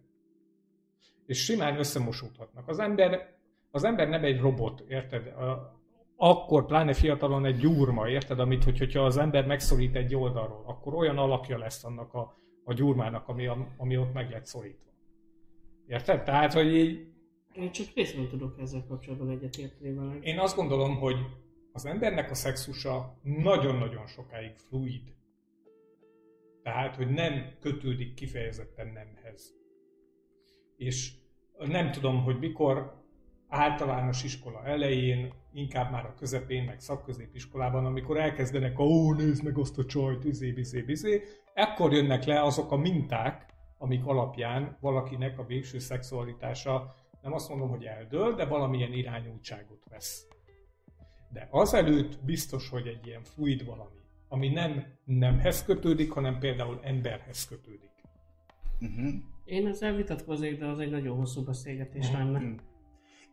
És 1.26 1.44
simán 1.44 1.78
összemosódhatnak. 1.78 2.68
Az 2.68 2.78
ember, 2.78 3.36
az 3.70 3.85
ember 3.85 4.09
nem 4.09 4.24
egy 4.24 4.40
robot, 4.40 4.80
érted? 4.80 5.26
A, 5.26 5.76
akkor 6.16 6.66
pláne 6.66 6.93
fiatalon 6.93 7.44
egy 7.44 7.56
gyurma, 7.56 8.09
érted? 8.09 8.39
Amit, 8.39 8.64
hogy, 8.64 8.78
hogyha 8.78 9.05
az 9.05 9.16
ember 9.16 9.47
megszorít 9.47 9.97
egy 9.97 10.14
oldalról, 10.14 10.64
akkor 10.66 10.94
olyan 10.94 11.18
alakja 11.18 11.59
lesz 11.59 11.85
annak 11.85 12.14
a, 12.14 12.36
a 12.69 12.73
gyurmának, 12.73 13.28
ami, 13.28 13.47
ami 13.77 13.97
ott 13.97 14.12
meg 14.12 14.31
lett 14.31 14.47
szorítva. 14.47 14.90
Érted? 15.86 16.23
Tehát, 16.23 16.53
hogy 16.53 16.74
így 16.74 17.07
én 17.55 17.73
csak 17.73 17.86
részben 17.95 18.28
tudok 18.28 18.59
ezzel 18.61 18.85
kapcsolatban 18.89 19.31
egyetérteni 19.31 19.95
vele. 19.95 20.19
Én 20.20 20.39
azt 20.39 20.57
gondolom, 20.57 20.97
hogy 20.97 21.16
az 21.73 21.86
embernek 21.86 22.31
a 22.31 22.35
szexusa 22.35 23.19
nagyon-nagyon 23.23 24.07
sokáig 24.07 24.57
fluid. 24.57 25.16
Tehát, 26.62 26.97
hogy 26.97 27.09
nem 27.09 27.57
kötődik 27.61 28.15
kifejezetten 28.15 28.86
nemhez. 28.86 29.55
És 30.77 31.12
nem 31.59 31.90
tudom, 31.90 32.23
hogy 32.23 32.39
mikor, 32.39 33.03
általános 33.49 34.24
iskola 34.24 34.65
elején, 34.65 35.32
inkább 35.59 35.90
már 35.90 36.05
a 36.05 36.14
közepén, 36.14 36.64
meg 36.64 36.80
szakközépiskolában, 36.80 37.86
amikor 37.86 38.18
elkezdenek, 38.18 38.78
ó, 38.78 39.12
nézd 39.12 39.44
meg 39.44 39.59
azt 39.59 39.78
a 39.78 39.85
csajt, 39.85 40.24
izé, 40.24 40.52
bizé, 40.52 40.82
bizé, 40.82 41.22
ekkor 41.55 41.93
jönnek 41.93 42.24
le 42.24 42.43
azok 42.43 42.72
a 42.72 42.76
minták, 42.76 43.47
amik 43.78 44.06
alapján 44.06 44.76
valakinek 44.80 45.39
a 45.39 45.44
végső 45.44 45.78
szexualitása, 45.78 46.94
nem 47.22 47.32
azt 47.32 47.48
mondom, 47.48 47.68
hogy 47.68 47.85
eldől, 47.85 48.35
de 48.35 48.44
valamilyen 48.44 48.93
irányultságot 48.93 49.85
vesz. 49.90 50.26
De 51.32 51.48
azelőtt 51.51 52.24
biztos, 52.24 52.68
hogy 52.68 52.86
egy 52.86 53.06
ilyen 53.06 53.24
fluid 53.24 53.64
valami, 53.64 53.98
ami 54.28 54.48
nem 54.48 54.85
nemhez 55.05 55.64
kötődik, 55.64 56.10
hanem 56.10 56.39
például 56.39 56.80
emberhez 56.82 57.47
kötődik. 57.48 57.90
Uh-huh. 58.80 59.14
Én 59.44 59.66
ezzel 59.66 59.94
vitatkoznék, 59.94 60.59
de 60.59 60.66
az 60.66 60.78
egy 60.78 60.90
nagyon 60.90 61.16
hosszú 61.16 61.43
beszélgetés 61.43 62.09
uh-huh. 62.09 62.32
lenne. 62.32 62.55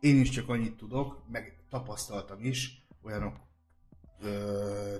Én 0.00 0.20
is 0.20 0.30
csak 0.30 0.48
annyit 0.48 0.76
tudok, 0.76 1.22
meg 1.28 1.56
tapasztaltam 1.70 2.44
is, 2.44 2.86
olyanok, 3.02 3.36
ö, 4.20 4.28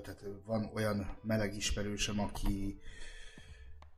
tehát 0.03 0.23
van 0.45 0.71
olyan 0.73 1.17
meleg 1.21 1.55
ismerősöm, 1.55 2.19
aki 2.19 2.79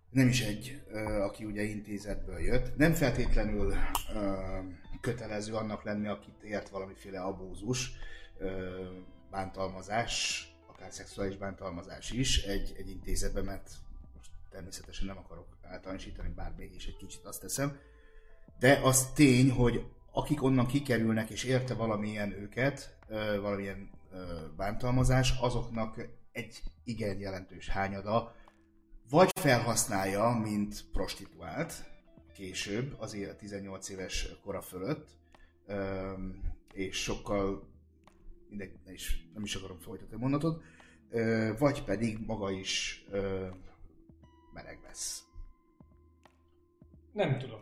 nem 0.10 0.28
is 0.28 0.42
egy, 0.42 0.82
ö, 0.88 1.00
aki 1.00 1.46
ugye 1.46 1.64
intézetből 1.64 2.40
jött. 2.40 2.76
Nem 2.78 2.94
feltétlenül 2.94 3.74
ö, 4.14 4.58
kötelező 5.02 5.54
annak 5.54 5.84
lenni, 5.84 6.08
akit 6.08 6.44
ért 6.44 6.70
valamiféle 6.70 7.22
abúzus, 7.22 7.92
ö, 8.38 8.84
bántalmazás, 9.30 10.44
akár 10.68 10.94
szexuális 10.94 11.38
bántalmazás 11.38 12.12
is 12.12 12.44
egy, 12.44 12.74
egy 12.78 12.90
intézetben, 12.90 13.44
mert 13.44 13.70
most 14.16 14.30
természetesen 14.50 15.06
nem 15.06 15.18
akarok 15.18 15.58
általánosítani, 15.62 16.30
bár 16.30 16.54
mégis 16.58 16.88
egy 16.88 16.98
kicsit 16.98 17.26
azt 17.26 17.42
teszem. 17.42 17.80
De 18.60 18.80
az 18.84 19.12
tény, 19.14 19.52
hogy 19.52 19.86
akik 20.12 20.44
onnan 20.44 20.68
kikerülnek 20.68 21.30
és 21.30 21.44
érte 21.44 21.74
valamilyen 21.74 22.32
őket, 22.32 22.98
valamilyen 23.42 23.90
bántalmazás, 24.56 25.34
azoknak 25.42 26.08
egy 26.32 26.64
igen 26.84 27.20
jelentős 27.20 27.70
hányada 27.70 28.36
vagy 29.10 29.30
felhasználja, 29.40 30.30
mint 30.44 30.86
prostituált 30.92 31.74
később, 32.34 32.96
azért 32.98 33.38
18 33.38 33.90
éves 33.90 34.30
kora 34.44 34.62
fölött, 34.62 35.10
és 36.74 36.98
sokkal, 36.98 37.70
mindegy, 38.50 38.72
is, 38.86 39.30
nem 39.34 39.44
is 39.44 39.56
akarom 39.56 39.78
folytatni 39.78 40.16
a 40.16 40.20
mondatot, 40.20 40.64
vagy 41.58 41.84
pedig 41.84 42.18
maga 42.26 42.52
is 42.52 43.06
meleg 44.54 44.80
lesz. 44.84 45.24
Nem 47.14 47.38
tudom. 47.38 47.60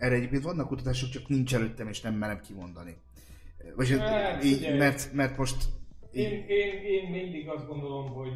Erre 0.00 0.14
egyébként 0.14 0.42
vannak 0.42 0.68
kutatások, 0.68 1.10
csak 1.10 1.28
nincs 1.28 1.54
előttem, 1.54 1.88
és 1.88 2.00
nem 2.00 2.14
merem 2.14 2.40
kimondani. 2.40 2.96
Vagy 3.76 3.98
hát, 3.98 4.44
így, 4.44 4.76
mert, 4.76 5.12
mert 5.12 5.36
most... 5.36 5.64
Én, 6.12 6.44
én, 6.48 6.82
én 6.84 7.10
mindig 7.10 7.48
azt 7.48 7.66
gondolom, 7.66 8.10
hogy 8.10 8.32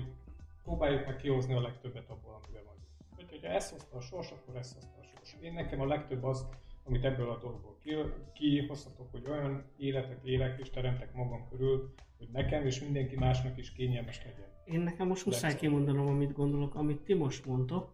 próbáljuk 0.62 1.07
meg 1.07 1.16
kihozni 1.16 1.55
a 1.55 1.61
legtöbbet 1.61 2.09
abból, 2.09 2.41
amiben 2.43 2.62
vagyunk. 2.65 2.89
Hogy, 3.16 3.27
hogyha 3.31 3.49
ezt 3.49 3.70
hozta 3.70 3.97
a 3.97 4.01
sors, 4.01 4.31
akkor 4.31 4.57
ezt 4.57 4.74
hozta 4.74 4.99
a 5.01 5.05
sors. 5.05 5.36
Én 5.41 5.53
nekem 5.53 5.81
a 5.81 5.86
legtöbb 5.86 6.24
az, 6.24 6.47
amit 6.85 7.05
ebből 7.05 7.31
a 7.31 7.39
dolgból 7.39 7.78
kihozhatok, 8.32 9.11
hogy 9.11 9.24
olyan 9.28 9.65
életet 9.77 10.24
élek 10.24 10.61
és 10.61 10.70
teremtek 10.70 11.15
magam 11.15 11.49
körül, 11.51 11.95
hogy 12.19 12.28
nekem 12.32 12.66
és 12.66 12.81
mindenki 12.81 13.16
másnak 13.16 13.59
is 13.59 13.73
kényelmes 13.73 14.23
legyen. 14.24 14.49
Én 14.65 14.81
nekem 14.81 15.07
most 15.07 15.27
muszáj 15.27 15.57
kimondanom, 15.57 16.07
amit 16.07 16.32
gondolok, 16.32 16.74
amit 16.74 17.01
ti 17.01 17.15
most 17.15 17.47
mondtok, 17.47 17.94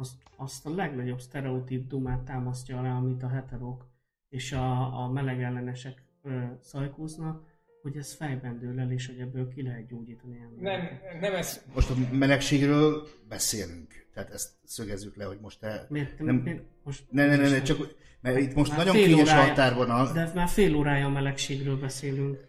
azt, 0.00 0.14
azt 0.36 0.66
a 0.66 0.74
legnagyobb 0.74 1.20
sztereotíp 1.20 1.86
dumát 1.86 2.20
támasztja 2.20 2.78
alá, 2.78 2.96
amit 2.96 3.22
a 3.22 3.28
heterok 3.28 3.88
és 4.28 4.52
a, 4.52 4.98
a 5.02 5.08
melegellenesek 5.08 6.02
ö, 6.22 6.42
szajkóznak, 6.60 7.48
hogy 7.82 7.96
ez 7.96 8.14
fejben 8.14 8.58
dől 8.58 8.80
el, 8.80 8.92
és 8.92 9.06
hogy 9.06 9.18
ebből 9.18 9.48
ki 9.48 9.62
lehet 9.62 9.86
gyógyítani. 9.86 10.38
Nem, 10.58 10.80
nem 11.20 11.34
ez... 11.34 11.64
Most 11.74 11.90
a 11.90 11.94
melegségről 12.12 13.08
beszélünk. 13.28 14.06
Tehát 14.14 14.30
ezt 14.30 14.52
szögezzük 14.64 15.16
le, 15.16 15.24
hogy 15.24 15.38
most 15.40 15.60
te... 15.60 15.86
Miért? 15.88 16.18
Nem, 16.18 16.36
miért? 16.36 16.62
Most 16.82 17.04
ne, 17.10 17.26
ne, 17.26 17.36
ne, 17.36 17.48
ne, 17.48 17.62
csak 17.62 17.98
mert 18.20 18.38
itt 18.38 18.54
most 18.54 18.76
már 18.76 18.86
nagyon 18.86 19.02
kényes 19.02 19.32
határvonal. 19.32 20.12
De 20.12 20.30
már 20.34 20.48
fél 20.48 20.74
órája 20.74 21.06
a 21.06 21.10
melegségről 21.10 21.78
beszélünk. 21.78 22.48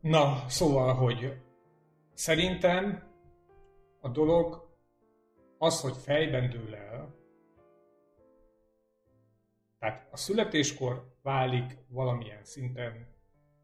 Na, 0.00 0.44
szóval, 0.48 0.94
hogy 0.94 1.32
szerintem 2.14 3.02
a 4.00 4.08
dolog 4.08 4.69
az, 5.62 5.80
hogy 5.80 5.96
fejben 5.96 6.50
dől 6.50 6.74
el, 6.74 7.14
tehát 9.78 10.08
a 10.10 10.16
születéskor 10.16 11.14
válik 11.22 11.78
valamilyen 11.88 12.44
szinten 12.44 13.06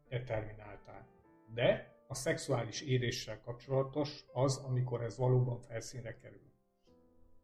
determináltá. 0.09 1.07
De 1.53 1.95
a 2.07 2.13
szexuális 2.13 2.81
éréssel 2.81 3.41
kapcsolatos 3.41 4.25
az, 4.33 4.57
amikor 4.57 5.01
ez 5.01 5.17
valóban 5.17 5.59
felszínre 5.59 6.17
kerül. 6.17 6.51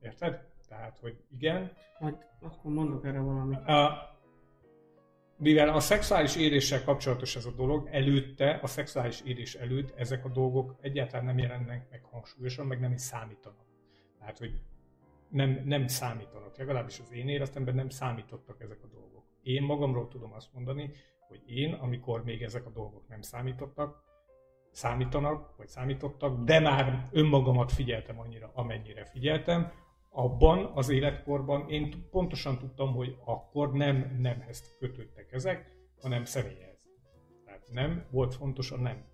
Érted? 0.02 0.48
Tehát, 0.68 1.00
hogy 1.00 1.24
igen. 1.30 1.72
Majd 2.00 2.16
akkor 2.42 2.72
mondok 2.72 3.06
erre 3.06 3.20
valamit. 3.20 3.68
A, 3.68 4.10
mivel 5.38 5.70
a 5.70 5.80
szexuális 5.80 6.36
éréssel 6.36 6.84
kapcsolatos 6.84 7.36
ez 7.36 7.46
a 7.46 7.52
dolog, 7.52 7.90
előtte, 7.92 8.60
a 8.62 8.68
szexuális 8.68 9.22
érés 9.22 9.56
előtt 9.56 9.96
ezek 9.96 10.26
a 10.26 10.30
dolgok 10.30 10.76
egyáltalán 10.82 11.26
nem 11.26 11.38
jelennek 11.38 11.90
meg 11.90 12.04
hangsúlyosan, 12.04 12.66
meg 12.66 12.80
nem 12.80 12.92
is 12.92 13.02
számítanak. 13.02 13.63
Tehát, 14.24 14.38
hogy 14.38 14.60
nem, 15.30 15.62
nem 15.66 15.88
számítanak. 15.88 16.58
Legalábbis 16.58 17.00
az 17.00 17.12
én 17.12 17.28
életemben 17.28 17.76
nem 17.76 17.90
számítottak 17.90 18.62
ezek 18.62 18.84
a 18.84 18.88
dolgok. 18.88 19.24
Én 19.42 19.64
magamról 19.64 20.08
tudom 20.08 20.34
azt 20.34 20.54
mondani, 20.54 20.92
hogy 21.28 21.42
én, 21.46 21.74
amikor 21.74 22.24
még 22.24 22.42
ezek 22.42 22.66
a 22.66 22.70
dolgok 22.70 23.08
nem 23.08 23.22
számítottak, 23.22 24.04
számítanak, 24.72 25.58
vagy 25.58 25.68
számítottak, 25.68 26.44
de 26.44 26.60
már 26.60 27.10
önmagamat 27.12 27.72
figyeltem 27.72 28.20
annyira, 28.20 28.52
amennyire 28.54 29.06
figyeltem, 29.06 29.72
abban 30.10 30.72
az 30.74 30.90
életkorban 30.90 31.70
én 31.70 32.10
pontosan 32.12 32.58
tudtam, 32.58 32.94
hogy 32.94 33.18
akkor 33.26 33.72
nem 33.72 34.18
nemhez 34.20 34.78
kötődtek 34.80 35.32
ezek, 35.32 35.72
hanem 36.02 36.26
személyhez. 36.26 36.90
Tehát 37.46 37.70
nem, 37.72 38.06
volt 38.12 38.36
fontos 38.36 38.72
a 38.72 38.78
nem. 38.78 39.06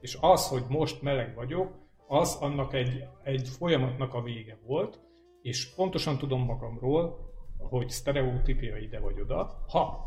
És 0.00 0.18
az, 0.20 0.48
hogy 0.48 0.64
most 0.68 1.02
meleg 1.02 1.34
vagyok, 1.34 1.85
az 2.06 2.36
annak 2.40 2.74
egy, 2.74 3.04
egy 3.22 3.48
folyamatnak 3.48 4.14
a 4.14 4.22
vége 4.22 4.58
volt, 4.66 5.00
és 5.42 5.74
pontosan 5.74 6.18
tudom 6.18 6.44
magamról, 6.44 7.34
hogy 7.58 7.88
sztereotípia 7.88 8.76
ide 8.76 9.00
vagy 9.00 9.20
oda, 9.20 9.64
ha 9.68 10.04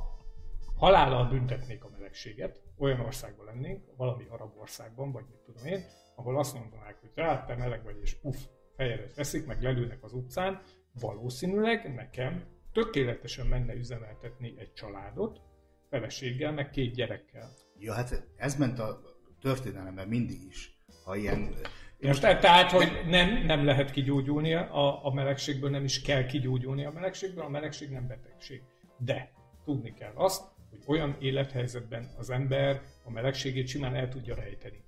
halállal 0.75 1.29
büntetnék 1.29 1.83
a 1.83 1.89
melegséget, 1.89 2.61
olyan 2.77 2.99
országban 2.99 3.45
lennénk, 3.45 3.83
valami 3.97 4.25
arab 4.29 4.57
országban, 4.57 5.11
vagy 5.11 5.25
mit 5.29 5.39
tudom 5.39 5.65
én, 5.65 5.85
ahol 6.15 6.37
azt 6.37 6.53
mondanák, 6.53 6.99
hogy 6.99 7.11
rá, 7.15 7.45
te 7.45 7.55
meleg 7.55 7.83
vagy, 7.83 7.99
és 8.01 8.13
puff, 8.13 8.37
fejedet 8.75 9.15
veszik, 9.15 9.45
meg 9.45 9.61
lelőnek 9.61 10.03
az 10.03 10.13
utcán, 10.13 10.61
valószínűleg 10.99 11.93
nekem 11.93 12.43
tökéletesen 12.71 13.47
menne 13.47 13.73
üzemeltetni 13.73 14.53
egy 14.57 14.73
családot, 14.73 15.41
feleséggel, 15.89 16.51
meg 16.51 16.69
két 16.69 16.93
gyerekkel. 16.93 17.49
Ja, 17.77 17.93
hát 17.93 18.27
ez 18.35 18.57
ment 18.57 18.79
a 18.79 19.01
történelemben 19.41 20.07
mindig 20.07 20.43
is, 20.49 20.83
ha 21.03 21.15
ilyen... 21.15 21.55
Érted? 21.99 22.39
Tehát, 22.39 22.71
hogy 22.71 23.01
nem, 23.07 23.43
nem 23.45 23.65
lehet 23.65 23.91
kigyógyulni 23.91 24.53
a, 24.53 25.05
a 25.05 25.13
melegségből, 25.13 25.69
nem 25.69 25.83
is 25.83 26.01
kell 26.01 26.25
kigyógyulni 26.25 26.85
a 26.85 26.91
melegségből, 26.91 27.43
a 27.43 27.49
melegség 27.49 27.89
nem 27.89 28.07
betegség. 28.07 28.61
De 28.97 29.31
tudni 29.65 29.93
kell 29.93 30.13
azt, 30.15 30.43
hogy 30.69 30.79
olyan 30.85 31.15
élethelyzetben 31.19 32.09
az 32.17 32.29
ember 32.29 32.81
a 33.03 33.11
melegségét 33.11 33.67
simán 33.67 33.95
el 33.95 34.09
tudja 34.09 34.35
rejteni. 34.35 34.83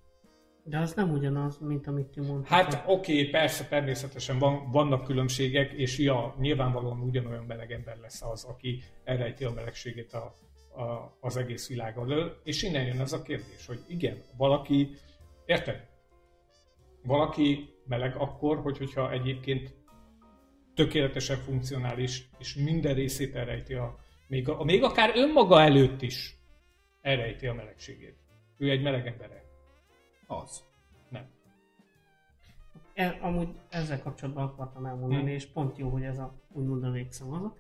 De 0.64 0.80
az 0.80 0.94
nem 0.94 1.12
ugyanaz, 1.12 1.58
mint 1.60 1.88
amit 1.88 2.08
ti 2.08 2.20
mondtál. 2.20 2.64
Hát 2.64 2.84
oké, 2.88 3.20
okay, 3.20 3.30
persze, 3.30 3.66
természetesen 3.66 4.40
van, 4.40 4.72
vannak 4.72 5.04
különbségek, 5.04 5.72
és 5.72 5.98
ja, 5.98 6.36
nyilvánvalóan 6.40 7.02
ugyanolyan 7.02 7.44
meleg 7.44 7.72
ember 7.72 7.98
lesz 7.98 8.22
az, 8.22 8.44
aki 8.44 8.84
elrejti 9.04 9.44
a 9.44 9.52
melegségét 9.52 10.14
a, 10.14 10.34
a, 10.82 11.18
az 11.20 11.38
egész 11.38 11.68
világ 11.68 11.98
elől. 11.98 12.40
És 12.44 12.64
innen 12.64 12.86
jön 12.86 13.00
ez 13.00 13.14
a 13.14 13.22
kérdés, 13.22 13.66
hogy 13.68 13.80
igen, 13.88 14.18
valaki, 14.38 14.90
érted? 15.46 15.90
Valaki 17.04 17.70
meleg 17.88 18.16
akkor, 18.16 18.58
hogy, 18.62 18.78
hogyha 18.78 19.12
egyébként 19.12 19.76
tökéletesen 20.74 21.38
funkcionális, 21.38 22.30
és 22.38 22.56
minden 22.56 22.94
részét 22.94 23.36
elrejti 23.36 23.74
a, 23.74 24.00
még, 24.28 24.50
a, 24.50 24.64
még 24.64 24.84
akár 24.84 25.12
önmaga 25.16 25.62
előtt 25.62 26.02
is 26.02 26.36
elrejti 27.02 27.48
a 27.48 27.54
melegségét. 27.54 28.16
Ő 28.58 28.70
egy 28.70 28.82
meleg 28.82 29.08
ember. 29.08 29.42
Az. 30.28 30.64
Nem. 31.10 31.30
E, 32.94 33.18
amúgy 33.22 33.50
ezzel 33.70 34.02
kapcsolatban 34.02 34.44
akartam 34.44 34.86
elmondani, 34.86 35.22
hmm. 35.22 35.32
és 35.32 35.46
pont 35.46 35.78
jó, 35.78 35.90
hogy 35.90 36.04
ez 36.04 36.18
a 36.18 36.34
úgymond 36.52 36.84
a 36.84 36.92
végszavazat. 36.92 37.58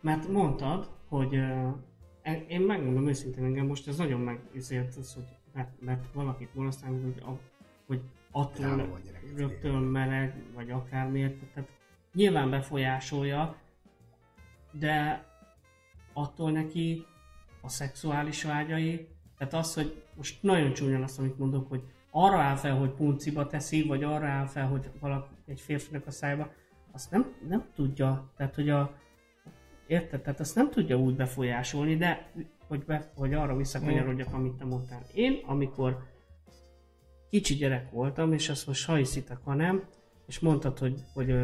Mert 0.00 0.28
mondtad, 0.28 0.90
hogy 1.08 1.36
uh, 1.36 1.74
én 2.48 2.60
megmondom 2.60 3.08
őszintén, 3.08 3.44
engem 3.44 3.66
most 3.66 3.88
ez 3.88 3.96
nagyon 3.96 4.20
megizért, 4.20 4.96
az, 4.96 5.14
hogy 5.14 5.24
mert, 5.52 5.80
mert 5.80 6.12
valakit 6.12 6.54
molesztálni, 6.54 7.02
hogy, 7.02 7.22
a, 7.22 7.38
hogy 7.86 8.00
attól 8.36 9.00
rögtön 9.36 9.82
meleg, 9.82 10.42
vagy 10.54 10.70
akármiért, 10.70 11.34
tehát 11.54 11.68
nyilván 12.12 12.50
befolyásolja, 12.50 13.56
de 14.72 15.24
attól 16.12 16.50
neki 16.50 17.06
a 17.62 17.68
szexuális 17.68 18.44
vágyai, 18.44 19.08
tehát 19.38 19.54
az, 19.54 19.74
hogy 19.74 20.02
most 20.16 20.42
nagyon 20.42 20.72
csúnya 20.72 20.98
lesz, 20.98 21.18
amit 21.18 21.38
mondok, 21.38 21.68
hogy 21.68 21.82
arra 22.10 22.38
áll 22.38 22.56
fel, 22.56 22.76
hogy 22.76 22.90
punciba 22.90 23.46
teszi, 23.46 23.82
vagy 23.82 24.02
arra 24.02 24.26
áll 24.26 24.46
fel, 24.46 24.66
hogy 24.68 24.90
valaki 25.00 25.34
egy 25.46 25.60
férfinak 25.60 26.06
a 26.06 26.10
szájba, 26.10 26.52
azt 26.92 27.10
nem, 27.10 27.34
nem 27.48 27.64
tudja, 27.74 28.32
tehát 28.36 28.54
hogy 28.54 28.68
a, 28.68 28.94
érted, 29.86 30.22
tehát 30.22 30.40
azt 30.40 30.54
nem 30.54 30.70
tudja 30.70 30.98
úgy 30.98 31.16
befolyásolni, 31.16 31.96
de 31.96 32.32
hogy, 32.66 32.84
be, 32.84 33.12
hogy 33.14 33.34
arra 33.34 33.56
visszakanyarodjak, 33.56 34.32
amit 34.32 34.56
te 34.56 34.64
mondtál. 34.64 35.02
Én, 35.14 35.42
amikor 35.46 36.14
kicsi 37.36 37.54
gyerek 37.54 37.90
voltam, 37.90 38.32
és 38.32 38.48
azt 38.48 38.66
most 38.66 38.86
ha 38.86 38.94
hiszitek, 38.94 39.38
ha 39.44 39.54
nem, 39.54 39.84
és 40.26 40.38
mondtad, 40.38 40.78
hogy, 40.78 41.00
hogy, 41.12 41.34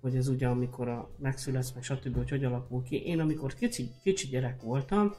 hogy 0.00 0.16
ez 0.16 0.28
ugye 0.28 0.48
amikor 0.48 0.88
a 0.88 1.10
megszületsz, 1.18 1.72
meg 1.72 1.82
stb., 1.82 2.16
hogy 2.16 2.30
hogy 2.30 2.44
alakul 2.44 2.82
ki. 2.82 3.06
Én 3.06 3.20
amikor 3.20 3.54
kicsi, 3.54 3.90
kicsi 4.02 4.28
gyerek 4.28 4.62
voltam, 4.62 5.14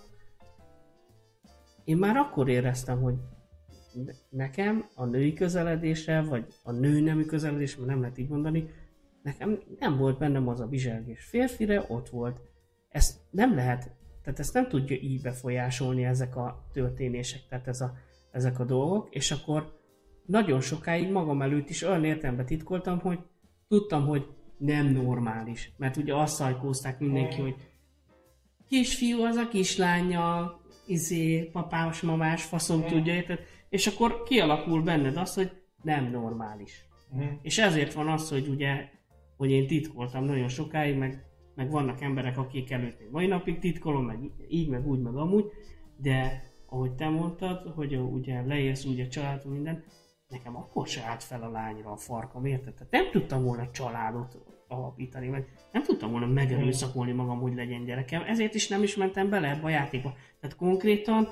én 1.84 1.98
már 1.98 2.16
akkor 2.16 2.50
éreztem, 2.50 3.02
hogy 3.02 3.16
nekem 4.30 4.90
a 4.96 5.06
női 5.06 5.34
közeledésre, 5.34 6.22
vagy 6.22 6.46
a 6.64 6.72
nő 6.72 7.00
nemű 7.00 7.26
közeledésre, 7.26 7.78
mert 7.80 7.92
nem 7.92 8.02
lehet 8.02 8.18
így 8.18 8.30
mondani, 8.30 8.70
nekem 9.24 9.60
nem 9.80 9.98
volt 9.98 10.18
bennem 10.18 10.48
az 10.48 10.60
a 10.60 10.68
bizselgés. 10.68 11.24
Férfire 11.24 11.86
ott 11.88 12.10
volt. 12.10 12.42
Ezt 12.90 13.20
nem 13.30 13.56
lehet, 13.56 13.92
tehát 14.24 14.40
ezt 14.40 14.54
nem 14.54 14.68
tudja 14.68 14.96
így 14.96 15.22
befolyásolni 15.22 16.06
ezek 16.06 16.36
a 16.36 16.66
történések, 16.72 17.42
tehát 17.50 17.68
ez 17.68 17.82
a, 17.82 17.98
ezek 18.32 18.60
a 18.60 18.66
dolgok, 18.66 19.08
és 19.10 19.32
akkor 19.32 19.78
nagyon 20.26 20.62
sokáig 20.62 21.12
magam 21.12 21.42
előtt 21.42 21.70
is 21.70 21.84
olyan 21.84 22.04
értelemben 22.04 22.46
titkoltam, 22.46 23.00
hogy 23.00 23.20
tudtam, 23.68 24.06
hogy 24.08 24.28
nem 24.58 24.88
normális. 24.88 25.72
Mert 25.78 25.98
ugye 25.98 26.16
azt 26.16 26.36
szajkózták 26.36 27.00
mindenki, 27.00 27.42
hogy 27.42 27.56
kisfiú 28.68 29.24
az 29.24 29.36
a 29.36 29.48
kislánya, 29.48 30.60
izé, 30.88 31.44
papás, 31.44 32.02
mamás, 32.02 32.44
faszom 32.44 32.86
tudja, 32.86 33.14
érted? 33.14 33.40
És 33.70 33.88
akkor 33.88 34.24
kialakul 34.24 34.82
benned 34.82 35.18
az, 35.18 35.34
hogy 35.34 35.52
nem 35.82 36.10
normális. 36.12 36.86
Uh-huh. 37.12 37.32
És 37.42 37.58
ezért 37.58 37.94
van 37.94 38.08
az, 38.08 38.30
hogy 38.30 38.48
ugye, 38.48 38.90
hogy 39.38 39.52
én 39.52 39.68
titkoltam 39.68 40.24
nagyon 40.24 40.48
sokáig, 40.48 40.98
meg, 40.98 41.26
meg 41.56 41.72
vannak 41.72 42.02
emberek, 42.02 42.38
akik 42.38 42.72
előtt 42.72 43.00
még 43.00 43.10
mai 43.12 43.28
napig 43.28 43.60
titkolom, 43.60 44.06
meg 44.06 44.20
így, 44.50 44.70
meg 44.70 44.88
úgy, 44.88 45.00
meg 45.00 45.16
amúgy, 45.16 45.46
de 45.98 46.44
ahogy 46.70 46.92
te 46.92 47.10
mondtad, 47.10 47.74
hogy 47.76 47.96
ugye 47.96 48.42
leérsz 48.42 48.86
úgy 48.86 49.00
a 49.00 49.08
család, 49.08 49.46
minden, 49.46 49.84
nekem 50.28 50.56
akkor 50.56 50.88
se 50.88 51.04
állt 51.04 51.24
fel 51.24 51.44
a 51.44 51.50
lányra 51.50 51.92
a 51.92 51.98
farkam, 51.98 52.46
érted? 52.46 52.74
Tehát 52.74 52.92
nem 52.92 53.12
tudtam 53.12 53.44
volna 53.44 53.72
családot 53.72 54.38
alapítani, 54.68 55.28
meg 55.28 55.48
nem 55.72 55.84
tudtam 55.84 56.12
volna 56.12 56.26
megerőszakolni 56.26 57.12
magam, 57.12 57.40
hogy 57.40 57.56
legyen 57.56 57.86
gyerekem, 57.86 58.22
ezért 58.22 58.54
is 58.54 58.68
nem 58.68 58.84
is 58.84 58.96
mentem 58.96 59.30
bele 59.30 59.50
ebbe 59.50 59.66
a 59.66 59.70
játékba. 59.70 60.14
Tehát 60.40 60.56
konkrétan 60.56 61.28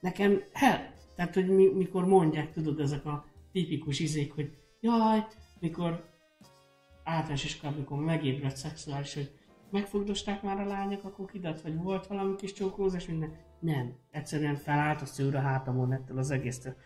nekem, 0.00 0.42
hell, 0.52 0.78
tehát 1.16 1.34
hogy 1.34 1.48
mi, 1.48 1.66
mikor 1.74 2.06
mondják, 2.06 2.52
tudod, 2.52 2.80
ezek 2.80 3.06
a 3.06 3.26
tipikus 3.52 4.00
izék, 4.00 4.32
hogy 4.32 4.56
jaj, 4.80 5.26
mikor 5.60 6.04
általános 7.04 7.44
iskolában, 7.44 7.80
mikor 7.80 7.98
megébredt 7.98 8.56
szexuális, 8.56 9.14
hogy 9.14 9.30
megfogdosták 9.70 10.42
már 10.42 10.60
a 10.60 10.66
lányok, 10.66 11.04
akkor 11.04 11.26
kidat, 11.26 11.62
vagy 11.62 11.76
volt 11.76 12.06
valami 12.06 12.36
kis 12.36 12.52
csókózás, 12.52 13.06
minden. 13.06 13.43
Nem. 13.64 13.96
Egyszerűen 14.10 14.56
felállt 14.56 15.00
a 15.00 15.06
szőr 15.06 15.34
a 15.34 15.40
hátamon 15.40 15.92
ettől 15.92 16.18
az 16.18 16.30
egésztől. 16.30 16.76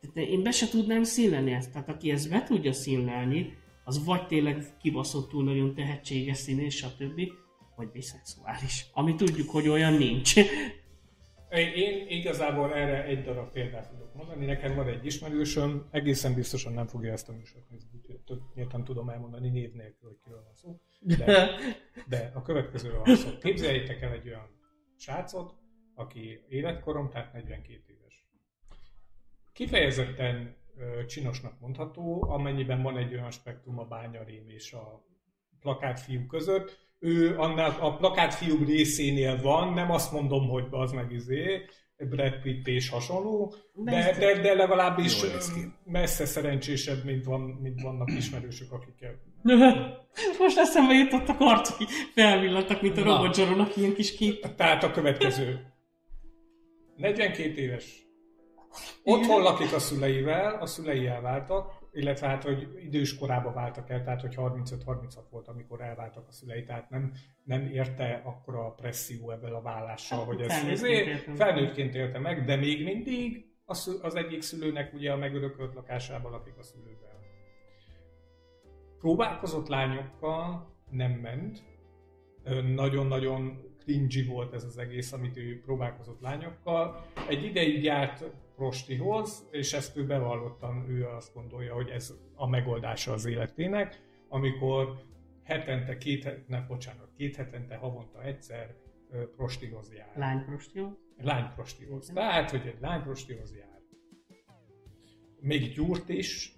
Tehát 0.00 0.30
én 0.30 0.42
be 0.42 0.50
se 0.50 0.68
tudnám 0.68 1.02
színleni 1.02 1.52
ezt. 1.52 1.72
Tehát 1.72 1.88
aki 1.88 2.10
ezt 2.10 2.30
be 2.30 2.42
tudja 2.42 2.72
színlelni, 2.72 3.56
az 3.84 4.04
vagy 4.04 4.26
tényleg 4.26 4.64
kibaszottul 4.80 5.44
nagyon 5.44 5.74
tehetséges 5.74 6.36
színész, 6.36 6.74
stb., 6.74 7.20
vagy 7.76 7.90
biszexuális. 7.90 8.86
Ami 8.92 9.14
tudjuk, 9.14 9.50
hogy 9.50 9.68
olyan 9.68 9.92
nincs. 9.92 10.36
Én 11.74 12.08
igazából 12.08 12.74
erre 12.74 13.04
egy 13.04 13.22
darab 13.22 13.52
példát 13.52 13.90
tudok 13.90 14.14
mondani. 14.14 14.44
Nekem 14.44 14.74
van 14.74 14.88
egy 14.88 15.06
ismerősöm, 15.06 15.88
egészen 15.90 16.34
biztosan 16.34 16.72
nem 16.72 16.86
fogja 16.86 17.12
ezt 17.12 17.28
a 17.28 17.32
műsort 17.32 17.70
nézni, 17.70 17.90
úgyhogy 17.96 18.20
tök 18.20 18.54
nyíltan 18.54 18.84
tudom 18.84 19.08
elmondani 19.08 19.48
név 19.48 19.72
nélkül, 19.72 20.08
hogy 20.08 20.18
kiről 20.24 20.42
van 20.44 20.54
szó. 20.54 20.80
De, 21.00 21.50
de 22.12 22.32
a 22.34 22.42
következőről 22.42 23.02
van 23.04 23.16
szó. 23.16 23.28
Képzeljétek 23.38 24.02
el 24.02 24.12
egy 24.12 24.28
olyan 24.28 24.56
srácot, 24.96 25.54
aki 25.98 26.44
életkorom, 26.48 27.10
tehát 27.10 27.32
42 27.32 27.82
éves. 27.86 28.26
Kifejezetten 29.52 30.56
ö, 30.76 31.04
csinosnak 31.04 31.60
mondható, 31.60 32.30
amennyiben 32.30 32.82
van 32.82 32.96
egy 32.96 33.14
olyan 33.14 33.30
spektrum 33.30 33.78
a 33.78 33.84
bányarém 33.84 34.48
és 34.48 34.72
a 34.72 35.04
plakátfiú 35.60 36.26
között, 36.26 36.86
ő 36.98 37.38
annál 37.38 37.76
a 37.80 37.96
plakátfiú 37.96 38.64
részénél 38.64 39.42
van, 39.42 39.72
nem 39.72 39.90
azt 39.90 40.12
mondom, 40.12 40.48
hogy 40.48 40.66
az 40.70 40.92
meg 40.92 41.12
izé, 41.12 41.64
Brad 41.96 42.40
Pitt 42.42 42.66
és 42.66 42.88
hasonló, 42.88 43.54
de, 43.72 44.16
de, 44.18 44.40
de 44.40 44.54
legalábbis 44.54 45.20
messze 45.84 46.24
szerencsésebb, 46.24 47.04
mint, 47.04 47.24
van, 47.24 47.40
mint 47.40 47.82
vannak 47.82 48.10
ismerősök, 48.10 48.72
akikkel. 48.72 49.20
Most 50.38 50.58
eszembe 50.58 50.94
jutott 50.94 51.28
a 51.28 51.36
kart, 51.36 51.66
hogy 51.66 51.86
felvillantak, 52.14 52.82
mint 52.82 52.98
a 52.98 53.02
Robot 53.02 53.34
Zsaronak 53.34 53.76
ilyen 53.76 53.94
kis 53.94 54.16
kép. 54.16 54.54
Tehát 54.56 54.82
a 54.82 54.90
következő. 54.90 55.72
42 56.98 57.60
éves. 57.60 58.06
Otthon 59.04 59.42
lakik 59.42 59.72
a 59.72 59.78
szüleivel, 59.78 60.54
a 60.60 60.66
szülei 60.66 61.06
elváltak, 61.06 61.78
illetve 61.92 62.26
hát, 62.26 62.42
hogy 62.42 62.68
idős 62.84 63.18
korában 63.18 63.54
váltak 63.54 63.90
el, 63.90 64.02
tehát 64.02 64.20
hogy 64.20 64.34
35-36 64.36 65.04
volt, 65.30 65.48
amikor 65.48 65.80
elváltak 65.80 66.28
a 66.28 66.32
szülei, 66.32 66.64
tehát 66.64 66.90
nem, 66.90 67.12
nem 67.44 67.66
érte 67.66 68.22
akkor 68.24 68.54
a 68.56 68.72
presszió 68.72 69.30
ebben 69.30 69.52
a 69.52 69.62
vállással, 69.62 70.18
hát, 70.18 70.26
hogy 70.26 70.40
ez 70.40 70.52
felnőttként, 70.52 71.36
felnőttként 71.36 71.94
élte 71.94 72.18
meg, 72.18 72.44
de 72.44 72.56
még 72.56 72.84
mindig 72.84 73.46
az, 73.64 73.98
az 74.02 74.14
egyik 74.14 74.42
szülőnek 74.42 74.92
ugye 74.92 75.12
a 75.12 75.16
megörökölt 75.16 75.74
lakásában 75.74 76.30
lakik 76.30 76.56
a 76.58 76.62
szülővel. 76.62 77.20
Próbálkozott 78.98 79.68
lányokkal, 79.68 80.76
nem 80.90 81.12
ment, 81.12 81.62
nagyon-nagyon 82.74 83.67
cringy 83.88 84.26
volt 84.26 84.54
ez 84.54 84.64
az 84.64 84.78
egész, 84.78 85.12
amit 85.12 85.36
ő 85.36 85.60
próbálkozott 85.60 86.20
lányokkal. 86.20 87.06
Egy 87.28 87.44
ideig 87.44 87.82
járt 87.82 88.24
prostihoz, 88.56 89.48
és 89.50 89.72
ezt 89.72 89.96
ő 89.96 90.06
bevallottan, 90.06 90.90
ő 90.90 91.06
azt 91.06 91.34
gondolja, 91.34 91.74
hogy 91.74 91.88
ez 91.88 92.14
a 92.34 92.48
megoldása 92.48 93.12
az 93.12 93.24
életének, 93.24 94.00
amikor 94.28 95.02
hetente, 95.42 95.96
két, 95.96 96.48
ne, 96.48 96.60
bocsánat, 96.60 97.12
két 97.16 97.36
hetente, 97.36 97.76
havonta 97.76 98.22
egyszer 98.22 98.74
prostihoz 99.36 99.92
jár. 99.92 100.12
Lányprostihoz? 100.16 100.92
Lányprostihoz. 101.16 102.10
Tehát, 102.14 102.50
hogy 102.50 102.66
egy 102.66 102.80
lányprostihoz 102.80 103.56
jár. 103.56 103.80
Még 105.40 105.72
gyúrt 105.72 106.08
is, 106.08 106.52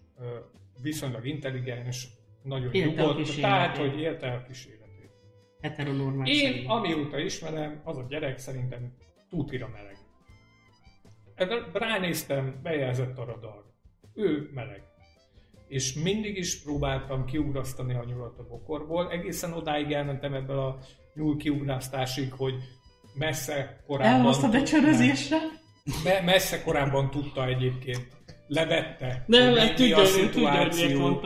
viszonylag 0.82 1.26
intelligens, 1.26 2.08
nagyon 2.42 2.72
élte 2.72 3.02
nyugodt, 3.02 3.40
tehát, 3.40 3.76
hogy 3.76 4.00
élte 4.00 4.32
a 4.32 4.42
kis 4.42 4.64
életét. 4.66 4.79
Heteronormális. 5.60 6.42
Én, 6.42 6.68
amióta 6.68 7.18
ismerem, 7.18 7.80
az 7.84 7.96
a 7.96 8.06
gyerek 8.08 8.38
szerintem 8.38 8.92
tutira 9.28 9.68
meleg. 9.72 9.98
Ránéztem, 11.72 12.60
bejelzett 12.62 13.18
a 13.18 13.24
radar. 13.24 13.64
Ő 14.14 14.50
meleg. 14.54 14.82
És 15.68 15.94
mindig 15.94 16.36
is 16.36 16.62
próbáltam 16.62 17.24
kiugrasztani 17.24 17.94
a 17.94 18.04
nyulat 18.04 18.38
a 18.38 18.46
bokorból. 18.48 19.10
Egészen 19.10 19.52
odáig 19.52 19.92
elmentem 19.92 20.34
ebből 20.34 20.58
a 20.58 20.78
nyúl 21.14 21.36
kiugrasztásig, 21.36 22.32
hogy 22.32 22.54
messze 23.14 23.82
korábban... 23.86 24.18
Elhoztad 24.20 24.54
egy 24.54 24.64
csörözésre? 24.64 25.36
Me- 26.04 26.24
messze 26.24 26.62
korábban 26.62 27.10
tudta 27.10 27.46
egyébként. 27.46 28.06
Levette, 28.46 29.24
Nem, 29.26 29.50
hogy 29.50 29.74
mi, 29.78 29.84
mi 29.84 29.92
a 29.92 30.04
szituáció. 30.04 31.20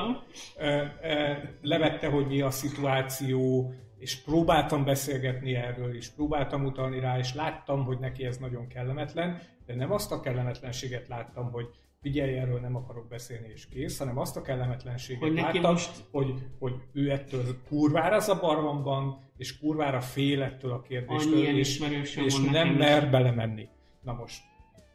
levette, 1.63 2.09
hogy 2.09 2.27
mi 2.27 2.41
a 2.41 2.51
szituáció, 2.51 3.73
és 4.05 4.17
próbáltam 4.17 4.85
beszélgetni 4.85 5.55
erről, 5.55 5.97
és 5.97 6.09
próbáltam 6.09 6.65
utalni 6.65 7.01
rá, 7.01 7.19
és 7.19 7.35
láttam, 7.35 7.85
hogy 7.85 7.99
neki 7.99 8.25
ez 8.25 8.37
nagyon 8.37 8.67
kellemetlen, 8.67 9.41
de 9.67 9.75
nem 9.75 9.93
azt 9.93 10.13
a 10.13 10.21
kellemetlenséget 10.21 11.09
láttam, 11.09 11.51
hogy 11.51 11.67
figyelj, 12.01 12.39
erről 12.39 12.61
nem 12.61 12.77
akarok 12.77 13.09
beszélni 13.09 13.49
és 13.55 13.69
kész, 13.69 13.99
hanem 13.99 14.19
azt 14.19 14.37
a 14.37 14.43
kellemetlenséget 14.43 15.23
hogy 15.23 15.35
láttam, 15.35 15.73
most... 15.73 16.05
hogy, 16.11 16.35
hogy 16.59 16.75
ő 16.93 17.11
ettől 17.11 17.63
kurvára 17.69 18.19
zavarban 18.19 18.83
van, 18.83 19.31
és 19.37 19.59
kurvára 19.59 20.01
fél 20.01 20.43
ettől 20.43 20.73
a 20.73 20.83
kérdéstől, 20.83 21.39
és, 21.39 21.81
és 22.17 22.39
nem 22.39 22.69
mer 22.69 23.11
belemenni. 23.11 23.69
Na 24.03 24.13
most, 24.13 24.43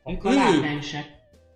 ha 0.04 0.12
ők 0.12 0.24
ő, 0.26 0.36
látensek. 0.36 1.06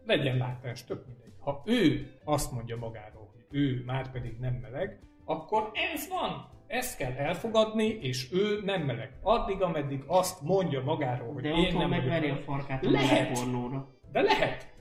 legyen 0.06 0.38
látens, 0.38 0.84
tök 0.84 1.06
mindegy. 1.06 1.34
Ha 1.40 1.64
ő 1.66 2.12
azt 2.24 2.52
mondja 2.52 2.78
magáról, 2.78 3.32
hogy 3.34 3.60
ő 3.60 3.84
már 3.86 4.12
pedig 4.12 4.38
nem 4.40 4.54
meleg, 4.54 5.00
akkor 5.26 5.72
ez 5.94 6.08
van. 6.08 6.52
Ezt 6.74 6.98
kell 6.98 7.12
elfogadni, 7.12 7.86
és 7.86 8.32
ő 8.32 8.62
nem 8.64 8.82
meleg. 8.82 9.12
Addig, 9.22 9.62
ameddig 9.62 10.04
azt 10.08 10.42
mondja 10.42 10.82
magáról, 10.84 11.34
hogy 11.34 11.42
de 11.42 11.50
én 11.50 11.78
nem 11.78 11.90
megveri 11.90 12.30
a 12.30 12.36
farkát 12.36 12.86
a 12.86 12.90
lehet, 12.90 13.32
pornóra. 13.32 13.88
De 14.12 14.22
lehet. 14.22 14.74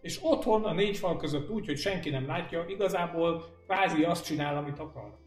És 0.00 0.18
otthon 0.22 0.64
a 0.64 0.72
négy 0.72 0.96
fal 0.96 1.16
között 1.16 1.50
úgy, 1.50 1.66
hogy 1.66 1.76
senki 1.76 2.10
nem 2.10 2.26
látja, 2.26 2.64
igazából 2.68 3.44
kvázi 3.66 4.04
azt 4.04 4.24
csinál, 4.24 4.56
amit 4.56 4.78
akar. 4.78 5.18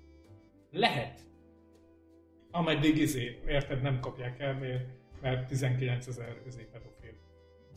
Lehet. 0.72 1.20
Ameddig 2.52 2.98
izé, 2.98 3.42
érted, 3.48 3.82
nem 3.82 4.00
kapják 4.00 4.40
el, 4.40 4.54
mert, 4.54 4.84
mert 5.22 5.48
19 5.48 6.08
ezer 6.08 6.42
izé 6.48 6.68
pedofil. 6.72 7.14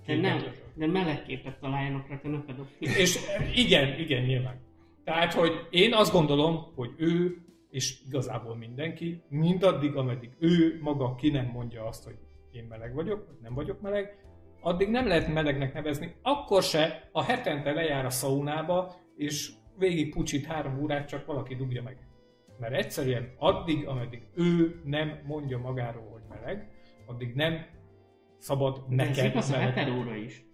De 0.06 0.16
nem, 0.16 0.42
de 0.74 0.86
meleg 0.86 1.22
képet 1.22 1.58
találjanak 1.58 2.08
rá, 2.08 2.20
ne 2.22 2.40
pedofil. 2.40 2.88
És 2.88 3.18
igen, 3.54 3.98
igen, 3.98 4.22
nyilván. 4.22 4.60
Tehát, 5.04 5.32
hogy 5.32 5.66
én 5.70 5.92
azt 5.92 6.12
gondolom, 6.12 6.72
hogy 6.74 6.90
ő, 6.96 7.43
és 7.74 8.00
igazából 8.06 8.56
mindenki, 8.56 9.22
mindaddig, 9.28 9.96
ameddig 9.96 10.30
ő 10.38 10.78
maga 10.80 11.14
ki 11.14 11.30
nem 11.30 11.46
mondja 11.46 11.86
azt, 11.86 12.04
hogy 12.04 12.16
én 12.52 12.64
meleg 12.64 12.94
vagyok, 12.94 13.26
vagy 13.26 13.36
nem 13.42 13.54
vagyok 13.54 13.80
meleg, 13.80 14.24
addig 14.60 14.88
nem 14.88 15.06
lehet 15.06 15.32
melegnek 15.32 15.74
nevezni, 15.74 16.14
akkor 16.22 16.62
se 16.62 17.08
a 17.12 17.22
hetente 17.22 17.72
lejár 17.72 18.04
a 18.04 18.10
szaunába, 18.10 18.94
és 19.16 19.50
végig 19.78 20.14
pucsít 20.14 20.44
három 20.44 20.82
órát, 20.82 21.08
csak 21.08 21.26
valaki 21.26 21.54
dugja 21.54 21.82
meg. 21.82 21.96
Mert 22.58 22.74
egyszerűen 22.74 23.34
addig, 23.38 23.86
ameddig 23.86 24.22
ő 24.34 24.80
nem 24.84 25.20
mondja 25.26 25.58
magáról, 25.58 26.08
hogy 26.12 26.22
meleg, 26.28 26.68
addig 27.06 27.34
nem 27.34 27.66
szabad 28.38 28.84
De 28.88 29.02
ez 29.08 29.16
neked 29.16 29.36
a 29.36 29.46
meleg. 29.50 29.74
heteróra 29.74 30.14
is. 30.16 30.44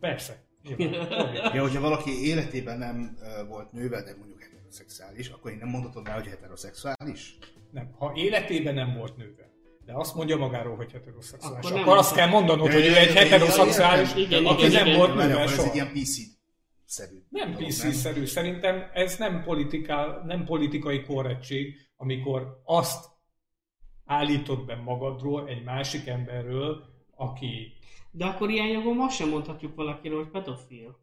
Persze. 0.00 0.44
nyilván. 0.76 1.54
Ja, 1.54 1.62
hogyha 1.62 1.80
valaki 1.80 2.10
életében 2.26 2.78
nem 2.78 3.16
volt 3.48 3.72
nővel, 3.72 4.02
de 4.02 4.14
mondjuk 4.18 4.38
heteroszexuális, 4.68 5.28
akkor 5.28 5.50
én 5.50 5.58
nem 5.58 5.68
mondhatod 5.68 6.06
rá, 6.06 6.14
hogy 6.14 6.26
heteroszexuális? 6.26 7.38
Nem, 7.70 7.94
ha 7.98 8.12
életében 8.14 8.74
nem 8.74 8.94
volt 8.96 9.16
nővel, 9.16 9.50
de 9.84 9.92
azt 9.94 10.14
mondja 10.14 10.36
magáról, 10.36 10.76
hogy 10.76 10.92
heteroszexuális, 10.92 11.66
Akkor 11.66 11.72
akkor, 11.72 11.86
nem 11.86 11.98
azt 11.98 12.14
kell 12.14 12.28
mondanod, 12.28 12.72
hogy 12.72 12.86
ő 12.86 12.96
egy 12.96 13.14
heteroszexuális, 13.14 14.12
aki 14.44 14.66
nem 14.66 14.96
volt 14.96 15.14
nővel 15.14 15.30
akkor 15.30 15.42
ez 15.42 15.50
egy 15.50 15.56
soha. 15.56 15.74
ilyen 15.74 15.92
PC-szerű. 15.92 17.22
Nem 17.28 17.52
dolog, 17.52 17.68
PC-szerű, 17.68 18.24
szerintem 18.24 18.90
ez 18.94 19.16
nem, 19.16 19.44
nem 20.26 20.44
politikai 20.44 21.02
korrektség, 21.02 21.76
amikor 21.96 22.60
azt 22.64 23.06
állítod 24.04 24.64
be 24.64 24.74
magadról 24.74 25.48
egy 25.48 25.64
másik 25.64 26.06
emberről, 26.06 26.84
aki 27.16 27.72
De 28.10 28.24
akkor 28.24 28.50
ilyen 28.50 28.68
jogon 28.68 29.00
azt 29.00 29.16
sem 29.16 29.28
mondhatjuk 29.28 29.74
valakiről, 29.74 30.18
hogy 30.18 30.30
pedofil. 30.30 30.98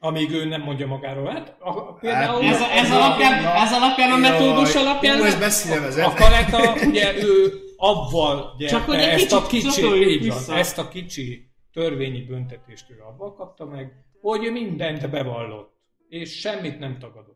Amíg 0.00 0.30
ő 0.30 0.44
nem 0.44 0.60
mondja 0.60 0.86
magáról. 0.86 1.30
Hát 1.30 1.56
a, 1.58 1.92
például 2.00 2.42
Ez, 2.42 2.60
ez, 2.60 2.90
alapján, 2.90 3.44
ez 3.44 3.72
alapján 3.72 4.12
a 4.12 4.16
metódus 4.16 4.74
alapján... 4.74 5.20
Ú, 5.20 5.24
ez 5.24 5.38
messzire 5.38 5.80
vezet. 5.80 6.06
a 6.06 6.14
Kaleta, 6.14 6.86
ugye 6.86 7.22
ő 7.22 7.52
avval 7.76 8.54
gyerte 8.58 8.76
Csak 8.76 8.84
hogy 8.84 8.96
egy 8.96 9.08
ezt 9.08 9.32
a 9.32 9.46
kicsit 9.46 9.70
kicsi, 9.70 9.80
csatoljuk 9.80 10.10
így 10.10 10.28
van, 10.28 10.56
ezt 10.56 10.78
a 10.78 10.88
kicsi 10.88 11.50
törvényi 11.72 12.22
büntetést 12.22 12.90
ő 12.90 13.02
avval 13.08 13.34
kapta 13.34 13.64
meg, 13.64 13.92
hogy 14.20 14.52
mindent 14.52 15.10
bevallott, 15.10 15.74
és 16.08 16.40
semmit 16.40 16.78
nem 16.78 16.98
tagadott. 16.98 17.35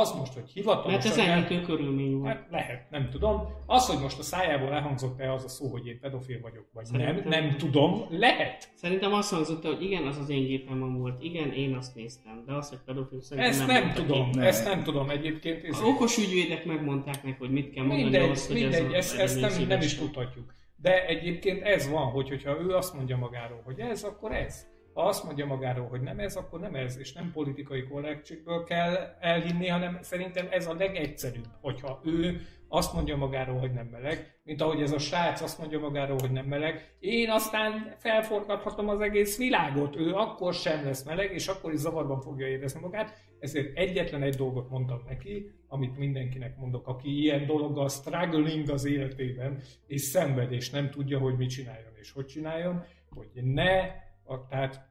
Az 0.00 0.12
most, 0.12 0.32
hogy 0.32 0.42
Mert 0.42 0.52
hivatalosan... 0.54 1.10
ez 1.10 1.18
enyhítő 1.18 1.60
körülmény 1.60 2.16
volt. 2.16 2.32
Hát 2.32 2.46
lehet, 2.50 2.90
nem 2.90 3.08
tudom. 3.10 3.48
Az, 3.66 3.86
hogy 3.86 4.02
most 4.02 4.18
a 4.18 4.22
szájából 4.22 4.72
elhangzott-e 4.72 5.32
az 5.32 5.44
a 5.44 5.48
szó, 5.48 5.68
hogy 5.68 5.86
én 5.86 6.00
pedofil 6.00 6.40
vagyok, 6.40 6.66
vagy 6.72 6.86
nem, 6.90 7.00
Szerintem- 7.00 7.28
nem 7.28 7.56
tudom. 7.56 8.06
Lehet. 8.10 8.68
Szerintem 8.74 9.12
azt 9.12 9.30
hangzott, 9.32 9.64
el, 9.64 9.72
hogy 9.72 9.82
igen, 9.82 10.06
az 10.06 10.18
az 10.18 10.28
én 10.28 10.46
gépemben 10.46 10.98
volt. 10.98 11.22
Igen, 11.22 11.52
én 11.52 11.74
azt 11.74 11.94
néztem. 11.94 12.42
De 12.46 12.54
azt, 12.54 12.68
hogy 12.68 12.78
pedofil 12.84 13.20
szerintem 13.20 13.52
Ezt 13.52 13.66
nem, 13.66 13.82
mondta 13.82 14.02
tudom, 14.02 14.30
ki. 14.30 14.38
Ne. 14.38 14.46
ezt 14.46 14.64
nem 14.64 14.82
tudom 14.82 15.10
egyébként. 15.10 15.64
Ez 15.64 15.76
Az 15.76 15.82
okos 15.82 16.18
ügyvédek 16.18 16.64
megmondták 16.64 17.22
neki, 17.22 17.36
hogy 17.38 17.50
mit 17.50 17.70
kell 17.70 17.84
mondani 17.84 18.02
mindegy, 18.02 18.22
ahhoz, 18.22 18.46
hogy 18.46 18.56
mindegy, 18.56 18.92
ez 18.92 18.92
a 18.92 18.96
ezt, 18.96 19.18
ezt 19.18 19.58
nem, 19.58 19.66
nem 19.66 19.80
is 19.80 19.94
tudhatjuk. 19.94 20.54
De 20.76 21.06
egyébként 21.06 21.62
ez 21.62 21.90
van, 21.90 22.06
hogy 22.06 22.28
hogyha 22.28 22.60
ő 22.60 22.74
azt 22.74 22.94
mondja 22.94 23.16
magáról, 23.16 23.62
hogy 23.64 23.78
ez, 23.78 24.02
akkor 24.02 24.32
ez. 24.32 24.66
Ha 24.96 25.02
azt 25.02 25.24
mondja 25.24 25.46
magáról, 25.46 25.88
hogy 25.88 26.00
nem 26.00 26.18
ez, 26.18 26.36
akkor 26.36 26.60
nem 26.60 26.74
ez, 26.74 26.98
és 26.98 27.12
nem 27.12 27.32
politikai 27.32 27.82
korrektségből 27.82 28.64
kell 28.64 29.16
elhinni, 29.20 29.68
hanem 29.68 29.98
szerintem 30.00 30.46
ez 30.50 30.66
a 30.66 30.74
legegyszerűbb, 30.74 31.46
hogyha 31.60 32.00
ő 32.04 32.40
azt 32.68 32.92
mondja 32.92 33.16
magáról, 33.16 33.58
hogy 33.58 33.72
nem 33.72 33.86
meleg, 33.86 34.38
mint 34.44 34.60
ahogy 34.60 34.82
ez 34.82 34.92
a 34.92 34.98
srác 34.98 35.40
azt 35.40 35.58
mondja 35.58 35.78
magáról, 35.78 36.16
hogy 36.20 36.30
nem 36.32 36.46
meleg, 36.46 36.94
én 36.98 37.30
aztán 37.30 37.94
felforgathatom 37.98 38.88
az 38.88 39.00
egész 39.00 39.38
világot, 39.38 39.96
ő 39.96 40.12
akkor 40.12 40.54
sem 40.54 40.84
lesz 40.84 41.04
meleg, 41.04 41.32
és 41.32 41.48
akkor 41.48 41.72
is 41.72 41.78
zavarban 41.78 42.20
fogja 42.20 42.46
érezni 42.46 42.80
magát, 42.80 43.14
ezért 43.38 43.76
egyetlen 43.78 44.22
egy 44.22 44.34
dolgot 44.34 44.70
mondtam 44.70 45.02
neki, 45.08 45.50
amit 45.68 45.98
mindenkinek 45.98 46.56
mondok, 46.56 46.88
aki 46.88 47.20
ilyen 47.20 47.46
dologgal 47.46 47.88
struggling 47.88 48.70
az 48.70 48.84
életében, 48.84 49.60
és 49.86 50.00
szenved, 50.00 50.52
és 50.52 50.70
nem 50.70 50.90
tudja, 50.90 51.18
hogy 51.18 51.36
mit 51.36 51.50
csináljon, 51.50 51.92
és 51.94 52.12
hogy 52.12 52.26
csináljon, 52.26 52.84
hogy 53.10 53.28
ne, 53.42 54.04
a, 54.26 54.46
tehát 54.46 54.88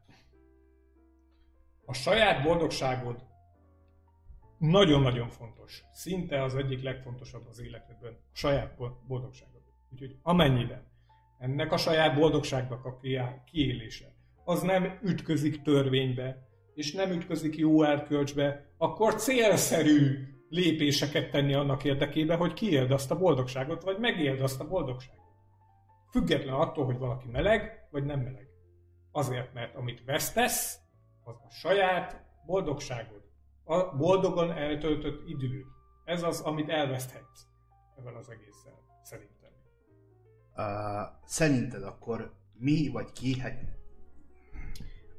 a 1.85 1.93
saját 1.93 2.43
boldogságod 2.43 3.23
nagyon-nagyon 4.57 5.29
fontos. 5.29 5.83
Szinte 5.93 6.43
az 6.43 6.55
egyik 6.55 6.83
legfontosabb 6.83 7.47
az 7.47 7.61
életedben. 7.61 8.13
A 8.13 8.35
saját 8.35 8.75
bo- 8.77 9.07
boldogságod. 9.07 9.61
Úgyhogy 9.91 10.17
amennyiben 10.21 10.93
ennek 11.39 11.71
a 11.71 11.77
saját 11.77 12.15
boldogságnak 12.15 12.85
a 12.85 12.99
kiélése, 13.51 14.13
az 14.43 14.61
nem 14.61 14.99
ütközik 15.03 15.61
törvénybe, 15.61 16.47
és 16.73 16.93
nem 16.93 17.11
ütközik 17.11 17.57
jó 17.57 17.83
erkölcsbe, 17.83 18.69
akkor 18.77 19.15
célszerű 19.15 20.27
lépéseket 20.49 21.31
tenni 21.31 21.53
annak 21.53 21.83
érdekében, 21.83 22.37
hogy 22.37 22.53
kiéld 22.53 22.91
azt 22.91 23.11
a 23.11 23.17
boldogságot, 23.17 23.83
vagy 23.83 23.97
megéld 23.99 24.41
azt 24.41 24.59
a 24.59 24.67
boldogságot. 24.67 25.23
Független 26.11 26.53
attól, 26.53 26.85
hogy 26.85 26.97
valaki 26.97 27.27
meleg, 27.31 27.87
vagy 27.91 28.05
nem 28.05 28.19
meleg. 28.19 28.44
Azért, 29.15 29.53
mert 29.53 29.75
amit 29.75 30.03
vesztesz, 30.05 30.79
az 31.23 31.35
a 31.35 31.49
saját 31.49 32.25
boldogságod. 32.45 33.23
A 33.63 33.95
boldogan 33.95 34.51
eltöltött 34.51 35.27
idő. 35.27 35.65
Ez 36.05 36.23
az, 36.23 36.41
amit 36.41 36.69
elveszthetsz 36.69 37.45
ebben 37.97 38.15
az 38.15 38.29
egésszel, 38.29 38.83
szerintem. 39.03 39.51
Uh, 40.55 40.65
szerinted 41.25 41.83
akkor 41.83 42.33
mi 42.53 42.89
vagy 42.89 43.11
ki, 43.11 43.39
hát 43.39 43.61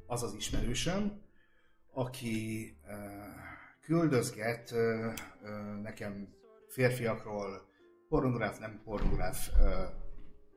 az 0.07 0.23
az 0.23 0.33
ismerősöm, 0.33 1.21
aki 1.93 2.77
uh, 2.83 2.91
küldözget 3.81 4.71
uh, 4.71 5.13
uh, 5.43 5.81
nekem 5.81 6.35
férfiakról, 6.67 7.67
pornográf, 8.09 8.59
nem 8.59 8.81
pornográf, 8.83 9.47
uh, 9.47 10.05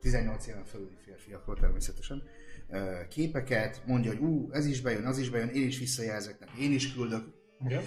18 0.01 0.47
éven 0.47 0.65
fölüli 0.65 0.97
férfiakról 1.05 1.57
természetesen, 1.57 2.23
képeket, 3.09 3.81
mondja, 3.85 4.11
hogy 4.11 4.19
ú, 4.19 4.49
ez 4.51 4.65
is 4.65 4.81
bejön, 4.81 5.05
az 5.05 5.17
is 5.17 5.29
bejön, 5.29 5.49
én 5.49 5.67
is 5.67 5.79
visszajelzek 5.79 6.39
neki, 6.39 6.63
én 6.63 6.71
is 6.71 6.93
küldök, 6.93 7.39
Igen? 7.65 7.83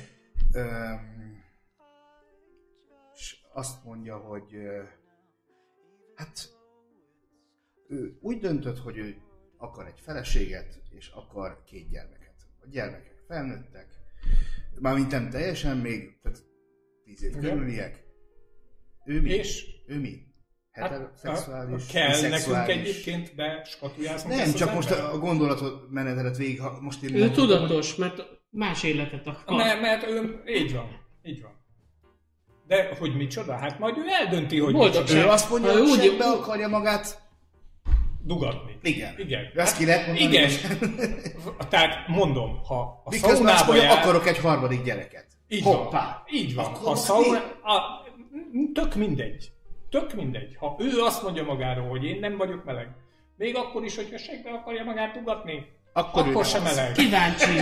És 3.15 3.37
azt 3.53 3.85
mondja, 3.85 4.17
hogy 4.17 4.57
hát 6.15 6.59
ő 7.89 8.19
úgy 8.21 8.39
döntött, 8.39 8.79
hogy 8.79 8.97
ő 8.97 9.17
akar 9.57 9.87
egy 9.87 10.01
feleséget, 10.01 10.83
és 10.91 11.09
akar 11.09 11.63
két 11.65 11.89
gyermeket. 11.89 12.35
A 12.61 12.67
gyermekek 12.71 13.23
felnőttek, 13.27 13.87
mármint 14.81 15.11
nem 15.11 15.31
teljesen 15.31 15.77
még, 15.77 16.19
tehát 16.23 16.45
tíz 17.05 17.23
év 17.23 17.37
körüliek. 17.37 18.05
Ő 19.05 19.21
mi? 19.21 19.31
És? 19.31 19.67
Ő 19.87 20.01
mi? 20.01 20.34
Hát, 20.75 20.91
Heteroszexuális? 20.91 21.83
a- 21.89 21.93
kell 21.93 22.09
nekünk 22.09 22.23
biszexuális? 22.23 22.77
egyébként 22.77 23.35
beskatujázni 23.35 24.29
Nem, 24.31 24.39
ezt 24.39 24.53
az 24.55 24.59
csak 24.61 24.75
most 24.75 24.91
embert? 24.91 25.13
a 25.13 25.19
gondolatot 25.19 25.91
menetelet 25.91 26.37
végig, 26.37 26.61
ha 26.61 26.79
most 26.81 27.03
én 27.03 27.15
Ő 27.15 27.31
tudatos, 27.31 27.95
mert 27.95 28.23
más 28.51 28.83
életet 28.83 29.27
akar. 29.27 29.57
Ne, 29.57 29.75
mert 29.81 30.07
ő, 30.07 30.43
így 30.47 30.73
van, 30.75 30.87
így 31.23 31.43
van. 31.43 31.53
De 32.67 32.97
hogy 32.99 33.17
micsoda? 33.17 33.57
Hát 33.57 33.79
majd 33.79 33.97
ő 33.99 34.03
eldönti, 34.25 34.59
hogy 34.59 34.73
Boldogság. 34.73 35.03
micsoda. 35.03 35.21
Ő 35.23 35.29
azt 35.29 35.51
mondja, 35.51 35.73
hogy 35.73 35.81
úgy- 35.81 36.01
segbe 36.01 36.25
akarja 36.25 36.69
magát 36.69 37.23
Dugatni. 38.27 38.79
Igen. 38.83 39.15
Igen. 39.19 39.41
Ezt 39.55 39.77
ki 39.77 39.85
lehet 39.87 40.07
mondani. 40.07 40.27
Igen. 40.29 40.51
Tehát 41.71 42.09
mondom, 42.09 42.63
ha 42.65 43.03
a 43.05 43.09
Miközben 43.11 43.31
azt 43.31 43.39
szaunába 43.41 43.65
mondja, 43.73 43.85
jár... 43.89 43.99
akarok 44.03 44.27
egy 44.27 44.39
harmadik 44.39 44.83
gyereket. 44.85 45.27
Így 45.49 45.63
Hoppá. 45.63 46.01
van. 46.25 46.39
Így 46.41 46.55
van. 46.55 46.65
Akkor 46.65 46.97
Ha 47.07 47.19
mi? 47.21 47.27
A... 47.63 48.03
Tök 48.75 48.95
mindegy. 48.95 49.53
Tök 49.95 50.15
mindegy. 50.15 50.57
Ha 50.57 50.77
ő 50.79 51.01
azt 51.01 51.23
mondja 51.23 51.45
magáról, 51.45 51.89
hogy 51.89 52.05
én 52.05 52.19
nem 52.21 52.37
vagyok 52.37 52.65
meleg, 52.65 52.89
még 53.37 53.57
akkor 53.57 53.85
is, 53.85 53.97
hogyha 53.97 54.19
segbe 54.19 54.51
akarja 54.51 54.85
magát 54.85 55.17
ugatni, 55.17 55.67
Akkor 55.93 56.29
akkor 56.29 56.45
sem 56.45 56.63
meleg. 56.63 56.93
Kíváncsi, 56.93 57.61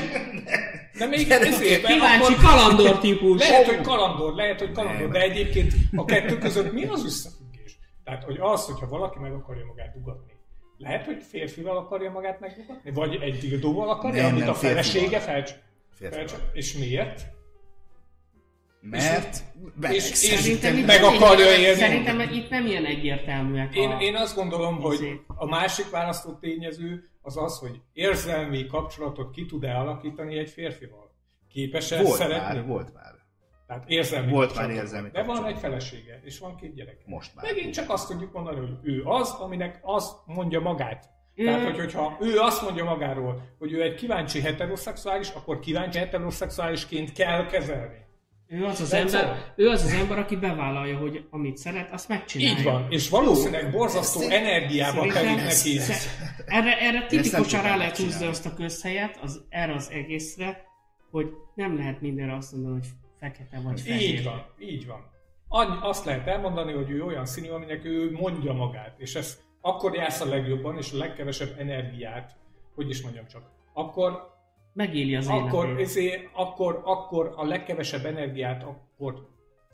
De 0.98 1.06
még 1.06 1.30
ezért, 1.30 1.86
kíváncsi 1.86 2.32
akkor... 2.32 2.44
kalandor 2.44 2.98
típus. 2.98 3.40
Lehet, 3.40 3.66
hogy 3.66 3.80
kalandor, 3.80 4.34
lehet, 4.34 4.58
hogy 4.58 4.72
kalandor, 4.72 5.00
Nem. 5.00 5.10
de 5.10 5.20
egyébként 5.20 5.72
a 5.96 6.04
kettő 6.04 6.38
között 6.38 6.72
mi 6.72 6.84
az 6.84 7.04
összefüggés? 7.04 7.78
Tehát, 8.04 8.24
hogy 8.24 8.36
az, 8.40 8.66
hogyha 8.66 8.88
valaki 8.88 9.18
meg 9.18 9.32
akarja 9.32 9.64
magát 9.66 9.94
dugatni, 9.94 10.32
lehet, 10.78 11.04
hogy 11.04 11.22
férfival 11.22 11.76
akarja 11.76 12.10
magát 12.10 12.40
megdugatni? 12.40 12.90
Vagy 12.90 13.18
egy 13.20 13.38
dildóval 13.38 13.88
akarja, 13.88 14.22
Nem, 14.22 14.30
amit 14.30 14.44
nem, 14.44 14.50
a 14.50 14.54
felesége 14.54 15.18
felcs... 15.18 15.52
Felcs... 15.90 16.32
És 16.52 16.74
miért? 16.78 17.26
Mert 18.84 19.42
és- 19.90 20.10
és- 20.10 20.16
Szerintem 20.16 20.76
itt 20.76 20.86
meg 20.86 21.00
nem 21.00 21.14
akarja 21.14 21.44
ilyen- 21.44 21.60
élni. 21.60 21.80
Szerintem 21.80 22.20
itt 22.20 22.50
nem 22.50 22.66
ilyen 22.66 22.84
egyértelműek 22.84 23.74
Én, 23.74 23.90
a... 23.90 24.00
én 24.00 24.14
azt 24.16 24.34
gondolom, 24.36 24.80
hogy 24.80 24.94
Izé. 24.94 25.20
a 25.26 25.46
másik 25.46 25.90
választott 25.90 26.40
tényező 26.40 27.10
az 27.20 27.36
az, 27.36 27.58
hogy 27.58 27.80
érzelmi 27.92 28.66
kapcsolatot 28.66 29.30
ki 29.30 29.46
tud-e 29.46 29.74
alakítani 29.74 30.38
egy 30.38 30.50
férfival. 30.50 31.14
Képes-e 31.48 32.02
volt 32.02 32.16
szeretni? 32.16 32.42
már, 32.56 32.66
volt 32.66 32.94
már. 32.94 33.12
Tehát 33.66 33.84
érzelmi 33.86 34.32
Volt 34.32 34.54
már 34.54 34.70
érzelmi 34.70 35.08
De 35.12 35.22
van 35.22 35.46
egy 35.46 35.58
felesége, 35.58 36.20
és 36.24 36.38
van 36.38 36.56
két 36.56 36.74
gyereke. 36.74 37.02
Most 37.06 37.34
már. 37.34 37.44
Megint 37.44 37.74
csak 37.74 37.90
azt 37.90 38.08
tudjuk 38.08 38.32
mondani, 38.32 38.58
hogy 38.58 38.76
ő 38.82 39.02
az, 39.04 39.30
aminek 39.38 39.78
azt 39.82 40.16
mondja 40.26 40.60
magát. 40.60 41.10
Tehát, 41.36 41.64
hogy, 41.64 41.76
hogyha 41.78 42.16
ő 42.20 42.38
azt 42.38 42.62
mondja 42.62 42.84
magáról, 42.84 43.42
hogy 43.58 43.72
ő 43.72 43.82
egy 43.82 43.94
kíváncsi 43.94 44.40
heteroszexuális, 44.40 45.28
akkor 45.30 45.58
kíváncsi 45.58 45.98
heteroszexuálisként 45.98 47.12
kell 47.12 47.46
kezelni. 47.46 48.00
Ő 48.52 48.64
az 48.64 48.80
az, 48.80 48.92
ember, 48.92 49.52
ő 49.56 49.68
az 49.68 49.84
az 49.84 49.92
ember, 49.92 50.18
aki 50.18 50.36
bevállalja, 50.36 50.98
hogy 50.98 51.26
amit 51.30 51.56
szeret, 51.56 51.92
azt 51.92 52.08
megcsinálja. 52.08 52.58
Így 52.58 52.64
van, 52.64 52.86
és 52.90 53.08
valószínűleg 53.08 53.70
borzasztó 53.70 54.20
Ezt- 54.20 54.30
energiába 54.30 54.98
Szerintem 54.98 55.24
telik 55.24 55.44
neki. 55.44 55.78
erre, 56.46 56.78
erre 56.80 57.06
tipikusan 57.06 57.62
rá 57.62 57.76
lehet 57.76 57.96
húzni 57.96 58.26
azt 58.26 58.46
a 58.46 58.54
közhelyet, 58.54 59.18
az, 59.22 59.44
erre 59.48 59.74
az 59.74 59.90
egészre, 59.90 60.64
hogy 61.10 61.26
nem 61.54 61.76
lehet 61.76 62.00
mindenre 62.00 62.36
azt 62.36 62.52
mondani, 62.52 62.74
hogy 62.74 62.88
fekete 63.18 63.60
vagy 63.64 63.80
fehér. 63.80 64.00
Így 64.18 64.24
van, 64.24 64.46
így 64.58 64.86
van. 64.86 65.10
Annyi, 65.48 65.76
azt 65.80 66.04
lehet 66.04 66.26
elmondani, 66.26 66.72
hogy 66.72 66.90
ő 66.90 67.02
olyan 67.04 67.26
színű, 67.26 67.48
aminek 67.48 67.84
ő 67.84 68.10
mondja 68.12 68.52
magát, 68.52 68.94
és 68.98 69.14
ez 69.14 69.40
akkor 69.60 69.94
jársz 69.94 70.20
a 70.20 70.26
legjobban, 70.28 70.76
és 70.76 70.92
a 70.92 70.96
legkevesebb 70.96 71.54
energiát, 71.58 72.36
hogy 72.74 72.88
is 72.88 73.02
mondjam 73.02 73.26
csak, 73.26 73.42
akkor 73.72 74.31
Megéli 74.72 75.16
az 75.16 75.28
akkor, 75.28 75.66
életét. 75.66 75.84
ezért, 75.84 76.28
akkor, 76.32 76.80
akkor 76.84 77.32
a 77.36 77.44
legkevesebb 77.44 78.04
energiát 78.04 78.62
akkor 78.62 79.28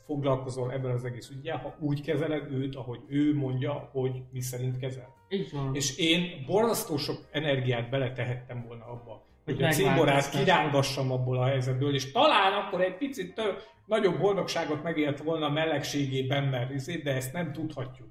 foglalkozol 0.05 0.71
ebben 0.71 0.91
az 0.91 1.05
egész 1.05 1.29
ügyel, 1.29 1.57
ha 1.57 1.75
úgy 1.79 2.01
kezeled 2.01 2.51
őt, 2.51 2.75
ahogy 2.75 2.99
ő 3.07 3.35
mondja, 3.35 3.89
hogy 3.91 4.21
mi 4.31 4.41
szerint 4.41 4.79
kezel. 4.79 5.15
Így 5.29 5.51
van. 5.51 5.75
És 5.75 5.97
én 5.97 6.43
borzasztó 6.47 6.97
sok 6.97 7.17
energiát 7.31 7.89
beletehettem 7.89 8.65
volna 8.67 8.85
abba, 8.85 9.27
hogy 9.45 9.63
a 9.63 9.69
cimborát 9.69 10.29
kirángassam 10.29 11.11
abból 11.11 11.37
a 11.37 11.45
helyzetből, 11.45 11.93
és 11.93 12.11
talán 12.11 12.53
akkor 12.53 12.81
egy 12.81 12.97
picit 12.97 13.33
több, 13.33 13.61
nagyobb 13.85 14.19
boldogságot 14.19 14.83
megélt 14.83 15.19
volna 15.19 15.45
a 15.45 15.51
melegségében, 15.51 16.43
mert 16.43 16.73
izé, 16.73 16.95
de 16.95 17.15
ezt 17.15 17.33
nem 17.33 17.51
tudhatjuk. 17.51 18.07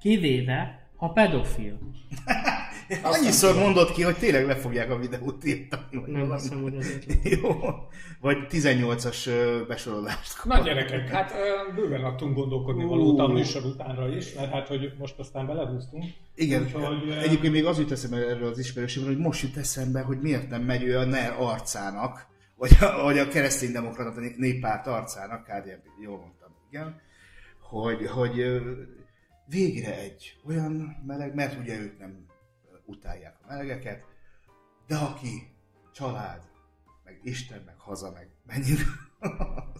Kivéve, 0.00 0.90
ha 0.96 1.08
pedofil. 1.08 1.78
Annyiszor 3.02 3.54
mondod 3.54 3.92
ki, 3.92 4.02
hogy 4.02 4.16
tényleg 4.16 4.46
le 4.46 4.56
fogják 4.56 4.90
a 4.90 4.96
videót 4.96 5.44
írtani. 5.44 5.82
vagy 5.90 6.10
Nem 6.10 6.32
hiszem, 6.32 6.62
hogy 6.62 6.74
ez 6.74 6.86
Jó. 7.22 7.50
Vagy 8.20 8.36
18-as 8.50 9.26
ö, 9.26 9.62
besorolást. 9.68 10.44
Na 10.44 10.58
gyerekek, 10.58 11.08
hát 11.08 11.32
bőven 11.74 12.04
adtunk 12.04 12.34
gondolkodni 12.34 12.84
valót 12.84 13.18
a 13.18 13.26
műsor 13.26 13.64
utánra 13.64 14.16
is, 14.16 14.34
mert 14.34 14.52
hát, 14.52 14.68
hogy 14.68 14.92
most 14.98 15.18
aztán 15.18 15.46
belehúztunk. 15.46 16.04
Igen, 16.34 16.62
Úgyhogy, 16.62 17.10
egyébként 17.22 17.52
még 17.52 17.64
az 17.64 17.78
jut 17.78 17.92
eszembe 17.92 18.16
erről 18.16 18.48
az 18.48 18.58
ismerőségről, 18.58 19.12
hogy 19.12 19.22
most 19.22 19.42
jut 19.42 19.56
eszembe, 19.56 20.00
hogy 20.00 20.20
miért 20.20 20.48
nem 20.48 20.62
megy 20.62 20.82
ő 20.82 20.98
a 20.98 21.04
NER 21.04 21.34
arcának, 21.38 22.26
vagy 22.56 22.76
a, 22.80 23.02
vagy 23.02 23.18
a 23.18 23.28
kereszténydemokrata 23.28 24.20
néppárt 24.36 24.86
arcának, 24.86 25.44
KDNP, 25.44 25.86
jól 26.02 26.18
mondtam, 26.18 26.50
igen, 26.70 27.00
hogy, 27.60 28.06
hogy 28.06 28.62
végre 29.46 29.98
egy 29.98 30.36
olyan 30.46 31.02
meleg, 31.06 31.34
mert 31.34 31.60
ugye 31.60 31.80
ők 31.80 31.98
nem 31.98 32.26
utálják 32.92 33.36
a 33.42 33.46
melegeket, 33.48 34.04
de 34.86 34.96
aki 34.96 35.54
család, 35.92 36.42
meg 37.04 37.20
Isten, 37.22 37.62
meg 37.66 37.78
haza, 37.78 38.10
meg 38.10 38.28
mennyit. 38.46 38.80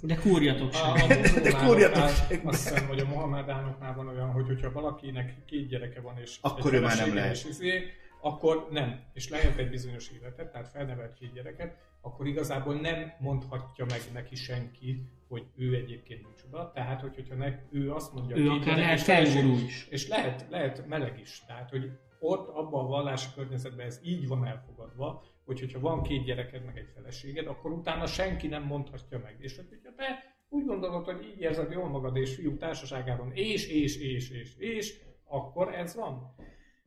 De 0.02 0.14
kúrjatok 0.14 0.72
sem. 0.72 0.92
a 0.92 1.06
De 1.48 1.52
kúrjatok 1.52 2.28
meg. 2.28 2.40
azt 2.46 2.68
hiszem, 2.68 2.86
hogy 2.86 2.98
a 2.98 3.06
mohamedánoknál 3.06 3.94
van 3.94 4.08
olyan, 4.08 4.30
hogy 4.30 4.46
hogyha 4.46 4.72
valakinek 4.72 5.44
két 5.44 5.68
gyereke 5.68 6.00
van, 6.00 6.18
és 6.18 6.38
Akkor 6.40 6.74
ő 6.74 6.80
már 6.80 6.96
nem 6.96 7.14
lehet. 7.14 7.32
És 7.32 7.44
izé, 7.44 7.90
akkor 8.20 8.68
nem. 8.70 9.00
És 9.12 9.28
lehet 9.28 9.58
egy 9.58 9.70
bizonyos 9.70 10.08
életet, 10.08 10.52
tehát 10.52 10.68
felnevelt 10.68 11.14
két 11.14 11.32
gyereket, 11.32 11.76
akkor 12.00 12.26
igazából 12.26 12.74
nem 12.74 13.12
mondhatja 13.18 13.84
meg 13.84 14.00
neki 14.12 14.34
senki, 14.34 15.08
hogy 15.28 15.46
ő 15.56 15.74
egyébként 15.74 16.26
micsoda. 16.28 16.70
Tehát, 16.74 17.00
hogy, 17.00 17.14
hogyha 17.14 17.34
ne, 17.34 17.58
ő 17.70 17.92
azt 17.92 18.12
mondja, 18.12 18.36
Ő 18.36 18.50
akár 18.50 18.76
lehet 18.76 19.00
felúrú 19.00 19.64
is. 19.64 19.86
És 19.90 20.08
lehet, 20.08 20.46
lehet 20.50 20.86
meleg 20.86 21.18
is. 21.20 21.42
Tehát, 21.46 21.70
hogy 21.70 21.90
ott, 22.22 22.48
abban 22.48 22.84
a 22.84 22.88
vallási 22.88 23.28
környezetben 23.34 23.86
ez 23.86 24.00
így 24.04 24.28
van 24.28 24.46
elfogadva, 24.46 25.22
hogy 25.44 25.60
hogyha 25.60 25.80
van 25.80 26.02
két 26.02 26.24
gyereked, 26.24 26.64
meg 26.64 26.76
egy 26.78 26.90
feleséged, 26.94 27.46
akkor 27.46 27.70
utána 27.70 28.06
senki 28.06 28.46
nem 28.46 28.62
mondhatja 28.62 29.18
meg. 29.18 29.36
És 29.38 29.56
hogy 29.56 29.66
hogyha 29.68 29.94
te 29.96 30.32
úgy 30.48 30.64
gondolod, 30.64 31.04
hogy 31.04 31.24
így 31.24 31.40
érzed 31.40 31.70
jól 31.70 31.88
magad 31.88 32.16
és 32.16 32.34
fiúk 32.34 32.58
társaságában, 32.58 33.32
és, 33.32 33.66
és, 33.68 33.96
és, 33.96 34.30
és, 34.30 34.56
és, 34.56 35.00
akkor 35.24 35.74
ez 35.74 35.94
van. 35.94 36.34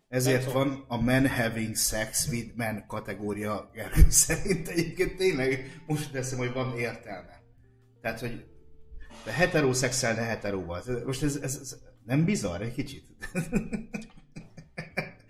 Ezért 0.07 0.52
van 0.52 0.86
a 0.88 1.02
men 1.02 1.30
having 1.30 1.76
sex 1.76 2.30
with 2.32 2.56
men 2.56 2.86
kategória 2.88 3.70
Gergő 3.74 4.10
szerint 4.26 4.68
egyébként 4.68 5.16
tényleg 5.16 5.82
most 5.88 6.12
teszem, 6.12 6.38
hogy 6.38 6.53
van 6.53 6.78
értelme. 6.78 7.41
Tehát, 8.02 8.20
hogy 8.20 8.45
de 9.26 9.32
heteroszexuál, 9.32 10.16
de 10.16 10.22
heteróval. 10.22 10.82
Most 11.06 11.24
ez, 11.24 11.36
ez, 11.36 11.57
ez 11.62 11.80
nem 12.06 12.26
bizarr 12.26 12.62
egy 12.62 12.74
kicsit? 12.74 13.03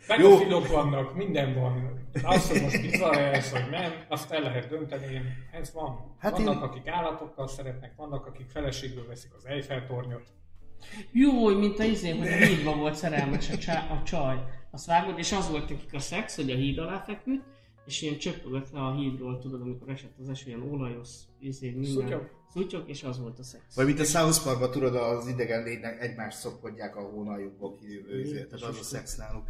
Pedofilok 0.08 0.68
vannak, 0.68 1.16
minden 1.16 1.54
van. 1.54 2.04
Az, 2.24 2.50
hogy 2.50 2.62
most 2.62 2.82
bizarr 2.82 3.18
ez, 3.18 3.52
hogy 3.52 3.70
nem, 3.70 3.92
azt 4.08 4.32
el 4.32 4.42
lehet 4.42 4.68
dönteni. 4.68 5.22
Ez 5.52 5.74
van. 5.74 6.16
Hát 6.20 6.32
vannak, 6.32 6.54
én- 6.56 6.62
akik 6.62 6.88
állatokkal 6.88 7.48
szeretnek, 7.48 7.94
vannak, 7.96 8.26
akik 8.26 8.50
feleségül 8.50 9.08
veszik 9.08 9.34
az 9.38 9.46
Eiffel 9.46 9.86
tornyot. 9.86 10.24
Jó, 11.12 11.58
mint 11.58 11.80
a 11.80 11.84
izé, 11.84 12.18
hogy 12.18 12.28
a 12.28 12.36
hídban 12.36 12.80
volt 12.80 12.96
szerelmes 12.96 13.50
a, 13.50 13.58
csá, 13.58 13.88
a 13.90 14.04
csaj. 14.04 14.44
Azt 14.72 14.86
vágod, 14.86 15.18
és 15.18 15.32
az 15.32 15.50
volt 15.50 15.70
nekik 15.70 15.94
a 15.94 16.00
szex, 16.00 16.36
hogy 16.36 16.52
a 16.52 16.56
híd 16.56 16.78
alá 16.78 16.98
feküdt, 17.00 17.44
és 17.86 18.02
ilyen 18.02 18.18
csöppögött 18.18 18.72
le 18.72 18.80
a 18.80 18.96
hídról, 18.96 19.40
tudod, 19.40 19.62
amikor 19.62 19.90
esett 19.90 20.14
az 20.22 20.30
eső, 20.30 20.48
ilyen 20.48 20.62
olajos, 20.72 21.10
izé, 21.40 21.70
minden. 21.70 21.92
Szutyok. 21.94 22.30
Szutyok, 22.54 22.90
és 22.90 23.04
az 23.04 23.20
volt 23.20 23.40
a 23.40 23.44
szex. 23.44 23.76
Vagy 23.76 23.86
mint 23.86 24.00
a 24.00 24.04
South 24.04 24.44
Parkban, 24.44 24.72
tudod, 24.72 24.96
az 24.96 25.28
idegen 25.28 25.64
lénynek 25.64 26.02
egymást 26.02 26.38
szopkodják 26.38 26.96
a 26.96 27.02
hónaljukból 27.02 27.76
kijövő 27.76 28.20
izé, 28.20 28.44
tehát 28.44 28.70
az 28.70 28.80
a 28.80 28.84
szex 28.84 29.16
náluk. 29.16 29.44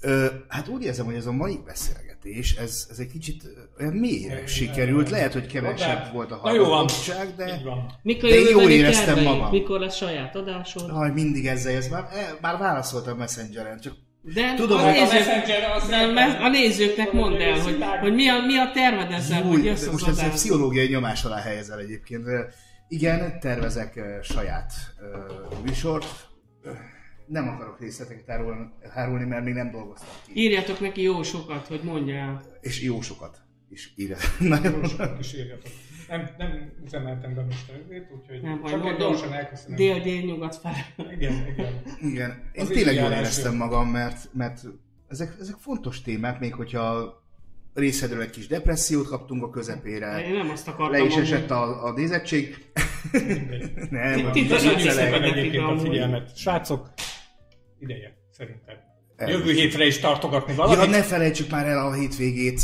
Ö, 0.00 0.26
hát 0.48 0.68
úgy 0.68 0.82
érzem, 0.84 1.04
hogy 1.04 1.14
ez 1.14 1.26
a 1.26 1.32
mai 1.32 1.58
beszélgetés, 1.64 2.56
ez, 2.56 2.86
ez 2.90 2.98
egy 2.98 3.06
kicsit 3.06 3.42
olyan 3.78 3.92
mélyre 3.92 4.46
sikerült. 4.46 5.10
Lehet, 5.10 5.32
hogy 5.32 5.46
kevesebb 5.46 6.02
De- 6.02 6.10
volt 6.12 6.30
a 6.30 6.36
hallgatottság, 6.36 7.34
de... 7.36 7.56
Így 7.56 7.62
van. 7.64 7.92
Mik 8.02 8.24
a 8.24 8.28
De 8.28 8.34
én 8.34 8.48
jól 8.50 8.70
éreztem 8.70 9.04
terveid? 9.14 9.26
magam. 9.28 9.50
Mikor 9.50 9.80
lesz 9.80 9.96
saját 9.96 10.36
adásod? 10.36 10.90
Aj, 10.90 11.10
mindig 11.10 11.46
ezzel 11.46 11.72
jössz. 11.72 11.88
Már, 11.88 12.08
eh, 12.12 12.30
már 12.40 12.58
válaszoltam 12.58 13.18
Messengeren, 13.18 13.80
csak 13.80 13.94
De 14.24 14.54
Tudom, 14.54 14.78
a, 14.78 14.82
hogy 14.82 14.98
a 14.98 15.00
nézők, 15.02 15.12
Messenger 15.26 15.70
az 15.70 15.88
de 15.88 15.96
értem. 16.00 16.14
me- 16.14 16.40
a 16.40 16.48
nézőknek 16.48 17.12
mondd 17.12 17.40
el, 17.40 17.60
hogy, 17.60 17.84
hogy 18.00 18.14
mi, 18.14 18.28
a, 18.28 18.46
mi 18.46 18.56
a 18.56 18.70
terved 18.74 19.10
ezzel, 19.12 19.42
Új, 19.42 19.50
hogy 19.50 19.64
most 19.64 19.82
ez 19.82 20.08
egy 20.08 20.12
adásba. 20.12 20.30
pszichológiai 20.32 20.88
nyomás 20.88 21.24
alá 21.24 21.40
helyezel 21.40 21.78
egyébként. 21.80 22.24
Igen, 22.88 23.40
tervezek 23.40 24.00
saját 24.22 24.72
ö, 25.00 25.16
műsort. 25.64 26.06
Nem 27.26 27.48
akarok 27.48 27.80
részleteket 27.80 28.28
árulni, 28.94 29.24
mert 29.24 29.44
még 29.44 29.54
nem 29.54 29.70
dolgoztam 29.70 30.08
ki. 30.26 30.32
Írjatok 30.34 30.80
neki 30.80 31.02
jó 31.02 31.22
sokat, 31.22 31.66
hogy 31.66 31.80
mondja 31.82 32.14
el. 32.14 32.42
És 32.60 32.82
jó 32.82 33.00
sokat 33.00 33.36
is 33.70 33.92
írja. 33.96 34.16
Nagyon 34.38 34.72
Jó 34.72 34.88
sokat 34.88 35.16
kísérjetek. 35.16 35.70
Nem, 36.12 36.28
nem 36.38 36.72
üzemeltem 36.84 37.34
be 37.34 37.42
most 37.42 37.70
ezért, 37.84 38.10
úgyhogy 38.20 38.42
Nem, 38.42 38.64
csak 38.64 38.86
egy 38.86 38.96
gyorsan 38.96 39.32
elköszönöm. 39.32 39.76
dél-dél-nyugat 39.76 40.56
fel. 40.56 40.74
Igen, 41.12 41.46
igen. 41.52 41.82
Igen, 42.00 42.50
én 42.52 42.62
Az 42.62 42.68
tényleg 42.68 42.94
jól 42.94 43.10
éreztem 43.12 43.56
magam, 43.56 43.88
mert, 43.88 44.28
mert 44.32 44.60
ezek, 45.08 45.36
ezek 45.40 45.54
fontos 45.58 46.02
témák, 46.02 46.40
még 46.40 46.54
hogyha 46.54 47.16
részedről 47.74 48.20
egy 48.22 48.30
kis 48.30 48.46
depressziót 48.46 49.06
kaptunk 49.08 49.42
a 49.42 49.50
közepére, 49.50 50.24
Én 50.26 50.32
nem 50.34 50.50
azt 50.50 50.68
akartam 50.68 50.90
le 51.00 51.06
is 51.06 51.14
mondani. 51.14 51.34
esett 51.36 51.50
a, 51.50 51.84
a 51.86 51.92
nézettség. 51.92 52.56
Nem, 53.90 54.32
Ti- 54.32 54.52
egyébként 54.52 55.64
a 55.64 55.78
figyelmet. 55.78 56.36
Srácok, 56.36 56.90
ideje 57.78 58.16
szerintem. 58.30 58.74
Jövő 59.26 59.52
hétre 59.52 59.86
is 59.86 59.98
tartogatni 59.98 60.52
Ja, 60.52 60.58
valamit. 60.58 60.90
ne 60.90 61.02
felejtsük 61.02 61.50
már 61.50 61.66
el 61.66 61.86
a 61.86 61.92
hétvégét 61.92 62.60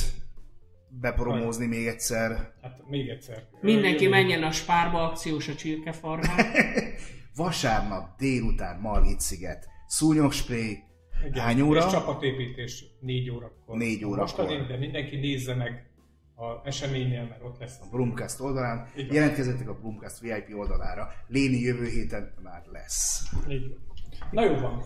bepromózni 0.88 1.66
még 1.66 1.86
egyszer. 1.86 2.52
Hát 2.62 2.88
még 2.88 3.08
egyszer. 3.08 3.48
Mindenki 3.60 4.02
Jövő- 4.04 4.14
menjen 4.14 4.42
a 4.42 4.50
spárba 4.50 5.10
akciós 5.10 5.48
a 5.48 5.54
csirkefarmát. 5.54 6.56
Vasárnap 7.36 8.18
délután 8.18 8.80
Margit 8.80 9.20
sziget. 9.20 9.68
Szúnyogspray. 9.86 10.78
Igen, 11.26 11.42
Hány 11.44 11.60
óra? 11.60 11.78
És 11.86 11.90
csapatépítés 11.92 12.84
4 13.00 13.30
órakor. 13.30 13.76
Négy 13.76 14.04
órakor. 14.04 14.18
Mostani, 14.22 14.66
de 14.66 14.76
mindenki 14.76 15.16
nézze 15.16 15.54
meg 15.54 15.90
a 16.34 16.66
eseménynél, 16.66 17.24
mert 17.24 17.42
ott 17.42 17.58
lesz. 17.58 17.78
a 17.80 17.86
Brumcast 17.90 18.40
oldalán. 18.40 18.88
Igen. 18.96 19.14
Jelentkezzetek 19.14 19.68
a 19.68 19.74
Brumcast 19.74 20.18
VIP 20.18 20.58
oldalára. 20.58 21.08
Léni 21.26 21.58
jövő 21.58 21.86
héten 21.86 22.34
már 22.42 22.62
lesz. 22.72 23.28
Van. 23.46 23.80
Na 24.30 24.44
jó 24.44 24.54
van. 24.54 24.82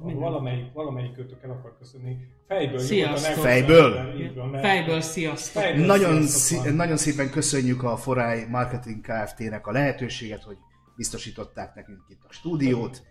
Valamelyik, 0.00 0.72
valamelyik 0.72 1.18
őtök 1.18 1.42
el 1.42 1.50
akar 1.50 1.76
köszönni. 1.78 2.16
Fejből 2.48 2.78
Sziasztok. 2.78 3.28
nyugodtan 3.28 3.44
Fejből? 3.50 3.94
Van, 4.34 4.48
mert- 4.48 4.64
Fejből 4.64 5.00
sziasztok! 5.00 5.62
Fejből 5.62 5.86
Nagyon, 5.86 6.22
sziasztok 6.22 6.64
szí- 6.64 6.74
nagyon 6.74 6.96
szépen 6.96 7.30
köszönjük 7.30 7.82
a 7.82 7.96
Foráj 7.96 8.46
Marketing 8.50 9.00
Kft-nek 9.00 9.66
a 9.66 9.72
lehetőséget, 9.72 10.42
hogy 10.42 10.56
biztosították 10.96 11.74
nekünk 11.74 11.98
itt 12.08 12.20
a 12.28 12.32
stúdiót. 12.32 13.02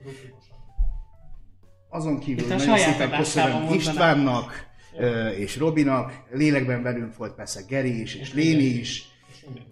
Azon 1.90 2.20
kívül 2.20 2.44
Itt 2.44 2.50
nagyon 2.50 2.78
szépen 2.78 3.12
köszönöm. 3.18 3.74
Istvánnak 3.74 4.66
és 5.38 5.58
Robinak. 5.58 6.12
Lélekben 6.32 6.84
velünk 6.84 7.18
volt 7.18 7.36
persze 7.36 7.62
Geri 7.68 8.02
is, 8.02 8.16
és 8.16 8.34
Léni 8.34 8.64
is. 8.64 9.06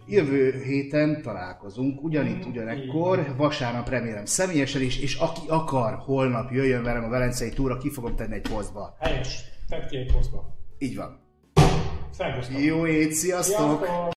Jövő 0.08 0.62
héten 0.64 1.22
találkozunk, 1.22 2.04
ugyanitt, 2.04 2.46
ugyanekkor, 2.46 3.34
vasárnap 3.38 3.90
remélem 3.90 4.26
személyesen 4.26 4.82
is, 4.82 5.00
és 5.00 5.16
aki 5.16 5.42
akar, 5.48 5.94
holnap 5.94 6.52
jöjjön 6.52 6.84
velem 6.84 7.04
a 7.04 7.10
Velencei 7.10 7.50
túra, 7.50 7.78
ki 7.78 7.90
fogom 7.90 8.16
tenni 8.16 8.34
egy 8.34 8.48
posztba. 8.54 8.96
Helyes. 9.00 9.44
Tedd 9.70 9.88
ki 9.88 9.98
egy 9.98 10.12
posztba. 10.14 10.58
Így 10.78 10.96
van. 10.96 11.20
Szervusztok. 12.12 12.62
Jó 12.62 12.88
ét, 12.88 13.12
sziasztok! 13.12 13.86
Sziasztok! 13.86 14.14